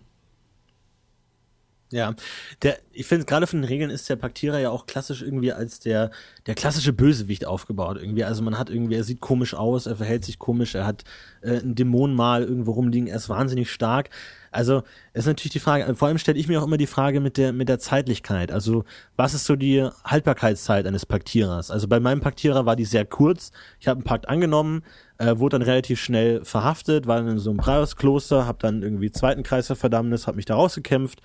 Ja, 1.92 2.14
der, 2.62 2.78
ich 2.92 3.06
finde 3.06 3.24
gerade 3.24 3.48
von 3.48 3.62
den 3.62 3.68
Regeln 3.68 3.90
ist 3.90 4.08
der 4.08 4.14
Paktierer 4.14 4.60
ja 4.60 4.70
auch 4.70 4.86
klassisch 4.86 5.22
irgendwie 5.22 5.52
als 5.52 5.80
der, 5.80 6.12
der 6.46 6.54
klassische 6.54 6.92
Bösewicht 6.92 7.46
aufgebaut 7.46 7.98
irgendwie. 8.00 8.22
Also 8.22 8.42
man 8.42 8.56
hat 8.56 8.70
irgendwie, 8.70 8.94
er 8.94 9.02
sieht 9.02 9.20
komisch 9.20 9.54
aus, 9.54 9.86
er 9.86 9.96
verhält 9.96 10.24
sich 10.24 10.38
komisch, 10.38 10.76
er 10.76 10.86
hat 10.86 11.02
äh, 11.42 11.58
einen 11.58 11.74
Dämon 11.74 12.14
mal 12.14 12.44
irgendwo 12.44 12.72
rumliegen, 12.72 13.08
er 13.08 13.16
ist 13.16 13.28
wahnsinnig 13.28 13.72
stark. 13.72 14.10
Also 14.52 14.82
ist 15.14 15.26
natürlich 15.26 15.52
die 15.52 15.60
Frage, 15.60 15.94
vor 15.96 16.08
allem 16.08 16.18
stelle 16.18 16.38
ich 16.38 16.46
mir 16.46 16.60
auch 16.60 16.66
immer 16.66 16.76
die 16.76 16.86
Frage 16.86 17.20
mit 17.20 17.36
der, 17.36 17.52
mit 17.52 17.68
der 17.68 17.78
Zeitlichkeit. 17.80 18.52
Also 18.52 18.84
was 19.16 19.34
ist 19.34 19.44
so 19.44 19.56
die 19.56 19.88
Haltbarkeitszeit 20.04 20.86
eines 20.86 21.06
Paktierers? 21.06 21.72
Also 21.72 21.88
bei 21.88 21.98
meinem 21.98 22.20
Paktierer 22.20 22.66
war 22.66 22.76
die 22.76 22.84
sehr 22.84 23.04
kurz. 23.04 23.50
Ich 23.80 23.88
habe 23.88 23.98
einen 23.98 24.04
Pakt 24.04 24.28
angenommen, 24.28 24.82
äh, 25.18 25.38
wurde 25.38 25.58
dann 25.58 25.62
relativ 25.62 26.00
schnell 26.00 26.44
verhaftet, 26.44 27.06
war 27.06 27.16
dann 27.18 27.28
in 27.28 27.38
so 27.38 27.50
einem 27.50 27.58
Preiskloster, 27.58 28.46
habe 28.46 28.58
dann 28.60 28.82
irgendwie 28.82 29.10
zweiten 29.10 29.42
Kreis 29.42 29.68
der 29.68 29.76
Verdammnis, 29.76 30.26
habe 30.26 30.36
mich 30.36 30.46
da 30.46 30.54
rausgekämpft 30.54 31.20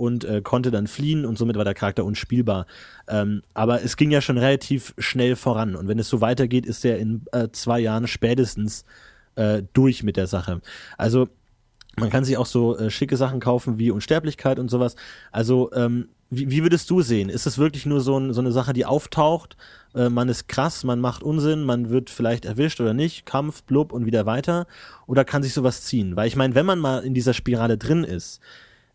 und 0.00 0.24
äh, 0.24 0.40
konnte 0.40 0.70
dann 0.70 0.86
fliehen 0.86 1.26
und 1.26 1.36
somit 1.36 1.56
war 1.56 1.64
der 1.64 1.74
Charakter 1.74 2.04
unspielbar. 2.04 2.66
Ähm, 3.06 3.42
aber 3.52 3.82
es 3.82 3.96
ging 3.96 4.10
ja 4.10 4.22
schon 4.22 4.38
relativ 4.38 4.94
schnell 4.98 5.36
voran 5.36 5.76
und 5.76 5.88
wenn 5.88 5.98
es 5.98 6.08
so 6.08 6.22
weitergeht, 6.22 6.64
ist 6.64 6.84
er 6.84 6.98
in 6.98 7.26
äh, 7.32 7.48
zwei 7.52 7.78
Jahren 7.80 8.06
spätestens 8.06 8.86
äh, 9.36 9.62
durch 9.74 10.02
mit 10.02 10.16
der 10.16 10.26
Sache. 10.26 10.62
Also 10.96 11.28
man 11.96 12.08
kann 12.08 12.24
sich 12.24 12.38
auch 12.38 12.46
so 12.46 12.78
äh, 12.78 12.90
schicke 12.90 13.18
Sachen 13.18 13.40
kaufen 13.40 13.78
wie 13.78 13.90
Unsterblichkeit 13.90 14.58
und 14.58 14.70
sowas. 14.70 14.96
Also 15.32 15.70
ähm, 15.74 16.08
wie, 16.30 16.50
wie 16.50 16.62
würdest 16.62 16.88
du 16.88 17.02
sehen? 17.02 17.28
Ist 17.28 17.46
es 17.46 17.58
wirklich 17.58 17.84
nur 17.84 18.00
so, 18.00 18.18
ein, 18.18 18.32
so 18.32 18.40
eine 18.40 18.52
Sache, 18.52 18.72
die 18.72 18.86
auftaucht? 18.86 19.58
Äh, 19.94 20.08
man 20.08 20.30
ist 20.30 20.48
krass, 20.48 20.82
man 20.82 21.00
macht 21.00 21.22
Unsinn, 21.22 21.64
man 21.64 21.90
wird 21.90 22.08
vielleicht 22.08 22.46
erwischt 22.46 22.80
oder 22.80 22.94
nicht, 22.94 23.26
Kampf, 23.26 23.64
blub 23.64 23.92
und 23.92 24.06
wieder 24.06 24.24
weiter? 24.24 24.66
Oder 25.06 25.26
kann 25.26 25.42
sich 25.42 25.52
sowas 25.52 25.82
ziehen? 25.82 26.16
Weil 26.16 26.28
ich 26.28 26.36
meine, 26.36 26.54
wenn 26.54 26.64
man 26.64 26.78
mal 26.78 27.04
in 27.04 27.12
dieser 27.12 27.34
Spirale 27.34 27.76
drin 27.76 28.04
ist, 28.04 28.40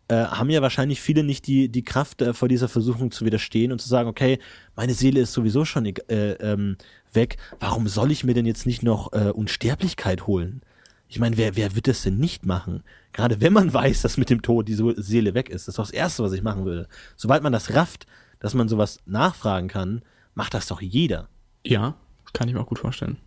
äh, 0.08 0.16
haben 0.16 0.50
ja 0.50 0.62
wahrscheinlich 0.62 1.02
viele 1.02 1.24
nicht 1.24 1.48
die, 1.48 1.70
die 1.70 1.84
Kraft, 1.84 2.22
äh, 2.22 2.34
vor 2.34 2.48
dieser 2.48 2.70
Versuchung 2.70 3.12
zu 3.12 3.26
widerstehen 3.26 3.72
und 3.72 3.80
zu 3.80 3.88
sagen, 3.88 4.08
okay, 4.08 4.40
meine 4.76 4.94
Seele 4.94 5.22
ist 5.22 5.34
sowieso 5.34 5.66
schon 5.66 5.86
äh, 5.86 6.32
ähm, 6.34 6.78
weg, 7.14 7.38
warum 7.60 7.88
soll 7.88 8.12
ich 8.12 8.24
mir 8.24 8.34
denn 8.34 8.46
jetzt 8.46 8.66
nicht 8.66 8.84
noch 8.84 9.14
äh, 9.14 9.32
Unsterblichkeit 9.32 10.28
holen? 10.28 10.62
Ich 11.08 11.20
meine, 11.20 11.38
wer, 11.38 11.56
wer 11.56 11.76
wird 11.76 11.88
das 11.88 12.04
denn 12.04 12.18
nicht 12.18 12.46
machen? 12.46 12.84
Gerade 13.14 13.42
wenn 13.42 13.54
man 13.54 13.74
weiß, 13.74 14.02
dass 14.02 14.18
mit 14.18 14.30
dem 14.30 14.42
Tod 14.42 14.68
die 14.68 14.76
Seele 14.98 15.34
weg 15.34 15.50
ist. 15.50 15.68
Das 15.68 15.74
ist 15.74 15.80
doch 15.80 15.86
das 15.86 15.92
Erste, 15.92 16.24
was 16.24 16.34
ich 16.34 16.44
machen 16.44 16.66
würde. 16.66 16.88
Sobald 17.16 17.44
man 17.44 17.54
das 17.54 17.74
rafft, 17.74 18.06
dass 18.40 18.54
man 18.54 18.68
sowas 18.68 19.00
nachfragen 19.06 19.68
kann, 19.68 20.02
macht 20.34 20.54
das 20.54 20.68
doch 20.68 20.82
jeder. 20.82 21.30
Ja, 21.64 21.96
kann 22.34 22.48
ich 22.48 22.54
mir 22.54 22.62
auch 22.62 22.68
gut 22.68 22.80
vorstellen. 22.80 23.18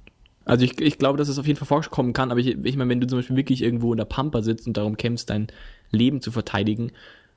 Also 0.49 0.65
ich, 0.65 0.81
ich 0.81 0.99
glaube, 0.99 1.19
dass 1.19 1.29
es 1.29 1.39
auf 1.39 1.47
jeden 1.47 1.59
Fall 1.59 1.69
vorkommen 1.69 2.13
kann, 2.13 2.31
aber 2.31 2.41
ich, 2.41 2.49
ich 2.49 2.77
meine, 2.77 2.91
wenn 2.91 3.01
du 3.01 3.07
zum 3.07 3.19
Beispiel 3.19 3.37
wirklich 3.37 3.63
irgendwo 3.63 3.93
in 3.93 3.99
der 3.99 4.05
Pampa 4.05 4.43
sitzt 4.43 4.67
und 4.67 4.77
darum 4.77 4.97
kämpfst, 4.97 5.31
dein 5.31 5.49
Leben 5.91 6.21
zu 6.21 6.31
verteidigen, 6.31 6.93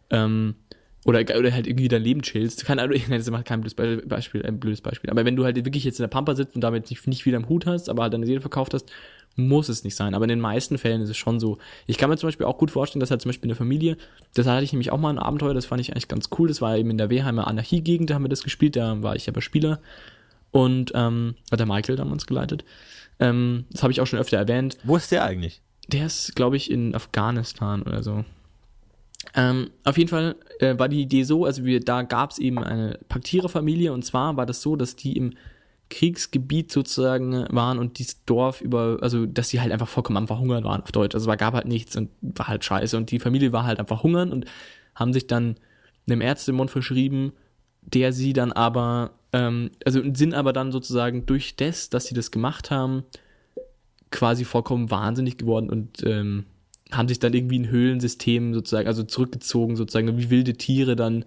ähm, 0.10 0.56
oder, 1.04 1.20
oder 1.38 1.52
halt 1.52 1.68
irgendwie 1.68 1.88
dein 1.88 2.04
Leben 2.04 2.22
chillst, 2.22 2.66
kann, 2.66 2.80
also, 2.80 2.94
das 3.10 3.30
macht 3.32 3.46
kein 3.46 3.62
blödes 3.62 3.76
Beispiel, 4.08 4.46
ein 4.46 4.60
blödes 4.60 4.82
Beispiel, 4.82 5.10
aber 5.10 5.26
wenn 5.26 5.36
du 5.36 5.44
halt 5.44 5.58
wirklich 5.58 5.84
jetzt 5.84 6.00
in 6.00 6.04
der 6.04 6.10
Pampa 6.10 6.36
sitzt 6.36 6.56
und 6.56 6.62
damit 6.62 6.90
nicht, 6.90 7.06
nicht 7.08 7.26
wieder 7.26 7.38
im 7.38 7.50
Hut 7.50 7.66
hast, 7.66 7.90
aber 7.90 8.04
halt 8.04 8.14
deine 8.14 8.26
Seele 8.26 8.42
verkauft 8.42 8.74
hast, 8.74 8.92
muss 9.36 9.70
es 9.70 9.84
nicht 9.84 9.96
sein. 9.96 10.14
Aber 10.14 10.26
in 10.26 10.30
den 10.30 10.40
meisten 10.40 10.78
Fällen 10.78 11.02
ist 11.02 11.10
es 11.10 11.18
schon 11.18 11.40
so. 11.40 11.58
Ich 11.88 11.98
kann 11.98 12.10
mir 12.10 12.18
zum 12.18 12.28
Beispiel 12.28 12.46
auch 12.46 12.58
gut 12.58 12.72
vorstellen, 12.72 13.00
dass 13.00 13.12
halt 13.12 13.22
zum 13.22 13.30
Beispiel 13.30 13.46
in 13.46 13.50
der 13.50 13.58
Familie, 13.58 13.98
das 14.34 14.48
hatte 14.48 14.64
ich 14.64 14.74
nämlich 14.74 14.92
auch 14.92 15.00
mal 15.00 15.10
ein 15.10 15.20
Abenteuer, 15.20 15.54
das 15.54 15.66
fand 15.66 15.82
ich 15.82 15.92
eigentlich 15.92 16.08
ganz 16.08 16.30
cool. 16.38 16.48
Das 16.48 16.62
war 16.62 16.78
eben 16.78 16.90
in 16.90 16.98
der 16.98 17.10
Wehheimer 17.10 17.48
Anarchie-Gegend, 17.48 18.10
da 18.10 18.16
haben 18.16 18.26
wir 18.26 18.30
das 18.30 18.44
gespielt, 18.44 18.76
da 18.76 19.02
war 19.02 19.16
ich 19.16 19.30
aber 19.30 19.42
Spieler. 19.42 19.80
Und 20.52 20.92
ähm, 20.96 21.36
hat 21.50 21.60
der 21.60 21.66
Michael 21.66 21.96
damals 21.96 22.26
geleitet. 22.26 22.66
Ähm, 23.22 23.66
das 23.72 23.84
habe 23.84 23.94
ich 23.94 24.02
auch 24.02 24.08
schon 24.08 24.20
öfter 24.20 24.38
erwähnt. 24.38 24.78
Wo 24.84 24.98
ist 24.98 25.12
der 25.12 25.24
eigentlich? 25.24 25.62
Der 25.88 26.06
ist, 26.06 26.36
glaube 26.36 26.58
ich, 26.58 26.70
in 26.70 26.94
Afghanistan 26.94 27.84
oder 27.84 28.04
so. 28.04 28.26
Ähm, 29.36 29.70
auf 29.86 29.98
jeden 29.98 30.10
Fall 30.10 30.36
äh, 30.60 30.78
war 30.78 30.90
die 30.90 31.02
Idee 31.02 31.24
so, 31.24 31.46
also 31.46 31.64
wir, 31.64 31.80
da 31.80 32.02
gab 32.02 32.32
es 32.32 32.40
eben 32.40 32.58
eine 32.58 33.00
Paktiererfamilie 33.08 33.94
und 33.94 34.04
zwar 34.04 34.36
war 34.36 34.46
das 34.46 34.62
so, 34.62 34.76
dass 34.76 34.96
die 34.96 35.16
im 35.16 35.34
Kriegsgebiet 35.92 36.72
sozusagen 36.72 37.46
waren 37.50 37.78
und 37.78 38.00
dieses 38.00 38.26
Dorf 38.26 38.62
über, 38.62 38.98
also 39.02 39.26
dass 39.28 39.50
sie 39.50 39.62
halt 39.62 39.72
einfach 39.72 39.88
vollkommen 39.88 40.18
am 40.18 40.28
Verhungern 40.28 40.64
waren 40.64 40.82
auf 40.82 40.92
Deutsch. 40.92 41.14
Also 41.14 41.30
es 41.30 41.38
gab 41.38 41.54
halt 41.54 41.68
nichts 41.68 41.96
und 41.96 42.10
war 42.22 42.48
halt 42.48 42.66
scheiße. 42.66 42.98
Und 42.98 43.12
die 43.12 43.20
Familie 43.20 43.52
war 43.52 43.66
halt 43.66 43.80
einfach 43.80 44.02
hungern 44.02 44.32
und 44.32 44.46
haben 44.96 45.14
sich 45.14 45.28
dann 45.28 45.58
einem 46.08 46.22
Ärztemund 46.22 46.72
verschrieben, 46.72 47.34
der 47.82 48.14
sie 48.14 48.34
dann 48.34 48.52
aber, 48.52 49.12
ähm, 49.34 49.72
also 49.86 50.02
sind 50.14 50.34
aber 50.34 50.54
dann 50.54 50.72
sozusagen 50.72 51.26
durch 51.26 51.56
das, 51.56 51.90
dass 51.90 52.06
sie 52.06 52.14
das 52.14 52.32
gemacht 52.32 52.72
haben, 52.72 53.04
quasi 54.12 54.44
vollkommen 54.46 54.92
wahnsinnig 54.92 55.38
geworden 55.38 55.70
und 55.70 56.04
ähm, 56.06 56.46
haben 56.92 57.08
sich 57.08 57.20
dann 57.20 57.34
irgendwie 57.34 57.60
ein 57.60 57.70
Höhlensystem 57.70 58.54
sozusagen, 58.54 58.88
also 58.88 59.04
zurückgezogen, 59.04 59.78
sozusagen, 59.78 60.18
wie 60.18 60.30
wilde 60.30 60.54
Tiere 60.54 60.96
dann 60.96 61.26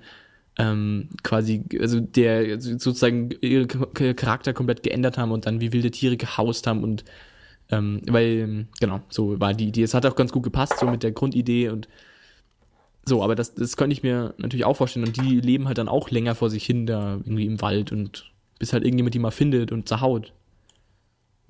ähm, 0.58 1.08
quasi, 1.22 1.64
also 1.80 2.00
der 2.00 2.60
sozusagen 2.60 3.30
ihre 3.40 3.66
Charakter 3.66 4.52
komplett 4.52 4.82
geändert 4.82 5.18
haben 5.18 5.32
und 5.32 5.46
dann 5.46 5.60
wie 5.60 5.72
wilde 5.72 5.90
Tiere 5.90 6.16
gehaust 6.16 6.66
haben 6.66 6.84
und 6.84 7.04
ähm, 7.70 8.02
weil, 8.06 8.66
genau, 8.78 9.00
so 9.08 9.40
war 9.40 9.54
die 9.54 9.68
Idee. 9.68 9.82
Es 9.82 9.94
hat 9.94 10.04
auch 10.04 10.16
ganz 10.16 10.32
gut 10.32 10.42
gepasst, 10.42 10.78
so 10.78 10.86
mit 10.86 11.02
der 11.02 11.12
Grundidee 11.12 11.70
und 11.70 11.88
so, 13.06 13.22
aber 13.22 13.34
das, 13.34 13.54
das 13.54 13.76
könnte 13.76 13.92
ich 13.92 14.02
mir 14.02 14.34
natürlich 14.38 14.64
auch 14.64 14.76
vorstellen. 14.76 15.06
Und 15.06 15.16
die 15.16 15.40
leben 15.40 15.66
halt 15.66 15.78
dann 15.78 15.88
auch 15.88 16.10
länger 16.10 16.34
vor 16.34 16.50
sich 16.50 16.64
hin, 16.64 16.86
da 16.86 17.14
irgendwie 17.24 17.46
im 17.46 17.60
Wald 17.60 17.92
und 17.92 18.32
bis 18.58 18.72
halt 18.72 18.84
irgendjemand 18.84 19.14
die 19.14 19.18
mal 19.18 19.30
findet 19.30 19.72
und 19.72 19.88
zerhaut. 19.88 20.32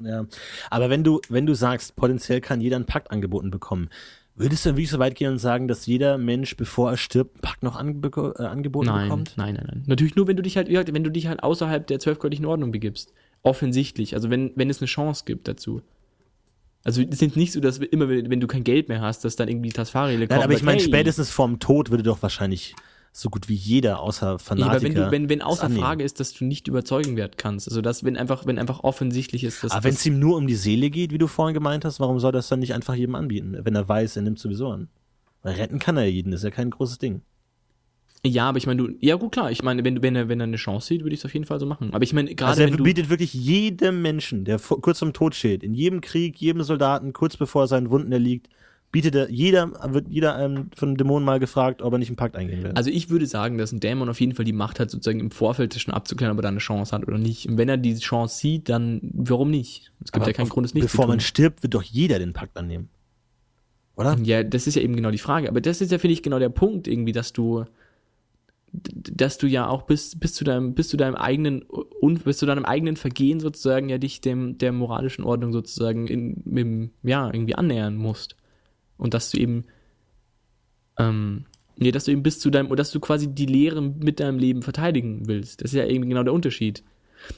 Ja, 0.00 0.26
aber 0.70 0.90
wenn 0.90 1.04
du, 1.04 1.20
wenn 1.28 1.46
du 1.46 1.54
sagst, 1.54 1.94
potenziell 1.94 2.40
kann 2.40 2.60
jeder 2.60 2.76
ein 2.76 2.86
Pakt 2.86 3.10
angeboten 3.12 3.50
bekommen, 3.50 3.88
Würdest 4.36 4.64
du 4.64 4.70
dann 4.70 4.76
wirklich 4.76 4.90
so 4.90 4.98
weit 4.98 5.14
gehen 5.14 5.30
und 5.30 5.38
sagen, 5.38 5.68
dass 5.68 5.86
jeder 5.86 6.18
Mensch, 6.18 6.56
bevor 6.56 6.90
er 6.90 6.96
stirbt, 6.96 7.36
einen 7.36 7.40
Pakt 7.40 7.62
noch 7.62 7.76
ange 7.76 8.00
äh, 8.38 8.42
angeboten 8.42 8.86
nein, 8.86 9.04
bekommt? 9.04 9.34
Nein, 9.36 9.54
nein, 9.54 9.66
nein. 9.68 9.82
Natürlich 9.86 10.16
nur, 10.16 10.26
wenn 10.26 10.36
du 10.36 10.42
dich 10.42 10.56
halt, 10.56 10.68
wenn 10.68 11.04
du 11.04 11.10
dich 11.10 11.28
halt 11.28 11.44
außerhalb 11.44 11.86
der 11.86 12.00
zwölfgöttlichen 12.00 12.44
Ordnung 12.44 12.72
begibst. 12.72 13.12
Offensichtlich. 13.42 14.14
Also 14.14 14.30
wenn, 14.30 14.50
wenn 14.56 14.70
es 14.70 14.80
eine 14.80 14.86
Chance 14.86 15.22
gibt 15.24 15.46
dazu. 15.46 15.82
Also 16.84 17.02
es 17.02 17.22
ist 17.22 17.36
nicht 17.36 17.52
so, 17.52 17.60
dass 17.60 17.78
immer, 17.78 18.08
wenn 18.08 18.40
du 18.40 18.46
kein 18.46 18.62
Geld 18.62 18.88
mehr 18.88 19.00
hast, 19.00 19.24
dass 19.24 19.36
dann 19.36 19.48
irgendwie 19.48 19.70
Tasfari 19.70 20.16
kommt. 20.18 20.30
Nein, 20.30 20.42
aber 20.42 20.52
ich 20.52 20.62
meine, 20.62 20.78
hey. 20.78 20.86
spätestens 20.86 21.30
vorm 21.30 21.58
Tod 21.58 21.90
würde 21.90 22.02
doch 22.02 22.22
wahrscheinlich 22.22 22.76
so 23.10 23.30
gut 23.30 23.48
wie 23.48 23.54
jeder 23.54 24.00
außer 24.00 24.38
Fanatiker. 24.38 24.66
Ja, 24.66 24.76
aber 24.76 24.82
wenn, 24.82 24.94
du, 24.94 25.10
wenn, 25.10 25.28
wenn 25.28 25.40
außer 25.40 25.70
Frage 25.70 26.04
ist, 26.04 26.20
dass 26.20 26.34
du 26.34 26.44
nicht 26.44 26.68
überzeugen 26.68 27.16
werden 27.16 27.34
kannst. 27.36 27.68
Also 27.68 27.80
dass, 27.80 28.04
wenn 28.04 28.16
einfach, 28.16 28.44
wenn 28.44 28.58
einfach 28.58 28.84
offensichtlich 28.84 29.44
ist, 29.44 29.64
dass. 29.64 29.72
Aber 29.72 29.84
wenn 29.84 29.94
es 29.94 30.04
ihm 30.04 30.18
nur 30.18 30.36
um 30.36 30.46
die 30.46 30.56
Seele 30.56 30.90
geht, 30.90 31.12
wie 31.12 31.18
du 31.18 31.26
vorhin 31.26 31.54
gemeint 31.54 31.84
hast, 31.84 32.00
warum 32.00 32.18
soll 32.18 32.32
das 32.32 32.48
dann 32.48 32.58
nicht 32.58 32.74
einfach 32.74 32.94
jedem 32.94 33.14
anbieten? 33.14 33.56
Wenn 33.62 33.76
er 33.76 33.88
weiß, 33.88 34.16
er 34.16 34.22
nimmt 34.22 34.38
sowieso 34.38 34.68
an. 34.68 34.88
Weil 35.42 35.54
retten 35.54 35.78
kann 35.78 35.96
er 35.96 36.06
jeden, 36.06 36.32
ist 36.32 36.44
ja 36.44 36.50
kein 36.50 36.70
großes 36.70 36.98
Ding. 36.98 37.22
Ja, 38.26 38.48
aber 38.48 38.58
ich 38.58 38.66
meine, 38.66 38.82
du, 38.82 38.94
ja 39.00 39.16
gut, 39.16 39.32
klar, 39.32 39.50
ich 39.50 39.62
meine, 39.62 39.84
wenn, 39.84 40.02
wenn, 40.02 40.16
er, 40.16 40.28
wenn 40.28 40.40
er 40.40 40.44
eine 40.44 40.56
Chance 40.56 40.86
sieht, 40.86 41.02
würde 41.02 41.14
ich 41.14 41.20
es 41.20 41.26
auf 41.26 41.34
jeden 41.34 41.44
Fall 41.44 41.60
so 41.60 41.66
machen. 41.66 41.90
Aber 41.92 42.04
ich 42.04 42.12
meine, 42.14 42.34
gerade. 42.34 42.50
Also 42.52 42.62
er 42.62 42.72
wenn 42.72 42.82
bietet 42.82 43.10
wirklich 43.10 43.34
jedem 43.34 44.00
Menschen, 44.00 44.44
der 44.44 44.58
kurz 44.58 44.98
zum 44.98 45.12
Tod 45.12 45.34
steht, 45.34 45.62
in 45.62 45.74
jedem 45.74 46.00
Krieg, 46.00 46.36
jedem 46.38 46.62
Soldaten, 46.62 47.12
kurz 47.12 47.36
bevor 47.36 47.64
er 47.64 47.66
seinen 47.66 47.90
Wunden 47.90 48.12
erliegt, 48.12 48.48
bietet 48.94 49.14
er, 49.16 49.28
jeder, 49.28 49.72
wird 49.92 50.08
jeder 50.08 50.38
ähm, 50.38 50.70
von 50.74 50.90
einem 50.90 50.96
Dämonen 50.96 51.24
mal 51.24 51.40
gefragt, 51.40 51.82
ob 51.82 51.92
er 51.92 51.98
nicht 51.98 52.10
einen 52.10 52.16
Pakt 52.16 52.36
eingehen 52.36 52.62
will. 52.62 52.70
Also 52.76 52.90
ich 52.90 53.10
würde 53.10 53.26
sagen, 53.26 53.58
dass 53.58 53.72
ein 53.72 53.80
Dämon 53.80 54.08
auf 54.08 54.20
jeden 54.20 54.36
Fall 54.36 54.44
die 54.44 54.52
Macht 54.52 54.78
hat, 54.78 54.88
sozusagen 54.88 55.18
im 55.18 55.32
Vorfeld 55.32 55.74
schon 55.74 55.92
abzuklären, 55.92 56.32
ob 56.32 56.38
er 56.38 56.42
da 56.42 56.48
eine 56.48 56.58
Chance 56.58 56.94
hat 56.94 57.06
oder 57.08 57.18
nicht. 57.18 57.48
Und 57.48 57.58
wenn 57.58 57.68
er 57.68 57.76
diese 57.76 58.00
Chance 58.00 58.38
sieht, 58.38 58.68
dann 58.68 59.00
warum 59.02 59.50
nicht? 59.50 59.92
Es 60.02 60.12
gibt 60.12 60.22
Aber 60.22 60.30
ja 60.30 60.32
keinen 60.32 60.48
Grund, 60.48 60.66
es 60.66 60.74
nicht 60.74 60.84
Bevor 60.84 61.08
man 61.08 61.18
stirbt, 61.18 61.64
wird 61.64 61.74
doch 61.74 61.82
jeder 61.82 62.20
den 62.20 62.32
Pakt 62.32 62.56
annehmen. 62.56 62.88
Oder? 63.96 64.16
Ja, 64.22 64.44
das 64.44 64.68
ist 64.68 64.76
ja 64.76 64.82
eben 64.82 64.94
genau 64.94 65.10
die 65.10 65.18
Frage. 65.18 65.48
Aber 65.48 65.60
das 65.60 65.80
ist 65.80 65.90
ja, 65.90 65.98
finde 65.98 66.12
ich, 66.12 66.22
genau 66.22 66.38
der 66.38 66.48
Punkt 66.48 66.86
irgendwie, 66.86 67.12
dass 67.12 67.32
du, 67.32 67.64
dass 68.74 69.38
du 69.38 69.46
ja 69.46 69.68
auch 69.68 69.82
bis, 69.82 70.18
bis 70.18 70.34
zu 70.34 70.42
deinem, 70.44 70.74
bis 70.74 70.88
zu 70.88 70.96
deinem 70.96 71.14
eigenen, 71.14 71.64
bis 72.24 72.38
zu 72.38 72.46
deinem 72.46 72.64
eigenen 72.64 72.96
Vergehen 72.96 73.38
sozusagen 73.38 73.88
ja 73.88 73.98
dich 73.98 74.20
dem, 74.20 74.58
der 74.58 74.72
moralischen 74.72 75.24
Ordnung 75.24 75.52
sozusagen 75.52 76.08
in, 76.08 76.42
im, 76.44 76.90
ja, 77.02 77.26
irgendwie 77.32 77.54
annähern 77.54 77.96
musst. 77.96 78.36
Und 78.96 79.14
dass 79.14 79.30
du 79.30 79.38
eben, 79.38 79.64
ähm, 80.98 81.44
nee, 81.76 81.92
dass 81.92 82.04
du 82.04 82.10
eben 82.10 82.24
bis 82.24 82.40
zu 82.40 82.50
deinem, 82.50 82.74
dass 82.74 82.90
du 82.90 82.98
quasi 82.98 83.32
die 83.32 83.46
Lehre 83.46 83.80
mit 83.80 84.18
deinem 84.18 84.38
Leben 84.38 84.62
verteidigen 84.62 85.28
willst. 85.28 85.62
Das 85.62 85.72
ist 85.72 85.78
ja 85.78 85.86
eben 85.86 86.08
genau 86.08 86.24
der 86.24 86.32
Unterschied. 86.32 86.82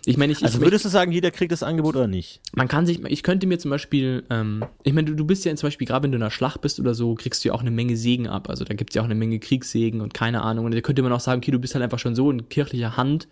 Ich 0.04 0.16
meine, 0.16 0.32
ich, 0.32 0.42
also 0.42 0.58
ich, 0.58 0.64
würdest 0.64 0.84
du 0.84 0.88
sagen, 0.88 1.12
jeder 1.12 1.30
kriegt 1.30 1.52
das 1.52 1.62
Angebot 1.62 1.96
oder 1.96 2.06
nicht? 2.06 2.40
Man 2.54 2.68
kann 2.68 2.86
sich, 2.86 3.04
ich 3.04 3.22
könnte 3.22 3.46
mir 3.46 3.58
zum 3.58 3.70
Beispiel, 3.70 4.24
ähm, 4.30 4.64
ich 4.82 4.92
meine, 4.92 5.06
du, 5.06 5.14
du 5.14 5.24
bist 5.24 5.44
ja 5.44 5.54
zum 5.54 5.66
Beispiel, 5.68 5.86
gerade 5.86 6.04
wenn 6.04 6.12
du 6.12 6.16
in 6.16 6.22
einer 6.22 6.30
Schlacht 6.30 6.60
bist 6.60 6.80
oder 6.80 6.94
so, 6.94 7.14
kriegst 7.14 7.44
du 7.44 7.48
ja 7.48 7.54
auch 7.54 7.60
eine 7.60 7.70
Menge 7.70 7.96
Segen 7.96 8.28
ab. 8.28 8.48
Also 8.48 8.64
da 8.64 8.74
gibt 8.74 8.90
es 8.90 8.94
ja 8.94 9.02
auch 9.02 9.06
eine 9.06 9.14
Menge 9.14 9.38
Kriegssegen 9.38 10.00
und 10.00 10.14
keine 10.14 10.42
Ahnung. 10.42 10.66
Und 10.66 10.74
da 10.74 10.80
könnte 10.80 11.02
man 11.02 11.12
auch 11.12 11.20
sagen, 11.20 11.40
okay, 11.40 11.50
du 11.50 11.58
bist 11.58 11.74
halt 11.74 11.82
einfach 11.82 11.98
schon 11.98 12.14
so 12.14 12.30
in 12.30 12.48
kirchlicher 12.48 12.96
Hand 12.96 13.28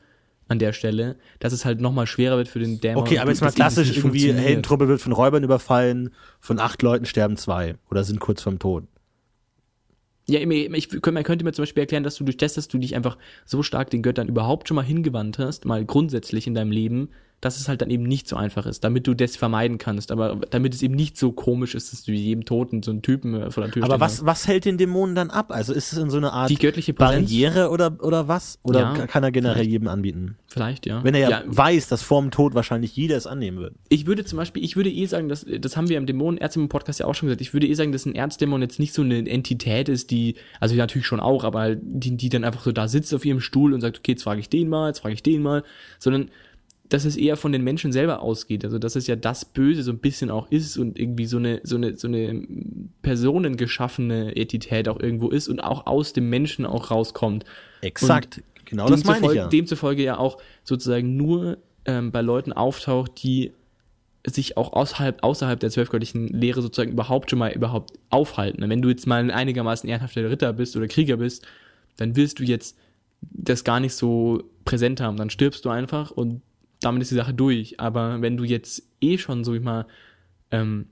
an 0.48 0.58
der 0.58 0.72
Stelle, 0.72 1.16
dass 1.40 1.52
es 1.52 1.64
halt 1.64 1.80
nochmal 1.80 2.06
schwerer 2.06 2.36
wird 2.36 2.48
für 2.48 2.58
den 2.58 2.80
Dämon. 2.80 3.02
Okay, 3.02 3.18
aber 3.18 3.30
jetzt 3.30 3.40
mal 3.40 3.50
klassisch 3.50 3.96
irgendwie, 3.96 4.32
Heldentruppe 4.32 4.88
wird 4.88 5.00
von 5.00 5.12
Räubern 5.12 5.42
überfallen, 5.42 6.10
von 6.40 6.58
acht 6.58 6.82
Leuten 6.82 7.06
sterben 7.06 7.36
zwei 7.36 7.76
oder 7.90 8.04
sind 8.04 8.20
kurz 8.20 8.42
vorm 8.42 8.58
Tod. 8.58 8.84
Ja, 10.26 10.40
ich, 10.40 11.02
man 11.02 11.22
könnte 11.22 11.44
mir 11.44 11.52
zum 11.52 11.64
Beispiel 11.64 11.82
erklären, 11.82 12.02
dass 12.02 12.16
du 12.16 12.24
durch 12.24 12.38
das, 12.38 12.54
dass 12.54 12.68
du 12.68 12.78
dich 12.78 12.96
einfach 12.96 13.18
so 13.44 13.62
stark 13.62 13.90
den 13.90 14.02
Göttern 14.02 14.28
überhaupt 14.28 14.68
schon 14.68 14.74
mal 14.76 14.82
hingewandt 14.84 15.38
hast, 15.38 15.66
mal 15.66 15.84
grundsätzlich 15.84 16.46
in 16.46 16.54
deinem 16.54 16.72
Leben, 16.72 17.10
dass 17.44 17.58
es 17.58 17.68
halt 17.68 17.82
dann 17.82 17.90
eben 17.90 18.04
nicht 18.04 18.26
so 18.26 18.36
einfach 18.36 18.64
ist, 18.64 18.84
damit 18.84 19.06
du 19.06 19.12
das 19.12 19.36
vermeiden 19.36 19.76
kannst, 19.76 20.10
aber 20.10 20.36
damit 20.48 20.74
es 20.74 20.82
eben 20.82 20.94
nicht 20.94 21.18
so 21.18 21.32
komisch 21.32 21.74
ist, 21.74 21.92
dass 21.92 22.02
du 22.02 22.12
jedem 22.12 22.46
Toten 22.46 22.82
so 22.82 22.90
einen 22.90 23.02
Typen 23.02 23.34
äh, 23.34 23.50
vor 23.50 23.64
der 23.64 23.72
Tür 23.72 23.84
Aber 23.84 24.00
was, 24.00 24.24
was 24.24 24.48
hält 24.48 24.64
den 24.64 24.78
Dämonen 24.78 25.14
dann 25.14 25.28
ab? 25.28 25.50
Also 25.50 25.74
ist 25.74 25.92
es 25.92 25.98
in 25.98 26.08
so 26.08 26.16
eine 26.16 26.32
Art 26.32 26.48
die 26.48 26.56
göttliche 26.56 26.94
Barriere 26.94 27.68
oder, 27.68 27.98
oder 28.00 28.28
was? 28.28 28.58
Oder 28.62 28.80
ja, 28.80 29.06
kann 29.06 29.22
er 29.22 29.30
generell 29.30 29.56
vielleicht. 29.56 29.70
jedem 29.70 29.88
anbieten? 29.88 30.36
Vielleicht, 30.46 30.86
ja. 30.86 31.04
Wenn 31.04 31.14
er 31.14 31.20
ja, 31.20 31.30
ja, 31.30 31.42
weiß, 31.46 31.88
dass 31.88 32.02
vor 32.02 32.22
dem 32.22 32.30
Tod 32.30 32.54
wahrscheinlich 32.54 32.96
jeder 32.96 33.16
es 33.16 33.26
annehmen 33.26 33.58
wird. 33.58 33.74
Ich 33.90 34.06
würde 34.06 34.24
zum 34.24 34.38
Beispiel, 34.38 34.64
ich 34.64 34.76
würde 34.76 34.90
eh 34.90 35.04
sagen, 35.04 35.28
dass, 35.28 35.44
das 35.44 35.76
haben 35.76 35.90
wir 35.90 35.98
im 35.98 36.06
Dämonen 36.06 36.38
Erzdämon 36.38 36.70
Podcast 36.70 37.00
ja 37.00 37.06
auch 37.06 37.14
schon 37.14 37.26
gesagt, 37.26 37.42
ich 37.42 37.52
würde 37.52 37.66
eh 37.66 37.74
sagen, 37.74 37.92
dass 37.92 38.06
ein 38.06 38.14
Erzdämon 38.14 38.62
jetzt 38.62 38.78
nicht 38.78 38.94
so 38.94 39.02
eine 39.02 39.28
Entität 39.28 39.90
ist, 39.90 40.10
die, 40.10 40.36
also 40.60 40.74
natürlich 40.76 41.06
schon 41.06 41.20
auch, 41.20 41.44
aber 41.44 41.74
die, 41.74 42.16
die 42.16 42.30
dann 42.30 42.44
einfach 42.44 42.62
so 42.62 42.72
da 42.72 42.88
sitzt 42.88 43.12
auf 43.14 43.24
ihrem 43.26 43.40
Stuhl 43.40 43.74
und 43.74 43.82
sagt, 43.82 43.98
okay, 43.98 44.12
jetzt 44.12 44.22
frage 44.22 44.40
ich 44.40 44.48
den 44.48 44.70
mal, 44.70 44.88
jetzt 44.88 45.00
frage 45.00 45.14
ich 45.14 45.22
den 45.22 45.42
mal, 45.42 45.62
sondern 45.98 46.30
dass 46.88 47.04
es 47.04 47.16
eher 47.16 47.36
von 47.36 47.52
den 47.52 47.64
Menschen 47.64 47.92
selber 47.92 48.20
ausgeht. 48.20 48.64
Also 48.64 48.78
dass 48.78 48.94
es 48.94 49.06
ja 49.06 49.16
das 49.16 49.44
Böse 49.44 49.82
so 49.82 49.90
ein 49.90 49.98
bisschen 49.98 50.30
auch 50.30 50.50
ist 50.50 50.76
und 50.76 50.98
irgendwie 50.98 51.26
so 51.26 51.38
eine, 51.38 51.60
so 51.64 51.76
eine, 51.76 51.96
so 51.96 52.08
eine 52.08 52.46
personengeschaffene 53.02 54.36
Entität 54.36 54.88
auch 54.88 55.00
irgendwo 55.00 55.28
ist 55.30 55.48
und 55.48 55.60
auch 55.60 55.86
aus 55.86 56.12
dem 56.12 56.28
Menschen 56.28 56.66
auch 56.66 56.90
rauskommt. 56.90 57.44
Exakt, 57.80 58.38
und 58.38 58.66
genau 58.66 58.88
das 58.88 59.04
meine 59.04 59.26
ich 59.26 59.34
ja. 59.34 59.48
Demzufolge 59.48 60.02
ja 60.02 60.18
auch 60.18 60.38
sozusagen 60.62 61.16
nur 61.16 61.58
ähm, 61.86 62.12
bei 62.12 62.20
Leuten 62.20 62.52
auftaucht, 62.52 63.22
die 63.22 63.52
sich 64.26 64.56
auch 64.56 64.72
außerhalb, 64.72 65.22
außerhalb 65.22 65.60
der 65.60 65.70
zwölfgöttlichen 65.70 66.28
Lehre 66.28 66.62
sozusagen 66.62 66.92
überhaupt 66.92 67.30
schon 67.30 67.38
mal 67.38 67.52
überhaupt 67.52 67.92
aufhalten. 68.08 68.68
Wenn 68.68 68.80
du 68.80 68.88
jetzt 68.88 69.06
mal 69.06 69.20
ein 69.20 69.30
einigermaßen 69.30 69.88
ehrenhafter 69.88 70.30
Ritter 70.30 70.52
bist 70.52 70.76
oder 70.76 70.88
Krieger 70.88 71.18
bist, 71.18 71.46
dann 71.96 72.16
wirst 72.16 72.38
du 72.38 72.44
jetzt 72.44 72.76
das 73.20 73.64
gar 73.64 73.80
nicht 73.80 73.94
so 73.94 74.44
präsent 74.64 75.00
haben. 75.00 75.16
Dann 75.16 75.30
stirbst 75.30 75.64
du 75.64 75.70
einfach 75.70 76.10
und 76.10 76.40
damit 76.84 77.02
ist 77.02 77.10
die 77.10 77.16
Sache 77.16 77.34
durch. 77.34 77.80
Aber 77.80 78.20
wenn 78.20 78.36
du 78.36 78.44
jetzt 78.44 78.82
eh 79.00 79.18
schon, 79.18 79.44
so 79.44 79.54
ich 79.54 79.62
mal, 79.62 79.86
ähm, 80.50 80.86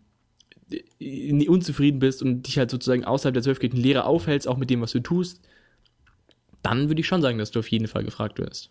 äh, 1.00 1.48
unzufrieden 1.48 1.98
bist 1.98 2.22
und 2.22 2.46
dich 2.46 2.58
halt 2.58 2.70
sozusagen 2.70 3.04
außerhalb 3.04 3.34
der 3.34 3.42
zwölfkirchlichen 3.42 3.82
Lehre 3.82 4.04
aufhältst, 4.04 4.48
auch 4.48 4.56
mit 4.56 4.70
dem, 4.70 4.80
was 4.80 4.92
du 4.92 5.00
tust, 5.00 5.40
dann 6.62 6.88
würde 6.88 7.00
ich 7.00 7.06
schon 7.06 7.22
sagen, 7.22 7.38
dass 7.38 7.50
du 7.50 7.58
auf 7.58 7.68
jeden 7.68 7.88
Fall 7.88 8.04
gefragt 8.04 8.38
wirst. 8.38 8.70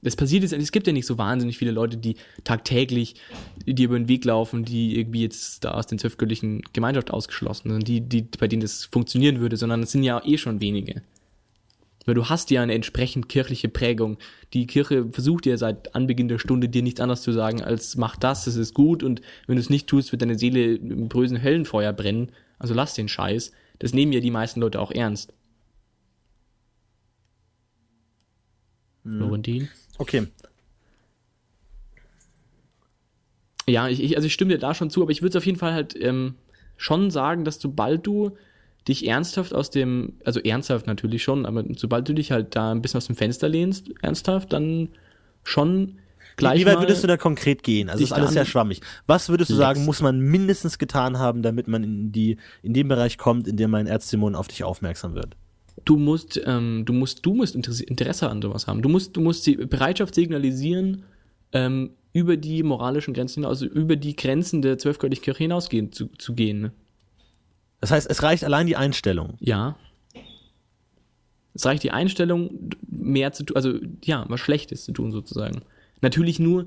Es 0.00 0.14
passiert 0.14 0.42
jetzt, 0.42 0.52
es 0.52 0.70
gibt 0.70 0.86
ja 0.86 0.92
nicht 0.92 1.06
so 1.06 1.18
wahnsinnig 1.18 1.58
viele 1.58 1.72
Leute, 1.72 1.96
die 1.96 2.14
tagtäglich 2.44 3.16
dir 3.66 3.86
über 3.86 3.98
den 3.98 4.06
Weg 4.06 4.24
laufen, 4.24 4.64
die 4.64 4.96
irgendwie 4.98 5.22
jetzt 5.22 5.64
da 5.64 5.72
aus 5.72 5.88
den 5.88 5.98
zwölfkirchlichen 5.98 6.62
Gemeinschaft 6.72 7.10
ausgeschlossen 7.10 7.70
sind, 7.70 7.88
die, 7.88 8.00
die, 8.00 8.22
bei 8.22 8.46
denen 8.46 8.62
das 8.62 8.84
funktionieren 8.84 9.40
würde, 9.40 9.56
sondern 9.56 9.82
es 9.82 9.90
sind 9.90 10.04
ja 10.04 10.24
eh 10.24 10.38
schon 10.38 10.60
wenige. 10.60 11.02
Weil 12.08 12.14
du 12.14 12.30
hast 12.30 12.50
ja 12.50 12.62
eine 12.62 12.72
entsprechend 12.72 13.28
kirchliche 13.28 13.68
Prägung. 13.68 14.16
Die 14.54 14.66
Kirche 14.66 15.10
versucht 15.12 15.44
ja 15.44 15.58
seit 15.58 15.94
Anbeginn 15.94 16.28
der 16.28 16.38
Stunde 16.38 16.70
dir 16.70 16.82
nichts 16.82 17.00
anderes 17.00 17.20
zu 17.20 17.32
sagen, 17.32 17.62
als 17.62 17.98
mach 17.98 18.16
das, 18.16 18.46
das 18.46 18.56
ist 18.56 18.72
gut 18.72 19.02
und 19.02 19.20
wenn 19.46 19.56
du 19.56 19.60
es 19.60 19.68
nicht 19.68 19.88
tust, 19.88 20.10
wird 20.10 20.22
deine 20.22 20.38
Seele 20.38 20.76
im 20.76 21.10
brösen 21.10 21.42
Höllenfeuer 21.42 21.92
brennen. 21.92 22.32
Also 22.58 22.72
lass 22.72 22.94
den 22.94 23.08
Scheiß. 23.08 23.52
Das 23.78 23.92
nehmen 23.92 24.14
ja 24.14 24.20
die 24.20 24.30
meisten 24.30 24.58
Leute 24.60 24.80
auch 24.80 24.90
ernst. 24.90 25.34
Mhm. 29.04 29.18
Florentin? 29.18 29.68
Okay. 29.98 30.28
Ja, 33.68 33.86
ich, 33.86 34.02
ich, 34.02 34.16
also 34.16 34.24
ich 34.24 34.32
stimme 34.32 34.54
dir 34.54 34.58
da 34.58 34.72
schon 34.72 34.88
zu, 34.88 35.02
aber 35.02 35.10
ich 35.10 35.20
würde 35.20 35.36
es 35.36 35.36
auf 35.36 35.44
jeden 35.44 35.58
Fall 35.58 35.74
halt 35.74 35.94
ähm, 36.00 36.36
schon 36.78 37.10
sagen, 37.10 37.44
dass 37.44 37.60
sobald 37.60 38.06
du 38.06 38.34
dich 38.88 39.06
ernsthaft 39.06 39.54
aus 39.54 39.70
dem, 39.70 40.14
also 40.24 40.40
ernsthaft 40.40 40.86
natürlich 40.86 41.22
schon, 41.22 41.46
aber 41.46 41.64
sobald 41.76 42.08
du 42.08 42.14
dich 42.14 42.32
halt 42.32 42.56
da 42.56 42.72
ein 42.72 42.82
bisschen 42.82 42.98
aus 42.98 43.06
dem 43.06 43.16
Fenster 43.16 43.48
lehnst, 43.48 43.90
ernsthaft, 44.02 44.52
dann 44.52 44.88
schon 45.44 45.98
gleich. 46.36 46.60
Wie 46.60 46.66
weit 46.66 46.80
würdest 46.80 47.02
du 47.02 47.06
da 47.06 47.16
konkret 47.16 47.62
gehen? 47.62 47.88
Also 47.90 48.02
ist 48.02 48.12
alles 48.12 48.32
sehr 48.32 48.44
schwammig. 48.44 48.80
Was 49.06 49.28
würdest 49.28 49.50
du 49.50 49.54
sagen, 49.54 49.80
legst. 49.80 49.86
muss 49.86 50.00
man 50.00 50.20
mindestens 50.20 50.78
getan 50.78 51.18
haben, 51.18 51.42
damit 51.42 51.68
man 51.68 51.84
in 51.84 52.12
die 52.12 52.38
in 52.62 52.72
den 52.72 52.88
Bereich 52.88 53.18
kommt, 53.18 53.46
in 53.46 53.56
dem 53.56 53.74
ein 53.74 53.86
Erzdämon 53.86 54.34
auf 54.34 54.48
dich 54.48 54.64
aufmerksam 54.64 55.14
wird? 55.14 55.36
du 55.84 55.96
musst, 55.96 56.40
ähm, 56.44 56.84
du 56.84 56.92
musst, 56.92 57.24
du 57.24 57.34
musst 57.34 57.54
Interesse, 57.54 57.84
Interesse 57.84 58.28
an 58.28 58.42
sowas 58.42 58.66
haben. 58.66 58.82
Du 58.82 58.88
musst, 58.88 59.16
du 59.16 59.20
musst 59.20 59.46
die 59.46 59.56
Bereitschaft 59.56 60.14
signalisieren, 60.14 61.04
ähm, 61.52 61.90
über 62.12 62.36
die 62.36 62.62
moralischen 62.62 63.14
Grenzen 63.14 63.42
hinaus, 63.42 63.62
also 63.62 63.66
über 63.66 63.96
die 63.96 64.16
Grenzen 64.16 64.62
der 64.62 64.78
zwölfgöttlichen 64.78 65.24
Kirche 65.24 65.44
hinausgehen 65.44 65.92
zu, 65.92 66.06
zu 66.18 66.34
gehen. 66.34 66.72
Das 67.80 67.90
heißt, 67.90 68.10
es 68.10 68.22
reicht 68.22 68.44
allein 68.44 68.66
die 68.66 68.76
Einstellung. 68.76 69.34
Ja. 69.40 69.76
Es 71.54 71.66
reicht 71.66 71.82
die 71.82 71.90
Einstellung, 71.90 72.70
mehr 72.88 73.32
zu 73.32 73.44
tun, 73.44 73.56
also 73.56 73.78
ja, 74.04 74.24
was 74.28 74.40
Schlechtes 74.40 74.84
zu 74.84 74.92
tun 74.92 75.10
sozusagen. 75.12 75.62
Natürlich 76.00 76.38
nur 76.38 76.66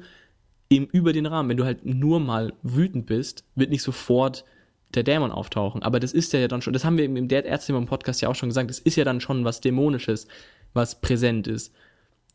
eben 0.70 0.88
über 0.88 1.14
den 1.14 1.26
Rahmen. 1.26 1.50
Wenn 1.50 1.58
du 1.58 1.66
halt 1.66 1.86
nur 1.86 2.20
mal 2.20 2.54
wütend 2.64 3.06
bist, 3.06 3.44
wird 3.56 3.70
nicht 3.70 3.84
sofort 3.84 4.46
der 4.94 5.04
Dämon 5.04 5.32
auftauchen. 5.32 5.84
Aber 5.84 6.00
das 6.00 6.14
ist 6.14 6.34
ja 6.34 6.48
dann 6.48 6.62
schon, 6.62 6.74
das 6.74 6.84
haben 6.84 6.98
wir 6.98 7.06
im 7.06 7.28
der 7.28 7.46
Ärzte 7.46 7.74
im 7.74 7.86
Podcast 7.86 8.22
ja 8.22 8.30
auch 8.30 8.36
schon 8.36 8.50
gesagt, 8.50 8.70
das 8.70 8.80
ist 8.80 8.96
ja 8.96 9.04
dann 9.04 9.22
schon 9.22 9.46
was 9.46 9.62
Dämonisches, 9.62 10.28
was 10.74 11.00
präsent 11.00 11.48
ist. 11.48 11.74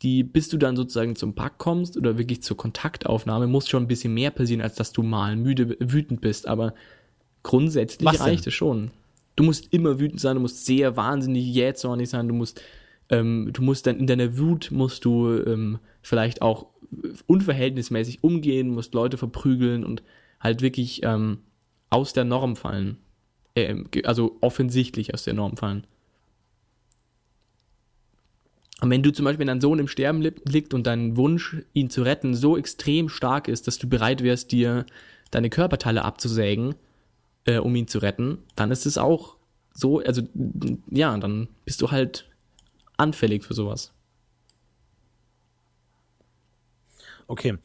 Die, 0.02 0.22
bis 0.22 0.48
du 0.48 0.58
dann 0.58 0.76
sozusagen 0.76 1.16
zum 1.16 1.34
Pack 1.34 1.56
kommst 1.56 1.96
oder 1.96 2.18
wirklich 2.18 2.42
zur 2.42 2.56
Kontaktaufnahme, 2.56 3.46
muss 3.46 3.68
schon 3.68 3.84
ein 3.84 3.88
bisschen 3.88 4.12
mehr 4.12 4.30
passieren, 4.30 4.60
als 4.60 4.74
dass 4.74 4.92
du 4.92 5.02
mal 5.02 5.36
müde, 5.36 5.76
wütend 5.80 6.20
bist. 6.20 6.46
Aber 6.46 6.74
grundsätzlich 7.46 8.06
Was 8.06 8.16
denn? 8.16 8.26
reicht 8.26 8.46
es 8.46 8.54
schon. 8.54 8.90
Du 9.36 9.44
musst 9.44 9.72
immer 9.72 10.00
wütend 10.00 10.20
sein, 10.20 10.34
du 10.34 10.40
musst 10.40 10.66
sehr 10.66 10.96
wahnsinnig 10.96 11.46
jähzornig 11.46 12.08
sein, 12.08 12.26
du 12.26 12.34
musst, 12.34 12.60
ähm, 13.08 13.50
du 13.52 13.62
musst 13.62 13.86
dann 13.86 13.98
in 13.98 14.06
deiner 14.06 14.36
Wut 14.36 14.70
musst 14.72 15.04
du 15.04 15.30
ähm, 15.46 15.78
vielleicht 16.02 16.42
auch 16.42 16.66
unverhältnismäßig 17.26 18.24
umgehen, 18.24 18.70
musst 18.70 18.94
Leute 18.94 19.16
verprügeln 19.16 19.84
und 19.84 20.02
halt 20.40 20.60
wirklich 20.60 21.02
ähm, 21.04 21.38
aus 21.88 22.12
der 22.12 22.24
Norm 22.24 22.56
fallen. 22.56 22.98
Ge- 23.54 24.04
also 24.04 24.36
offensichtlich 24.40 25.14
aus 25.14 25.24
der 25.24 25.34
Norm 25.34 25.56
fallen. 25.56 25.86
Und 28.82 28.90
wenn 28.90 29.02
du 29.02 29.12
zum 29.12 29.24
Beispiel, 29.24 29.40
wenn 29.40 29.46
dein 29.46 29.60
Sohn 29.62 29.78
im 29.78 29.88
Sterben 29.88 30.20
li- 30.20 30.34
liegt 30.44 30.74
und 30.74 30.86
dein 30.86 31.16
Wunsch, 31.16 31.56
ihn 31.72 31.88
zu 31.90 32.02
retten, 32.02 32.34
so 32.34 32.56
extrem 32.58 33.08
stark 33.08 33.48
ist, 33.48 33.66
dass 33.66 33.78
du 33.78 33.88
bereit 33.88 34.22
wärst, 34.22 34.52
dir 34.52 34.84
deine 35.30 35.48
Körperteile 35.48 36.04
abzusägen, 36.04 36.74
äh, 37.46 37.58
um 37.58 37.74
ihn 37.74 37.88
zu 37.88 37.98
retten, 37.98 38.38
dann 38.56 38.70
ist 38.70 38.84
es 38.86 38.98
auch 38.98 39.36
so, 39.72 40.00
also 40.00 40.22
ja, 40.90 41.16
dann 41.18 41.48
bist 41.64 41.80
du 41.82 41.90
halt 41.90 42.28
anfällig 42.96 43.44
für 43.44 43.54
sowas. 43.54 43.92
Okay. 47.28 47.58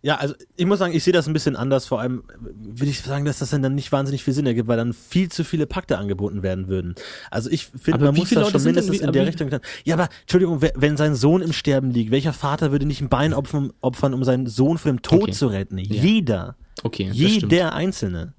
Ja, 0.00 0.16
also 0.16 0.34
ich 0.54 0.64
muss 0.64 0.78
sagen, 0.78 0.94
ich 0.94 1.02
sehe 1.02 1.12
das 1.12 1.26
ein 1.26 1.32
bisschen 1.32 1.56
anders. 1.56 1.86
Vor 1.86 2.00
allem 2.00 2.22
würde 2.54 2.88
ich 2.88 3.00
sagen, 3.00 3.24
dass 3.24 3.40
das 3.40 3.50
dann 3.50 3.74
nicht 3.74 3.90
wahnsinnig 3.90 4.22
viel 4.22 4.32
Sinn 4.32 4.46
ergibt, 4.46 4.68
weil 4.68 4.76
dann 4.76 4.92
viel 4.92 5.28
zu 5.28 5.42
viele 5.42 5.66
Pakte 5.66 5.98
angeboten 5.98 6.44
werden 6.44 6.68
würden. 6.68 6.94
Also 7.32 7.50
ich 7.50 7.64
finde, 7.66 8.04
man 8.04 8.14
muss 8.14 8.30
das 8.30 8.36
Leute 8.38 8.50
schon 8.52 8.58
denn- 8.60 8.64
mindestens 8.74 9.00
wie- 9.00 9.04
in 9.04 9.12
der 9.12 9.26
Richtung. 9.26 9.50
Ja, 9.84 9.94
aber 9.96 10.08
Entschuldigung, 10.20 10.62
wenn 10.62 10.96
sein 10.96 11.16
Sohn 11.16 11.42
im 11.42 11.52
Sterben 11.52 11.90
liegt, 11.90 12.12
welcher 12.12 12.32
Vater 12.32 12.70
würde 12.70 12.86
nicht 12.86 13.00
ein 13.00 13.08
Bein 13.08 13.34
opfern, 13.34 13.72
opfern 13.80 14.14
um 14.14 14.22
seinen 14.22 14.46
Sohn 14.46 14.78
vor 14.78 14.92
dem 14.92 15.02
Tod 15.02 15.22
Okay. 15.24 15.32
zu 15.32 15.48
retten? 15.48 15.78
Jeder. 15.78 16.56
Okay. 16.84 17.10
Jeder 17.12 17.72
Einzelne. 17.72 18.34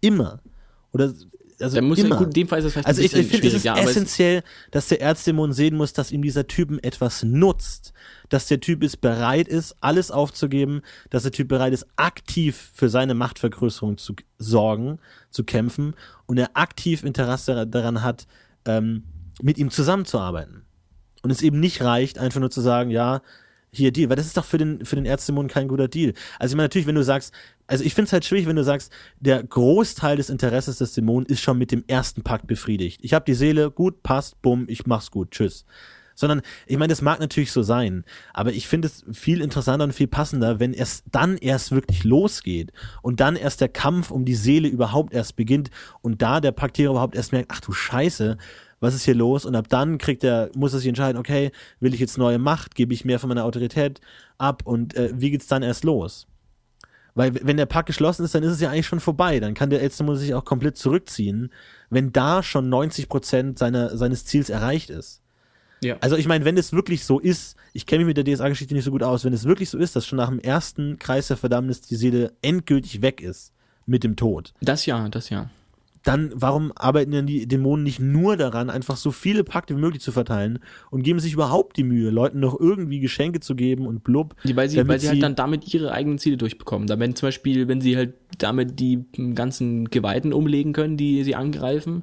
Immer. 0.00 0.40
Oder 0.92 1.12
also 1.60 1.76
Dann 1.76 1.86
muss 1.86 1.98
immer. 1.98 2.16
gut, 2.16 2.28
in 2.28 2.32
dem 2.32 2.48
Fall 2.48 2.60
ist 2.60 2.64
es 2.64 2.72
vielleicht 2.72 2.88
Also 2.88 3.02
ich, 3.02 3.14
ich 3.14 3.26
finde, 3.26 3.48
es 3.48 3.54
ist 3.54 3.64
ja, 3.64 3.76
essentiell, 3.76 4.42
dass 4.70 4.88
der 4.88 5.00
Erzdämon 5.00 5.52
sehen 5.52 5.76
muss, 5.76 5.92
dass 5.92 6.10
ihm 6.10 6.22
dieser 6.22 6.46
Typen 6.46 6.82
etwas 6.82 7.22
nutzt. 7.22 7.92
Dass 8.28 8.46
der 8.46 8.60
Typ 8.60 8.82
ist 8.82 9.00
bereit 9.00 9.48
ist, 9.48 9.76
alles 9.80 10.10
aufzugeben, 10.10 10.82
dass 11.10 11.24
der 11.24 11.32
Typ 11.32 11.48
bereit 11.48 11.72
ist, 11.72 11.86
aktiv 11.96 12.70
für 12.74 12.88
seine 12.88 13.14
Machtvergrößerung 13.14 13.98
zu 13.98 14.14
sorgen, 14.38 14.98
zu 15.30 15.44
kämpfen 15.44 15.94
und 16.26 16.38
er 16.38 16.50
aktiv 16.54 17.02
Interesse 17.02 17.66
daran 17.66 18.02
hat, 18.02 18.26
ähm, 18.64 19.04
mit 19.42 19.58
ihm 19.58 19.70
zusammenzuarbeiten. 19.70 20.64
Und 21.22 21.30
es 21.30 21.42
eben 21.42 21.60
nicht 21.60 21.82
reicht, 21.82 22.18
einfach 22.18 22.40
nur 22.40 22.50
zu 22.50 22.62
sagen, 22.62 22.90
ja, 22.90 23.20
hier 23.72 23.92
Deal, 23.92 24.08
weil 24.08 24.16
das 24.16 24.26
ist 24.26 24.36
doch 24.36 24.44
für 24.44 24.58
den, 24.58 24.84
für 24.84 24.96
den 24.96 25.06
Erzdämon 25.06 25.48
kein 25.48 25.68
guter 25.68 25.88
Deal. 25.88 26.14
Also 26.38 26.52
ich 26.52 26.56
meine, 26.56 26.64
natürlich, 26.64 26.86
wenn 26.86 26.94
du 26.94 27.04
sagst, 27.04 27.32
also 27.66 27.84
ich 27.84 27.94
finde 27.94 28.06
es 28.06 28.12
halt 28.12 28.24
schwierig, 28.24 28.46
wenn 28.46 28.56
du 28.56 28.64
sagst, 28.64 28.92
der 29.20 29.42
Großteil 29.42 30.16
des 30.16 30.30
Interesses 30.30 30.78
des 30.78 30.92
Dämonen 30.92 31.26
ist 31.26 31.40
schon 31.40 31.58
mit 31.58 31.70
dem 31.70 31.84
ersten 31.86 32.22
Pakt 32.22 32.46
befriedigt. 32.46 33.00
Ich 33.02 33.14
habe 33.14 33.24
die 33.24 33.34
Seele, 33.34 33.70
gut, 33.70 34.02
passt, 34.02 34.42
bumm, 34.42 34.64
ich 34.68 34.86
mach's 34.86 35.10
gut, 35.10 35.30
tschüss. 35.30 35.64
Sondern, 36.16 36.42
ich 36.66 36.76
meine, 36.76 36.90
das 36.90 37.00
mag 37.00 37.20
natürlich 37.20 37.52
so 37.52 37.62
sein, 37.62 38.04
aber 38.34 38.52
ich 38.52 38.66
finde 38.66 38.88
es 38.88 39.04
viel 39.12 39.40
interessanter 39.40 39.84
und 39.84 39.94
viel 39.94 40.08
passender, 40.08 40.60
wenn 40.60 40.74
es 40.74 41.02
dann 41.10 41.38
erst 41.38 41.70
wirklich 41.70 42.04
losgeht 42.04 42.72
und 43.00 43.20
dann 43.20 43.36
erst 43.36 43.62
der 43.62 43.70
Kampf 43.70 44.10
um 44.10 44.26
die 44.26 44.34
Seele 44.34 44.68
überhaupt 44.68 45.14
erst 45.14 45.36
beginnt 45.36 45.70
und 46.02 46.20
da 46.20 46.40
der 46.40 46.52
Paktierer 46.52 46.90
überhaupt 46.90 47.14
erst 47.14 47.32
merkt, 47.32 47.50
ach 47.50 47.60
du 47.60 47.72
Scheiße, 47.72 48.36
was 48.80 48.94
ist 48.94 49.04
hier 49.04 49.14
los? 49.14 49.44
Und 49.44 49.54
ab 49.54 49.66
dann 49.68 49.98
kriegt 49.98 50.24
er, 50.24 50.50
muss 50.54 50.72
er 50.72 50.78
sich 50.78 50.88
entscheiden, 50.88 51.18
okay, 51.18 51.52
will 51.78 51.94
ich 51.94 52.00
jetzt 52.00 52.18
neue 52.18 52.38
Macht, 52.38 52.74
gebe 52.74 52.94
ich 52.94 53.04
mehr 53.04 53.18
von 53.18 53.28
meiner 53.28 53.44
Autorität 53.44 54.00
ab 54.38 54.62
und 54.64 54.94
äh, 54.94 55.10
wie 55.14 55.30
geht's 55.30 55.46
dann 55.46 55.62
erst 55.62 55.84
los? 55.84 56.26
Weil 57.14 57.34
wenn 57.44 57.56
der 57.56 57.66
Pakt 57.66 57.86
geschlossen 57.86 58.24
ist, 58.24 58.34
dann 58.34 58.42
ist 58.42 58.52
es 58.52 58.60
ja 58.60 58.70
eigentlich 58.70 58.86
schon 58.86 59.00
vorbei. 59.00 59.40
Dann 59.40 59.54
kann 59.54 59.70
der 59.70 59.82
Elstermann 59.82 60.16
sich 60.16 60.34
auch 60.34 60.44
komplett 60.44 60.76
zurückziehen, 60.76 61.52
wenn 61.90 62.12
da 62.12 62.42
schon 62.42 62.68
90 62.68 63.08
Prozent 63.08 63.58
seiner, 63.58 63.96
seines 63.96 64.24
Ziels 64.24 64.48
erreicht 64.48 64.90
ist. 64.90 65.20
ja. 65.80 65.96
Also 66.00 66.16
ich 66.16 66.28
meine, 66.28 66.44
wenn 66.44 66.56
es 66.56 66.72
wirklich 66.72 67.04
so 67.04 67.18
ist, 67.18 67.56
ich 67.72 67.86
kenne 67.86 68.04
mich 68.04 68.14
mit 68.14 68.26
der 68.26 68.34
DSA-Geschichte 68.34 68.74
nicht 68.74 68.84
so 68.84 68.90
gut 68.90 69.02
aus, 69.02 69.24
wenn 69.24 69.32
es 69.32 69.44
wirklich 69.44 69.70
so 69.70 69.78
ist, 69.78 69.96
dass 69.96 70.06
schon 70.06 70.18
nach 70.18 70.28
dem 70.28 70.38
ersten 70.38 70.98
Kreis 70.98 71.28
der 71.28 71.36
Verdammnis 71.36 71.80
die 71.80 71.96
Seele 71.96 72.32
endgültig 72.42 73.02
weg 73.02 73.20
ist 73.20 73.52
mit 73.86 74.04
dem 74.04 74.16
Tod, 74.16 74.54
das 74.60 74.86
ja, 74.86 75.08
das 75.08 75.30
ja. 75.30 75.50
Dann 76.02 76.30
warum 76.34 76.72
arbeiten 76.76 77.10
denn 77.10 77.26
die 77.26 77.46
Dämonen 77.46 77.84
nicht 77.84 78.00
nur 78.00 78.36
daran, 78.36 78.70
einfach 78.70 78.96
so 78.96 79.10
viele 79.10 79.44
Pakte 79.44 79.76
wie 79.76 79.80
möglich 79.80 80.02
zu 80.02 80.12
verteilen 80.12 80.60
und 80.90 81.02
geben 81.02 81.20
sich 81.20 81.34
überhaupt 81.34 81.76
die 81.76 81.84
Mühe, 81.84 82.10
Leuten 82.10 82.40
noch 82.40 82.58
irgendwie 82.58 83.00
Geschenke 83.00 83.40
zu 83.40 83.54
geben 83.54 83.86
und 83.86 84.02
blub. 84.02 84.34
Die, 84.44 84.56
weil 84.56 84.68
sie, 84.68 84.86
weil 84.88 84.98
sie 84.98 85.08
halt 85.08 85.22
dann 85.22 85.34
damit 85.34 85.72
ihre 85.72 85.92
eigenen 85.92 86.18
Ziele 86.18 86.38
durchbekommen. 86.38 86.86
Da 86.88 86.98
wenn 86.98 87.14
zum 87.14 87.26
Beispiel, 87.26 87.68
wenn 87.68 87.80
sie 87.80 87.96
halt 87.96 88.14
damit 88.38 88.80
die 88.80 89.04
ganzen 89.34 89.90
Geweihten 89.90 90.32
umlegen 90.32 90.72
können, 90.72 90.96
die 90.96 91.22
sie 91.22 91.34
angreifen, 91.34 92.02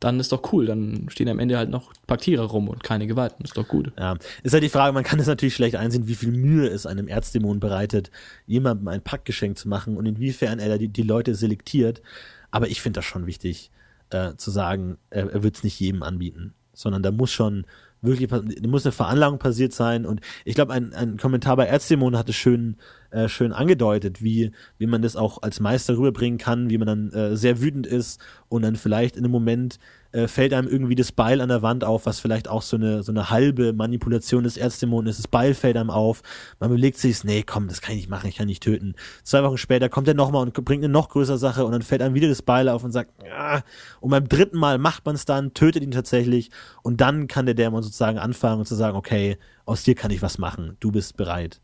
dann 0.00 0.20
ist 0.20 0.30
doch 0.30 0.52
cool. 0.52 0.66
Dann 0.66 1.06
stehen 1.08 1.28
am 1.28 1.38
Ende 1.38 1.56
halt 1.56 1.70
noch 1.70 1.92
Paktierer 2.06 2.44
rum 2.44 2.68
und 2.68 2.84
keine 2.84 3.06
Geweihten. 3.06 3.44
Ist 3.44 3.56
doch 3.56 3.66
gut. 3.66 3.92
Ja, 3.98 4.16
ist 4.42 4.52
halt 4.52 4.62
die 4.62 4.68
Frage, 4.68 4.92
man 4.92 5.04
kann 5.04 5.18
es 5.18 5.26
natürlich 5.26 5.54
schlecht 5.54 5.76
einsehen, 5.76 6.06
wie 6.06 6.14
viel 6.14 6.32
Mühe 6.32 6.68
es 6.68 6.86
einem 6.86 7.08
Erzdämon 7.08 7.60
bereitet, 7.60 8.10
jemandem 8.46 8.88
ein 8.88 9.02
Paktgeschenk 9.02 9.56
zu 9.56 9.68
machen 9.68 9.96
und 9.96 10.06
inwiefern 10.06 10.58
er 10.58 10.78
die, 10.78 10.88
die 10.88 11.02
Leute 11.02 11.34
selektiert. 11.34 12.02
Aber 12.56 12.68
ich 12.68 12.80
finde 12.80 12.96
das 12.96 13.04
schon 13.04 13.26
wichtig, 13.26 13.70
äh, 14.08 14.34
zu 14.36 14.50
sagen, 14.50 14.96
er, 15.10 15.30
er 15.30 15.42
wird 15.42 15.58
es 15.58 15.62
nicht 15.62 15.78
jedem 15.78 16.02
anbieten, 16.02 16.54
sondern 16.72 17.02
da 17.02 17.10
muss 17.10 17.30
schon 17.30 17.66
wirklich, 18.00 18.30
muss 18.66 18.86
eine 18.86 18.92
Veranlagung 18.92 19.38
passiert 19.38 19.74
sein. 19.74 20.06
Und 20.06 20.22
ich 20.46 20.54
glaube, 20.54 20.72
ein, 20.72 20.94
ein 20.94 21.18
Kommentar 21.18 21.54
bei 21.56 21.66
Erzdämon 21.66 22.16
hat 22.16 22.30
es 22.30 22.36
schön 22.36 22.78
äh, 23.10 23.28
schön 23.28 23.52
angedeutet, 23.52 24.22
wie, 24.22 24.52
wie 24.78 24.86
man 24.86 25.00
das 25.00 25.16
auch 25.16 25.42
als 25.42 25.60
Meister 25.60 25.96
rüberbringen 25.96 26.38
kann, 26.38 26.70
wie 26.70 26.78
man 26.78 26.86
dann 26.86 27.12
äh, 27.12 27.36
sehr 27.36 27.60
wütend 27.60 27.86
ist 27.86 28.20
und 28.48 28.62
dann 28.62 28.76
vielleicht 28.76 29.16
in 29.16 29.24
einem 29.24 29.32
Moment 29.32 29.78
äh, 30.16 30.28
fällt 30.28 30.54
einem 30.54 30.66
irgendwie 30.66 30.94
das 30.94 31.12
Beil 31.12 31.42
an 31.42 31.50
der 31.50 31.60
Wand 31.60 31.84
auf, 31.84 32.06
was 32.06 32.20
vielleicht 32.20 32.48
auch 32.48 32.62
so 32.62 32.76
eine, 32.76 33.02
so 33.02 33.12
eine 33.12 33.28
halbe 33.28 33.74
Manipulation 33.74 34.44
des 34.44 34.56
Erzdämonen 34.56 35.10
ist. 35.10 35.18
Das 35.18 35.28
Beil 35.28 35.52
fällt 35.52 35.76
einem 35.76 35.90
auf. 35.90 36.22
Man 36.58 36.70
überlegt 36.70 36.96
sich, 36.96 37.22
nee, 37.22 37.42
komm, 37.42 37.68
das 37.68 37.82
kann 37.82 37.92
ich 37.92 38.02
nicht 38.02 38.10
machen, 38.10 38.26
ich 38.26 38.36
kann 38.36 38.46
nicht 38.46 38.62
töten. 38.62 38.94
Zwei 39.24 39.42
Wochen 39.42 39.58
später 39.58 39.90
kommt 39.90 40.08
er 40.08 40.14
nochmal 40.14 40.42
und 40.42 40.54
bringt 40.64 40.82
eine 40.82 40.92
noch 40.92 41.10
größere 41.10 41.36
Sache 41.36 41.66
und 41.66 41.72
dann 41.72 41.82
fällt 41.82 42.00
einem 42.00 42.14
wieder 42.14 42.28
das 42.28 42.40
Beil 42.40 42.70
auf 42.70 42.82
und 42.82 42.92
sagt, 42.92 43.10
ja. 43.26 43.62
Und 44.00 44.10
beim 44.10 44.26
dritten 44.26 44.56
Mal 44.56 44.78
macht 44.78 45.04
man 45.04 45.14
es 45.14 45.26
dann, 45.26 45.52
tötet 45.52 45.82
ihn 45.82 45.90
tatsächlich 45.90 46.50
und 46.82 47.02
dann 47.02 47.28
kann 47.28 47.44
der 47.44 47.54
Dämon 47.54 47.82
sozusagen 47.82 48.18
anfangen 48.18 48.60
und 48.60 48.66
zu 48.66 48.74
sagen, 48.74 48.96
okay, 48.96 49.36
aus 49.66 49.82
dir 49.82 49.94
kann 49.94 50.10
ich 50.10 50.22
was 50.22 50.38
machen, 50.38 50.78
du 50.80 50.92
bist 50.92 51.18
bereit. 51.18 51.60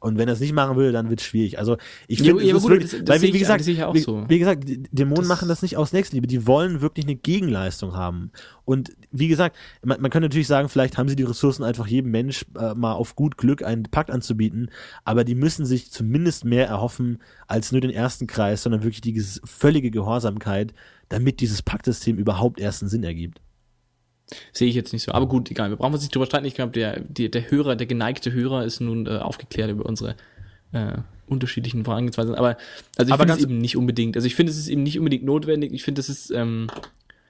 Und 0.00 0.16
wenn 0.16 0.28
er 0.28 0.34
es 0.34 0.40
nicht 0.40 0.54
machen 0.54 0.76
will, 0.78 0.92
dann 0.92 1.10
wird 1.10 1.20
es 1.20 1.26
schwierig. 1.26 1.58
Also 1.58 1.76
ich 2.08 2.22
finde, 2.22 2.42
ja, 2.42 2.54
weil 2.54 3.22
wie, 3.22 3.34
wie 3.34 3.38
gesagt, 3.38 3.66
wie, 3.66 3.98
so. 4.00 4.24
wie 4.28 4.38
gesagt, 4.38 4.64
Dämonen 4.66 5.22
Das- 5.22 5.28
machen 5.28 5.48
das 5.48 5.60
nicht 5.60 5.76
aus 5.76 5.92
Nächstenliebe. 5.92 6.26
Die 6.26 6.46
wollen 6.46 6.80
wirklich 6.80 7.04
eine 7.04 7.16
Gegenleistung 7.16 7.94
haben. 7.94 8.32
Und 8.64 8.92
wie 9.10 9.28
gesagt, 9.28 9.56
man, 9.84 10.00
man 10.00 10.10
kann 10.10 10.22
natürlich 10.22 10.46
sagen, 10.46 10.70
vielleicht 10.70 10.96
haben 10.96 11.08
sie 11.08 11.16
die 11.16 11.22
Ressourcen, 11.24 11.64
einfach 11.64 11.86
jedem 11.86 12.10
Mensch 12.10 12.46
äh, 12.58 12.72
mal 12.74 12.94
auf 12.94 13.14
gut 13.14 13.36
Glück 13.36 13.62
einen 13.62 13.82
Pakt 13.84 14.10
anzubieten. 14.10 14.70
Aber 15.04 15.22
die 15.22 15.34
müssen 15.34 15.66
sich 15.66 15.90
zumindest 15.90 16.44
mehr 16.46 16.66
erhoffen 16.66 17.18
als 17.46 17.70
nur 17.70 17.82
den 17.82 17.90
ersten 17.90 18.26
Kreis, 18.26 18.62
sondern 18.62 18.82
wirklich 18.82 19.02
die 19.02 19.20
völlige 19.44 19.90
Gehorsamkeit, 19.90 20.72
damit 21.10 21.40
dieses 21.40 21.62
Paktsystem 21.62 22.16
überhaupt 22.16 22.58
erst 22.58 22.82
einen 22.82 22.88
Sinn 22.88 23.04
ergibt. 23.04 23.40
Sehe 24.52 24.68
ich 24.68 24.74
jetzt 24.74 24.92
nicht 24.92 25.02
so. 25.02 25.12
Aber 25.12 25.26
gut, 25.26 25.50
egal. 25.50 25.70
Wir 25.70 25.76
brauchen 25.76 25.92
uns 25.92 26.02
nicht 26.02 26.14
drüber 26.14 26.26
streiten. 26.26 26.46
Ich 26.46 26.54
glaube, 26.54 26.72
der, 26.72 27.00
der, 27.00 27.28
der 27.28 27.50
Hörer, 27.50 27.76
der 27.76 27.86
geneigte 27.86 28.32
Hörer 28.32 28.64
ist 28.64 28.80
nun 28.80 29.06
äh, 29.06 29.18
aufgeklärt 29.18 29.70
über 29.70 29.86
unsere 29.86 30.16
äh, 30.72 30.98
unterschiedlichen 31.26 31.84
Vorangehensweisen. 31.84 32.34
Aber 32.34 32.56
also 32.96 33.12
ich 33.12 33.18
finde 33.18 33.34
es 33.34 33.40
eben 33.40 33.58
nicht 33.58 33.76
unbedingt. 33.76 34.16
Also 34.16 34.26
ich 34.26 34.34
finde, 34.34 34.52
es 34.52 34.58
ist 34.58 34.68
eben 34.68 34.82
nicht 34.82 34.98
unbedingt 34.98 35.24
notwendig. 35.24 35.72
Ich 35.72 35.84
finde, 35.84 36.00
es 36.00 36.08
ist, 36.08 36.30
ähm, 36.30 36.68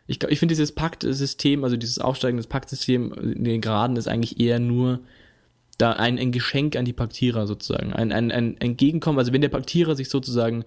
ich, 0.06 0.18
glaub, 0.18 0.30
ich 0.30 0.38
finde 0.38 0.52
dieses 0.52 0.72
Paktsystem, 0.72 1.64
also 1.64 1.76
dieses 1.76 1.98
aufsteigende 1.98 2.46
Paktsystem 2.46 3.12
in 3.12 3.44
den 3.44 3.60
Graden 3.60 3.96
ist 3.96 4.08
eigentlich 4.08 4.40
eher 4.40 4.58
nur 4.58 5.00
da 5.78 5.92
ein, 5.92 6.18
ein 6.18 6.32
Geschenk 6.32 6.76
an 6.76 6.84
die 6.84 6.92
Paktierer 6.92 7.46
sozusagen. 7.46 7.92
Ein, 7.92 8.12
ein, 8.12 8.30
ein 8.30 8.60
Entgegenkommen. 8.60 9.18
Also 9.18 9.32
wenn 9.32 9.40
der 9.40 9.48
Paktierer 9.48 9.94
sich 9.96 10.10
sozusagen 10.10 10.64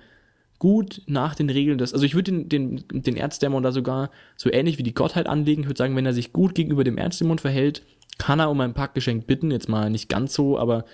gut 0.59 1.01
nach 1.07 1.35
den 1.35 1.49
Regeln 1.49 1.77
des, 1.77 1.93
also 1.93 2.05
ich 2.05 2.15
würde 2.15 2.31
den, 2.31 2.49
den, 2.49 2.83
den 2.89 3.17
Erzdämon 3.17 3.63
da 3.63 3.71
sogar 3.71 4.11
so 4.37 4.51
ähnlich 4.51 4.77
wie 4.77 4.83
die 4.83 4.93
Gottheit 4.93 5.27
anlegen. 5.27 5.63
Ich 5.63 5.67
würde 5.67 5.77
sagen, 5.77 5.95
wenn 5.95 6.05
er 6.05 6.13
sich 6.13 6.33
gut 6.33 6.55
gegenüber 6.55 6.83
dem 6.83 6.97
Erzdämon 6.97 7.39
verhält, 7.39 7.83
kann 8.17 8.39
er 8.39 8.49
um 8.49 8.61
ein 8.61 8.73
Paktgeschenk 8.73 9.27
bitten. 9.27 9.51
Jetzt 9.51 9.69
mal 9.69 9.89
nicht 9.89 10.09
ganz 10.09 10.33
so, 10.33 10.57
aber 10.57 10.85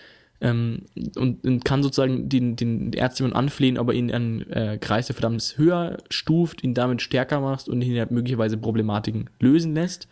ähm, 0.42 0.84
und, 1.16 1.46
und 1.46 1.66
kann 1.66 1.84
sozusagen 1.84 2.30
den, 2.30 2.56
den 2.56 2.94
Erzdämon 2.94 3.34
anflehen, 3.34 3.78
ob 3.78 3.90
er 3.90 3.94
ihn 3.94 4.12
an 4.12 4.42
äh, 4.50 4.78
Kreis 4.78 5.08
der 5.08 5.16
Verdammnis 5.16 5.58
höher 5.58 5.98
stuft, 6.10 6.64
ihn 6.64 6.74
damit 6.74 7.02
stärker 7.02 7.42
macht 7.42 7.68
und 7.68 7.82
ihn 7.82 8.00
halt 8.00 8.12
möglicherweise 8.12 8.58
Problematiken 8.58 9.30
lösen 9.40 9.74
lässt. 9.74 10.08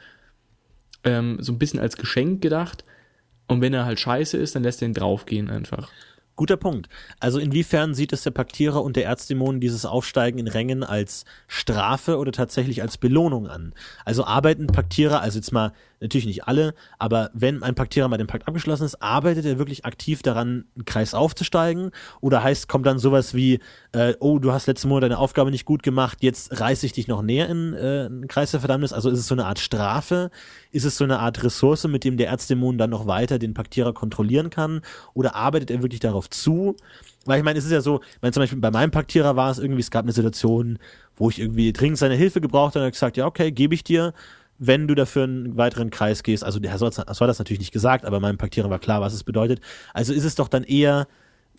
Ähm, 1.04 1.38
so 1.40 1.54
ein 1.54 1.60
bisschen 1.60 1.80
als 1.80 1.98
Geschenk 1.98 2.42
gedacht. 2.42 2.84
Und 3.48 3.62
wenn 3.62 3.74
er 3.74 3.86
halt 3.86 4.00
scheiße 4.00 4.38
ist, 4.38 4.56
dann 4.56 4.64
lässt 4.64 4.82
er 4.82 4.90
ihn 4.90 4.94
draufgehen 4.94 5.50
einfach. 5.50 5.90
Guter 6.38 6.56
Punkt. 6.56 6.88
Also 7.20 7.40
inwiefern 7.40 7.94
sieht 7.94 8.14
es 8.14 8.24
der 8.24 8.32
Paktierer 8.32 8.82
und 8.84 8.96
der 8.96 9.06
Erzdämon 9.06 9.60
dieses 9.60 9.86
Aufsteigen 9.86 10.40
in 10.40 10.48
Rängen 10.48 10.84
als 10.84 11.26
Strafe 11.48 12.18
oder 12.18 12.32
tatsächlich 12.32 12.82
als 12.82 12.98
Belohnung 12.98 13.48
an? 13.48 13.74
Also 14.06 14.24
arbeiten 14.24 14.68
Paktierer, 14.68 15.20
also 15.20 15.40
jetzt 15.40 15.52
mal 15.52 15.74
natürlich 16.00 16.28
nicht 16.28 16.48
alle, 16.48 16.74
aber 17.00 17.30
wenn 17.34 17.64
ein 17.64 17.76
Paktierer 17.76 18.08
mal 18.08 18.18
den 18.18 18.28
Pakt 18.28 18.48
abgeschlossen 18.48 18.86
ist, 18.86 19.02
arbeitet 19.02 19.46
er 19.46 19.58
wirklich 19.58 19.86
aktiv 19.86 20.22
daran, 20.22 20.66
einen 20.76 20.86
Kreis 20.86 21.14
aufzusteigen? 21.14 21.92
Oder 22.22 22.44
heißt, 22.44 22.68
kommt 22.68 22.86
dann 22.86 23.00
sowas 23.00 23.34
wie, 23.34 23.60
äh, 23.94 24.14
oh, 24.20 24.40
du 24.40 24.52
hast 24.52 24.68
letzten 24.68 24.90
Monat 24.90 25.04
deine 25.04 25.18
Aufgabe 25.18 25.52
nicht 25.52 25.66
gut 25.66 25.84
gemacht, 25.84 26.20
jetzt 26.22 26.60
reiße 26.60 26.86
ich 26.86 26.94
dich 26.94 27.08
noch 27.08 27.22
näher 27.22 27.50
in 27.50 27.74
äh, 27.74 28.06
einen 28.06 28.28
Kreis 28.28 28.52
der 28.52 28.60
Verdammnis? 28.60 28.94
Also 28.94 29.10
ist 29.10 29.20
es 29.20 29.28
so 29.28 29.36
eine 29.36 29.46
Art 29.46 29.60
Strafe? 29.60 30.32
Ist 30.72 30.86
es 30.86 30.98
so 30.98 31.04
eine 31.04 31.20
Art 31.20 31.44
Ressource, 31.44 31.88
mit 31.88 32.04
dem 32.04 32.18
der 32.18 32.28
Erzdämon 32.30 32.78
dann 32.78 32.90
noch 32.90 33.08
weiter 33.08 33.40
den 33.40 33.54
Paktierer 33.54 33.94
kontrollieren 33.94 34.50
kann? 34.50 34.82
Oder 35.14 35.36
arbeitet 35.36 35.72
er 35.72 35.82
wirklich 35.82 36.00
darauf 36.00 36.30
zu? 36.30 36.76
Weil 37.26 37.40
ich 37.40 37.44
meine, 37.44 37.60
es 37.60 37.66
ist 37.66 37.72
ja 37.72 37.82
so, 37.82 38.00
meine, 38.22 38.32
zum 38.32 38.42
Beispiel 38.42 38.60
bei 38.60 38.72
meinem 38.72 38.92
Paktierer 38.92 39.36
war 39.36 39.52
es 39.52 39.60
irgendwie, 39.60 39.82
es 39.82 39.92
gab 39.92 40.06
eine 40.06 40.14
Situation, 40.14 40.80
wo 41.18 41.30
ich 41.30 41.40
irgendwie 41.40 41.74
dringend 41.74 41.98
seine 41.98 42.16
Hilfe 42.16 42.40
gebraucht 42.40 42.76
habe 42.76 42.80
und 42.80 42.88
er 42.88 42.92
gesagt, 42.92 43.18
ja, 43.18 43.26
okay, 43.26 43.52
gebe 43.52 43.76
ich 43.76 43.84
dir, 43.84 44.14
wenn 44.60 44.88
du 44.88 44.96
dafür 44.96 45.24
einen 45.24 45.58
weiteren 45.58 45.90
Kreis 45.90 46.24
gehst. 46.24 46.44
Also 46.44 46.60
der 46.60 46.72
Herr 46.72 46.80
Solz 46.80 46.98
hat 46.98 47.08
das 47.08 47.40
natürlich 47.40 47.60
nicht 47.60 47.72
gesagt, 47.72 48.06
aber 48.06 48.20
meinem 48.20 48.38
Paktierer 48.38 48.70
war 48.70 48.80
klar, 48.80 49.02
was 49.02 49.14
es 49.14 49.24
bedeutet. 49.24 49.62
Also 49.94 50.14
ist 50.14 50.24
es 50.24 50.36
doch 50.36 50.48
dann 50.48 50.64
eher 50.64 51.08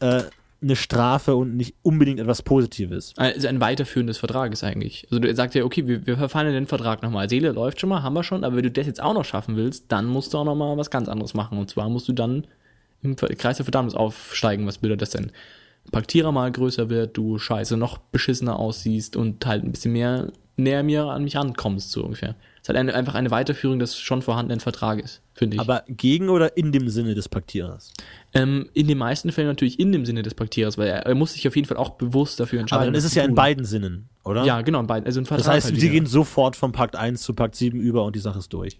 äh, 0.01 0.23
eine 0.61 0.75
Strafe 0.75 1.37
und 1.37 1.57
nicht 1.57 1.75
unbedingt 1.83 2.19
etwas 2.19 2.43
Positives. 2.43 3.15
Also 3.17 3.47
ein 3.47 3.61
Weiterführen 3.61 4.09
des 4.09 4.19
Vertrages 4.19 4.65
eigentlich. 4.65 5.07
Also 5.11 5.21
du 5.21 5.33
sagst 5.35 5.55
ja, 5.55 5.65
okay, 5.65 5.87
wir, 5.87 6.07
wir 6.07 6.17
verfallen 6.17 6.53
den 6.53 6.67
Vertrag 6.67 7.03
nochmal. 7.03 7.29
Seele 7.29 7.53
läuft 7.53 7.81
schon 7.81 7.89
mal, 7.89 8.03
haben 8.03 8.15
wir 8.15 8.25
schon, 8.25 8.43
aber 8.43 8.57
wenn 8.57 8.65
du 8.65 8.71
das 8.71 8.87
jetzt 8.87 9.01
auch 9.01 9.15
noch 9.15 9.25
schaffen 9.25 9.57
willst, 9.57 9.85
dann 9.89 10.07
musst 10.07 10.35
du 10.35 10.39
auch 10.39 10.45
nochmal 10.45 10.77
was 10.77 10.91
ganz 10.91 11.09
anderes 11.09 11.35
machen. 11.35 11.59
Und 11.59 11.71
zwar 11.71 11.89
musst 11.89 12.09
du 12.09 12.13
dann 12.13 12.47
im 13.03 13.15
Kreis 13.15 13.59
der 13.59 13.65
Verdammnis 13.65 13.95
aufsteigen. 13.95 14.67
Was 14.67 14.79
bedeutet 14.79 15.03
das 15.03 15.11
denn? 15.11 15.31
Paktierer 15.93 16.33
mal 16.33 16.51
größer 16.51 16.91
wird, 16.91 17.17
du 17.17 17.39
scheiße 17.39 17.77
noch 17.77 17.99
beschissener 17.99 18.59
aussiehst 18.59 19.17
und 19.17 19.47
halt 19.47 19.65
ein 19.65 19.71
bisschen 19.71 19.93
mehr 19.93 20.33
näher 20.59 20.83
mir 20.83 21.05
an 21.05 21.25
mich 21.25 21.37
rankommst, 21.37 21.93
so 21.93 22.05
ungefähr. 22.05 22.35
Ist 22.69 22.77
halt 22.77 22.81
eine, 22.81 22.95
einfach 22.95 23.15
eine 23.15 23.31
Weiterführung 23.31 23.79
des 23.79 23.99
schon 23.99 24.21
vorhandenen 24.21 24.61
Vertrages, 24.61 25.23
finde 25.33 25.55
ich. 25.55 25.61
Aber 25.61 25.85
gegen 25.89 26.29
oder 26.29 26.59
in 26.59 26.71
dem 26.71 26.91
Sinne 26.91 27.15
des 27.15 27.29
Paktierers? 27.29 27.95
ähm, 28.35 28.69
in 28.75 28.87
den 28.87 28.99
meisten 28.99 29.33
Fällen 29.33 29.49
natürlich 29.49 29.81
in 29.81 29.93
dem 29.93 30.05
Sinne 30.05 30.23
des 30.23 30.35
Paktierers, 30.35 30.77
weil 30.77 30.89
er, 30.89 31.07
er 31.07 31.15
muss 31.15 31.33
sich 31.33 31.49
auf 31.49 31.57
jeden 31.57 31.67
Fall 31.67 31.79
auch 31.79 31.91
bewusst 31.91 32.39
dafür 32.41 32.61
entscheiden. 32.61 32.83
Aber 32.83 32.91
dann 32.91 32.95
ist 32.95 33.05
es 33.05 33.15
ja 33.15 33.25
in 33.25 33.35
beiden 33.35 33.65
Sinnen, 33.65 34.09
oder? 34.23 34.45
Ja, 34.45 34.61
genau, 34.61 34.81
in 34.81 34.87
beiden. 34.87 35.07
Also 35.07 35.21
ein 35.21 35.27
Vertrag 35.27 35.47
Das 35.47 35.55
heißt, 35.55 35.73
halt 35.73 35.81
gehen 35.81 36.07
sofort 36.07 36.57
vom 36.57 36.73
Pakt 36.73 36.97
1 36.97 37.23
zu 37.23 37.33
Pakt 37.33 37.57
7 37.57 37.81
über 37.81 38.05
und 38.05 38.15
die 38.15 38.21
Sache 38.21 38.39
ist 38.39 38.53
durch. 38.53 38.79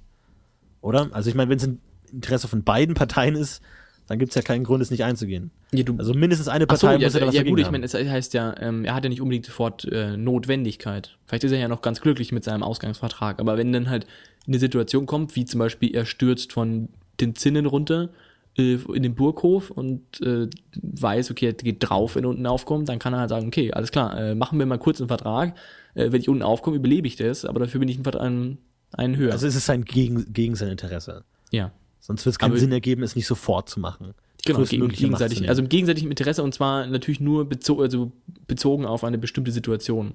Oder? 0.81 1.09
Also 1.13 1.31
ich 1.31 1.35
meine, 1.35 1.51
wenn 1.51 1.59
es 1.59 1.65
im 1.65 1.81
Interesse 2.13 2.47
von 2.47 2.63
beiden 2.63 2.95
Parteien 2.95 3.35
ist, 3.35 3.63
dann 4.09 4.19
gibt 4.19 4.31
es 4.31 4.35
ja 4.35 4.43
keinen 4.43 4.65
Grund, 4.65 4.83
es 4.83 4.91
nicht 4.91 5.05
einzugehen. 5.05 5.51
Ja, 5.71 5.85
Also 5.99 6.15
mindestens 6.15 6.49
eine 6.49 6.65
so, 6.65 6.69
Partei 6.69 6.93
ja, 6.95 7.07
muss 7.07 7.15
ja 7.15 7.21
da 7.21 7.27
was 7.27 7.35
ja 7.35 7.43
gut, 7.43 7.61
ich 7.61 7.71
meine, 7.71 7.85
es 7.85 7.93
heißt 7.95 8.33
ja, 8.33 8.55
ähm, 8.59 8.85
er 8.85 8.95
hat 8.95 9.05
ja 9.05 9.11
nicht 9.11 9.21
unbedingt 9.21 9.45
sofort 9.45 9.85
äh, 9.85 10.17
Notwendigkeit. 10.17 11.17
Vielleicht 11.27 11.45
ist 11.45 11.53
er 11.53 11.59
ja 11.59 11.69
noch 11.69 11.83
ganz 11.83 12.01
glücklich 12.01 12.33
mit 12.33 12.43
seinem 12.43 12.63
Ausgangsvertrag. 12.63 13.39
Aber 13.39 13.59
wenn 13.59 13.71
dann 13.73 13.91
halt 13.91 14.07
eine 14.47 14.59
Situation 14.59 15.05
kommt, 15.05 15.37
wie 15.37 15.45
zum 15.45 15.59
Beispiel 15.59 15.95
er 15.95 16.07
stürzt 16.07 16.55
von 16.55 16.89
den 17.21 17.35
Zinnen 17.35 17.67
runter 17.67 18.09
äh, 18.57 18.79
in 18.95 19.03
den 19.03 19.15
Burghof 19.15 19.71
und 19.71 20.03
äh, 20.23 20.49
weiß, 20.81 21.31
okay, 21.31 21.49
er 21.49 21.53
geht 21.53 21.77
drauf, 21.81 22.17
wenn 22.17 22.25
er 22.25 22.31
unten 22.31 22.47
aufkommt, 22.47 22.89
dann 22.89 22.99
kann 22.99 23.13
er 23.13 23.21
halt 23.21 23.29
sagen, 23.29 23.49
okay, 23.49 23.73
alles 23.73 23.93
klar, 23.93 24.19
äh, 24.19 24.35
machen 24.35 24.59
wir 24.59 24.65
mal 24.65 24.79
kurz 24.79 25.03
einen 25.03 25.09
Vertrag. 25.09 25.55
Äh, 25.95 26.13
wenn 26.13 26.21
ich 26.23 26.31
unten 26.31 26.43
aufkomme, 26.43 26.77
überlebe 26.77 27.07
ich 27.07 27.17
das, 27.17 27.45
aber 27.45 27.61
dafür 27.61 27.81
bin 27.81 27.91
ich 27.91 27.99
einen, 28.17 28.57
einen 28.93 29.17
höher. 29.17 29.33
Also 29.33 29.47
es 29.47 29.55
ist 29.55 29.67
sein 29.67 29.85
gegen, 29.85 30.33
gegen 30.33 30.55
sein 30.55 30.71
Interesse. 30.71 31.25
ja. 31.51 31.73
Sonst 32.01 32.25
wird 32.25 32.35
es 32.35 32.39
keinen 32.39 32.53
Aber- 32.53 32.61
Sinn 32.61 32.73
ergeben, 32.73 33.03
es 33.03 33.17
nicht 33.17 33.27
sofort 33.27 33.69
zu 33.69 33.81
machen. 33.81 34.15
Genau, 34.45 34.63
gegen, 34.65 34.89
gegenseitig, 34.89 35.49
also 35.49 35.63
im 35.63 35.69
gegenseitigen 35.69 36.11
Interesse 36.11 36.43
und 36.43 36.55
zwar 36.55 36.87
natürlich 36.87 37.21
nur 37.21 37.49
bezo 37.49 37.81
also 37.81 38.13
bezogen 38.47 38.87
auf 38.87 39.05
eine 39.05 39.19
bestimmte 39.19 39.51
Situation. 39.51 40.15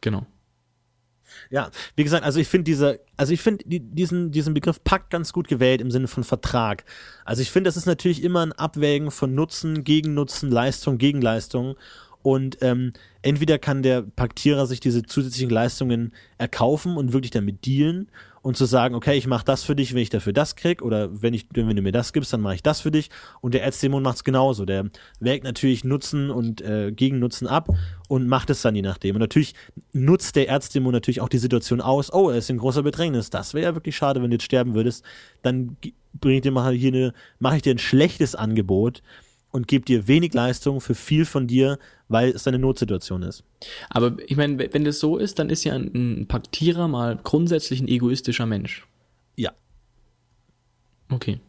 Genau. 0.00 0.26
Ja, 1.50 1.70
wie 1.96 2.04
gesagt, 2.04 2.24
also 2.24 2.40
ich 2.40 2.48
finde 2.48 2.64
diese, 2.64 3.00
also 3.16 3.32
ich 3.32 3.40
finde 3.40 3.64
die, 3.66 3.80
diesen, 3.80 4.32
diesen 4.32 4.54
Begriff 4.54 4.82
Pakt 4.82 5.10
ganz 5.10 5.32
gut 5.32 5.48
gewählt 5.48 5.80
im 5.80 5.90
Sinne 5.90 6.08
von 6.08 6.24
Vertrag. 6.24 6.84
Also 7.24 7.42
ich 7.42 7.50
finde, 7.50 7.68
das 7.68 7.76
ist 7.76 7.86
natürlich 7.86 8.22
immer 8.22 8.44
ein 8.44 8.52
Abwägen 8.52 9.10
von 9.10 9.34
Nutzen, 9.34 9.84
Gegennutzen, 9.84 10.50
Leistung, 10.50 10.98
Gegenleistung. 10.98 11.76
Und 12.22 12.58
ähm, 12.62 12.92
entweder 13.20 13.58
kann 13.58 13.82
der 13.82 14.02
Paktierer 14.02 14.66
sich 14.66 14.80
diese 14.80 15.02
zusätzlichen 15.02 15.50
Leistungen 15.50 16.12
erkaufen 16.38 16.96
und 16.96 17.12
wirklich 17.12 17.32
damit 17.32 17.66
dealen 17.66 18.08
und 18.42 18.56
zu 18.56 18.64
sagen, 18.64 18.96
okay, 18.96 19.16
ich 19.16 19.28
mache 19.28 19.44
das 19.44 19.62
für 19.62 19.76
dich, 19.76 19.94
wenn 19.94 20.02
ich 20.02 20.10
dafür 20.10 20.32
das 20.32 20.56
krieg, 20.56 20.82
oder 20.82 21.22
wenn 21.22 21.32
ich, 21.32 21.46
wenn 21.54 21.76
du 21.76 21.82
mir 21.82 21.92
das 21.92 22.12
gibst, 22.12 22.32
dann 22.32 22.40
mache 22.40 22.56
ich 22.56 22.62
das 22.62 22.80
für 22.80 22.90
dich. 22.90 23.08
Und 23.40 23.54
der 23.54 23.62
Erzdämon 23.62 24.02
macht 24.02 24.16
es 24.16 24.24
genauso. 24.24 24.64
Der 24.64 24.90
wägt 25.20 25.44
natürlich 25.44 25.84
Nutzen 25.84 26.30
und 26.30 26.60
äh, 26.60 26.90
Gegennutzen 26.90 27.46
ab 27.46 27.68
und 28.08 28.26
macht 28.26 28.50
es 28.50 28.60
dann 28.62 28.74
je 28.74 28.82
nachdem. 28.82 29.14
Und 29.14 29.20
natürlich 29.20 29.54
nutzt 29.92 30.34
der 30.34 30.48
Erzdämon 30.48 30.92
natürlich 30.92 31.20
auch 31.20 31.28
die 31.28 31.38
Situation 31.38 31.80
aus. 31.80 32.12
Oh, 32.12 32.30
er 32.30 32.38
ist 32.38 32.50
in 32.50 32.58
großer 32.58 32.82
Bedrängnis. 32.82 33.30
Das 33.30 33.54
wäre 33.54 33.66
ja 33.66 33.74
wirklich 33.74 33.96
schade, 33.96 34.20
wenn 34.20 34.30
du 34.30 34.34
jetzt 34.34 34.44
sterben 34.44 34.74
würdest. 34.74 35.04
Dann 35.42 35.76
gi- 35.80 35.94
bring 36.20 36.36
ich 36.36 36.42
dir 36.42 36.50
mal 36.50 36.74
hier 36.74 36.92
eine, 36.92 37.12
mache 37.38 37.56
ich 37.56 37.62
dir 37.62 37.72
ein 37.72 37.78
schlechtes 37.78 38.34
Angebot 38.34 39.02
und 39.52 39.68
gebe 39.68 39.84
dir 39.84 40.08
wenig 40.08 40.34
Leistung 40.34 40.80
für 40.80 40.94
viel 40.94 41.26
von 41.26 41.46
dir, 41.46 41.78
weil 42.12 42.30
es 42.30 42.46
eine 42.46 42.58
Notsituation 42.58 43.22
ist. 43.22 43.42
Aber 43.90 44.16
ich 44.26 44.36
meine, 44.36 44.72
wenn 44.72 44.84
das 44.84 45.00
so 45.00 45.18
ist, 45.18 45.38
dann 45.38 45.50
ist 45.50 45.64
ja 45.64 45.74
ein, 45.74 45.90
ein 46.22 46.26
Paktierer 46.28 46.86
mal 46.88 47.18
grundsätzlich 47.22 47.80
ein 47.80 47.88
egoistischer 47.88 48.46
Mensch. 48.46 48.86
Ja. 49.36 49.52
Okay. 51.10 51.40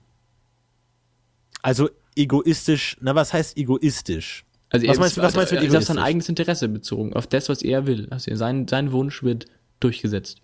Also 1.61 1.90
egoistisch, 2.15 2.98
na 3.02 3.15
was 3.15 3.34
heißt 3.34 3.57
egoistisch? 3.57 4.45
Also 4.69 4.88
Was 4.88 4.95
er 4.95 4.99
meinst 4.99 5.18
du- 5.18 5.22
was 5.22 5.35
meinst 5.35 5.52
du 5.52 5.56
mit 5.56 5.64
er 5.64 5.69
ist 5.69 5.76
auf 5.76 5.84
sein 5.84 5.98
egoistisch? 5.98 6.07
eigenes 6.10 6.30
Interesse 6.30 6.68
bezogen, 6.69 7.14
auf 7.14 7.27
das, 7.27 7.48
was 7.49 7.61
er 7.61 7.85
will. 7.85 8.07
Also 8.10 8.34
sein, 8.35 8.68
sein 8.68 8.91
Wunsch 8.91 9.23
wird 9.23 9.45
durchgesetzt. 9.80 10.40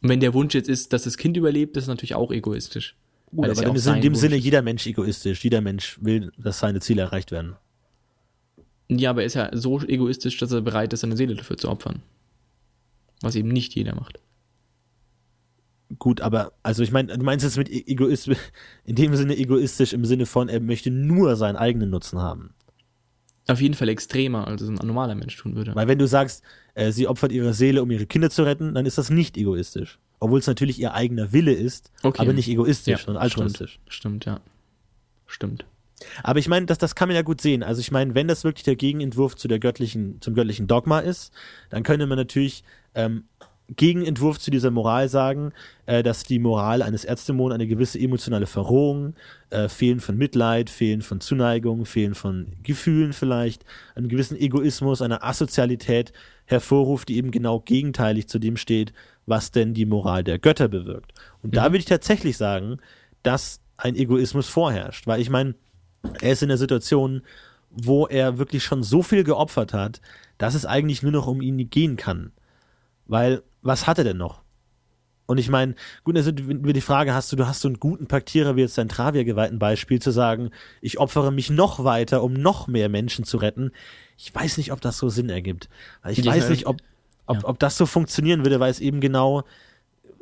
Und 0.00 0.10
wenn 0.10 0.20
der 0.20 0.32
Wunsch 0.32 0.54
jetzt 0.54 0.68
ist, 0.68 0.92
dass 0.92 1.02
das 1.02 1.16
Kind 1.18 1.36
überlebt, 1.36 1.76
das 1.76 1.84
ist 1.84 1.88
natürlich 1.88 2.14
auch 2.14 2.30
egoistisch. 2.30 2.94
Gut, 3.34 3.44
aber 3.44 3.54
ja 3.54 3.68
in 3.68 4.00
dem 4.00 4.12
Wunsch 4.12 4.20
Sinne 4.20 4.36
ist. 4.36 4.44
jeder 4.44 4.62
Mensch 4.62 4.86
egoistisch. 4.86 5.42
Jeder 5.44 5.60
Mensch 5.60 5.98
will, 6.00 6.32
dass 6.38 6.60
seine 6.60 6.80
Ziele 6.80 7.02
erreicht 7.02 7.30
werden. 7.32 7.56
Ja, 8.90 9.10
aber 9.10 9.20
er 9.22 9.26
ist 9.26 9.34
ja 9.34 9.50
so 9.52 9.80
egoistisch, 9.82 10.38
dass 10.38 10.52
er 10.52 10.60
bereit 10.62 10.92
ist, 10.92 11.00
seine 11.00 11.16
Seele 11.16 11.34
dafür 11.34 11.56
zu 11.56 11.68
opfern. 11.68 12.02
Was 13.20 13.34
eben 13.36 13.48
nicht 13.48 13.74
jeder 13.74 13.94
macht. 13.94 14.20
Gut, 15.98 16.20
aber, 16.20 16.52
also 16.62 16.82
ich 16.82 16.92
meine, 16.92 17.16
du 17.16 17.24
meinst 17.24 17.44
jetzt 17.44 17.56
mit 17.56 17.70
Egoist, 17.70 18.28
in 18.84 18.94
dem 18.94 19.16
Sinne 19.16 19.36
egoistisch 19.36 19.92
im 19.94 20.04
Sinne 20.04 20.26
von, 20.26 20.48
er 20.48 20.60
möchte 20.60 20.90
nur 20.90 21.36
seinen 21.36 21.56
eigenen 21.56 21.90
Nutzen 21.90 22.18
haben. 22.18 22.54
Auf 23.46 23.62
jeden 23.62 23.72
Fall 23.74 23.88
extremer, 23.88 24.46
als 24.46 24.60
es 24.60 24.68
ein 24.68 24.74
normaler 24.86 25.14
Mensch 25.14 25.34
tun 25.36 25.56
würde. 25.56 25.74
Weil 25.74 25.88
wenn 25.88 25.98
du 25.98 26.06
sagst, 26.06 26.42
äh, 26.74 26.92
sie 26.92 27.08
opfert 27.08 27.32
ihre 27.32 27.54
Seele, 27.54 27.82
um 27.82 27.90
ihre 27.90 28.04
Kinder 28.04 28.28
zu 28.28 28.42
retten, 28.42 28.74
dann 28.74 28.84
ist 28.84 28.98
das 28.98 29.08
nicht 29.08 29.38
egoistisch. 29.38 29.98
Obwohl 30.20 30.38
es 30.40 30.46
natürlich 30.46 30.78
ihr 30.78 30.92
eigener 30.92 31.32
Wille 31.32 31.52
ist, 31.52 31.90
Okay. 32.02 32.20
aber 32.20 32.34
nicht 32.34 32.48
egoistisch, 32.48 32.98
Ja, 33.00 33.04
sondern 33.06 33.22
altruistisch. 33.22 33.78
Stimmt, 33.88 34.26
ja. 34.26 34.40
Stimmt. 35.26 35.64
Aber 36.22 36.38
ich 36.38 36.48
meine, 36.48 36.66
das, 36.66 36.78
das 36.78 36.94
kann 36.94 37.08
man 37.08 37.16
ja 37.16 37.22
gut 37.22 37.40
sehen. 37.40 37.62
Also 37.62 37.80
ich 37.80 37.90
meine, 37.90 38.14
wenn 38.14 38.28
das 38.28 38.44
wirklich 38.44 38.64
der 38.64 38.76
Gegenentwurf 38.76 39.36
zu 39.36 39.48
der 39.48 39.58
göttlichen, 39.58 40.20
zum 40.20 40.34
göttlichen 40.34 40.66
Dogma 40.66 41.00
ist, 41.00 41.32
dann 41.70 41.82
könnte 41.82 42.06
man 42.06 42.18
natürlich 42.18 42.64
ähm, 42.94 43.24
Gegenentwurf 43.76 44.38
zu 44.38 44.50
dieser 44.50 44.70
Moral 44.70 45.08
sagen, 45.08 45.52
äh, 45.84 46.02
dass 46.02 46.22
die 46.22 46.38
Moral 46.38 46.80
eines 46.82 47.04
Erzdämonen 47.04 47.54
eine 47.54 47.66
gewisse 47.66 47.98
emotionale 47.98 48.46
Verrohung, 48.46 49.14
äh, 49.50 49.68
Fehlen 49.68 50.00
von 50.00 50.16
Mitleid, 50.16 50.70
Fehlen 50.70 51.02
von 51.02 51.20
Zuneigung, 51.20 51.84
Fehlen 51.84 52.14
von 52.14 52.54
Gefühlen 52.62 53.12
vielleicht, 53.12 53.64
einen 53.94 54.08
gewissen 54.08 54.38
Egoismus, 54.38 55.02
eine 55.02 55.22
Asozialität 55.22 56.12
hervorruft, 56.46 57.10
die 57.10 57.18
eben 57.18 57.30
genau 57.30 57.60
gegenteilig 57.60 58.28
zu 58.28 58.38
dem 58.38 58.56
steht, 58.56 58.94
was 59.26 59.50
denn 59.50 59.74
die 59.74 59.84
Moral 59.84 60.24
der 60.24 60.38
Götter 60.38 60.68
bewirkt. 60.68 61.12
Und 61.42 61.54
da 61.54 61.64
würde 61.64 61.78
ich 61.78 61.84
tatsächlich 61.84 62.38
sagen, 62.38 62.78
dass 63.22 63.60
ein 63.76 63.96
Egoismus 63.96 64.48
vorherrscht, 64.48 65.06
weil 65.06 65.20
ich 65.20 65.28
meine, 65.28 65.54
er 66.20 66.32
ist 66.32 66.42
in 66.42 66.48
der 66.48 66.58
Situation, 66.58 67.22
wo 67.70 68.06
er 68.06 68.38
wirklich 68.38 68.64
schon 68.64 68.82
so 68.82 69.02
viel 69.02 69.24
geopfert 69.24 69.72
hat, 69.72 70.00
dass 70.38 70.54
es 70.54 70.64
eigentlich 70.66 71.02
nur 71.02 71.12
noch 71.12 71.26
um 71.26 71.42
ihn 71.42 71.68
gehen 71.70 71.96
kann. 71.96 72.32
Weil, 73.06 73.42
was 73.62 73.86
hat 73.86 73.98
er 73.98 74.04
denn 74.04 74.16
noch? 74.16 74.42
Und 75.26 75.36
ich 75.36 75.50
meine, 75.50 75.74
gut, 76.04 76.16
also 76.16 76.30
wenn 76.34 76.62
du 76.62 76.72
die 76.72 76.80
Frage 76.80 77.12
hast, 77.12 77.30
du, 77.30 77.36
du 77.36 77.46
hast 77.46 77.60
so 77.60 77.68
einen 77.68 77.78
guten 77.78 78.06
Paktierer 78.06 78.56
wie 78.56 78.62
jetzt 78.62 78.78
dein 78.78 78.88
Travia-geweihten 78.88 79.58
Beispiel, 79.58 80.00
zu 80.00 80.10
sagen, 80.10 80.50
ich 80.80 80.98
opfere 80.98 81.30
mich 81.30 81.50
noch 81.50 81.84
weiter, 81.84 82.22
um 82.22 82.32
noch 82.32 82.66
mehr 82.66 82.88
Menschen 82.88 83.24
zu 83.24 83.36
retten. 83.36 83.72
Ich 84.16 84.34
weiß 84.34 84.56
nicht, 84.56 84.72
ob 84.72 84.80
das 84.80 84.96
so 84.96 85.10
Sinn 85.10 85.28
ergibt. 85.28 85.68
Weil 86.02 86.12
ich 86.12 86.18
Ja, 86.24 86.32
weiß 86.32 86.44
ich- 86.44 86.50
nicht, 86.50 86.66
ob, 86.66 86.78
ob, 87.26 87.36
ja. 87.42 87.44
ob 87.48 87.58
das 87.58 87.76
so 87.76 87.84
funktionieren 87.84 88.42
würde, 88.42 88.58
weil 88.58 88.70
es 88.70 88.80
eben 88.80 89.00
genau, 89.00 89.44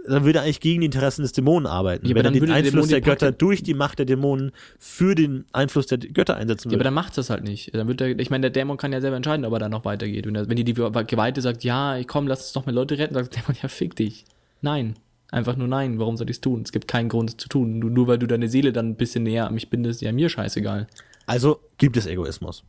dann 0.08 0.24
würde 0.24 0.38
er 0.38 0.44
eigentlich 0.44 0.60
gegen 0.60 0.80
die 0.80 0.86
Interessen 0.86 1.22
des 1.22 1.32
Dämonen 1.32 1.66
arbeiten. 1.66 2.06
Ja, 2.06 2.10
aber 2.12 2.18
wenn 2.20 2.20
er 2.20 2.22
dann 2.24 2.32
den 2.34 2.42
würde 2.42 2.52
der 2.52 2.56
Einfluss 2.64 2.88
der 2.88 2.96
Pakte- 2.98 3.10
Götter 3.26 3.32
durch 3.32 3.62
die 3.62 3.74
Macht 3.74 3.98
der 3.98 4.06
Dämonen 4.06 4.52
für 4.78 5.14
den 5.14 5.44
Einfluss 5.52 5.86
der 5.86 5.98
Götter 5.98 6.36
einsetzen 6.36 6.68
Ja, 6.68 6.72
würde. 6.72 6.76
aber 6.76 6.84
dann 6.84 6.94
macht 6.94 7.16
das 7.18 7.30
halt 7.30 7.44
nicht. 7.44 7.74
Dann 7.74 7.88
wird 7.88 8.00
er, 8.00 8.18
ich 8.18 8.30
meine, 8.30 8.42
der 8.42 8.50
Dämon 8.50 8.76
kann 8.76 8.92
ja 8.92 9.00
selber 9.00 9.16
entscheiden, 9.16 9.44
ob 9.44 9.52
er 9.52 9.58
dann 9.58 9.70
noch 9.70 9.84
weitergeht. 9.84 10.26
Wenn, 10.26 10.34
er, 10.34 10.48
wenn 10.48 10.56
die, 10.56 10.64
die 10.64 10.74
Geweihte 10.74 11.40
sagt, 11.40 11.64
ja, 11.64 11.98
komm, 12.06 12.26
lass 12.26 12.40
uns 12.40 12.54
noch 12.54 12.66
mehr 12.66 12.74
Leute 12.74 12.98
retten, 12.98 13.14
sagt 13.14 13.34
der 13.34 13.42
Dämon, 13.42 13.56
ja, 13.62 13.68
fick 13.68 13.96
dich. 13.96 14.24
Nein. 14.62 14.94
Einfach 15.32 15.56
nur 15.56 15.66
nein. 15.68 15.98
Warum 15.98 16.16
soll 16.16 16.30
ich 16.30 16.36
es 16.36 16.40
tun? 16.40 16.62
Es 16.64 16.70
gibt 16.72 16.86
keinen 16.86 17.08
Grund, 17.08 17.30
es 17.30 17.36
zu 17.36 17.48
tun. 17.48 17.80
Nur, 17.80 17.90
nur 17.90 18.06
weil 18.06 18.18
du 18.18 18.26
deine 18.28 18.48
Seele 18.48 18.72
dann 18.72 18.90
ein 18.90 18.96
bisschen 18.96 19.24
näher 19.24 19.48
an 19.48 19.54
mich 19.54 19.68
bindest, 19.70 20.00
ja, 20.02 20.12
mir 20.12 20.28
scheißegal. 20.28 20.86
Also 21.26 21.58
gibt 21.78 21.96
es 21.96 22.06
Egoismus. 22.06 22.62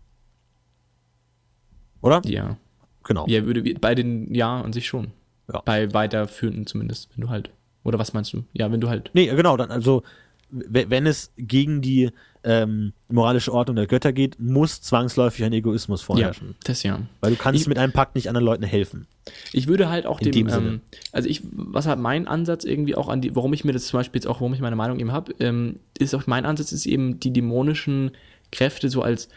Oder? 2.02 2.22
Ja. 2.26 2.58
Genau. 3.04 3.26
Ja, 3.28 3.46
würde, 3.46 3.62
bei 3.80 3.96
den, 3.96 4.34
ja, 4.34 4.60
an 4.62 4.74
sich 4.74 4.88
schon. 4.88 5.12
Ja. 5.52 5.62
Bei 5.66 5.94
weiterführenden 5.94 6.68
zumindest, 6.68 7.10
wenn 7.16 7.22
du 7.22 7.30
halt, 7.30 7.50
oder 7.84 8.00
was 8.00 8.14
meinst 8.14 8.34
du? 8.34 8.44
Ja, 8.54 8.72
wenn 8.72 8.82
du 8.82 8.90
halt, 8.90 9.12
Nee, 9.14 9.28
genau, 9.28 9.56
dann 9.58 9.72
also 9.72 10.04
wenn 10.50 11.06
es 11.06 11.34
gegen 11.38 11.82
die 11.82 12.10
ähm, 12.46 12.94
moralische 13.10 13.54
Ordnung 13.54 13.76
der 13.76 13.88
Götter 13.88 14.14
geht, 14.14 14.40
muss 14.40 14.82
zwangsläufig 14.82 15.44
ein 15.44 15.52
Egoismus 15.52 16.02
ja, 16.02 16.06
vorherrschen. 16.06 16.56
das 16.64 16.84
ja. 16.84 17.02
Weil 17.20 17.32
du 17.32 17.38
kannst 17.38 17.62
Ich- 17.62 17.68
mit 17.68 17.78
einem 17.78 17.92
Pakt 17.92 18.16
nicht 18.16 18.30
anderen 18.30 18.46
Leuten 18.46 18.64
helfen. 18.64 19.08
Ich 19.52 19.68
würde 19.68 19.90
halt 19.90 20.06
auch 20.06 20.22
dem, 20.22 20.32
dem 20.32 20.48
ähm, 20.48 20.82
also 21.12 21.28
ich, 21.28 21.42
was 21.52 21.86
halt 21.86 22.00
mein 22.00 22.30
Ansatz 22.30 22.64
irgendwie 22.64 22.96
auch 22.96 23.10
an 23.10 23.20
die, 23.20 23.36
warum 23.36 23.52
ich 23.52 23.66
mir 23.66 23.74
das 23.74 23.88
zum 23.88 24.00
Beispiel 24.00 24.20
jetzt 24.20 24.28
auch, 24.28 24.40
warum 24.40 24.54
ich 24.54 24.62
meine 24.62 24.78
Meinung 24.78 25.00
eben 25.00 25.12
habe, 25.12 25.34
ähm, 25.42 25.80
ist 26.00 26.16
auch 26.16 26.28
mein 26.28 26.46
Ansatz 26.46 26.72
ist 26.72 26.86
eben 26.86 27.20
die 27.20 27.34
dämonischen 27.34 28.12
Kräfte 28.54 28.90
so 28.90 29.02
als 29.02 29.28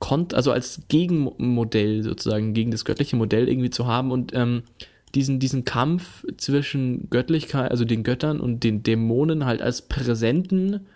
Kont, 0.00 0.34
also 0.34 0.50
als 0.50 0.82
Gegenmodell 0.88 2.02
sozusagen 2.02 2.54
gegen 2.54 2.72
das 2.72 2.84
göttliche 2.84 3.14
Modell 3.14 3.48
irgendwie 3.48 3.70
zu 3.70 3.86
haben 3.86 4.10
und 4.10 4.32
ähm, 4.34 4.64
diesen, 5.16 5.40
diesen 5.40 5.64
Kampf 5.64 6.24
zwischen 6.36 7.08
Göttlichkeit, 7.10 7.70
also 7.70 7.84
den 7.84 8.04
Göttern 8.04 8.38
und 8.38 8.62
den 8.62 8.82
Dämonen 8.82 9.46
halt 9.46 9.62
als 9.62 9.82
präsenten, 9.82 10.86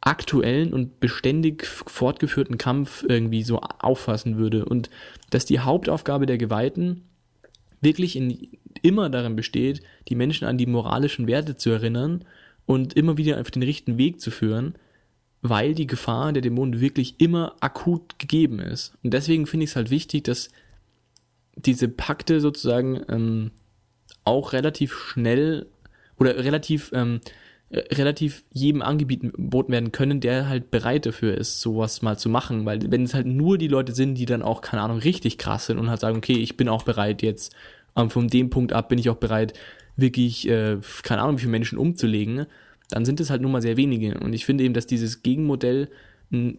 aktuellen 0.00 0.72
und 0.72 1.00
beständig 1.00 1.66
fortgeführten 1.66 2.58
Kampf 2.58 3.04
irgendwie 3.08 3.42
so 3.42 3.58
auffassen 3.60 4.36
würde 4.36 4.64
und 4.64 4.90
dass 5.30 5.44
die 5.44 5.58
Hauptaufgabe 5.58 6.26
der 6.26 6.38
Geweihten 6.38 7.02
wirklich 7.80 8.16
in, 8.16 8.48
immer 8.82 9.10
darin 9.10 9.34
besteht, 9.34 9.82
die 10.08 10.14
Menschen 10.14 10.46
an 10.46 10.58
die 10.58 10.66
moralischen 10.66 11.26
Werte 11.26 11.56
zu 11.56 11.70
erinnern 11.70 12.24
und 12.66 12.94
immer 12.94 13.16
wieder 13.16 13.40
auf 13.40 13.50
den 13.50 13.62
richtigen 13.62 13.98
Weg 13.98 14.20
zu 14.20 14.30
führen, 14.30 14.74
weil 15.40 15.74
die 15.74 15.86
Gefahr 15.86 16.32
der 16.32 16.42
Dämonen 16.42 16.80
wirklich 16.80 17.20
immer 17.20 17.56
akut 17.60 18.18
gegeben 18.18 18.60
ist. 18.60 18.94
Und 19.02 19.14
deswegen 19.14 19.46
finde 19.46 19.64
ich 19.64 19.70
es 19.70 19.76
halt 19.76 19.90
wichtig, 19.90 20.24
dass 20.24 20.50
diese 21.64 21.88
Pakte 21.88 22.40
sozusagen 22.40 23.00
ähm, 23.08 23.50
auch 24.24 24.52
relativ 24.52 24.94
schnell 24.94 25.66
oder 26.18 26.36
relativ 26.36 26.90
ähm, 26.94 27.20
äh, 27.70 27.80
relativ 27.94 28.44
jedem 28.52 28.80
angeboten 28.80 29.72
werden 29.72 29.92
können, 29.92 30.20
der 30.20 30.48
halt 30.48 30.70
bereit 30.70 31.04
dafür 31.04 31.36
ist, 31.36 31.60
sowas 31.60 32.00
mal 32.00 32.18
zu 32.18 32.30
machen. 32.30 32.64
Weil 32.64 32.90
wenn 32.90 33.02
es 33.02 33.12
halt 33.12 33.26
nur 33.26 33.58
die 33.58 33.68
Leute 33.68 33.94
sind, 33.94 34.14
die 34.14 34.24
dann 34.24 34.42
auch, 34.42 34.62
keine 34.62 34.82
Ahnung, 34.82 34.98
richtig 34.98 35.36
krass 35.36 35.66
sind 35.66 35.78
und 35.78 35.90
halt 35.90 36.00
sagen, 36.00 36.16
okay, 36.16 36.38
ich 36.38 36.56
bin 36.56 36.68
auch 36.68 36.84
bereit 36.84 37.22
jetzt, 37.22 37.54
ähm, 37.94 38.08
von 38.08 38.28
dem 38.28 38.48
Punkt 38.48 38.72
ab 38.72 38.88
bin 38.88 38.98
ich 38.98 39.10
auch 39.10 39.16
bereit, 39.16 39.52
wirklich, 39.96 40.48
äh, 40.48 40.78
keine 41.02 41.22
Ahnung, 41.22 41.36
wie 41.36 41.40
viele 41.40 41.50
Menschen 41.50 41.76
umzulegen, 41.76 42.46
dann 42.88 43.04
sind 43.04 43.20
es 43.20 43.28
halt 43.28 43.42
nur 43.42 43.50
mal 43.50 43.60
sehr 43.60 43.76
wenige. 43.76 44.18
Und 44.18 44.32
ich 44.32 44.46
finde 44.46 44.64
eben, 44.64 44.72
dass 44.72 44.86
dieses 44.86 45.22
Gegenmodell, 45.22 45.90
mh, 46.30 46.54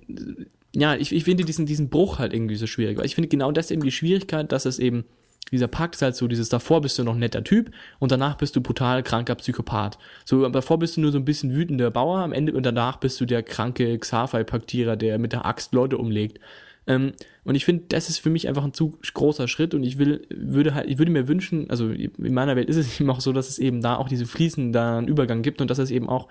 ja, 0.75 0.95
ich, 0.95 1.11
ich 1.13 1.23
finde 1.23 1.45
diesen, 1.45 1.65
diesen 1.65 1.89
Bruch 1.89 2.19
halt 2.19 2.33
irgendwie 2.33 2.55
so 2.55 2.67
schwierig. 2.67 2.97
Weil 2.97 3.05
ich 3.05 3.15
finde 3.15 3.29
genau 3.29 3.51
das 3.51 3.71
eben 3.71 3.83
die 3.83 3.91
Schwierigkeit, 3.91 4.51
dass 4.51 4.65
es 4.65 4.79
eben, 4.79 5.05
dieser 5.51 5.67
Pakt 5.67 5.95
ist 5.95 6.01
halt 6.01 6.15
so, 6.15 6.27
dieses 6.27 6.49
davor 6.49 6.81
bist 6.81 6.99
du 6.99 7.03
noch 7.03 7.15
netter 7.15 7.43
Typ 7.43 7.71
und 7.97 8.11
danach 8.11 8.35
bist 8.37 8.55
du 8.55 8.61
brutal 8.61 9.01
kranker 9.01 9.35
Psychopath. 9.35 9.97
So, 10.25 10.47
davor 10.47 10.77
bist 10.77 10.97
du 10.97 11.01
nur 11.01 11.11
so 11.11 11.17
ein 11.17 11.25
bisschen 11.25 11.55
wütender 11.55 11.89
Bauer 11.89 12.19
am 12.19 12.33
Ende 12.33 12.53
und 12.53 12.65
danach 12.65 12.97
bist 12.97 13.19
du 13.19 13.25
der 13.25 13.41
kranke 13.41 13.97
Xafei-Paktierer, 13.97 14.95
der 14.95 15.17
mit 15.17 15.33
der 15.33 15.45
Axt 15.45 15.73
Leute 15.73 15.97
umlegt. 15.97 16.39
Ähm, 16.85 17.13
und 17.43 17.55
ich 17.55 17.65
finde, 17.65 17.85
das 17.89 18.09
ist 18.09 18.19
für 18.19 18.29
mich 18.29 18.47
einfach 18.47 18.63
ein 18.63 18.73
zu 18.73 18.99
großer 19.13 19.47
Schritt 19.47 19.73
und 19.73 19.83
ich 19.83 19.97
will, 19.97 20.27
würde 20.29 20.75
halt, 20.75 20.87
ich 20.87 20.99
würde 20.99 21.11
mir 21.11 21.27
wünschen, 21.27 21.69
also 21.69 21.89
in 21.89 22.33
meiner 22.33 22.55
Welt 22.55 22.69
ist 22.69 22.77
es 22.77 22.99
eben 22.99 23.09
auch 23.09 23.21
so, 23.21 23.33
dass 23.33 23.49
es 23.49 23.57
eben 23.57 23.81
da 23.81 23.95
auch 23.95 24.09
diese 24.09 24.27
fließenden 24.27 25.07
Übergang 25.07 25.41
gibt 25.41 25.61
und 25.61 25.71
dass 25.71 25.79
es 25.79 25.89
eben 25.89 26.09
auch 26.09 26.27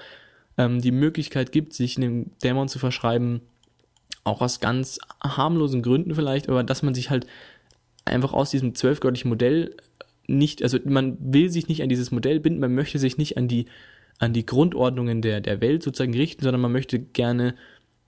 ähm, 0.58 0.80
die 0.80 0.92
Möglichkeit 0.92 1.50
gibt, 1.50 1.72
sich 1.72 1.96
einem 1.96 2.26
Dämon 2.42 2.68
zu 2.68 2.78
verschreiben, 2.78 3.40
auch 4.28 4.40
aus 4.40 4.60
ganz 4.60 4.98
harmlosen 5.22 5.82
Gründen 5.82 6.14
vielleicht, 6.14 6.48
aber 6.48 6.62
dass 6.62 6.82
man 6.82 6.94
sich 6.94 7.10
halt 7.10 7.26
einfach 8.04 8.32
aus 8.32 8.50
diesem 8.50 8.74
zwölfgöttlichen 8.74 9.28
Modell 9.28 9.74
nicht, 10.26 10.62
also 10.62 10.78
man 10.84 11.16
will 11.20 11.50
sich 11.50 11.68
nicht 11.68 11.82
an 11.82 11.88
dieses 11.88 12.10
Modell 12.10 12.40
binden, 12.40 12.60
man 12.60 12.74
möchte 12.74 12.98
sich 12.98 13.18
nicht 13.18 13.36
an 13.36 13.48
die, 13.48 13.66
an 14.18 14.32
die 14.32 14.46
Grundordnungen 14.46 15.22
der, 15.22 15.40
der 15.40 15.60
Welt 15.60 15.82
sozusagen 15.82 16.14
richten, 16.14 16.42
sondern 16.42 16.60
man 16.60 16.72
möchte 16.72 16.98
gerne 16.98 17.54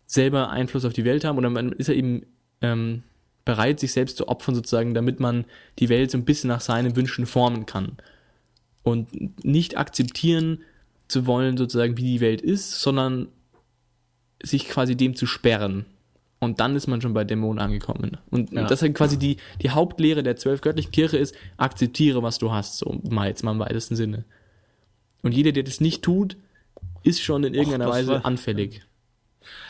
selber 0.06 0.50
Einfluss 0.50 0.84
auf 0.84 0.92
die 0.92 1.04
Welt 1.04 1.24
haben 1.24 1.38
oder 1.38 1.50
man 1.50 1.72
ist 1.72 1.88
ja 1.88 1.94
eben 1.94 2.26
ähm, 2.60 3.02
bereit, 3.44 3.80
sich 3.80 3.92
selbst 3.92 4.16
zu 4.16 4.28
opfern 4.28 4.54
sozusagen, 4.54 4.94
damit 4.94 5.20
man 5.20 5.44
die 5.78 5.88
Welt 5.88 6.10
so 6.10 6.18
ein 6.18 6.24
bisschen 6.24 6.48
nach 6.48 6.60
seinen 6.60 6.96
Wünschen 6.96 7.26
formen 7.26 7.66
kann. 7.66 7.96
Und 8.82 9.44
nicht 9.44 9.76
akzeptieren 9.76 10.62
zu 11.08 11.26
wollen, 11.26 11.56
sozusagen, 11.56 11.96
wie 11.96 12.02
die 12.02 12.20
Welt 12.20 12.40
ist, 12.40 12.80
sondern 12.80 13.28
sich 14.42 14.68
quasi 14.68 14.96
dem 14.96 15.14
zu 15.14 15.26
sperren. 15.26 15.84
Und 16.42 16.58
dann 16.58 16.74
ist 16.74 16.86
man 16.86 17.00
schon 17.02 17.12
bei 17.12 17.22
Dämonen 17.24 17.58
angekommen. 17.58 18.16
Und 18.30 18.50
Ja. 18.52 18.64
das 18.66 18.80
ist 18.82 18.94
quasi 18.94 19.18
die, 19.18 19.36
die 19.60 19.70
Hauptlehre 19.70 20.22
der 20.22 20.36
zwölfgöttlichen 20.36 20.90
Kirche 20.90 21.18
ist, 21.18 21.34
akzeptiere, 21.58 22.22
was 22.22 22.38
du 22.38 22.50
hast, 22.50 22.78
so 22.78 22.98
mal 23.08 23.28
jetzt 23.28 23.44
mal 23.44 23.52
im 23.52 23.58
weitesten 23.58 23.94
Sinne. 23.94 24.24
Und 25.22 25.32
jeder, 25.32 25.52
der 25.52 25.62
das 25.64 25.80
nicht 25.80 26.02
tut, 26.02 26.38
ist 27.02 27.20
schon 27.22 27.44
in 27.44 27.52
irgendeiner 27.52 27.84
das 27.86 27.94
Weise 27.94 28.08
war- 28.12 28.24
anfällig. 28.24 28.82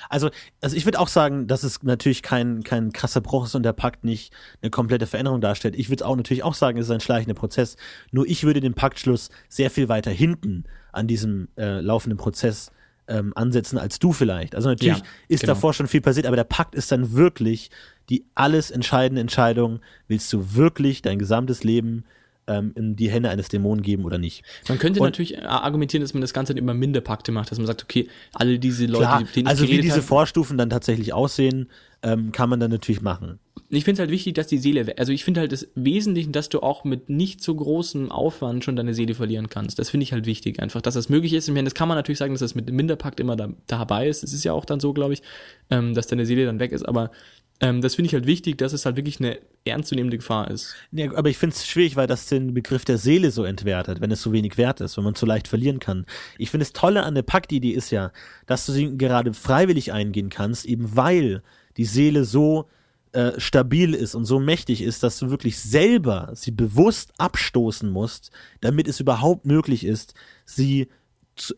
Also, 0.09 0.31
also 0.61 0.77
ich 0.77 0.85
würde 0.85 0.99
auch 0.99 1.07
sagen, 1.09 1.47
dass 1.47 1.63
es 1.63 1.83
natürlich 1.85 2.23
kein, 2.23 2.65
kein 2.65 2.93
krasser 2.93 3.21
Bruch 3.21 3.47
ist 3.47 3.55
und 3.55 3.63
der 3.63 3.73
Pakt 3.73 4.05
nicht 4.05 4.33
eine 4.61 4.71
komplette 4.71 5.07
Veränderung 5.07 5.41
darstellt. 5.41 5.77
Ich 5.77 5.89
würde 5.91 6.05
auch 6.07 6.17
natürlich 6.17 6.43
auch 6.43 6.55
sagen, 6.55 6.79
es 6.79 6.87
ist 6.87 6.91
ein 6.91 7.01
schleichender 7.01 7.35
Prozess. 7.35 7.77
Nur 8.11 8.27
ich 8.29 8.43
würde 8.43 8.61
den 8.61 8.75
Paktschluss 8.75 9.31
sehr 9.49 9.71
viel 9.71 9.89
weiter 9.89 10.11
hinten 10.11 10.65
an 10.93 11.07
diesem 11.07 11.49
äh, 11.57 11.81
laufenden 11.81 12.17
Prozess 12.19 12.73
ähm, 13.11 13.33
ansetzen 13.35 13.77
als 13.79 13.99
du 13.99 14.13
vielleicht. 14.13 14.55
Also 14.55 14.69
natürlich 14.69 14.99
Ja, 14.99 15.05
ist 15.29 15.41
genau. 15.41 15.55
davor 15.55 15.75
schon 15.75 15.89
viel 15.89 16.01
passiert, 16.01 16.27
aber 16.27 16.37
der 16.37 16.45
Pakt 16.45 16.75
ist 16.75 16.91
dann 16.93 17.13
wirklich 17.13 17.71
die 18.09 18.25
alles 18.35 18.71
entscheidende 18.71 19.21
Entscheidung. 19.21 19.81
Willst 20.09 20.33
du 20.33 20.55
wirklich 20.55 21.03
dein 21.03 21.19
gesamtes 21.19 21.65
Leben 21.65 22.05
ähm, 22.51 22.73
in 22.75 22.97
die 22.97 23.09
Hände 23.11 23.31
eines 23.31 23.49
Dämonen 23.49 23.83
geben 23.83 24.05
oder 24.05 24.19
nicht. 24.19 24.43
Man 24.69 24.79
könnte 24.79 25.01
Und- 25.01 25.07
natürlich 25.07 25.35
äh, 25.39 25.43
argumentieren, 25.43 26.03
dass 26.03 26.13
man 26.15 26.21
das 26.21 26.33
Ganze 26.35 26.53
dann 26.55 26.63
immer 26.63 26.75
Minderpakte 26.75 27.33
macht, 27.33 27.51
dass 27.51 27.59
man 27.59 27.67
sagt, 27.67 27.83
okay, 27.85 28.09
alle 28.33 28.59
diese 28.59 28.87
Leute, 28.87 28.99
Klar, 29.05 29.19
denen 29.35 29.47
ich 29.47 29.47
also 29.47 29.69
wie 29.69 29.81
diese 29.81 29.95
habe- 29.95 30.03
Vorstufen 30.03 30.59
dann 30.59 30.69
tatsächlich 30.71 31.13
aussehen, 31.13 31.69
ähm, 32.03 32.33
kann 32.33 32.49
man 32.51 32.61
dann 32.61 32.71
natürlich 32.71 33.03
machen. 33.03 33.39
Ich 33.73 33.85
finde 33.85 33.95
es 33.95 34.01
halt 34.01 34.11
wichtig, 34.11 34.35
dass 34.35 34.49
die 34.49 34.59
Seele, 34.59 34.95
also 34.99 35.13
ich 35.13 35.23
finde 35.23 35.41
halt 35.41 35.53
das 35.53 35.69
Wesentliche, 35.77 36.31
dass 36.31 36.49
du 36.49 36.59
auch 36.61 36.83
mit 36.83 37.09
nicht 37.09 37.41
so 37.41 37.55
großem 37.55 38.11
Aufwand 38.11 38.65
schon 38.65 38.75
deine 38.75 38.95
Seele 38.95 39.15
verlieren 39.15 39.49
kannst. 39.49 39.79
Das 39.79 39.91
finde 39.91 40.03
ich 40.05 40.13
halt 40.13 40.27
wichtig, 40.27 40.61
einfach, 40.61 40.81
dass 40.83 40.95
das 40.95 41.09
möglich 41.09 41.35
ist. 41.35 41.47
Ich 41.47 41.55
meine, 41.55 41.67
das 41.67 41.75
kann 41.75 41.87
man 41.87 41.97
natürlich 41.97 42.19
sagen, 42.19 42.33
dass 42.35 42.41
das 42.41 42.57
mit 42.57 42.69
dem 42.69 42.75
Minderpakt 42.75 43.21
immer 43.21 43.37
da, 43.37 43.51
dabei 43.69 44.09
ist. 44.09 44.25
Es 44.25 44.33
ist 44.33 44.43
ja 44.45 44.53
auch 44.55 44.65
dann 44.65 44.81
so, 44.81 44.93
glaube 44.93 45.13
ich, 45.13 45.23
ähm, 45.71 45.95
dass 45.95 46.09
deine 46.09 46.27
Seele 46.27 46.47
dann 46.47 46.59
weg 46.59 46.73
ist. 46.73 46.83
Aber 46.89 47.13
ähm, 47.61 47.83
das 47.83 47.95
finde 47.95 48.07
ich 48.07 48.15
halt 48.15 48.27
wichtig, 48.27 48.57
dass 48.59 48.73
es 48.73 48.87
halt 48.87 48.97
wirklich 48.97 49.21
eine 49.21 49.39
ernstzunehmende 49.65 50.17
Gefahr 50.17 50.51
ist. 50.51 50.75
Ja, 50.93 51.13
aber 51.15 51.29
ich 51.29 51.37
finde 51.37 51.55
es 51.55 51.67
schwierig, 51.67 51.95
weil 51.95 52.07
das 52.07 52.27
den 52.27 52.55
Begriff 52.55 52.87
der 52.87 52.97
Seele 52.97 53.31
so 53.31 53.45
entwertet, 53.45 54.01
wenn 54.01 54.11
es 54.11 54.23
so 54.23 54.33
wenig 54.33 54.57
wert 54.57 54.81
ist, 54.81 54.97
wenn 54.97 55.05
man 55.05 55.15
so 55.15 55.27
leicht 55.27 55.47
verlieren 55.47 55.79
kann. 55.79 56.07
Ich 56.39 56.51
finde, 56.51 56.65
das 56.65 56.73
Tolle 56.73 57.03
an 57.03 57.15
der 57.15 57.23
Paktidee 57.23 57.73
ist 57.73 57.91
ja, 57.91 58.13
dass 58.47 58.65
du 58.65 58.73
sie 58.73 58.97
gerade 58.97 59.35
freiwillig 59.35 59.93
eingehen 59.93 60.31
kannst, 60.31 60.65
eben 60.65 60.97
weil 60.97 61.43
die 61.77 61.85
Seele 61.85 62.25
so 62.25 62.67
äh, 63.13 63.33
stabil 63.39 63.93
ist 63.93 64.15
und 64.15 64.25
so 64.25 64.41
mächtig 64.41 64.83
ist, 64.83 65.03
dass 65.03 65.19
du 65.19 65.31
wirklich 65.31 65.59
selber 65.59 66.31
sie 66.35 66.53
bewusst 66.53 67.13
abstoßen 67.19 67.91
musst, 67.91 68.31
damit 68.61 68.89
es 68.89 69.01
überhaupt 69.01 69.45
möglich 69.45 69.85
ist, 69.85 70.15
sie 70.47 70.89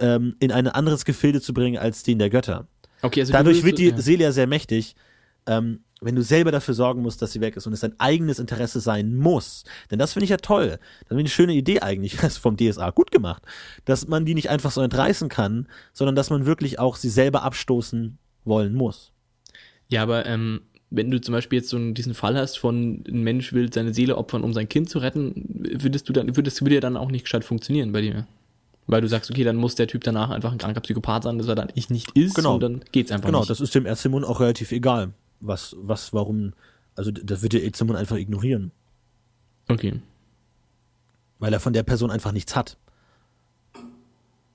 ähm, 0.00 0.34
in 0.40 0.50
ein 0.50 0.66
anderes 0.66 1.04
Gefilde 1.04 1.40
zu 1.40 1.54
bringen 1.54 1.78
als 1.78 2.02
den 2.02 2.18
der 2.18 2.30
Götter. 2.30 2.66
Okay, 3.02 3.20
also 3.20 3.32
du 3.32 3.38
Dadurch 3.38 3.64
wird 3.64 3.78
die 3.78 3.90
ja. 3.90 3.98
Seele 3.98 4.24
ja 4.24 4.32
sehr 4.32 4.46
mächtig, 4.46 4.96
ähm, 5.47 5.81
wenn 6.01 6.16
du 6.16 6.23
selber 6.23 6.51
dafür 6.51 6.74
sorgen 6.74 7.02
musst, 7.02 7.23
dass 7.23 7.32
sie 7.32 7.40
weg 7.40 7.56
ist 7.56 7.66
und 7.66 7.73
es 7.73 7.81
dein 7.81 7.98
eigenes 8.01 8.40
Interesse 8.40 8.81
sein 8.81 9.16
muss. 9.16 9.62
Denn 9.90 10.01
das 10.01 10.14
finde 10.14 10.24
ich 10.24 10.31
ja 10.31 10.36
toll. 10.36 10.78
Das 11.01 11.09
finde 11.09 11.20
ich 11.23 11.27
eine 11.27 11.28
schöne 11.28 11.55
Idee 11.55 11.81
eigentlich. 11.81 12.16
Das 12.20 12.32
ist 12.35 12.39
vom 12.39 12.56
DSA 12.56 12.90
gut 12.90 13.10
gemacht. 13.12 13.43
Dass 13.85 14.09
man 14.09 14.24
die 14.24 14.35
nicht 14.35 14.51
einfach 14.51 14.73
so 14.73 14.81
entreißen 14.82 15.28
kann, 15.28 15.69
sondern 15.93 16.16
dass 16.16 16.31
man 16.31 16.44
wirklich 16.44 16.78
auch 16.81 16.97
sie 16.97 17.09
selber 17.09 17.43
abstoßen 17.44 18.19
wollen 18.44 18.74
muss. 18.74 19.12
Ja, 19.89 20.02
aber 20.02 20.27
ähm, 20.27 20.62
wenn 20.90 21.10
du 21.10 21.20
zum 21.20 21.32
Beispiel 21.35 21.59
jetzt 21.60 21.69
so 21.69 21.78
diesen 21.93 22.14
Fall 22.14 22.36
hast 22.36 22.59
von 22.59 23.05
ein 23.09 23.23
Mensch 23.23 23.52
will 23.52 23.73
seine 23.73 23.94
Seele 23.94 24.16
opfern, 24.19 24.43
um 24.43 24.52
sein 24.52 24.69
Kind 24.69 24.90
zu 24.90 24.98
retten, 24.98 25.32
würdest 25.78 26.09
du 26.09 26.12
dann, 26.12 26.35
würdest, 26.36 26.62
würde 26.62 26.74
ja 26.74 26.81
dann 26.81 26.97
auch 26.97 27.10
nicht 27.12 27.24
gescheit 27.24 27.44
funktionieren 27.44 27.93
bei 27.93 28.01
dir. 28.01 28.27
Weil 28.89 29.01
du 29.01 29.09
sagst, 29.09 29.31
okay, 29.31 29.44
dann 29.44 29.55
muss 29.56 29.77
der 29.77 29.86
Typ 29.86 30.02
danach 30.02 30.31
einfach 30.31 30.51
ein 30.51 30.59
kranker 30.59 30.81
Psychopath 30.81 31.23
sein, 31.23 31.39
dass 31.39 31.47
er 31.47 31.55
dann 31.55 31.69
ich 31.74 31.89
nicht 31.89 32.10
ist 32.16 32.35
Genau. 32.35 32.55
und 32.55 32.60
dann 32.62 32.81
geht's 32.90 33.12
einfach 33.12 33.27
Genau, 33.28 33.39
nicht. 33.40 33.51
das 33.51 33.60
ist 33.60 33.74
dem 33.77 33.86
Erzimon 33.86 34.24
auch 34.24 34.40
relativ 34.40 34.73
egal. 34.73 35.12
Was, 35.44 35.74
was, 35.78 36.12
warum, 36.12 36.52
also 36.94 37.10
das 37.10 37.43
wird 37.43 37.52
der 37.52 37.64
Erzimon 37.64 37.97
einfach 37.97 38.16
ignorieren, 38.16 38.70
okay. 39.69 40.01
weil 41.39 41.52
er 41.52 41.60
von 41.60 41.73
der 41.73 41.82
Person 41.82 42.10
einfach 42.10 42.32
nichts 42.32 42.55
hat. 42.55 42.77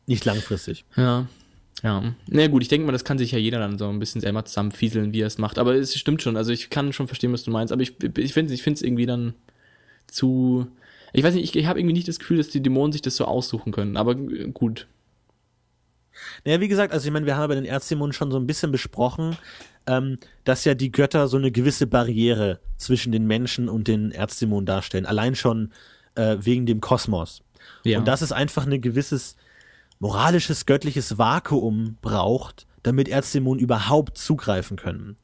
Nicht 0.05 0.23
langfristig. 0.23 0.85
Ja. 0.95 1.27
Ja. 1.83 2.15
Na 2.27 2.41
ja, 2.41 2.47
gut, 2.47 2.63
ich 2.63 2.69
denke 2.69 2.85
mal, 2.85 2.91
das 2.91 3.03
kann 3.03 3.17
sich 3.17 3.31
ja 3.31 3.37
jeder 3.37 3.59
dann 3.59 3.77
so 3.77 3.87
ein 3.87 3.99
bisschen 3.99 4.21
selber 4.21 4.45
zusammenfieseln, 4.45 5.13
wie 5.13 5.21
er 5.21 5.27
es 5.27 5.37
macht. 5.37 5.59
Aber 5.59 5.75
es 5.75 5.93
stimmt 5.95 6.21
schon. 6.23 6.35
Also 6.35 6.51
ich 6.51 6.69
kann 6.69 6.93
schon 6.93 7.07
verstehen, 7.07 7.33
was 7.33 7.43
du 7.43 7.51
meinst. 7.51 7.71
Aber 7.71 7.81
ich, 7.81 7.93
ich 8.17 8.33
finde 8.33 8.53
ich 8.53 8.63
finde 8.63 8.77
es 8.77 8.81
irgendwie 8.81 9.05
dann 9.05 9.35
zu. 10.07 10.67
Ich 11.13 11.23
weiß 11.23 11.35
nicht, 11.35 11.43
ich, 11.43 11.55
ich 11.55 11.67
habe 11.67 11.79
irgendwie 11.79 11.93
nicht 11.93 12.07
das 12.07 12.19
Gefühl, 12.19 12.37
dass 12.37 12.49
die 12.49 12.61
Dämonen 12.61 12.93
sich 12.93 13.01
das 13.01 13.15
so 13.15 13.25
aussuchen 13.25 13.71
können. 13.71 13.95
Aber 13.95 14.13
äh, 14.13 14.49
gut. 14.51 14.87
Naja, 16.45 16.59
wie 16.59 16.67
gesagt, 16.67 16.93
also 16.93 17.07
ich 17.07 17.13
meine, 17.13 17.25
wir 17.25 17.37
haben 17.37 17.49
bei 17.49 17.55
den 17.55 17.65
Erzdämonen 17.65 18.13
schon 18.13 18.31
so 18.31 18.37
ein 18.37 18.47
bisschen 18.47 18.71
besprochen, 18.71 19.37
ähm, 19.85 20.17
dass 20.43 20.65
ja 20.65 20.73
die 20.73 20.91
Götter 20.91 21.27
so 21.27 21.37
eine 21.37 21.51
gewisse 21.51 21.87
Barriere 21.87 22.59
zwischen 22.77 23.11
den 23.11 23.25
Menschen 23.25 23.69
und 23.69 23.87
den 23.87 24.11
Erzdämonen 24.11 24.65
darstellen. 24.65 25.05
Allein 25.05 25.35
schon 25.35 25.71
äh, 26.15 26.37
wegen 26.39 26.65
dem 26.65 26.81
Kosmos. 26.81 27.41
Ja. 27.83 27.99
Und 27.99 28.07
dass 28.07 28.21
es 28.21 28.31
einfach 28.31 28.65
ein 28.65 28.81
gewisses 28.81 29.35
moralisches, 29.99 30.65
göttliches 30.65 31.17
Vakuum 31.17 31.97
braucht, 32.01 32.67
damit 32.83 33.07
Erzdämonen 33.07 33.61
überhaupt 33.61 34.17
zugreifen 34.17 34.77
können. 34.77 35.17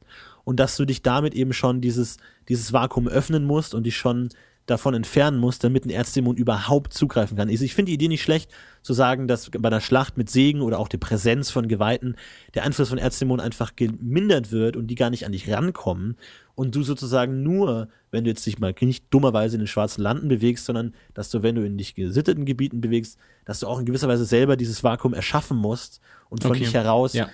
Und 0.44 0.60
dass 0.60 0.76
du 0.76 0.84
dich 0.84 1.02
damit 1.02 1.34
eben 1.34 1.52
schon 1.52 1.80
dieses, 1.80 2.18
dieses 2.48 2.72
Vakuum 2.72 3.08
öffnen 3.08 3.44
musst 3.44 3.74
und 3.74 3.84
dich 3.84 3.96
schon 3.96 4.28
davon 4.66 4.94
entfernen 4.94 5.38
musst, 5.38 5.62
damit 5.62 5.84
ein 5.84 5.90
Erzdämon 5.90 6.36
überhaupt 6.36 6.94
zugreifen 6.94 7.36
kann. 7.36 7.50
Also 7.50 7.64
ich 7.64 7.74
finde 7.74 7.90
die 7.90 7.94
Idee 7.94 8.08
nicht 8.08 8.22
schlecht, 8.22 8.50
zu 8.82 8.92
sagen, 8.94 9.28
dass 9.28 9.50
bei 9.50 9.66
einer 9.66 9.80
Schlacht 9.80 10.16
mit 10.16 10.30
Segen 10.30 10.62
oder 10.62 10.78
auch 10.78 10.88
der 10.88 10.98
Präsenz 10.98 11.50
von 11.50 11.68
Geweihten 11.68 12.16
der 12.54 12.64
Einfluss 12.64 12.88
von 12.88 12.98
Erzdämonen 12.98 13.44
einfach 13.44 13.76
gemindert 13.76 14.52
wird 14.52 14.76
und 14.76 14.86
die 14.86 14.94
gar 14.94 15.10
nicht 15.10 15.26
an 15.26 15.32
dich 15.32 15.50
rankommen 15.50 16.16
und 16.54 16.74
du 16.74 16.82
sozusagen 16.82 17.42
nur, 17.42 17.88
wenn 18.10 18.24
du 18.24 18.30
jetzt 18.30 18.46
dich 18.46 18.58
mal 18.58 18.74
nicht 18.80 19.06
dummerweise 19.10 19.56
in 19.56 19.62
den 19.62 19.66
schwarzen 19.68 20.02
Landen 20.02 20.28
bewegst, 20.28 20.64
sondern 20.66 20.94
dass 21.12 21.30
du, 21.30 21.42
wenn 21.42 21.56
du 21.56 21.64
in 21.64 21.76
dich 21.76 21.94
gesitteten 21.94 22.44
Gebieten 22.44 22.80
bewegst, 22.80 23.18
dass 23.44 23.60
du 23.60 23.66
auch 23.66 23.78
in 23.78 23.84
gewisser 23.86 24.08
Weise 24.08 24.24
selber 24.24 24.56
dieses 24.56 24.82
Vakuum 24.82 25.14
erschaffen 25.14 25.56
musst 25.58 26.00
und 26.28 26.42
von 26.42 26.52
Okay. 26.52 26.60
dich 26.60 26.74
heraus 26.74 27.12
Ja. 27.12 27.28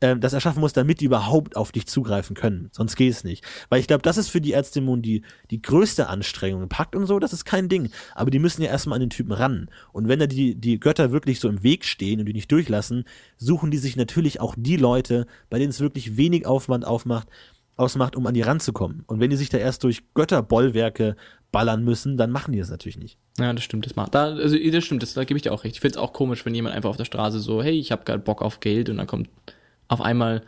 Ähm, 0.00 0.20
das 0.20 0.32
erschaffen 0.32 0.60
muss, 0.60 0.72
damit 0.72 1.00
die 1.00 1.06
überhaupt 1.06 1.56
auf 1.56 1.72
dich 1.72 1.86
zugreifen 1.86 2.34
können. 2.34 2.68
Sonst 2.72 2.96
geht 2.96 3.12
es 3.12 3.24
nicht. 3.24 3.44
Weil 3.68 3.80
ich 3.80 3.86
glaube, 3.86 4.02
das 4.02 4.18
ist 4.18 4.28
für 4.28 4.40
die 4.40 4.52
Erzdämonen 4.52 5.02
die, 5.02 5.22
die 5.50 5.62
größte 5.62 6.08
Anstrengung. 6.08 6.68
Pakt 6.68 6.94
und 6.94 7.06
so, 7.06 7.18
das 7.18 7.32
ist 7.32 7.44
kein 7.44 7.68
Ding. 7.68 7.90
Aber 8.14 8.30
die 8.30 8.38
müssen 8.38 8.62
ja 8.62 8.68
erstmal 8.68 8.96
an 8.96 9.00
den 9.00 9.10
Typen 9.10 9.32
ran. 9.32 9.70
Und 9.92 10.08
wenn 10.08 10.18
da 10.18 10.26
die, 10.26 10.54
die 10.54 10.78
Götter 10.78 11.12
wirklich 11.12 11.40
so 11.40 11.48
im 11.48 11.62
Weg 11.62 11.84
stehen 11.84 12.20
und 12.20 12.26
die 12.26 12.34
nicht 12.34 12.52
durchlassen, 12.52 13.04
suchen 13.36 13.70
die 13.70 13.78
sich 13.78 13.96
natürlich 13.96 14.40
auch 14.40 14.54
die 14.56 14.76
Leute, 14.76 15.26
bei 15.48 15.58
denen 15.58 15.70
es 15.70 15.80
wirklich 15.80 16.16
wenig 16.16 16.46
Aufwand 16.46 16.84
aufmacht, 16.86 17.28
ausmacht, 17.76 18.16
um 18.16 18.26
an 18.26 18.34
die 18.34 18.42
ranzukommen. 18.42 19.04
Und 19.06 19.20
wenn 19.20 19.30
die 19.30 19.36
sich 19.36 19.48
da 19.48 19.58
erst 19.58 19.84
durch 19.84 20.02
Götterbollwerke 20.14 21.16
ballern 21.52 21.84
müssen, 21.84 22.16
dann 22.16 22.30
machen 22.30 22.52
die 22.52 22.58
das 22.58 22.70
natürlich 22.70 22.98
nicht. 22.98 23.18
Ja, 23.38 23.52
das 23.52 23.64
stimmt, 23.64 23.86
das 23.86 23.96
macht. 23.96 24.14
Da, 24.14 24.34
also 24.34 24.56
das 24.58 24.84
stimmt, 24.84 25.02
das, 25.02 25.14
da 25.14 25.24
gebe 25.24 25.38
ich 25.38 25.42
dir 25.42 25.52
auch 25.52 25.64
recht. 25.64 25.76
Ich 25.76 25.80
finde 25.80 25.98
es 25.98 26.02
auch 26.02 26.12
komisch, 26.12 26.44
wenn 26.44 26.54
jemand 26.54 26.74
einfach 26.74 26.90
auf 26.90 26.96
der 26.96 27.04
Straße 27.04 27.38
so, 27.38 27.62
hey, 27.62 27.78
ich 27.78 27.92
habe 27.92 28.04
gerade 28.04 28.22
Bock 28.22 28.42
auf 28.42 28.60
Geld 28.60 28.88
und 28.88 28.96
dann 28.96 29.06
kommt 29.06 29.28
auf 29.88 30.00
einmal 30.00 30.42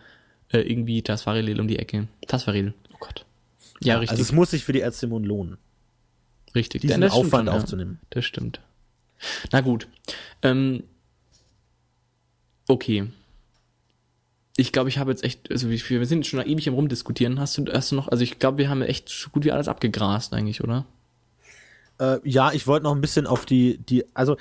äh, 0.52 0.60
irgendwie 0.60 1.02
Tasfaril 1.02 1.60
um 1.60 1.68
die 1.68 1.78
Ecke. 1.78 2.08
Tasfaril, 2.26 2.74
oh 2.92 2.96
Gott. 3.00 3.24
Ja, 3.80 3.98
richtig. 3.98 4.10
Also 4.10 4.22
es 4.22 4.32
muss 4.32 4.50
sich 4.50 4.64
für 4.64 4.72
die 4.72 4.80
Erzdämonen 4.80 5.28
lohnen, 5.28 5.58
richtig. 6.54 6.82
diesen 6.82 6.96
stimmt 6.96 7.12
Aufwand 7.12 7.46
schon, 7.46 7.46
ja. 7.46 7.52
aufzunehmen. 7.52 8.00
Das 8.10 8.24
stimmt. 8.24 8.60
Na 9.52 9.60
gut. 9.60 9.88
Ähm, 10.42 10.84
okay. 12.68 13.08
Ich 14.56 14.72
glaube, 14.72 14.88
ich 14.88 14.98
habe 14.98 15.12
jetzt 15.12 15.22
echt, 15.22 15.50
also 15.52 15.70
wir 15.70 15.78
wir 15.78 16.06
sind 16.06 16.26
schon 16.26 16.44
ewig 16.44 16.68
am 16.68 16.74
rumdiskutieren. 16.74 17.38
Hast 17.38 17.56
du, 17.58 17.64
hast 17.72 17.92
du 17.92 17.96
noch, 17.96 18.08
also 18.08 18.24
ich 18.24 18.40
glaube, 18.40 18.58
wir 18.58 18.68
haben 18.68 18.82
echt 18.82 19.08
so 19.08 19.30
gut 19.30 19.44
wie 19.44 19.52
alles 19.52 19.68
abgegrast 19.68 20.32
eigentlich, 20.34 20.64
oder? 20.64 20.84
Äh, 22.00 22.18
ja, 22.24 22.52
ich 22.52 22.66
wollte 22.66 22.84
noch 22.84 22.94
ein 22.94 23.00
bisschen 23.00 23.26
auf 23.26 23.46
die, 23.46 23.78
die, 23.78 24.04
also 24.14 24.36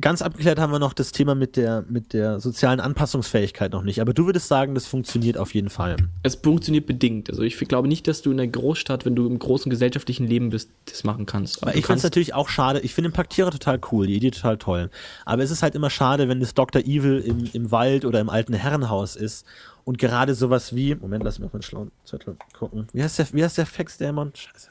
ganz 0.00 0.22
abgeklärt 0.22 0.58
haben 0.58 0.72
wir 0.72 0.78
noch 0.78 0.92
das 0.92 1.12
Thema 1.12 1.34
mit 1.34 1.56
der, 1.56 1.84
mit 1.88 2.12
der 2.12 2.40
sozialen 2.40 2.80
Anpassungsfähigkeit 2.80 3.72
noch 3.72 3.82
nicht. 3.82 4.00
Aber 4.00 4.12
du 4.12 4.26
würdest 4.26 4.48
sagen, 4.48 4.74
das 4.74 4.86
funktioniert 4.86 5.38
auf 5.38 5.54
jeden 5.54 5.70
Fall. 5.70 5.96
Es 6.22 6.36
funktioniert 6.36 6.86
bedingt. 6.86 7.30
Also 7.30 7.42
ich 7.42 7.56
glaube 7.58 7.88
nicht, 7.88 8.06
dass 8.06 8.22
du 8.22 8.30
in 8.30 8.36
der 8.36 8.48
Großstadt, 8.48 9.04
wenn 9.04 9.16
du 9.16 9.26
im 9.26 9.38
großen 9.38 9.70
gesellschaftlichen 9.70 10.26
Leben 10.26 10.50
bist, 10.50 10.70
das 10.84 11.04
machen 11.04 11.26
kannst. 11.26 11.62
Aber 11.62 11.72
du 11.72 11.78
ich 11.78 11.86
finde 11.86 11.98
es 11.98 12.04
natürlich 12.04 12.34
auch 12.34 12.48
schade. 12.48 12.80
Ich 12.80 12.94
finde 12.94 13.10
den 13.10 13.14
Paktierer 13.14 13.50
total 13.50 13.80
cool, 13.90 14.06
die 14.06 14.16
Idee 14.16 14.30
total 14.30 14.58
toll. 14.58 14.90
Aber 15.24 15.42
es 15.42 15.50
ist 15.50 15.62
halt 15.62 15.74
immer 15.74 15.90
schade, 15.90 16.28
wenn 16.28 16.40
das 16.40 16.54
Dr. 16.54 16.82
Evil 16.82 17.18
im, 17.18 17.48
im 17.52 17.70
Wald 17.70 18.04
oder 18.04 18.20
im 18.20 18.28
alten 18.28 18.52
Herrenhaus 18.52 19.16
ist 19.16 19.46
und 19.84 19.98
gerade 19.98 20.34
sowas 20.34 20.74
wie, 20.74 20.94
Moment, 20.94 21.24
lass 21.24 21.38
mich 21.38 21.46
auf 21.46 21.52
meinen 21.52 21.62
schlauen 21.62 21.92
Zettel 22.04 22.36
gucken. 22.52 22.88
Wie 22.92 23.02
heißt 23.02 23.18
der, 23.18 23.26
wie 23.32 23.44
heißt 23.44 23.56
der 23.56 23.66
Fex-Dämon? 23.66 24.32
Scheiße. 24.34 24.70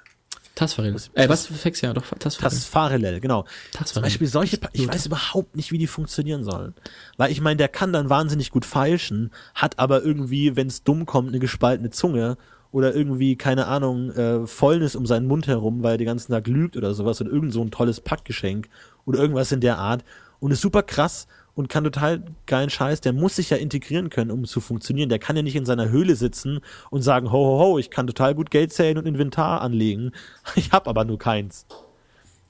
Tasfaril. 0.55 0.95
Äh, 1.13 1.29
was 1.29 1.47
für 1.47 1.69
ja, 1.69 1.93
doch, 1.93 2.05
Tasfaril. 2.17 2.49
Tasfarelel, 2.49 3.19
genau. 3.19 3.43
Tasfarel. 3.71 3.87
Zum 3.93 4.03
Beispiel 4.03 4.27
solche, 4.27 4.57
Pa- 4.57 4.69
ich 4.71 4.87
weiß 4.87 5.05
überhaupt 5.05 5.55
nicht, 5.55 5.71
wie 5.71 5.77
die 5.77 5.87
funktionieren 5.87 6.43
sollen. 6.43 6.73
Weil 7.17 7.31
ich 7.31 7.41
meine, 7.41 7.57
der 7.57 7.67
kann 7.67 7.91
dann 7.91 8.09
wahnsinnig 8.09 8.51
gut 8.51 8.65
feilschen, 8.65 9.31
hat 9.53 9.77
aber 9.79 10.03
irgendwie, 10.03 10.55
wenn 10.55 10.67
es 10.67 10.83
dumm 10.83 11.05
kommt, 11.05 11.29
eine 11.29 11.39
gespaltene 11.39 11.89
Zunge 11.89 12.37
oder 12.71 12.95
irgendwie, 12.95 13.35
keine 13.35 13.67
Ahnung, 13.67 14.11
äh, 14.11 14.47
Fäulnis 14.47 14.95
um 14.95 15.05
seinen 15.05 15.27
Mund 15.27 15.47
herum, 15.47 15.83
weil 15.83 15.93
er 15.93 15.97
den 15.97 16.07
ganzen 16.07 16.31
Tag 16.31 16.47
lügt 16.47 16.77
oder 16.77 16.93
sowas 16.93 17.19
und 17.21 17.27
irgend 17.27 17.53
so 17.53 17.61
ein 17.61 17.71
tolles 17.71 17.99
Packgeschenk 18.01 18.69
oder 19.05 19.19
irgendwas 19.19 19.51
in 19.51 19.59
der 19.61 19.77
Art 19.77 20.03
und 20.39 20.51
ist 20.51 20.61
super 20.61 20.83
krass 20.83 21.27
und 21.55 21.69
kann 21.69 21.83
total 21.85 22.23
geilen 22.45 22.69
Scheiß, 22.69 23.01
der 23.01 23.13
muss 23.13 23.37
sich 23.37 23.49
ja 23.49 23.57
integrieren 23.57 24.09
können, 24.09 24.29
um 24.29 24.45
zu 24.45 24.59
funktionieren. 24.59 25.09
Der 25.09 25.19
kann 25.19 25.35
ja 25.35 25.41
nicht 25.41 25.55
in 25.55 25.65
seiner 25.65 25.89
Höhle 25.89 26.15
sitzen 26.15 26.59
und 26.91 27.01
sagen, 27.01 27.31
ho, 27.31 27.37
ho, 27.37 27.59
ho, 27.59 27.79
ich 27.79 27.89
kann 27.89 28.07
total 28.07 28.35
gut 28.35 28.51
Geld 28.51 28.73
zählen 28.73 28.97
und 28.97 29.07
Inventar 29.07 29.61
anlegen. 29.61 30.11
Ich 30.55 30.71
hab 30.71 30.87
aber 30.87 31.05
nur 31.05 31.17
keins. 31.17 31.65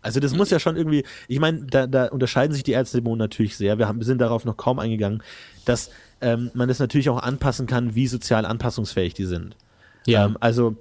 Also 0.01 0.19
das 0.19 0.35
muss 0.35 0.51
ja 0.51 0.59
schon 0.59 0.75
irgendwie, 0.75 1.03
ich 1.27 1.39
meine, 1.39 1.65
da, 1.65 1.87
da 1.87 2.05
unterscheiden 2.07 2.53
sich 2.53 2.63
die 2.63 2.73
Erzdämonen 2.73 3.17
natürlich 3.17 3.57
sehr. 3.57 3.79
Wir 3.79 3.87
haben, 3.87 4.01
sind 4.03 4.19
darauf 4.19 4.45
noch 4.45 4.57
kaum 4.57 4.77
eingegangen, 4.77 5.23
dass 5.65 5.89
ähm, 6.21 6.51
man 6.53 6.67
das 6.67 6.79
natürlich 6.79 7.09
auch 7.09 7.21
anpassen 7.21 7.65
kann, 7.65 7.95
wie 7.95 8.07
sozial 8.07 8.45
anpassungsfähig 8.45 9.13
die 9.13 9.25
sind. 9.25 9.55
ja. 10.05 10.25
Ähm, 10.25 10.37
also 10.39 10.75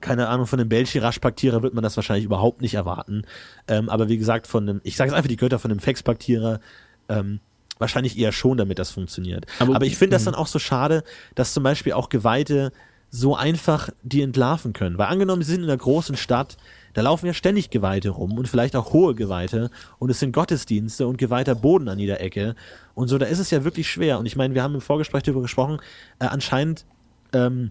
keine 0.00 0.28
Ahnung, 0.28 0.46
von 0.46 0.58
dem 0.58 0.68
Belchirash-Paktierer 0.68 1.62
wird 1.62 1.74
man 1.74 1.82
das 1.82 1.96
wahrscheinlich 1.96 2.24
überhaupt 2.24 2.62
nicht 2.62 2.74
erwarten. 2.74 3.22
Ähm, 3.66 3.88
aber 3.88 4.08
wie 4.08 4.16
gesagt, 4.16 4.46
von 4.46 4.66
dem, 4.66 4.80
ich 4.84 4.96
sage 4.96 5.10
jetzt 5.10 5.16
einfach 5.16 5.28
die 5.28 5.36
Götter 5.36 5.58
von 5.58 5.70
dem 5.70 5.80
Fex-Paktierer, 5.80 6.60
ähm, 7.08 7.40
wahrscheinlich 7.78 8.18
eher 8.18 8.32
schon, 8.32 8.56
damit 8.58 8.78
das 8.78 8.90
funktioniert. 8.90 9.46
Aber, 9.58 9.76
Aber- 9.76 9.84
ich 9.86 9.96
finde 9.96 10.14
das 10.16 10.22
Mhm. 10.22 10.26
dann 10.26 10.34
auch 10.36 10.46
so 10.48 10.58
schade, 10.58 11.04
dass 11.34 11.52
zum 11.54 11.62
Beispiel 11.62 11.92
auch 11.92 12.08
Geweihte 12.08 12.72
so 13.10 13.34
einfach 13.36 13.88
die 14.02 14.20
entlarven 14.22 14.72
können. 14.74 14.98
Weil 14.98 15.06
angenommen, 15.06 15.42
sie 15.42 15.52
sind 15.52 15.62
in 15.62 15.70
einer 15.70 15.78
großen 15.78 16.16
Stadt, 16.16 16.56
da 16.92 17.00
laufen 17.02 17.26
ja 17.26 17.32
ständig 17.32 17.70
Geweihte 17.70 18.10
rum 18.10 18.36
und 18.36 18.48
vielleicht 18.48 18.76
auch 18.76 18.92
hohe 18.92 19.14
Geweihte 19.14 19.70
und 19.98 20.10
es 20.10 20.18
sind 20.20 20.32
Gottesdienste 20.32 21.06
und 21.06 21.16
geweihter 21.16 21.54
Boden 21.54 21.88
an 21.88 21.98
jeder 21.98 22.20
Ecke 22.20 22.54
und 22.94 23.08
so, 23.08 23.16
da 23.16 23.26
ist 23.26 23.38
es 23.38 23.50
ja 23.50 23.64
wirklich 23.64 23.88
schwer. 23.90 24.18
Und 24.18 24.26
ich 24.26 24.36
meine, 24.36 24.54
wir 24.54 24.62
haben 24.62 24.74
im 24.74 24.80
Vorgespräch 24.82 25.22
darüber 25.22 25.40
gesprochen, 25.42 25.78
äh, 26.18 26.26
anscheinend 26.26 26.84
ähm, 27.32 27.70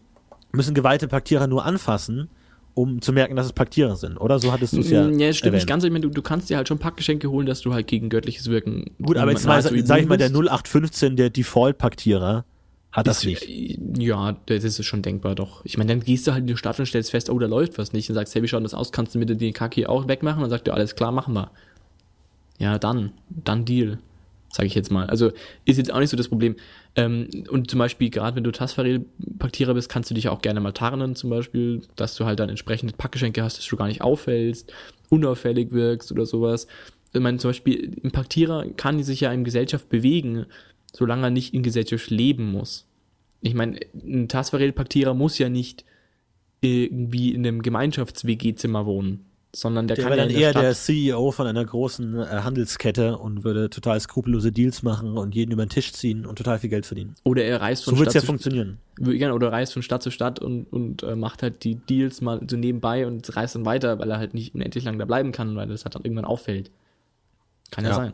müssen 0.53 0.73
geweihte 0.73 1.07
Paktierer 1.07 1.45
nur 1.47 1.65
anfassen, 1.65 2.29
um 2.77 3.01
zu 3.01 3.11
merken, 3.11 3.35
dass 3.35 3.47
es 3.47 3.53
Paktierer 3.53 3.95
sind, 3.95 4.17
oder? 4.17 4.37
So 4.39 4.51
hattest 4.51 4.73
du 4.73 4.81
es 4.81 4.89
ja. 4.91 5.03
Mm, 5.07 5.17
Ja, 5.19 5.27
es 5.29 5.37
stimmt 5.37 5.47
erwähnt. 5.47 5.61
nicht 5.63 5.67
ganz. 5.67 5.83
Ich 5.83 5.89
meine, 5.91 6.01
du, 6.03 6.09
du 6.09 6.21
kannst 6.21 6.49
dir 6.49 6.57
halt 6.57 6.67
schon 6.67 6.77
Packgeschenke 6.77 7.29
holen, 7.31 7.47
dass 7.47 7.61
du 7.61 7.73
halt 7.73 7.87
gegen 7.87 8.09
göttliches 8.09 8.49
Wirken. 8.49 8.91
Gut, 9.01 9.17
aber 9.17 9.31
jetzt 9.31 9.45
mal, 9.45 9.53
nahezu 9.61 9.75
sag 9.85 9.99
ich 10.01 10.07
mal, 10.07 10.17
der 10.17 10.27
immun 10.27 10.41
bist. 10.43 10.51
0815, 10.53 11.15
der 11.15 11.29
Default-Paktierer, 11.31 12.45
hat 12.91 13.07
das 13.07 13.23
Ist- 13.23 13.25
nicht. 13.47 13.79
Ja, 13.97 14.37
das 14.45 14.63
ist 14.63 14.83
schon 14.85 15.01
denkbar, 15.01 15.33
doch. 15.35 15.61
Ich 15.65 15.77
meine, 15.77 15.89
dann 15.89 16.01
gehst 16.03 16.27
du 16.27 16.31
halt 16.31 16.41
in 16.41 16.47
die 16.47 16.55
Stadt 16.57 16.79
und 16.79 16.85
stellst 16.85 17.11
fest, 17.11 17.29
oh, 17.29 17.37
da 17.39 17.47
läuft 17.47 17.77
was 17.77 17.93
nicht. 17.93 18.09
Und 18.09 18.15
sagst, 18.15 18.33
hey, 18.35 18.43
wie 18.43 18.47
schaut 18.47 18.63
das 18.63 18.73
aus? 18.73 18.91
Kannst 18.91 19.13
du 19.15 19.19
mir 19.19 19.25
den 19.25 19.53
Kaki 19.53 19.85
auch 19.87 20.07
wegmachen? 20.07 20.37
Und 20.37 20.43
dann 20.43 20.49
sagt 20.51 20.67
er, 20.67 20.73
alles 20.75 20.95
klar, 20.95 21.11
machen 21.11 21.33
wir. 21.33 21.51
Ja, 22.59 22.77
dann. 22.79 23.11
Dann 23.29 23.65
Deal. 23.65 23.97
Sag 24.51 24.65
ich 24.65 24.75
jetzt 24.75 24.91
mal. 24.91 25.07
Also, 25.07 25.31
ist 25.65 25.77
jetzt 25.77 25.91
auch 25.91 25.99
nicht 25.99 26.09
so 26.09 26.17
das 26.17 26.29
Problem. 26.29 26.55
Ähm, 26.97 27.29
und 27.49 27.69
zum 27.69 27.77
Beispiel, 27.77 28.09
gerade 28.09 28.35
wenn 28.35 28.43
du 28.43 28.51
Tasfarel-Paktierer 28.51 29.75
bist, 29.75 29.87
kannst 29.87 30.09
du 30.09 30.15
dich 30.15 30.29
auch 30.29 30.41
gerne 30.41 30.59
mal 30.59 30.71
tarnen, 30.71 31.15
zum 31.15 31.29
Beispiel, 31.29 31.83
dass 31.95 32.15
du 32.15 32.25
halt 32.25 32.39
dann 32.39 32.49
entsprechende 32.49 32.93
Packgeschenke 32.97 33.43
hast, 33.43 33.59
dass 33.59 33.67
du 33.67 33.77
gar 33.77 33.87
nicht 33.87 34.01
auffällst, 34.01 34.73
unauffällig 35.09 35.71
wirkst 35.71 36.11
oder 36.11 36.25
sowas. 36.25 36.67
Ich 37.13 37.21
meine, 37.21 37.37
zum 37.37 37.49
Beispiel, 37.49 37.95
ein 38.03 38.11
Paktierer 38.11 38.65
kann 38.75 39.01
sich 39.03 39.21
ja 39.21 39.31
in 39.31 39.43
Gesellschaft 39.43 39.89
bewegen, 39.89 40.47
solange 40.91 41.27
er 41.27 41.29
nicht 41.29 41.53
in 41.53 41.61
Gesellschaft 41.61 42.09
leben 42.09 42.51
muss. 42.51 42.87
Ich 43.41 43.53
meine, 43.53 43.79
ein 43.93 44.27
Tasfarel-Paktierer 44.27 45.13
muss 45.13 45.37
ja 45.37 45.49
nicht 45.49 45.85
irgendwie 46.61 47.31
in 47.31 47.45
einem 47.45 47.61
Gemeinschafts-WG-Zimmer 47.61 48.87
wohnen, 48.87 49.26
sondern 49.59 49.87
der, 49.87 49.95
Der 49.95 50.03
kann 50.03 50.11
wäre 50.11 50.19
ja 50.19 50.25
dann 50.25 50.33
der 50.33 50.41
eher 50.41 50.53
der 50.53 50.73
Stadt, 50.75 50.85
CEO 50.85 51.31
von 51.31 51.47
einer 51.47 51.65
großen 51.65 52.15
äh, 52.19 52.25
Handelskette 52.27 53.17
und 53.17 53.43
würde 53.43 53.71
total 53.71 53.99
skrupellose 53.99 54.51
Deals 54.51 54.83
machen 54.83 55.17
und 55.17 55.33
jeden 55.33 55.51
über 55.51 55.65
den 55.65 55.69
Tisch 55.69 55.93
ziehen 55.93 56.27
und 56.27 56.35
total 56.37 56.59
viel 56.59 56.69
Geld 56.69 56.85
verdienen. 56.85 57.15
oder 57.23 57.43
er 57.43 57.59
reist 57.59 57.83
von 57.85 57.95
So 57.95 58.03
Stadt 58.03 58.13
ja 58.13 58.21
zu 58.21 58.27
funktionieren. 58.27 58.77
oder 59.01 59.51
reist 59.51 59.73
von 59.73 59.81
Stadt 59.81 60.03
zu 60.03 60.11
Stadt 60.11 60.39
und, 60.39 60.65
und 60.71 61.01
äh, 61.01 61.15
macht 61.15 61.41
halt 61.41 61.63
die 61.63 61.73
Deals 61.75 62.21
mal 62.21 62.39
so 62.47 62.55
nebenbei 62.55 63.07
und 63.07 63.35
reist 63.35 63.55
dann 63.55 63.65
weiter, 63.65 63.97
weil 63.97 64.11
er 64.11 64.19
halt 64.19 64.35
nicht 64.35 64.53
unendlich 64.53 64.83
lang 64.83 64.99
da 64.99 65.05
bleiben 65.05 65.31
kann, 65.31 65.55
weil 65.55 65.67
das 65.67 65.85
halt 65.85 65.95
dann 65.95 66.03
irgendwann 66.03 66.25
auffällt. 66.25 66.69
Kann 67.71 67.83
ja, 67.83 67.89
Ja. 67.91 67.95
sein. 67.95 68.13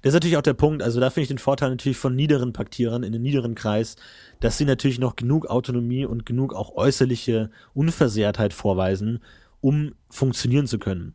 Das 0.00 0.10
ist 0.10 0.14
natürlich 0.14 0.38
auch 0.38 0.42
der 0.42 0.54
Punkt, 0.54 0.82
also 0.82 0.98
da 0.98 1.10
finde 1.10 1.24
ich 1.24 1.28
den 1.28 1.36
Vorteil 1.36 1.68
natürlich 1.68 1.98
von 1.98 2.16
niederen 2.16 2.54
Paktierern 2.54 3.02
in 3.02 3.12
den 3.12 3.20
niederen 3.20 3.54
Kreis, 3.54 3.96
dass 4.40 4.56
sie 4.56 4.64
natürlich 4.64 4.98
noch 4.98 5.14
genug 5.14 5.44
Autonomie 5.44 6.06
und 6.06 6.24
genug 6.24 6.54
auch 6.54 6.74
äußerliche 6.76 7.50
Unversehrtheit 7.74 8.54
vorweisen, 8.54 9.20
um 9.60 9.94
funktionieren 10.10 10.66
zu 10.66 10.78
können. 10.78 11.14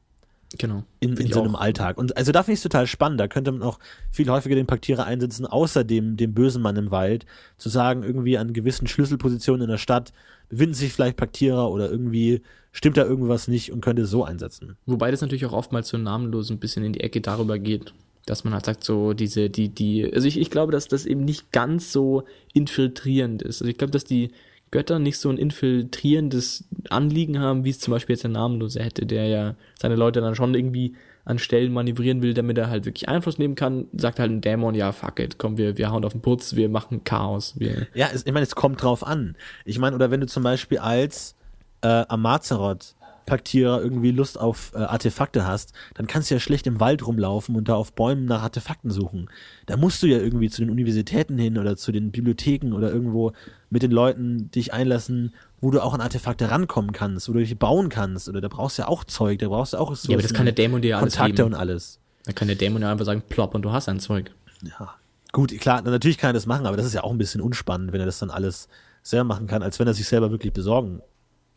Genau. 0.58 0.84
in, 1.00 1.18
in 1.18 1.32
so 1.32 1.40
auch. 1.40 1.46
einem 1.46 1.56
Alltag. 1.56 1.98
Und 1.98 2.16
also 2.16 2.32
da 2.32 2.44
finde 2.44 2.54
ich 2.54 2.60
es 2.60 2.64
total 2.64 2.86
spannend. 2.86 3.20
Da 3.20 3.28
könnte 3.28 3.52
man 3.52 3.64
auch 3.64 3.80
viel 4.12 4.30
häufiger 4.30 4.56
den 4.56 4.68
Paktierer 4.68 5.06
einsetzen, 5.06 5.46
außer 5.46 5.84
dem, 5.84 6.16
dem 6.16 6.34
bösen 6.34 6.62
Mann 6.62 6.76
im 6.76 6.92
Wald, 6.92 7.26
zu 7.58 7.70
sagen, 7.70 8.04
irgendwie 8.04 8.38
an 8.38 8.54
gewissen 8.54 8.88
Schlüsselpositionen 8.88 9.64
in 9.64 9.70
der 9.70 9.78
Stadt 9.78 10.14
befinden 10.50 10.76
sich 10.76 10.94
vielleicht 10.94 11.18
Paktierer 11.18 11.72
oder 11.72 11.90
irgendwie 11.90 12.42
stimmt 12.72 12.98
da 12.98 13.04
irgendwas 13.04 13.48
nicht 13.48 13.72
und 13.72 13.82
könnte 13.82 14.04
es 14.04 14.10
so 14.10 14.24
einsetzen. 14.24 14.78
Wobei 14.86 15.12
das 15.12 15.22
natürlich 15.22 15.46
auch 15.46 15.54
oftmals 15.54 15.90
so 15.90 15.98
namenlos 15.98 16.50
ein 16.52 16.60
bisschen 16.60 16.84
in 16.84 16.94
die 16.94 17.02
Ecke 17.02 17.22
darüber 17.22 17.58
geht, 17.58 17.94
dass 18.26 18.44
man 18.44 18.54
halt 18.54 18.66
sagt, 18.66 18.84
so 18.84 19.14
diese, 19.14 19.50
die, 19.50 19.70
die, 19.70 20.12
also 20.14 20.28
ich, 20.28 20.40
ich 20.40 20.50
glaube, 20.50 20.72
dass 20.72 20.88
das 20.88 21.06
eben 21.06 21.26
nicht 21.26 21.52
ganz 21.52 21.92
so 21.92 22.24
infiltrierend 22.54 23.42
ist. 23.42 23.62
Also 23.62 23.70
ich 23.70 23.78
glaube, 23.78 23.92
dass 23.92 24.06
die 24.06 24.32
Götter 24.74 24.98
nicht 24.98 25.20
so 25.20 25.30
ein 25.30 25.38
infiltrierendes 25.38 26.66
Anliegen 26.90 27.40
haben, 27.40 27.64
wie 27.64 27.70
es 27.70 27.80
zum 27.80 27.92
Beispiel 27.92 28.16
jetzt 28.16 28.24
der 28.24 28.32
Namenlose 28.32 28.82
hätte, 28.82 29.06
der 29.06 29.28
ja 29.28 29.56
seine 29.80 29.96
Leute 29.96 30.20
dann 30.20 30.34
schon 30.34 30.56
irgendwie 30.56 30.96
an 31.26 31.38
Stellen 31.38 31.72
manövrieren 31.72 32.24
will, 32.24 32.34
damit 32.34 32.58
er 32.58 32.72
halt 32.72 32.86
wirklich 32.86 33.08
Einfluss 33.08 33.38
nehmen 33.38 33.54
kann, 33.54 33.86
sagt 33.94 34.20
halt 34.20 34.32
ein 34.32 34.42
Dämon, 34.42 34.74
ja, 34.74 34.92
fuck 34.92 35.20
it, 35.20 35.38
komm, 35.38 35.58
wir, 35.60 35.78
wir 35.78 35.92
hauen 35.92 36.04
auf 36.04 36.14
den 36.14 36.22
Putz, 36.22 36.56
wir 36.56 36.70
machen 36.70 37.04
Chaos, 37.04 37.54
wir, 37.60 37.86
Ja, 37.94 38.10
es, 38.12 38.26
ich 38.26 38.34
meine, 38.34 38.44
es 38.44 38.56
kommt 38.56 38.82
drauf 38.82 39.06
an. 39.06 39.38
Ich 39.64 39.78
meine, 39.78 39.96
oder 39.96 40.10
wenn 40.10 40.20
du 40.20 40.26
zum 40.26 40.42
Beispiel 40.42 40.80
als 40.80 41.36
äh, 41.82 42.06
Amazeroth 42.08 42.96
Paktierer 43.26 43.82
irgendwie 43.82 44.12
Lust 44.12 44.40
auf 44.40 44.72
äh, 44.76 44.80
Artefakte 44.80 45.46
hast, 45.46 45.74
dann 45.96 46.08
kannst 46.08 46.30
du 46.30 46.36
ja 46.36 46.40
schlecht 46.40 46.68
im 46.68 46.80
Wald 46.80 47.06
rumlaufen 47.06 47.56
und 47.56 47.70
da 47.70 47.76
auf 47.76 47.94
Bäumen 47.94 48.26
nach 48.26 48.44
Artefakten 48.44 48.92
suchen. 48.92 49.30
Da 49.66 49.78
musst 49.78 50.04
du 50.04 50.08
ja 50.08 50.18
irgendwie 50.18 50.50
zu 50.50 50.62
den 50.62 50.70
Universitäten 50.70 51.38
hin 51.38 51.58
oder 51.58 51.78
zu 51.78 51.92
den 51.92 52.12
Bibliotheken 52.12 52.74
oder 52.74 52.92
irgendwo 52.92 53.34
mit 53.70 53.84
den 53.84 53.92
Leuten 53.92 54.52
dich 54.52 54.74
einlassen, 54.74 55.34
wo 55.62 55.72
du 55.72 55.82
auch 55.82 55.94
an 55.94 56.02
Artefakte 56.02 56.52
rankommen 56.52 56.92
kannst, 56.92 57.30
wo 57.30 57.34
du 57.34 57.40
dich 57.40 57.58
bauen 57.58 57.90
kannst. 57.90 58.28
Oder 58.30 58.42
da 58.42 58.48
brauchst 58.48 58.78
du 58.78 58.84
ja 58.84 58.88
auch 58.88 59.04
Zeug, 59.04 59.40
da 59.40 59.48
brauchst 59.48 59.74
du 59.74 59.78
auch 59.78 59.92
Ressourcen, 59.92 60.12
ja, 60.12 60.18
aber 60.18 60.24
das 60.24 60.34
kann 60.34 60.46
der 60.46 60.54
Dämon 60.54 60.82
dir 60.82 60.90
ja 60.90 60.98
alles 60.98 61.14
Kontakte 61.14 61.44
geben. 61.44 61.54
und 61.54 61.60
alles. 61.60 62.00
Da 62.26 62.34
kann 62.34 62.48
der 62.48 62.58
Dämon 62.58 62.82
ja 62.82 62.92
einfach 62.92 63.06
sagen, 63.06 63.24
plopp 63.28 63.56
und 63.56 63.64
du 63.64 63.72
hast 63.72 63.90
ein 63.90 64.00
Zeug. 64.00 64.32
Ja. 64.64 64.96
Gut, 65.32 65.58
klar, 65.60 65.82
natürlich 65.82 66.18
kann 66.18 66.30
er 66.30 66.34
das 66.34 66.46
machen, 66.46 66.68
aber 66.68 66.78
das 66.78 66.86
ist 66.86 66.94
ja 66.94 67.04
auch 67.04 67.12
ein 67.12 67.18
bisschen 67.18 67.42
unspannend, 67.42 67.92
wenn 67.92 68.00
er 68.00 68.06
das 68.06 68.20
dann 68.20 68.30
alles 68.30 68.68
selber 69.02 69.24
machen 69.26 69.48
kann, 69.48 69.64
als 69.64 69.80
wenn 69.80 69.88
er 69.88 69.94
sich 69.94 70.08
selber 70.08 70.32
wirklich 70.32 70.54
besorgen 70.54 71.02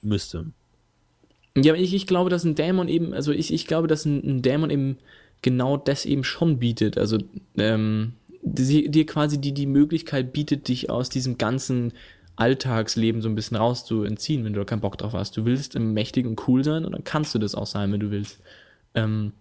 müsste. 0.03 0.47
Ja, 1.57 1.73
aber 1.73 1.81
ich, 1.81 1.95
ich 1.95 2.07
glaube, 2.07 2.31
dass 2.31 2.45
ein 2.45 2.55
Dämon 2.55 2.89
eben, 2.89 3.15
also 3.15 3.33
ich, 3.33 3.53
ich 3.53 3.67
glaube, 3.67 3.89
dass 3.89 4.05
ein, 4.05 4.23
ein 4.23 4.43
Dämon 4.43 4.71
eben 4.71 4.99
genau 5.43 5.77
das 5.77 6.05
eben 6.05 6.23
schon 6.23 6.59
bietet. 6.59 6.99
Also 6.99 7.19
ähm, 7.57 8.13
dir 8.43 9.07
quasi 9.07 9.41
die, 9.41 9.53
die 9.53 9.67
Möglichkeit 9.67 10.33
bietet, 10.33 10.69
dich 10.69 10.91
aus 10.91 11.09
diesem 11.09 11.39
ganzen 11.39 11.93
Alltagsleben 12.37 13.23
so 13.23 13.29
ein 13.29 13.35
bisschen 13.35 13.57
rauszuentziehen, 13.57 14.45
wenn 14.45 14.53
du 14.53 14.61
da 14.61 14.65
keinen 14.65 14.81
Bock 14.81 14.99
drauf 14.99 15.15
hast. 15.15 15.37
Du 15.37 15.47
willst 15.47 15.79
mächtig 15.79 16.27
und 16.27 16.47
cool 16.47 16.63
sein 16.63 16.85
und 16.85 16.93
dann 16.93 17.05
kannst 17.05 17.35
du 17.35 17.39
das 17.39 17.55
auch 17.55 17.67
sein, 17.67 17.91
wenn 17.93 18.01
du 18.01 18.11
willst. 18.11 18.41
Ähm, 18.95 19.33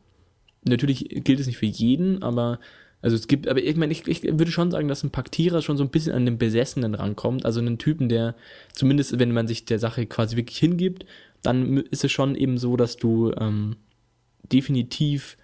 natürlich 0.64 1.10
gilt 1.10 1.40
es 1.40 1.48
nicht 1.48 1.58
für 1.58 1.66
jeden, 1.66 2.24
aber 2.24 2.60
also 3.02 3.16
es 3.16 3.28
gibt, 3.28 3.48
aber 3.48 3.62
ich 3.62 3.76
meine, 3.76 3.92
ich, 3.92 4.08
ich 4.08 4.24
würde 4.24 4.52
schon 4.52 4.72
sagen, 4.72 4.88
dass 4.88 5.04
ein 5.04 5.12
Paktierer 5.12 5.62
schon 5.62 5.78
so 5.78 5.84
ein 5.84 5.90
bisschen 5.90 6.14
an 6.14 6.26
den 6.26 6.40
Besessenen 6.40 6.96
rankommt, 6.96 7.46
also 7.46 7.60
einen 7.60 7.78
Typen, 7.78 8.10
der 8.10 8.34
zumindest, 8.74 9.20
wenn 9.20 9.32
man 9.32 9.48
sich 9.48 9.66
der 9.66 9.78
Sache 9.78 10.08
quasi 10.08 10.38
wirklich 10.38 10.58
hingibt, 10.58 11.06
dann 11.46 11.78
ist 11.78 12.04
es 12.04 12.12
schon 12.12 12.36
eben 12.36 12.58
so, 12.58 12.78
dass 12.78 12.98
du 12.98 13.32
ähm, 13.40 13.76
definitiv 14.52 15.38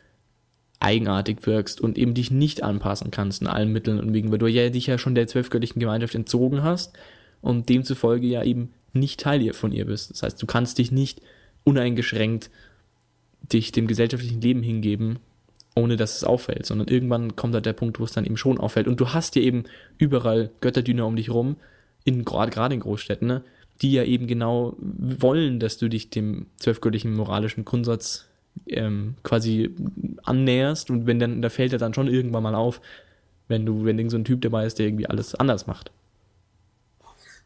eigenartig 0.80 1.46
wirkst 1.46 1.80
und 1.80 1.98
eben 1.98 2.14
dich 2.14 2.32
nicht 2.32 2.64
anpassen 2.64 3.12
kannst 3.12 3.42
in 3.42 3.48
allen 3.48 3.72
Mitteln 3.72 4.00
und 4.00 4.14
wegen, 4.14 4.32
weil 4.32 4.40
du 4.40 4.48
ja 4.48 4.70
dich 4.70 4.88
ja 4.88 4.98
schon 4.98 5.16
der 5.16 5.28
zwölfgöttlichen 5.28 5.80
Gemeinschaft 5.80 6.16
entzogen 6.16 6.64
hast 6.64 6.98
und 7.42 7.70
demzufolge 7.70 8.28
ja 8.28 8.44
eben 8.44 8.74
nicht 8.94 9.20
Teil 9.20 9.54
von 9.54 9.72
ihr 9.72 9.86
bist. 9.86 10.12
Das 10.12 10.24
heißt, 10.24 10.42
du 10.42 10.48
kannst 10.48 10.80
dich 10.80 10.92
nicht 10.92 11.22
uneingeschränkt 11.64 12.50
dich 13.42 13.72
dem 13.72 13.88
gesellschaftlichen 13.88 14.42
Leben 14.42 14.64
hingeben, 14.64 15.20
ohne 15.76 15.98
dass 15.98 16.16
es 16.16 16.24
auffällt, 16.24 16.66
sondern 16.66 16.88
irgendwann 16.88 17.36
kommt 17.36 17.54
halt 17.54 17.66
der 17.66 17.74
Punkt, 17.74 18.00
wo 18.00 18.04
es 18.04 18.12
dann 18.12 18.26
eben 18.26 18.38
schon 18.38 18.60
auffällt. 18.60 18.88
Und 18.88 19.00
du 19.00 19.10
hast 19.10 19.36
ja 19.36 19.42
eben 19.42 19.64
überall 19.98 20.52
Götterdiener 20.62 21.06
um 21.06 21.16
dich 21.16 21.30
rum, 21.30 21.58
in 22.04 22.26
gerade 22.26 22.74
in 22.74 22.80
Großstädten, 22.80 23.28
ne, 23.28 23.44
die 23.82 23.94
ja 23.94 24.04
eben 24.04 24.28
genau 24.28 24.76
wollen, 24.80 25.60
dass 25.60 25.78
du 25.78 25.90
dich 25.90 26.10
dem 26.10 26.48
zwölfgöttlichen 26.58 27.14
moralischen 27.14 27.66
Grundsatz 27.66 28.28
ähm, 28.68 29.16
quasi 29.24 29.72
annäherst 30.24 30.90
und 30.90 31.08
wenn 31.08 31.20
dann, 31.20 31.42
da 31.42 31.50
fällt 31.50 31.74
er 31.74 31.80
dann 31.80 31.94
schon 31.94 32.08
irgendwann 32.08 32.44
mal 32.44 32.56
auf, 32.56 32.82
wenn 33.48 33.66
du, 33.66 33.86
wenn 33.86 33.98
irgend 33.98 34.12
so 34.12 34.18
ein 34.18 34.26
Typ 34.26 34.42
dabei 34.42 34.66
ist, 34.66 34.80
der 34.80 34.88
irgendwie 34.88 35.08
alles 35.08 35.36
anders 35.36 35.68
macht. 35.68 35.92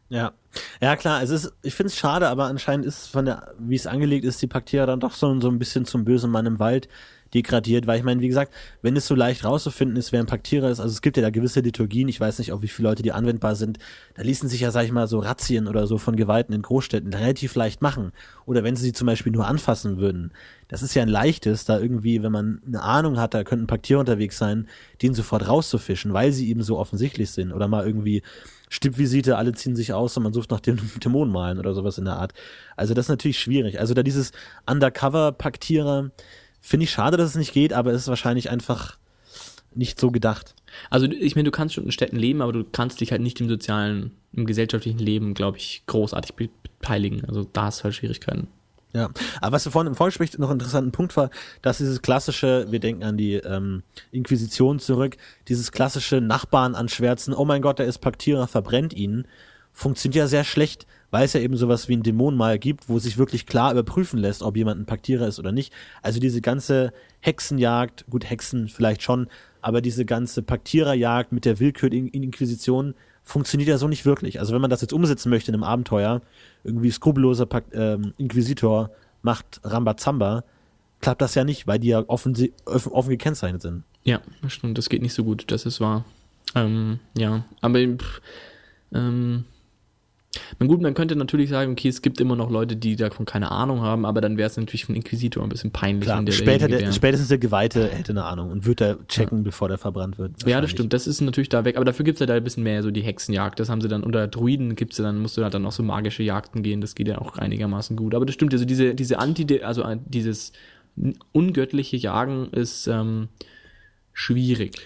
Ja. 0.08 0.32
Ja, 0.80 0.96
klar, 0.96 1.22
es 1.22 1.30
ist, 1.30 1.52
ich 1.62 1.74
finde 1.74 1.88
es 1.88 1.96
schade, 1.96 2.28
aber 2.28 2.44
anscheinend 2.44 2.86
ist 2.86 3.08
von 3.08 3.24
der, 3.24 3.54
wie 3.58 3.74
es 3.74 3.86
angelegt 3.86 4.24
ist, 4.24 4.40
die 4.40 4.46
Paktierer 4.46 4.86
dann 4.86 5.00
doch 5.00 5.12
so, 5.12 5.38
so 5.40 5.48
ein 5.48 5.58
bisschen 5.58 5.84
zum 5.84 6.04
bösen 6.04 6.30
Mann 6.30 6.46
im 6.46 6.58
Wald 6.58 6.88
degradiert, 7.34 7.86
weil 7.86 7.98
ich 7.98 8.04
meine, 8.04 8.20
wie 8.20 8.28
gesagt, 8.28 8.52
wenn 8.82 8.96
es 8.96 9.06
so 9.06 9.14
leicht 9.14 9.44
rauszufinden 9.44 9.96
ist, 9.96 10.12
wer 10.12 10.20
ein 10.20 10.26
Paktierer 10.26 10.70
ist, 10.70 10.80
also 10.80 10.92
es 10.92 11.02
gibt 11.02 11.16
ja 11.16 11.22
da 11.22 11.30
gewisse 11.30 11.60
Liturgien, 11.60 12.08
ich 12.08 12.20
weiß 12.20 12.38
nicht, 12.38 12.52
auf 12.52 12.62
wie 12.62 12.68
viele 12.68 12.88
Leute 12.88 13.02
die 13.02 13.12
anwendbar 13.12 13.56
sind, 13.56 13.78
da 14.14 14.22
ließen 14.22 14.48
sich 14.48 14.60
ja, 14.60 14.70
sag 14.70 14.84
ich 14.84 14.92
mal, 14.92 15.08
so 15.08 15.18
Razzien 15.18 15.66
oder 15.66 15.86
so 15.86 15.98
von 15.98 16.16
Geweihten 16.16 16.54
in 16.54 16.62
Großstädten 16.62 17.12
relativ 17.12 17.54
leicht 17.54 17.82
machen. 17.82 18.12
Oder 18.46 18.62
wenn 18.64 18.76
sie 18.76 18.84
sie 18.84 18.92
zum 18.92 19.06
Beispiel 19.06 19.32
nur 19.32 19.46
anfassen 19.46 19.98
würden. 19.98 20.32
Das 20.68 20.82
ist 20.82 20.94
ja 20.94 21.02
ein 21.02 21.08
leichtes, 21.08 21.64
da 21.64 21.78
irgendwie, 21.78 22.22
wenn 22.22 22.32
man 22.32 22.62
eine 22.66 22.82
Ahnung 22.82 23.18
hat, 23.18 23.34
da 23.34 23.44
könnte 23.44 23.64
ein 23.64 23.68
Paktierer 23.68 24.00
unterwegs 24.00 24.38
sein, 24.38 24.68
den 25.02 25.14
sofort 25.14 25.46
rauszufischen, 25.48 26.12
weil 26.12 26.32
sie 26.32 26.48
eben 26.48 26.62
so 26.62 26.78
offensichtlich 26.78 27.30
sind. 27.30 27.52
Oder 27.52 27.68
mal 27.68 27.84
irgendwie 27.84 28.22
Stippvisite, 28.68 29.36
alle 29.36 29.52
ziehen 29.52 29.76
sich 29.76 29.92
aus 29.92 30.16
und 30.16 30.22
man 30.24 30.32
sucht 30.32 30.50
nach 30.50 30.60
dem 30.60 30.78
Dämonenmalen 31.04 31.58
oder 31.58 31.74
sowas 31.74 31.98
in 31.98 32.04
der 32.04 32.16
Art. 32.16 32.32
Also 32.76 32.94
das 32.94 33.06
ist 33.06 33.10
natürlich 33.10 33.38
schwierig. 33.38 33.78
Also 33.80 33.94
da 33.94 34.02
dieses 34.02 34.32
Undercover-Paktierer 34.68 36.10
finde 36.60 36.84
ich 36.84 36.90
schade, 36.90 37.16
dass 37.16 37.30
es 37.30 37.36
nicht 37.36 37.52
geht, 37.52 37.72
aber 37.72 37.92
es 37.92 38.02
ist 38.02 38.08
wahrscheinlich 38.08 38.50
einfach 38.50 38.98
nicht 39.74 40.00
so 40.00 40.10
gedacht. 40.10 40.54
Also 40.90 41.06
ich 41.06 41.36
meine, 41.36 41.44
du 41.44 41.50
kannst 41.50 41.74
schon 41.74 41.84
in 41.84 41.92
Städten 41.92 42.16
leben, 42.16 42.42
aber 42.42 42.52
du 42.52 42.64
kannst 42.64 43.00
dich 43.00 43.12
halt 43.12 43.20
nicht 43.22 43.40
im 43.40 43.48
sozialen, 43.48 44.12
im 44.32 44.46
gesellschaftlichen 44.46 44.98
Leben, 44.98 45.34
glaube 45.34 45.58
ich, 45.58 45.82
großartig 45.86 46.34
be- 46.34 46.48
beteiligen. 46.80 47.24
Also 47.26 47.44
da 47.44 47.64
hast 47.64 47.80
du 47.80 47.84
halt 47.84 47.94
Schwierigkeiten. 47.94 48.48
Ja, 48.96 49.10
aber 49.42 49.52
was 49.52 49.66
wir 49.66 49.72
vorhin 49.72 49.88
im 49.90 49.94
Vorgespräch 49.94 50.38
noch 50.38 50.48
einen 50.48 50.58
interessanten 50.58 50.90
Punkt 50.90 51.14
war, 51.18 51.28
dass 51.60 51.76
dieses 51.76 52.00
klassische, 52.00 52.66
wir 52.70 52.80
denken 52.80 53.04
an 53.04 53.18
die 53.18 53.34
ähm, 53.34 53.82
Inquisition 54.10 54.78
zurück, 54.78 55.18
dieses 55.48 55.70
klassische 55.70 56.22
Nachbarn 56.22 56.74
anschwärzen, 56.74 57.34
oh 57.34 57.44
mein 57.44 57.60
Gott, 57.60 57.78
der 57.78 57.84
ist 57.84 57.98
Paktierer, 57.98 58.46
verbrennt 58.46 58.94
ihn, 58.94 59.28
funktioniert 59.70 60.16
ja 60.16 60.28
sehr 60.28 60.44
schlecht, 60.44 60.86
weil 61.10 61.26
es 61.26 61.34
ja 61.34 61.40
eben 61.40 61.58
sowas 61.58 61.90
wie 61.90 61.96
ein 61.96 62.04
Dämon 62.04 62.38
mal 62.38 62.58
gibt, 62.58 62.88
wo 62.88 62.98
sich 62.98 63.18
wirklich 63.18 63.44
klar 63.44 63.70
überprüfen 63.70 64.18
lässt, 64.18 64.42
ob 64.42 64.56
jemand 64.56 64.80
ein 64.80 64.86
Paktierer 64.86 65.28
ist 65.28 65.38
oder 65.38 65.52
nicht. 65.52 65.74
Also 66.00 66.18
diese 66.18 66.40
ganze 66.40 66.94
Hexenjagd, 67.20 68.06
gut, 68.08 68.24
Hexen 68.24 68.68
vielleicht 68.68 69.02
schon, 69.02 69.28
aber 69.60 69.82
diese 69.82 70.06
ganze 70.06 70.42
Paktiererjagd 70.42 71.32
mit 71.32 71.44
der 71.44 71.60
Willkür 71.60 71.92
in 71.92 72.08
Inquisition 72.08 72.94
funktioniert 73.26 73.68
ja 73.68 73.76
so 73.76 73.88
nicht 73.88 74.06
wirklich. 74.06 74.40
Also 74.40 74.54
wenn 74.54 74.62
man 74.62 74.70
das 74.70 74.80
jetzt 74.80 74.92
umsetzen 74.94 75.28
möchte 75.28 75.50
in 75.50 75.56
einem 75.56 75.64
Abenteuer, 75.64 76.22
irgendwie 76.64 76.90
skrupelloser 76.90 77.46
ähm, 77.72 78.14
Inquisitor 78.16 78.90
macht 79.20 79.60
Rambazamba, 79.64 80.44
klappt 81.00 81.20
das 81.20 81.34
ja 81.34 81.44
nicht, 81.44 81.66
weil 81.66 81.80
die 81.80 81.88
ja 81.88 82.04
offen, 82.06 82.34
offen 82.64 83.10
gekennzeichnet 83.10 83.60
sind. 83.60 83.82
Ja, 84.04 84.20
das 84.40 84.52
stimmt, 84.52 84.78
das 84.78 84.88
geht 84.88 85.02
nicht 85.02 85.12
so 85.12 85.24
gut, 85.24 85.50
das 85.50 85.66
ist 85.66 85.80
wahr. 85.80 86.04
Ähm, 86.54 87.00
ja, 87.18 87.44
aber 87.60 87.80
pff, 87.80 88.22
ähm, 88.94 89.44
na 90.58 90.66
gut, 90.66 90.80
man 90.80 90.94
könnte 90.94 91.16
natürlich 91.16 91.50
sagen, 91.50 91.72
okay, 91.72 91.88
es 91.88 92.02
gibt 92.02 92.20
immer 92.20 92.36
noch 92.36 92.50
Leute, 92.50 92.76
die 92.76 92.96
davon 92.96 93.26
keine 93.26 93.50
Ahnung 93.50 93.80
haben, 93.80 94.04
aber 94.04 94.20
dann 94.20 94.36
wäre 94.36 94.48
es 94.48 94.56
natürlich 94.56 94.84
für 94.84 94.92
den 94.92 94.96
Inquisitor 94.96 95.42
ein 95.42 95.48
bisschen 95.48 95.70
peinlich. 95.70 96.04
Klar, 96.04 96.22
der 96.22 96.32
später 96.32 96.68
der, 96.68 96.92
spätestens 96.92 97.28
der 97.28 97.38
Geweihte 97.38 97.88
hätte 97.88 98.12
eine 98.12 98.24
Ahnung 98.24 98.50
und 98.50 98.66
würde 98.66 98.96
da 98.96 99.04
checken, 99.08 99.44
bevor 99.44 99.68
der 99.68 99.78
verbrannt 99.78 100.18
wird. 100.18 100.46
Ja, 100.46 100.60
das 100.60 100.70
stimmt, 100.70 100.92
das 100.92 101.06
ist 101.06 101.20
natürlich 101.20 101.48
da 101.48 101.64
weg, 101.64 101.76
aber 101.76 101.84
dafür 101.84 102.04
gibt's 102.04 102.20
ja 102.20 102.26
da 102.26 102.34
ein 102.34 102.44
bisschen 102.44 102.62
mehr 102.62 102.82
so 102.82 102.90
die 102.90 103.02
Hexenjagd. 103.02 103.58
Das 103.60 103.68
haben 103.68 103.80
sie 103.80 103.88
dann 103.88 104.02
unter 104.02 104.28
Druiden 104.28 104.76
gibt's 104.76 104.98
ja 104.98 105.04
dann, 105.04 105.20
musst 105.20 105.36
du 105.36 105.42
halt 105.42 105.54
dann 105.54 105.64
auch 105.66 105.72
so 105.72 105.82
magische 105.82 106.22
Jagden 106.22 106.62
gehen, 106.62 106.80
das 106.80 106.94
geht 106.94 107.08
ja 107.08 107.18
auch 107.18 107.36
einigermaßen 107.36 107.96
gut. 107.96 108.14
Aber 108.14 108.26
das 108.26 108.34
stimmt, 108.34 108.52
also 108.52 108.64
diese, 108.64 108.94
diese 108.94 109.18
Anti, 109.18 109.62
also 109.62 109.82
äh, 109.82 109.98
dieses 110.04 110.52
ungöttliche 111.32 111.96
Jagen 111.96 112.48
ist 112.52 112.86
ähm, 112.86 113.28
schwierig. 114.12 114.80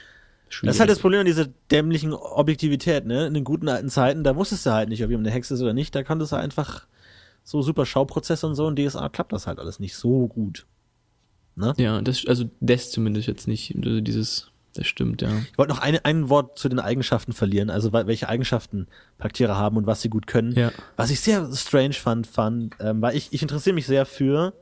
Schwierig. 0.51 0.69
Das 0.69 0.77
ist 0.77 0.81
halt 0.81 0.91
das 0.91 0.99
Problem 0.99 1.21
an 1.21 1.27
dieser 1.27 1.47
dämlichen 1.71 2.13
Objektivität, 2.13 3.07
ne? 3.07 3.27
In 3.27 3.35
den 3.35 3.45
guten 3.45 3.69
alten 3.69 3.89
Zeiten, 3.89 4.25
da 4.25 4.37
wusstest 4.37 4.67
du 4.67 4.71
halt 4.71 4.89
nicht, 4.89 5.03
ob 5.03 5.11
jemand 5.11 5.27
eine 5.27 5.35
Hexe 5.35 5.55
ist 5.55 5.63
oder 5.63 5.73
nicht. 5.73 5.95
Da 5.95 6.03
konntest 6.03 6.33
du 6.33 6.37
einfach 6.37 6.87
so 7.45 7.63
super 7.63 7.87
Schauprozesse 7.87 8.47
und 8.47 8.55
so. 8.55 8.69
In 8.69 8.77
DSA 8.77 9.09
klappt 9.09 9.33
das 9.33 9.47
halt 9.47 9.59
alles 9.59 9.81
nicht 9.81 9.97
so 9.97 10.27
gut. 10.27 10.67
Ja, 11.79 12.01
das, 12.01 12.27
also 12.27 12.51
das 12.61 12.91
zumindest 12.91 13.27
jetzt 13.27 13.49
nicht. 13.49 13.75
Also 13.77 14.01
dieses, 14.01 14.51
das 14.75 14.87
stimmt, 14.87 15.21
ja. 15.23 15.31
Ich 15.51 15.59
wollte 15.59 15.73
noch 15.73 15.81
eine, 15.81 16.05
ein 16.05 16.29
Wort 16.29 16.59
zu 16.59 16.69
den 16.69 16.79
Eigenschaften 16.79 17.33
verlieren, 17.33 17.71
also 17.71 17.93
welche 17.93 18.29
Eigenschaften 18.29 18.87
Paktierer 19.19 19.57
haben 19.57 19.77
und 19.77 19.87
was 19.87 20.01
sie 20.01 20.09
gut 20.09 20.27
können. 20.27 20.53
Ja. 20.53 20.73
Was 20.97 21.11
ich 21.11 21.21
sehr 21.21 21.51
strange 21.55 21.95
fand, 21.95 22.27
fand 22.27 22.77
ähm, 22.81 23.03
weil 23.03 23.17
ich, 23.17 23.33
ich 23.33 23.43
interessiere 23.43 23.75
mich 23.75 23.87
sehr 23.87 24.07
für 24.07 24.53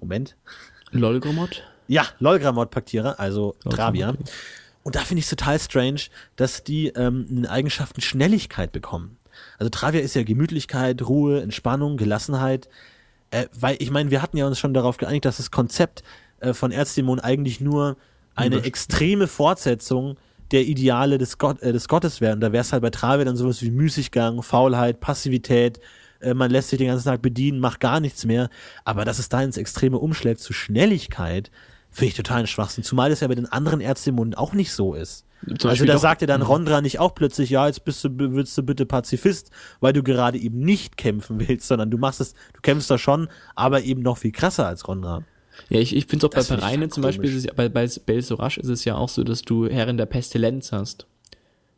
Moment. 0.00 0.36
Lolgromot? 0.90 1.64
Ja, 1.88 2.06
Lolgramot-Paktierer, 2.20 3.18
also 3.18 3.56
Travia. 3.68 4.14
Und 4.84 4.94
da 4.94 5.00
finde 5.00 5.18
ich 5.18 5.24
es 5.24 5.30
total 5.30 5.58
strange, 5.58 6.02
dass 6.36 6.62
die 6.62 6.88
ähm, 6.88 7.26
eine 7.30 7.50
Eigenschaften 7.50 8.00
Schnelligkeit 8.00 8.72
bekommen. 8.72 9.18
Also 9.58 9.70
Travia 9.70 10.00
ist 10.00 10.14
ja 10.14 10.22
Gemütlichkeit, 10.22 11.02
Ruhe, 11.02 11.42
Entspannung, 11.42 11.96
Gelassenheit. 11.96 12.68
Äh, 13.30 13.46
weil 13.58 13.76
ich 13.80 13.90
meine, 13.90 14.10
wir 14.10 14.22
hatten 14.22 14.36
ja 14.36 14.46
uns 14.46 14.58
schon 14.58 14.74
darauf 14.74 14.96
geeinigt, 14.96 15.24
dass 15.24 15.38
das 15.38 15.50
Konzept 15.50 16.02
äh, 16.40 16.54
von 16.54 16.72
Erzdämon 16.72 17.20
eigentlich 17.20 17.60
nur 17.60 17.96
eine 18.34 18.56
Überst- 18.56 18.64
extreme 18.64 19.26
Fortsetzung 19.26 20.16
der 20.50 20.62
Ideale 20.62 21.18
des, 21.18 21.36
Gott, 21.38 21.60
äh, 21.62 21.72
des 21.72 21.88
Gottes 21.88 22.20
wäre. 22.20 22.34
Und 22.34 22.40
da 22.40 22.52
wäre 22.52 22.62
es 22.62 22.72
halt 22.72 22.82
bei 22.82 22.90
Travia 22.90 23.24
dann 23.24 23.36
sowas 23.36 23.60
wie 23.62 23.70
Müßiggang, 23.70 24.42
Faulheit, 24.42 25.00
Passivität, 25.00 25.80
äh, 26.20 26.34
man 26.34 26.50
lässt 26.50 26.70
sich 26.70 26.78
den 26.78 26.88
ganzen 26.88 27.08
Tag 27.08 27.22
bedienen, 27.22 27.60
macht 27.60 27.80
gar 27.80 28.00
nichts 28.00 28.24
mehr. 28.24 28.48
Aber 28.84 29.04
dass 29.04 29.18
es 29.18 29.28
da 29.28 29.42
ins 29.42 29.56
Extreme 29.56 29.98
umschlägt 29.98 30.40
zu 30.40 30.52
Schnelligkeit, 30.52 31.50
finde 31.90 32.08
ich 32.08 32.14
total 32.16 32.40
ein 32.40 32.46
Schwachsinn. 32.46 32.84
Zumal 32.84 33.10
es 33.10 33.20
ja 33.20 33.28
bei 33.28 33.34
den 33.34 33.46
anderen 33.50 33.80
Erzdämonen 33.80 34.34
auch 34.34 34.52
nicht 34.52 34.72
so 34.72 34.94
ist. 34.94 35.24
Zum 35.44 35.52
also 35.52 35.68
Beispiel 35.68 35.86
da 35.86 35.98
sagt 35.98 36.20
ja 36.20 36.26
dann 36.26 36.42
Rondra 36.42 36.80
nicht 36.80 36.98
auch 36.98 37.14
plötzlich, 37.14 37.50
ja, 37.50 37.66
jetzt 37.68 37.84
bist 37.84 38.02
du, 38.02 38.08
willst 38.16 38.58
du 38.58 38.62
bitte 38.64 38.86
Pazifist, 38.86 39.50
weil 39.80 39.92
du 39.92 40.02
gerade 40.02 40.36
eben 40.36 40.58
nicht 40.60 40.96
kämpfen 40.96 41.38
willst, 41.48 41.68
sondern 41.68 41.90
du 41.90 41.98
machst 41.98 42.20
es, 42.20 42.34
du 42.54 42.60
kämpfst 42.62 42.90
da 42.90 42.98
schon, 42.98 43.28
aber 43.54 43.82
eben 43.82 44.02
noch 44.02 44.18
viel 44.18 44.32
krasser 44.32 44.66
als 44.66 44.88
Rondra. 44.88 45.22
Ja, 45.68 45.80
ich, 45.80 45.94
ich 45.94 46.06
finde 46.06 46.26
es 46.26 46.30
auch 46.30 46.34
Das 46.34 46.48
bei 46.48 46.56
Pereine 46.56 46.88
zum 46.88 47.02
komisch. 47.02 47.16
Beispiel, 47.18 47.30
ist 47.30 47.36
es, 47.36 47.44
ja- 47.44 47.52
bei, 47.54 47.68
bei 47.68 47.88
Belsorasch 48.06 48.58
ist 48.58 48.68
es 48.68 48.84
ja 48.84 48.96
auch 48.96 49.08
so, 49.08 49.22
dass 49.24 49.42
du 49.42 49.68
Herrin 49.68 49.96
der 49.96 50.06
Pestilenz 50.06 50.72
hast. 50.72 51.06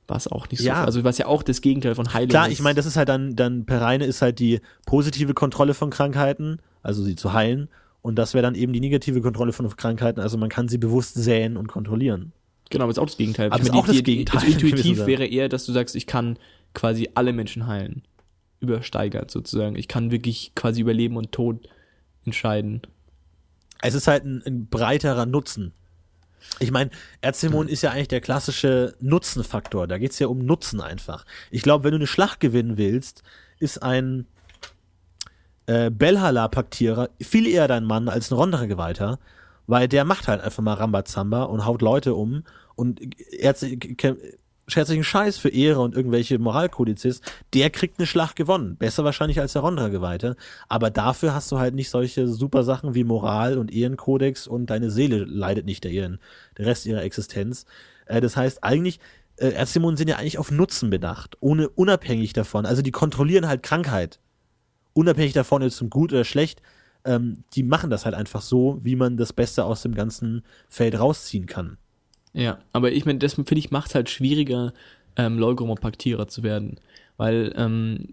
Was 0.09 0.27
auch 0.27 0.49
nicht 0.51 0.61
so, 0.61 0.67
Ja. 0.67 0.85
also 0.85 1.05
was 1.05 1.19
ja 1.19 1.27
auch 1.27 1.43
das 1.43 1.61
Gegenteil 1.61 1.95
von 1.95 2.13
Heilung 2.13 2.31
Klar, 2.31 2.49
ist. 2.49 2.55
ich 2.55 2.63
meine, 2.63 2.75
das 2.75 2.87
ist 2.87 2.97
halt 2.97 3.09
dann, 3.09 3.37
dann 3.37 3.65
Pereine 3.65 4.07
ist 4.07 4.23
halt 4.23 4.39
die 4.39 4.61
positive 4.87 5.35
Kontrolle 5.35 5.73
von 5.75 5.91
Krankheiten, 5.91 6.61
also 6.83 7.03
sie 7.03 7.15
zu 7.15 7.33
heilen. 7.33 7.69
Und 8.03 8.17
das 8.17 8.33
wäre 8.35 8.43
dann 8.43 8.55
eben 8.55 8.73
die 8.73 8.81
negative 8.81 9.21
Kontrolle 9.21 9.53
von 9.53 9.69
Krankheiten, 9.77 10.21
also 10.21 10.39
man 10.39 10.49
kann 10.49 10.69
sie 10.69 10.79
bewusst 10.79 11.15
säen 11.15 11.57
und 11.57 11.67
kontrollieren. 11.69 12.33
Genau, 12.71 12.85
aber 12.85 12.93
ist 12.93 12.99
auch 12.99 13.07
das 13.07 13.17
Gegenteil. 13.17 13.49
Aber 13.51 13.61
Ich 13.61 13.69
ist 13.69 13.75
auch 13.75 13.87
das 13.87 13.97
die- 13.97 14.03
die- 14.03 14.13
Gegenteil, 14.17 14.37
Also 14.41 14.47
gewissem 14.59 14.69
intuitiv 14.79 15.07
wäre 15.07 15.27
eher, 15.27 15.49
dass 15.49 15.67
du 15.67 15.73
sagst, 15.73 15.97
ich 15.97 16.07
kann 16.07 16.39
quasi 16.73 17.11
alle 17.15 17.33
Menschen 17.33 17.67
heilen. 17.67 18.03
Übersteigert 18.61 19.31
sozusagen. 19.31 19.75
Ich 19.77 19.89
kann 19.89 20.11
wirklich 20.11 20.53
quasi 20.55 20.83
über 20.83 20.93
Leben 20.93 21.17
und 21.17 21.33
Tod 21.33 21.67
entscheiden. 22.27 22.83
Es 23.83 23.95
ist 23.95 24.07
halt 24.07 24.25
ein, 24.25 24.43
ein 24.47 24.67
breiterer 24.67 25.25
Nutzen. 25.27 25.73
Ich 26.59 26.71
meine, 26.71 26.91
Erzdämon 27.23 27.69
ist 27.69 27.83
ja 27.83 27.91
eigentlich 27.91 28.09
der 28.09 28.21
klassische 28.21 28.95
Nutzenfaktor. 29.01 29.87
Da 29.87 29.99
geht's 29.99 30.19
ja 30.19 30.27
um 30.27 30.39
Nutzen 30.45 30.81
einfach. 30.81 31.25
Ich 31.51 31.63
glaube, 31.63 31.85
wenn 31.85 31.91
du 31.93 31.97
eine 31.97 32.07
Schlacht 32.07 32.41
gewinnen 32.41 32.77
willst, 32.77 33.23
ist 33.59 33.83
ein 33.83 34.27
äh, 35.71 35.91
Belhala-Paktierer 35.91 37.11
viel 37.23 37.47
eher 37.47 37.69
dein 37.69 37.85
Mann 37.85 38.09
als 38.09 38.31
ein 38.31 38.35
Rondra-Geweihter, 38.35 39.21
weil 39.69 39.87
der 39.87 40.05
macht 40.05 40.27
halt 40.27 40.41
einfach 40.41 40.65
mal 40.65 40.75
Rambazamba 40.75 41.45
und 41.45 41.65
haut 41.65 41.81
Leute 41.81 42.15
um 42.15 42.43
und 42.75 43.01
er 43.31 43.55
schert 43.55 44.87
sich 44.89 44.97
einen 44.97 45.05
Scheiß 45.05 45.39
für 45.39 45.49
Ehre 45.49 45.81
und 45.81 45.95
irgendwelche 45.95 46.41
Moralkodizes, 46.41 47.21
der 47.55 47.71
kriegt 47.71 48.01
eine 48.01 48.09
Schlacht 48.09 48.35
gewonnen. 48.35 48.77
Besser 48.79 49.05
wahrscheinlich 49.05 49.39
als 49.39 49.53
der 49.53 49.63
Rondra-Geweihte. 49.63 50.35
Aber 50.69 50.91
dafür 50.91 51.35
hast 51.35 51.53
du 51.53 51.59
halt 51.61 51.75
nicht 51.75 51.91
solche 51.91 52.27
super 52.27 52.65
Sachen 52.65 52.97
wie 52.97 53.05
Moral 53.05 53.57
und 53.57 53.73
Ehrenkodex 53.73 54.49
und 54.49 54.71
deine 54.71 54.91
Seele 54.91 55.25
leidet 55.25 55.67
nicht 55.67 55.85
der 55.85 55.93
ihren, 55.93 56.19
der 56.59 56.67
Rest 56.67 56.85
ihrer 56.87 57.03
Existenz. 57.03 57.65
Äh, 58.07 58.21
das 58.21 58.37
heißt, 58.37 58.65
eigentlich, 58.65 58.99
äh, 59.37 59.51
Erzdämonen 59.51 59.97
sind 59.97 60.09
ja 60.09 60.17
eigentlich 60.17 60.39
auf 60.39 60.51
Nutzen 60.51 60.91
bedacht, 60.91 61.37
ohne 61.39 61.69
unabhängig 61.69 62.33
davon. 62.33 62.67
Also 62.67 62.83
die 62.83 62.93
kontrollieren 62.93 63.47
halt 63.47 63.63
Krankheit. 63.63 64.19
Unabhängig 64.93 65.33
davon, 65.33 65.63
ist 65.63 65.81
es 65.81 65.91
gut 65.91 66.13
oder 66.13 66.25
schlecht, 66.25 66.63
ähm, 67.05 67.45
die 67.55 67.63
machen 67.63 67.91
das 67.91 68.05
halt 68.05 68.15
einfach 68.15 68.43
so, 68.43 68.79
wie 68.83 68.97
man 68.97 69.17
das 69.17 69.33
Beste 69.33 69.65
aus 69.65 69.83
dem 69.83 69.95
ganzen 69.95 70.43
Feld 70.69 70.99
rausziehen 70.99 71.47
kann. 71.47 71.79
Ja, 72.33 72.59
aber 72.73 72.93
ich 72.93 73.07
meine, 73.07 73.19
das 73.19 73.35
finde 73.35 73.59
ich 73.59 73.71
macht 73.71 73.95
halt 73.95 74.11
schwieriger, 74.11 74.73
ähm, 75.17 75.39
Leugromopaktierer 75.39 76.29
zu 76.29 76.43
werden. 76.43 76.79
Weil, 77.17 77.53
ähm, 77.57 78.07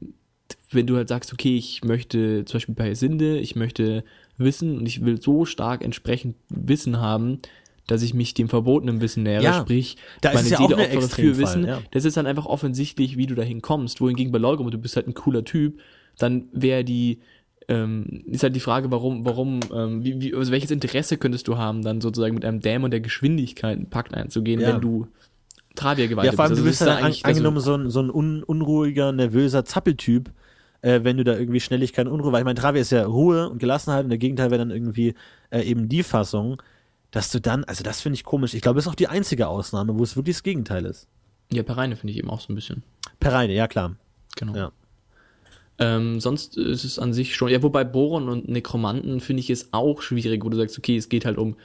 wenn 0.71 0.87
du 0.87 0.95
halt 0.95 1.09
sagst, 1.09 1.33
okay, 1.33 1.55
ich 1.57 1.83
möchte 1.83 2.45
zum 2.45 2.57
Beispiel 2.57 2.75
bei 2.75 2.93
Sinde, 2.93 3.37
ich 3.39 3.55
möchte 3.55 4.03
wissen 4.37 4.77
und 4.77 4.85
ich 4.85 5.03
will 5.03 5.21
so 5.21 5.45
stark 5.45 5.83
entsprechend 5.83 6.35
Wissen 6.49 6.99
haben, 6.99 7.39
dass 7.85 8.01
ich 8.01 8.13
mich 8.13 8.33
dem 8.33 8.49
verbotenen 8.49 8.99
Wissen 8.99 9.23
nähere, 9.23 9.43
Ja, 9.43 9.61
sprich, 9.61 9.95
da 10.21 10.29
ist 10.29 10.35
meine 10.35 10.45
es 10.45 10.51
ja 10.51 10.57
Seele 10.57 10.75
auch 10.75 10.81
opfere 10.81 11.07
für 11.09 11.37
Wissen. 11.37 11.65
ja. 11.65 11.81
Das 11.91 12.03
ist 12.05 12.17
dann 12.17 12.25
einfach 12.27 12.45
offensichtlich, 12.45 13.17
wie 13.17 13.27
du 13.27 13.35
dahin 13.35 13.61
kommst. 13.61 14.01
Wohingegen 14.01 14.31
bei 14.31 14.39
Leugromo, 14.39 14.69
du 14.69 14.77
bist 14.77 14.95
halt 14.97 15.07
ein 15.07 15.13
cooler 15.13 15.45
Typ, 15.45 15.79
dann 16.17 16.45
wäre 16.51 16.83
die, 16.83 17.19
ähm, 17.67 18.23
ist 18.27 18.43
halt 18.43 18.55
die 18.55 18.59
Frage, 18.61 18.89
warum, 18.91 19.25
warum, 19.25 19.59
ähm, 19.73 20.03
wie, 20.03 20.21
wie, 20.21 20.33
also 20.35 20.51
welches 20.51 20.71
Interesse 20.71 21.17
könntest 21.17 21.47
du 21.47 21.57
haben, 21.57 21.81
dann 21.81 21.99
sozusagen 22.01 22.33
mit 22.35 22.45
einem 22.45 22.59
Dämon 22.61 22.91
der 22.91 23.01
Geschwindigkeit 23.01 23.77
einen 23.77 23.89
Pakt 23.89 24.13
einzugehen, 24.13 24.59
Ja. 24.61 24.73
wenn 24.73 24.81
du 24.81 25.07
Travia 25.75 26.05
Ja, 26.05 26.09
geweiht 26.09 26.33
vor 26.33 26.45
allem, 26.45 26.51
bist. 26.53 26.61
du 26.61 26.65
bist 26.65 26.81
Also 26.81 26.91
ja 26.91 26.95
das 26.95 26.99
ist 26.99 27.03
an, 27.03 27.05
eigentlich- 27.05 27.25
also- 27.25 27.37
angenommen 27.37 27.59
so 27.59 27.75
ein, 27.75 27.89
so 27.89 28.01
ein 28.01 28.09
un, 28.09 28.43
unruhiger, 28.43 29.11
nervöser 29.11 29.63
Zappeltyp, 29.65 30.31
äh, 30.81 31.01
wenn 31.03 31.17
du 31.17 31.23
da 31.23 31.37
irgendwie 31.37 31.59
Schnelligkeit 31.59 32.07
und 32.07 32.13
Unruhe, 32.13 32.31
weil 32.31 32.39
ich 32.41 32.45
meine, 32.45 32.59
Travia 32.59 32.81
ist 32.81 32.91
ja 32.91 33.05
Ruhe 33.05 33.49
und 33.49 33.59
Gelassenheit 33.59 34.03
und 34.05 34.09
der 34.09 34.17
Gegenteil 34.17 34.49
wäre 34.49 34.59
dann 34.59 34.71
irgendwie 34.71 35.13
äh, 35.51 35.61
eben 35.61 35.87
die 35.89 36.03
Fassung, 36.03 36.61
dass 37.11 37.31
du 37.31 37.39
dann, 37.41 37.63
also 37.65 37.83
das 37.83 38.01
finde 38.01 38.15
ich 38.15 38.23
komisch. 38.23 38.53
Ich 38.53 38.61
glaube, 38.61 38.75
das 38.77 38.85
ist 38.85 38.89
auch 38.91 38.95
die 38.95 39.07
einzige 39.07 39.47
Ausnahme, 39.47 39.97
wo 39.97 40.03
es 40.03 40.15
wirklich 40.15 40.35
das 40.37 40.43
Gegenteil 40.43 40.85
ist. 40.85 41.07
ja, 41.51 41.63
Pereine 41.63 41.95
finde 41.95 42.11
ich 42.13 42.17
eben 42.19 42.29
auch 42.29 42.39
so 42.41 42.51
ein 42.51 42.55
bisschen. 42.55 42.83
Pereine, 43.19 43.53
ja 43.53 43.67
klar. 43.67 43.95
Genau. 44.35 44.55
Ja. 44.55 44.71
Ähm, 45.79 46.19
sonst 46.19 46.57
ist 46.57 46.83
es 46.83 46.97
an 46.97 47.13
sich 47.13 47.35
schon, 47.35 47.49
ja, 47.49 47.61
wobei 47.61 47.83
Boron 47.83 48.29
und 48.29 48.47
Nekromanten 48.49 49.19
finde 49.19 49.41
ich 49.41 49.49
es 49.51 49.69
auch 49.73 50.01
schwierig, 50.01 50.43
wo 50.43 50.49
du 50.49 50.57
sagst, 50.57 50.77
okay, 50.77 50.97
es 50.97 51.07
geht 51.09 51.23
halt 51.25 51.37
um, 51.37 51.55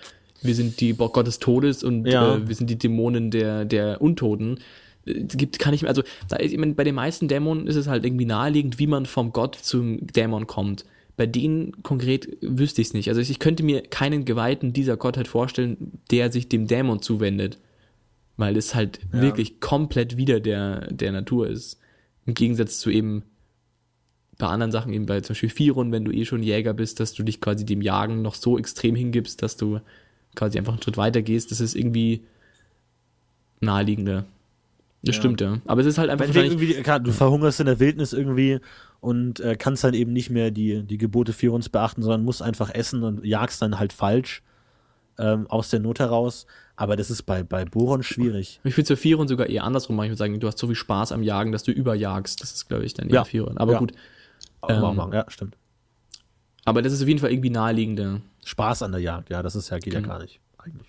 wir 0.43 0.55
sind 0.55 0.81
die 0.81 0.93
Bock 0.93 1.15
Gott 1.15 1.27
des 1.27 1.39
Todes 1.39 1.83
und 1.83 2.07
Ja. 2.07 2.37
äh, 2.37 2.47
wir 2.49 2.55
sind 2.55 2.69
die 2.69 2.77
Dämonen 2.79 3.31
der, 3.31 3.65
der 3.65 4.03
Untoten. 4.03 4.59
Äh, 5.07 5.25
Es 5.29 5.37
gibt, 5.37 5.59
kann 5.59 5.73
ich 5.73 5.83
mir, 5.83 5.89
also, 5.89 6.03
da 6.29 6.37
ist, 6.37 6.53
ich 6.53 6.59
meine, 6.59 6.75
bei 6.75 6.85
den 6.85 6.95
meisten 6.95 7.27
Dämonen 7.29 7.67
ist 7.67 7.77
es 7.77 7.87
halt 7.87 8.05
irgendwie 8.05 8.27
naheliegend, 8.27 8.79
wie 8.79 8.87
man 8.87 9.07
vom 9.07 9.33
Gott 9.33 9.57
zum 9.57 10.07
Dämon 10.07 10.47
kommt. 10.47 10.85
Bei 11.17 11.27
denen 11.27 11.83
konkret 11.83 12.37
wüsste 12.41 12.81
ich 12.83 12.89
es 12.89 12.95
nicht. 12.95 13.09
Also 13.09 13.21
ich 13.21 13.39
könnte 13.39 13.63
mir 13.63 13.83
keinen 13.83 14.25
Geweihten 14.25 14.73
dieser 14.73 14.97
Gottheit 14.97 15.29
vorstellen, 15.29 15.93
der 16.11 16.33
sich 16.33 16.49
dem 16.49 16.67
Dämon 16.67 17.01
zuwendet. 17.03 17.59
Weil 18.39 18.57
es 18.57 18.75
halt 18.75 18.99
Ja. 19.13 19.21
wirklich 19.23 19.61
komplett 19.61 20.17
wieder 20.17 20.41
der, 20.41 20.91
der 20.91 21.13
Natur 21.13 21.49
ist. 21.49 21.79
Im 22.27 22.33
Gegensatz 22.35 22.79
zu 22.79 22.91
eben 22.91 23.23
bei 24.43 24.49
anderen 24.49 24.73
Sachen, 24.73 24.93
eben 24.93 25.07
bei 25.07 25.21
zum 25.21 25.35
Beispiel 25.35 25.51
Firon, 25.51 25.93
wenn 25.93 26.05
du 26.05 26.11
eh 26.11 26.25
schon 26.25 26.43
Jäger 26.43 26.75
bist, 26.75 26.99
dass 26.99 27.15
du 27.15 27.23
dich 27.23 27.41
quasi 27.41 27.65
dem 27.65 27.81
Jagen 27.81 28.23
noch 28.23 28.35
so 28.35 28.59
extrem 28.59 28.97
hingibst, 28.97 29.41
dass 29.41 29.57
du 29.57 29.79
quasi 30.35 30.59
einfach 30.59 30.73
einen 30.73 30.83
Schritt 30.83 30.97
weiter 30.97 31.23
gehst, 31.23 31.53
das 31.53 31.61
ist 31.61 31.77
irgendwie 31.77 32.23
naheliegender. 33.61 34.25
Das 35.05 35.15
stimmt, 35.15 35.41
ja. 35.41 35.61
Aber 35.67 35.81
es 35.81 35.87
ist 35.87 35.99
halt 35.99 36.11
einfach 36.11 36.33
irgendwie, 36.35 36.75
klar, 36.75 36.99
du 36.99 37.13
verhungerst 37.13 37.61
in 37.61 37.67
der 37.67 37.79
Wildnis 37.79 38.13
irgendwie 38.13 38.59
und 39.01 39.39
äh, 39.39 39.55
kannst 39.57 39.85
dann 39.85 39.95
eben 39.95 40.13
nicht 40.13 40.31
mehr 40.31 40.51
die, 40.51 40.83
die 40.83 40.99
Gebote 40.99 41.33
für 41.33 41.53
uns 41.53 41.69
beachten, 41.69 42.03
sondern 42.03 42.25
musst 42.25 42.43
einfach 42.43 42.75
essen 42.75 43.05
und 43.05 43.25
jagst 43.25 43.63
dann 43.63 43.79
halt 43.79 43.93
falsch 43.93 44.43
ähm, 45.19 45.47
aus 45.49 45.71
der 45.71 45.79
Not 45.79 46.01
heraus. 46.01 46.47
Aber 46.75 46.97
das 46.97 47.13
ist 47.13 47.23
bei, 47.23 47.45
bei 47.45 47.65
Boron 47.65 48.03
schwierig. 48.03 48.59
ich 48.65 48.77
würde 48.77 48.87
Zephyron 48.89 49.29
sogar 49.29 49.49
eher 49.49 49.63
andersrum 49.63 49.95
machen. 49.95 50.07
Ich 50.07 50.11
würde 50.11 50.19
sagen, 50.19 50.41
du 50.41 50.49
hast 50.49 50.59
so 50.59 50.67
viel 50.67 50.75
Spaß 50.75 51.13
am 51.13 51.23
Jagen, 51.23 51.53
dass 51.53 51.63
du 51.63 51.71
überjagst. 51.71 52.41
Das 52.43 52.53
ist, 52.53 52.67
glaube 52.69 52.85
ich, 52.85 52.95
dann 52.95 53.09
eher 53.09 53.15
Ja. 53.15 53.25
Firon. 53.25 53.57
Aber 53.59 53.75
Ja. 53.75 53.79
gut. 53.79 53.93
Aber 54.63 55.05
Ähm. 55.05 55.13
Ja, 55.13 55.25
stimmt. 55.29 55.57
Aber 56.65 56.83
das 56.83 56.93
ist 56.93 57.03
auf 57.03 57.09
jeden 57.09 57.21
Fall 57.21 57.33
irgendwie 57.33 57.51
naheliegender. 57.51 58.21
Spaß 58.45 58.83
an 58.83 58.93
der 58.93 59.01
Jagd, 59.01 59.31
ja, 59.31 59.43
das 59.43 59.57
ist 59.57 59.71
ja, 59.71 59.79
geht 59.79 59.93
ja 59.93 60.01
Genau. 60.01 60.15
gar 60.15 60.23
nicht, 60.23 60.41
eigentlich. 60.59 60.89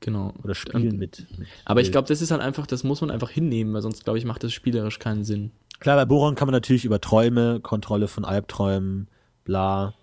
Genau. 0.00 0.32
Oder 0.42 0.54
spielen 0.54 0.94
Ähm, 0.94 0.98
mit. 0.98 1.26
mit 1.38 1.48
Aber 1.66 1.82
ich 1.82 1.92
glaube, 1.92 2.08
das 2.08 2.22
ist 2.22 2.30
halt 2.30 2.40
einfach, 2.40 2.66
das 2.66 2.84
muss 2.84 3.02
man 3.02 3.10
einfach 3.10 3.28
hinnehmen, 3.30 3.74
weil 3.74 3.82
sonst, 3.82 4.04
glaube 4.04 4.18
ich, 4.18 4.24
macht 4.24 4.42
das 4.42 4.52
spielerisch 4.52 4.98
keinen 4.98 5.24
Sinn. 5.24 5.50
Klar, 5.78 5.96
bei 5.96 6.06
Boron 6.06 6.34
kann 6.34 6.46
man 6.46 6.54
natürlich 6.54 6.84
über 6.86 7.00
Träume, 7.00 7.60
Kontrolle 7.60 8.08
von 8.08 8.24
Albträumen, 8.24 9.08
bla. 9.44 9.94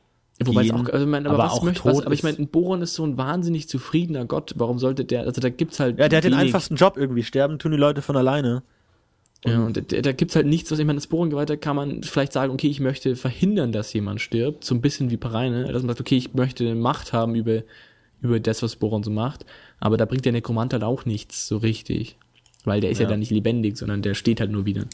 Wobei 0.44 0.62
es 0.62 0.68
gehen, 0.68 0.76
auch, 0.76 0.90
also 0.90 1.06
ich 1.06 1.10
meine, 1.10 1.30
aber, 1.30 1.44
aber 1.44 1.52
was 1.52 1.64
möchte, 1.64 1.86
was, 1.86 2.06
aber 2.06 2.14
ich 2.14 2.22
meine, 2.22 2.38
ein 2.38 2.48
Boron 2.48 2.84
ist 2.84 2.94
so 2.94 3.04
ein 3.04 3.18
wahnsinnig 3.18 3.68
zufriedener 3.68 4.26
Gott. 4.26 4.54
Warum 4.58 4.78
sollte 4.78 5.04
der, 5.04 5.22
also 5.22 5.42
da 5.42 5.50
gibt's 5.50 5.80
halt. 5.80 5.98
Ja, 5.98 6.10
der 6.10 6.18
hat 6.18 6.26
den 6.26 6.36
einfachsten 6.36 6.76
Job 6.76 6.96
irgendwie. 6.96 7.24
Sterben 7.24 7.58
tun 7.58 7.72
die 7.72 7.78
Leute 7.78 8.04
von 8.04 8.16
alleine. 8.16 8.62
Ja, 9.48 9.66
und 9.66 9.78
da, 9.92 10.02
da 10.02 10.12
gibt's 10.12 10.36
halt 10.36 10.46
nichts, 10.46 10.72
was 10.72 10.80
ich 10.80 10.86
meine, 10.86 10.98
das 10.98 11.08
Borengeweihte 11.08 11.58
kann 11.58 11.76
man 11.76 12.04
vielleicht 12.04 12.34
sagen, 12.34 12.52
okay, 12.54 12.68
ich 12.68 12.80
möchte 12.80 13.16
verhindern, 13.16 13.72
dass 13.72 13.94
jemand 13.94 14.20
stirbt, 14.22 14.64
so 14.64 14.76
ein 14.76 14.82
bisschen 14.82 15.10
wie 15.10 15.18
Pareine, 15.18 15.64
dass 15.72 15.82
man 15.84 15.90
sagt, 15.90 16.02
okay, 16.02 16.18
ich 16.18 16.34
möchte 16.34 16.76
Macht 16.76 17.14
haben 17.14 17.34
über, 17.36 17.64
über 18.22 18.40
das, 18.40 18.62
was 18.62 18.76
Boron 18.76 19.04
so 19.04 19.12
macht, 19.12 19.46
aber 19.80 19.96
da 19.98 20.06
bringt 20.06 20.26
der 20.26 20.32
Nekromant 20.34 20.74
halt 20.74 20.84
auch 20.84 21.06
nichts 21.06 21.48
so 21.48 21.58
richtig, 21.58 22.18
weil 22.66 22.82
der 22.82 22.90
ist 22.92 22.98
ja, 23.00 23.04
Ja. 23.04 23.10
dann 23.12 23.20
nicht 23.20 23.32
lebendig, 23.32 23.78
sondern 23.78 24.02
der 24.02 24.16
steht 24.16 24.40
halt 24.40 24.52
nur 24.52 24.66
wieder. 24.66 24.86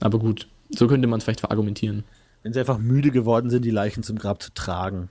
Aber 0.00 0.18
gut, 0.18 0.48
so 0.70 0.86
könnte 0.86 1.08
man 1.08 1.18
es 1.18 1.24
vielleicht 1.24 1.40
verargumentieren. 1.40 2.04
Wenn 2.42 2.52
sie 2.52 2.60
einfach 2.60 2.78
müde 2.78 3.10
geworden 3.10 3.50
sind, 3.50 3.64
die 3.64 3.70
Leichen 3.70 4.02
zum 4.02 4.18
Grab 4.18 4.42
zu 4.42 4.52
tragen. 4.52 5.08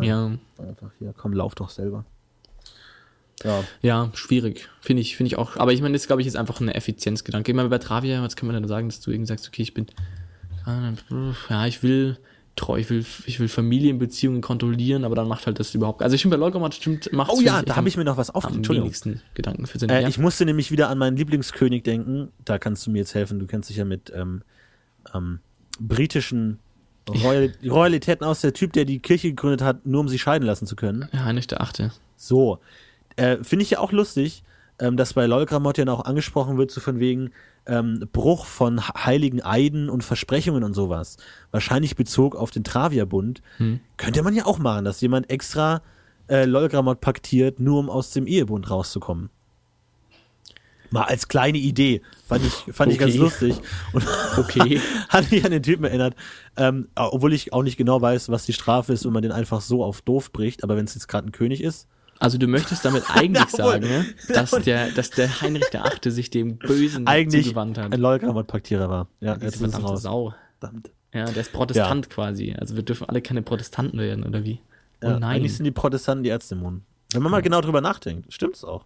Ja, 0.00 0.32
Einfach 0.58 0.90
hier, 0.98 1.14
komm, 1.16 1.32
lauf 1.32 1.54
doch 1.54 1.70
selber. 1.70 2.04
Ja, 3.44 3.64
ja, 3.82 4.10
schwierig, 4.14 4.68
finde 4.80 5.02
ich, 5.02 5.16
finde 5.16 5.28
ich 5.28 5.38
auch. 5.38 5.56
Aber 5.56 5.72
ich 5.72 5.82
meine, 5.82 5.92
das 5.92 6.06
glaube 6.06 6.22
ich 6.22 6.28
ist 6.28 6.36
einfach 6.36 6.60
ein 6.60 6.68
Effizienzgedanke. 6.68 7.50
Ich 7.50 7.56
meine, 7.56 7.68
bei 7.68 7.78
Travia, 7.78 8.22
was 8.22 8.34
kann 8.34 8.46
man 8.46 8.54
dann 8.54 8.68
sagen, 8.68 8.88
dass 8.88 9.00
du 9.00 9.10
irgendwie 9.10 9.28
sagst, 9.28 9.46
okay, 9.46 9.62
ich 9.62 9.74
bin, 9.74 9.86
ja, 11.48 11.66
ich 11.66 11.82
will 11.82 12.18
treu, 12.56 12.78
ich 12.78 12.88
will, 12.88 13.04
ich 13.26 13.38
will 13.38 13.48
Familienbeziehungen 13.48 14.40
kontrollieren, 14.40 15.04
aber 15.04 15.14
dann 15.14 15.28
macht 15.28 15.46
halt 15.46 15.60
das 15.60 15.74
überhaupt. 15.74 16.02
Also 16.02 16.14
ich 16.14 16.22
finde 16.22 16.38
bei 16.38 16.40
Leukomat 16.40 16.74
stimmt, 16.74 17.12
macht 17.12 17.30
Oh 17.32 17.40
ja, 17.40 17.62
da 17.62 17.76
habe 17.76 17.88
ich 17.88 17.96
mir 17.96 18.04
noch 18.04 18.16
was 18.16 18.30
aufgeschrieben. 18.30 18.58
Entschuldigung. 18.58 18.86
wenigsten 18.86 19.20
Gedanken 19.34 19.66
für 19.66 19.78
Sinn. 19.78 19.90
Äh, 19.90 20.02
ja. 20.02 20.08
Ich 20.08 20.18
musste 20.18 20.46
nämlich 20.46 20.70
wieder 20.70 20.88
an 20.88 20.98
meinen 20.98 21.16
Lieblingskönig 21.16 21.82
denken. 21.82 22.32
Da 22.44 22.58
kannst 22.58 22.86
du 22.86 22.90
mir 22.90 22.98
jetzt 22.98 23.14
helfen. 23.14 23.38
Du 23.38 23.46
kennst 23.46 23.68
dich 23.68 23.76
ja 23.76 23.84
mit 23.84 24.10
ähm, 24.14 24.42
ähm, 25.14 25.40
britischen 25.78 26.58
Royal 27.08 27.52
Royalitäten 27.64 28.26
aus. 28.26 28.40
Der 28.40 28.54
Typ, 28.54 28.72
der 28.72 28.86
die 28.86 28.98
Kirche 29.00 29.28
gegründet 29.28 29.60
hat, 29.60 29.84
nur 29.84 30.00
um 30.00 30.08
sie 30.08 30.18
scheiden 30.18 30.46
lassen 30.46 30.66
zu 30.66 30.76
können. 30.76 31.08
ja, 31.12 31.24
Heinrich 31.24 31.46
der 31.46 31.60
Achte. 31.60 31.92
So. 32.16 32.58
Äh, 33.16 33.38
Finde 33.42 33.62
ich 33.62 33.70
ja 33.70 33.78
auch 33.78 33.92
lustig, 33.92 34.42
ähm, 34.78 34.96
dass 34.96 35.14
bei 35.14 35.26
Lolgramot 35.26 35.78
ja 35.78 35.86
auch 35.88 36.04
angesprochen 36.04 36.58
wird, 36.58 36.70
so 36.70 36.80
von 36.80 37.00
wegen 37.00 37.30
ähm, 37.66 38.08
Bruch 38.12 38.46
von 38.46 38.80
heiligen 38.88 39.42
Eiden 39.42 39.88
und 39.88 40.04
Versprechungen 40.04 40.62
und 40.62 40.74
sowas. 40.74 41.16
Wahrscheinlich 41.50 41.96
Bezug 41.96 42.36
auf 42.36 42.50
den 42.50 42.62
Travia-Bund. 42.64 43.42
Hm. 43.56 43.80
Könnte 43.96 44.22
man 44.22 44.34
ja 44.34 44.46
auch 44.46 44.58
machen, 44.58 44.84
dass 44.84 45.00
jemand 45.00 45.30
extra 45.30 45.82
äh, 46.28 46.44
Lolgramot 46.44 47.00
paktiert, 47.00 47.58
nur 47.60 47.78
um 47.80 47.90
aus 47.90 48.10
dem 48.10 48.26
Ehebund 48.26 48.70
rauszukommen. 48.70 49.30
Mal 50.90 51.02
als 51.04 51.26
kleine 51.26 51.58
Idee. 51.58 52.00
Fand 52.26 52.44
ich, 52.44 52.74
fand 52.74 52.92
ich 52.92 52.98
ganz 52.98 53.14
Okay. 53.14 53.20
lustig. 53.22 53.56
Und 53.92 54.06
Okay. 54.38 54.80
hat 55.08 55.30
mich 55.32 55.44
an 55.44 55.50
den 55.50 55.62
Typen 55.62 55.84
erinnert. 55.84 56.14
Ähm, 56.56 56.88
obwohl 56.94 57.32
ich 57.32 57.52
auch 57.52 57.62
nicht 57.64 57.76
genau 57.76 58.00
weiß, 58.00 58.28
was 58.28 58.46
die 58.46 58.52
Strafe 58.52 58.92
ist, 58.92 59.04
wenn 59.04 59.12
man 59.12 59.22
den 59.22 59.32
einfach 59.32 59.60
so 59.60 59.82
auf 59.82 60.02
doof 60.02 60.32
bricht. 60.32 60.62
Aber 60.62 60.76
wenn 60.76 60.84
es 60.84 60.94
jetzt 60.94 61.08
gerade 61.08 61.28
ein 61.28 61.32
König 61.32 61.60
ist, 61.62 61.88
Also 62.18 62.38
du 62.38 62.46
möchtest 62.46 62.84
damit 62.84 63.04
eigentlich 63.14 63.48
sagen, 63.48 63.84
ne, 63.86 64.06
dass 64.28 64.50
der, 64.50 64.90
dass 64.90 65.10
der 65.10 65.40
Heinrich 65.40 65.68
der 65.70 65.84
Achte 65.84 66.10
sich 66.10 66.30
dem 66.30 66.56
Bösen 66.56 67.06
eigentlich 67.06 67.46
zugewandt 67.46 67.78
hat. 67.78 67.92
ein 67.92 68.00
Lolgramot-Paktierer 68.00 68.88
war. 68.88 69.08
Ja, 69.20 69.36
jetzt 69.36 69.60
ist 69.60 69.82
raus. 69.82 70.02
Sau. 70.02 70.34
Verdammt. 70.58 70.90
Ja, 71.12 71.24
der 71.24 71.36
ist 71.42 71.52
Protestant 71.52 72.10
quasi. 72.10 72.54
Also 72.58 72.76
wir 72.76 72.82
dürfen 72.82 73.08
alle 73.08 73.22
keine 73.22 73.42
Protestanten 73.42 73.98
werden, 73.98 74.24
oder 74.24 74.44
wie? 74.44 74.60
Oh 75.02 75.06
Ja, 75.08 75.18
nein. 75.18 75.36
Eigentlich 75.36 75.56
sind 75.56 75.64
die 75.64 75.70
Protestanten 75.70 76.24
die 76.24 76.30
Erzdämonen. 76.30 76.82
Wenn 77.12 77.22
man 77.22 77.30
mal 77.30 77.42
genau 77.42 77.60
drüber 77.60 77.80
nachdenkt, 77.80 78.32
stimmt's 78.32 78.64
auch. 78.64 78.84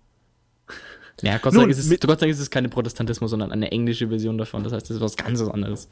Ja, 1.22 1.38
Gott 1.38 1.52
sei, 1.52 1.60
Dank 1.60 1.70
ist 1.70 1.78
es, 1.78 1.88
Gott 1.90 2.20
sei 2.20 2.26
Dank 2.26 2.32
ist 2.32 2.40
es 2.40 2.50
keine 2.50 2.68
Protestantismus, 2.68 3.30
sondern 3.30 3.52
eine 3.52 3.70
englische 3.72 4.08
Version 4.08 4.38
davon. 4.38 4.62
Das 4.64 4.72
heißt, 4.72 4.88
das 4.88 4.96
ist 4.96 5.02
was 5.02 5.16
ganz 5.16 5.40
anderes. 5.42 5.88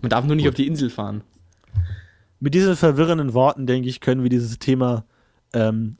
Man 0.00 0.10
darf 0.10 0.24
nur 0.24 0.36
nicht 0.36 0.48
auf 0.48 0.54
die 0.54 0.66
Insel 0.66 0.90
fahren. 0.90 1.22
Mit 2.38 2.54
diesen 2.54 2.76
verwirrenden 2.76 3.34
Worten, 3.34 3.66
denke 3.66 3.88
ich, 3.88 4.00
können 4.00 4.22
wir 4.22 4.30
dieses 4.30 4.58
Thema 4.58 5.04
ähm, 5.52 5.96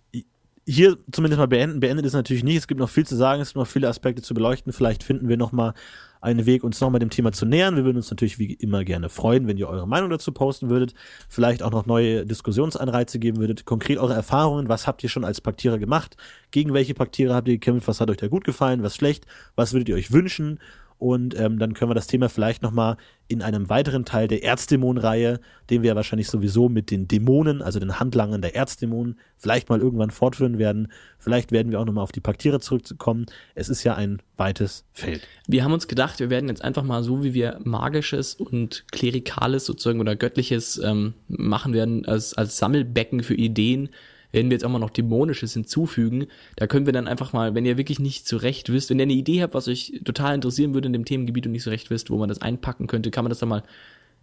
hier 0.70 0.98
zumindest 1.10 1.38
mal 1.38 1.48
beenden. 1.48 1.80
Beendet 1.80 2.06
ist 2.06 2.12
natürlich 2.12 2.44
nicht. 2.44 2.56
Es 2.56 2.68
gibt 2.68 2.78
noch 2.80 2.88
viel 2.88 3.04
zu 3.04 3.16
sagen, 3.16 3.42
es 3.42 3.48
gibt 3.48 3.56
noch 3.56 3.66
viele 3.66 3.88
Aspekte 3.88 4.22
zu 4.22 4.34
beleuchten. 4.34 4.72
Vielleicht 4.72 5.02
finden 5.02 5.28
wir 5.28 5.36
noch 5.36 5.50
mal 5.50 5.74
einen 6.20 6.46
Weg, 6.46 6.62
uns 6.62 6.80
noch 6.80 6.90
mal 6.90 6.98
dem 6.98 7.10
Thema 7.10 7.32
zu 7.32 7.44
nähern. 7.44 7.76
Wir 7.76 7.84
würden 7.84 7.96
uns 7.96 8.10
natürlich 8.10 8.38
wie 8.38 8.52
immer 8.52 8.84
gerne 8.84 9.08
freuen, 9.08 9.48
wenn 9.48 9.56
ihr 9.56 9.68
eure 9.68 9.88
Meinung 9.88 10.10
dazu 10.10 10.32
posten 10.32 10.70
würdet. 10.70 10.94
Vielleicht 11.28 11.62
auch 11.62 11.72
noch 11.72 11.86
neue 11.86 12.24
Diskussionsanreize 12.24 13.18
geben 13.18 13.38
würdet. 13.38 13.64
Konkret 13.64 13.98
eure 13.98 14.14
Erfahrungen. 14.14 14.68
Was 14.68 14.86
habt 14.86 15.02
ihr 15.02 15.08
schon 15.08 15.24
als 15.24 15.40
Paktierer 15.40 15.78
gemacht? 15.78 16.16
Gegen 16.52 16.72
welche 16.72 16.94
Paktiere 16.94 17.34
habt 17.34 17.48
ihr 17.48 17.54
gekämpft? 17.54 17.88
Was 17.88 18.00
hat 18.00 18.10
euch 18.10 18.18
da 18.18 18.28
gut 18.28 18.44
gefallen? 18.44 18.82
Was 18.82 18.94
schlecht? 18.94 19.26
Was 19.56 19.72
würdet 19.72 19.88
ihr 19.88 19.96
euch 19.96 20.12
wünschen? 20.12 20.60
Und 21.00 21.34
ähm, 21.40 21.58
dann 21.58 21.72
können 21.72 21.90
wir 21.90 21.94
das 21.94 22.06
Thema 22.06 22.28
vielleicht 22.28 22.62
nochmal 22.62 22.98
in 23.26 23.40
einem 23.40 23.70
weiteren 23.70 24.04
Teil 24.04 24.28
der 24.28 24.44
Erzdämon-Reihe, 24.44 25.40
den 25.70 25.82
wir 25.82 25.96
wahrscheinlich 25.96 26.28
sowieso 26.28 26.68
mit 26.68 26.90
den 26.90 27.08
Dämonen, 27.08 27.62
also 27.62 27.80
den 27.80 27.98
Handlangern 27.98 28.42
der 28.42 28.54
Erzdämonen, 28.54 29.18
vielleicht 29.38 29.70
mal 29.70 29.80
irgendwann 29.80 30.10
fortführen 30.10 30.58
werden. 30.58 30.92
Vielleicht 31.18 31.52
werden 31.52 31.72
wir 31.72 31.80
auch 31.80 31.86
nochmal 31.86 32.04
auf 32.04 32.12
die 32.12 32.20
Paktiere 32.20 32.60
zurückkommen. 32.60 33.24
Es 33.54 33.70
ist 33.70 33.82
ja 33.82 33.94
ein 33.94 34.20
weites 34.36 34.84
Feld. 34.92 35.26
Wir 35.46 35.64
haben 35.64 35.72
uns 35.72 35.88
gedacht, 35.88 36.20
wir 36.20 36.28
werden 36.28 36.50
jetzt 36.50 36.62
einfach 36.62 36.82
mal 36.82 37.02
so, 37.02 37.24
wie 37.24 37.32
wir 37.32 37.60
magisches 37.64 38.34
und 38.34 38.84
klerikales 38.92 39.64
sozusagen 39.64 40.00
oder 40.00 40.16
göttliches 40.16 40.76
ähm, 40.84 41.14
machen 41.28 41.72
werden, 41.72 42.04
als, 42.04 42.34
als 42.34 42.58
Sammelbecken 42.58 43.22
für 43.22 43.34
Ideen, 43.34 43.88
werden 44.32 44.50
wir 44.50 44.54
jetzt 44.54 44.64
auch 44.64 44.68
mal 44.70 44.78
noch 44.78 44.90
dämonisches 44.90 45.52
hinzufügen. 45.54 46.26
Da 46.56 46.66
können 46.66 46.86
wir 46.86 46.92
dann 46.92 47.08
einfach 47.08 47.32
mal, 47.32 47.54
wenn 47.54 47.64
ihr 47.64 47.76
wirklich 47.76 47.98
nicht 47.98 48.28
so 48.28 48.36
recht 48.36 48.72
wisst, 48.72 48.90
wenn 48.90 48.98
ihr 48.98 49.04
eine 49.04 49.12
Idee 49.12 49.42
habt, 49.42 49.54
was 49.54 49.68
euch 49.68 50.00
total 50.04 50.34
interessieren 50.34 50.74
würde 50.74 50.86
in 50.86 50.92
dem 50.92 51.04
Themengebiet 51.04 51.46
und 51.46 51.52
nicht 51.52 51.62
so 51.64 51.70
recht 51.70 51.90
wisst, 51.90 52.10
wo 52.10 52.16
man 52.18 52.28
das 52.28 52.40
einpacken 52.40 52.86
könnte, 52.86 53.10
kann 53.10 53.24
man 53.24 53.30
das 53.30 53.38
dann 53.40 53.48
mal 53.48 53.62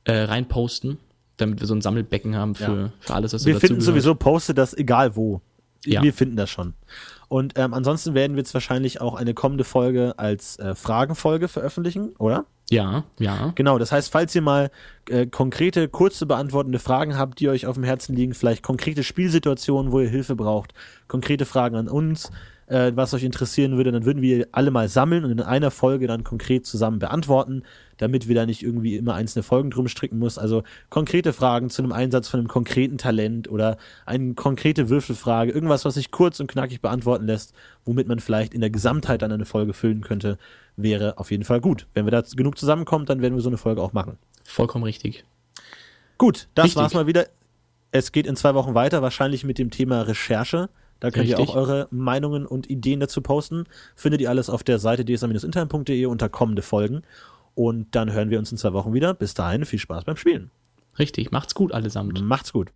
äh, 0.06 0.14
reinposten, 0.24 0.98
damit 1.38 1.60
wir 1.60 1.68
so 1.68 1.76
ein 1.76 1.82
Sammelbecken 1.82 2.36
haben 2.36 2.56
für, 2.56 2.64
Ja. 2.64 2.92
für 3.00 3.14
alles, 3.14 3.34
was 3.34 3.46
Wir 3.46 3.56
so 3.56 3.60
finden 3.60 3.76
dazugehört. 3.80 4.04
sowieso, 4.04 4.16
poste 4.16 4.54
das 4.54 4.74
egal 4.76 5.16
wo. 5.16 5.42
Ja. 5.86 6.02
Wir 6.02 6.14
finden 6.14 6.36
das 6.38 6.50
schon. 6.50 6.74
Und 7.28 7.54
ähm, 7.58 7.74
ansonsten 7.74 8.14
werden 8.14 8.36
wir 8.36 8.40
jetzt 8.42 8.54
wahrscheinlich 8.54 9.00
auch 9.02 9.14
eine 9.16 9.34
kommende 9.34 9.64
Folge 9.64 10.14
als 10.18 10.58
äh, 10.60 10.74
Fragenfolge 10.76 11.48
veröffentlichen, 11.48 12.10
oder? 12.18 12.46
Ja, 12.70 13.06
ja. 13.18 13.54
Genau, 13.56 13.78
das 13.78 13.92
heißt, 13.92 14.12
falls 14.12 14.36
ihr 14.36 14.42
mal 14.42 14.70
äh, 15.10 15.26
konkrete, 15.26 15.88
kurze 15.88 16.26
beantwortende 16.26 16.80
Fragen 16.80 17.18
habt, 17.18 17.40
die 17.40 17.48
euch 17.48 17.66
auf 17.66 17.76
dem 17.76 17.86
Herzen 17.86 18.16
liegen, 18.16 18.34
vielleicht 18.34 18.62
konkrete 18.62 19.04
Spielsituationen, 19.04 19.92
wo 19.94 20.02
ihr 20.02 20.10
Hilfe 20.10 20.36
braucht, 20.36 20.74
konkrete 21.08 21.46
Fragen 21.46 21.78
an 21.78 21.88
uns, 21.88 22.30
äh, 22.68 22.92
was 22.96 23.14
euch 23.14 23.24
interessieren 23.24 23.78
würde, 23.78 23.94
dann 23.94 24.06
würden 24.06 24.22
wir 24.22 24.48
alle 24.52 24.72
mal 24.72 24.90
sammeln 24.90 25.24
und 25.24 25.32
in 25.32 25.42
einer 25.42 25.72
Folge 25.72 26.08
dann 26.08 26.26
konkret 26.26 26.66
zusammen 26.66 27.00
beantworten, 27.00 27.64
damit 27.98 28.28
wir 28.28 28.36
da 28.36 28.46
nicht 28.46 28.64
irgendwie 28.64 28.98
immer 28.98 29.16
einzelne 29.16 29.44
Folgen 29.44 29.72
drum 29.72 29.88
stricken 29.88 30.20
muss. 30.20 30.38
Also 30.38 30.64
konkrete 30.90 31.32
Fragen 31.32 31.70
zu 31.70 31.82
einem 31.82 31.94
Einsatz 31.94 32.28
von 32.28 32.42
einem 32.42 32.50
konkreten 32.50 32.98
Talent 32.98 33.50
oder 33.50 33.78
eine 34.06 34.34
konkrete 34.34 34.90
Würfelfrage, 34.90 35.52
irgendwas, 35.52 35.86
was 35.86 35.94
sich 35.94 36.12
kurz 36.12 36.42
und 36.42 36.52
knackig 36.52 36.82
beantworten 36.82 37.26
lässt, 37.26 37.54
womit 37.86 38.10
man 38.10 38.20
vielleicht 38.20 38.54
in 38.54 38.60
der 38.62 38.70
Gesamtheit 38.70 39.22
dann 39.22 39.32
eine 39.32 39.46
Folge 39.46 39.74
füllen 39.74 40.02
könnte, 40.02 40.38
wäre 40.78 41.18
auf 41.18 41.32
jeden 41.32 41.44
Fall 41.44 41.60
gut. 41.60 41.88
Wenn 41.94 42.06
wir 42.06 42.12
da 42.12 42.22
genug 42.22 42.58
zusammenkommen, 42.58 43.06
dann 43.06 43.22
werden 43.22 43.36
wir 43.36 43.42
so 43.42 43.50
eine 43.50 43.58
Folge 43.58 43.82
auch 43.82 43.94
machen. 43.94 44.18
Vollkommen 44.46 44.86
richtig. 44.86 45.26
Gut, 46.18 46.48
das 46.56 46.66
Richtig. 46.66 46.82
war's 46.82 46.94
mal 46.94 47.08
wieder. 47.08 47.28
Es 47.92 48.12
geht 48.12 48.28
in 48.28 48.36
zwei 48.36 48.56
Wochen 48.56 48.74
weiter, 48.74 49.02
wahrscheinlich 49.02 49.44
mit 49.44 49.60
dem 49.60 49.70
Thema 49.70 50.02
Recherche. 50.04 50.70
Da 51.00 51.12
könnt 51.12 51.28
ihr 51.28 51.38
Richtig. 51.38 51.56
auch 51.56 51.56
eure 51.56 51.88
Meinungen 51.92 52.46
und 52.46 52.70
Ideen 52.70 53.00
dazu 53.00 53.22
posten. 53.22 53.66
Findet 53.96 54.22
ihr 54.22 54.30
alles 54.30 54.50
auf 54.50 54.64
der 54.64 54.80
Seite 54.80 55.06
dsa-intern.de 55.06 56.06
unter 56.08 56.28
kommende 56.28 56.64
Folgen. 56.64 57.04
Und 57.54 57.96
dann 57.96 58.12
hören 58.12 58.30
wir 58.30 58.40
uns 58.40 58.52
in 58.52 58.58
zwei 58.58 58.74
Wochen 58.74 58.94
wieder. 58.94 59.14
Bis 59.14 59.36
dahin, 59.36 59.66
viel 59.66 59.80
Spaß 59.80 60.06
beim 60.06 60.18
Spielen. 60.18 60.50
Richtig. 60.98 61.32
Macht's 61.32 61.54
gut 61.54 61.72
allesamt. 61.72 62.20
Macht's 62.22 62.52
gut. 62.52 62.72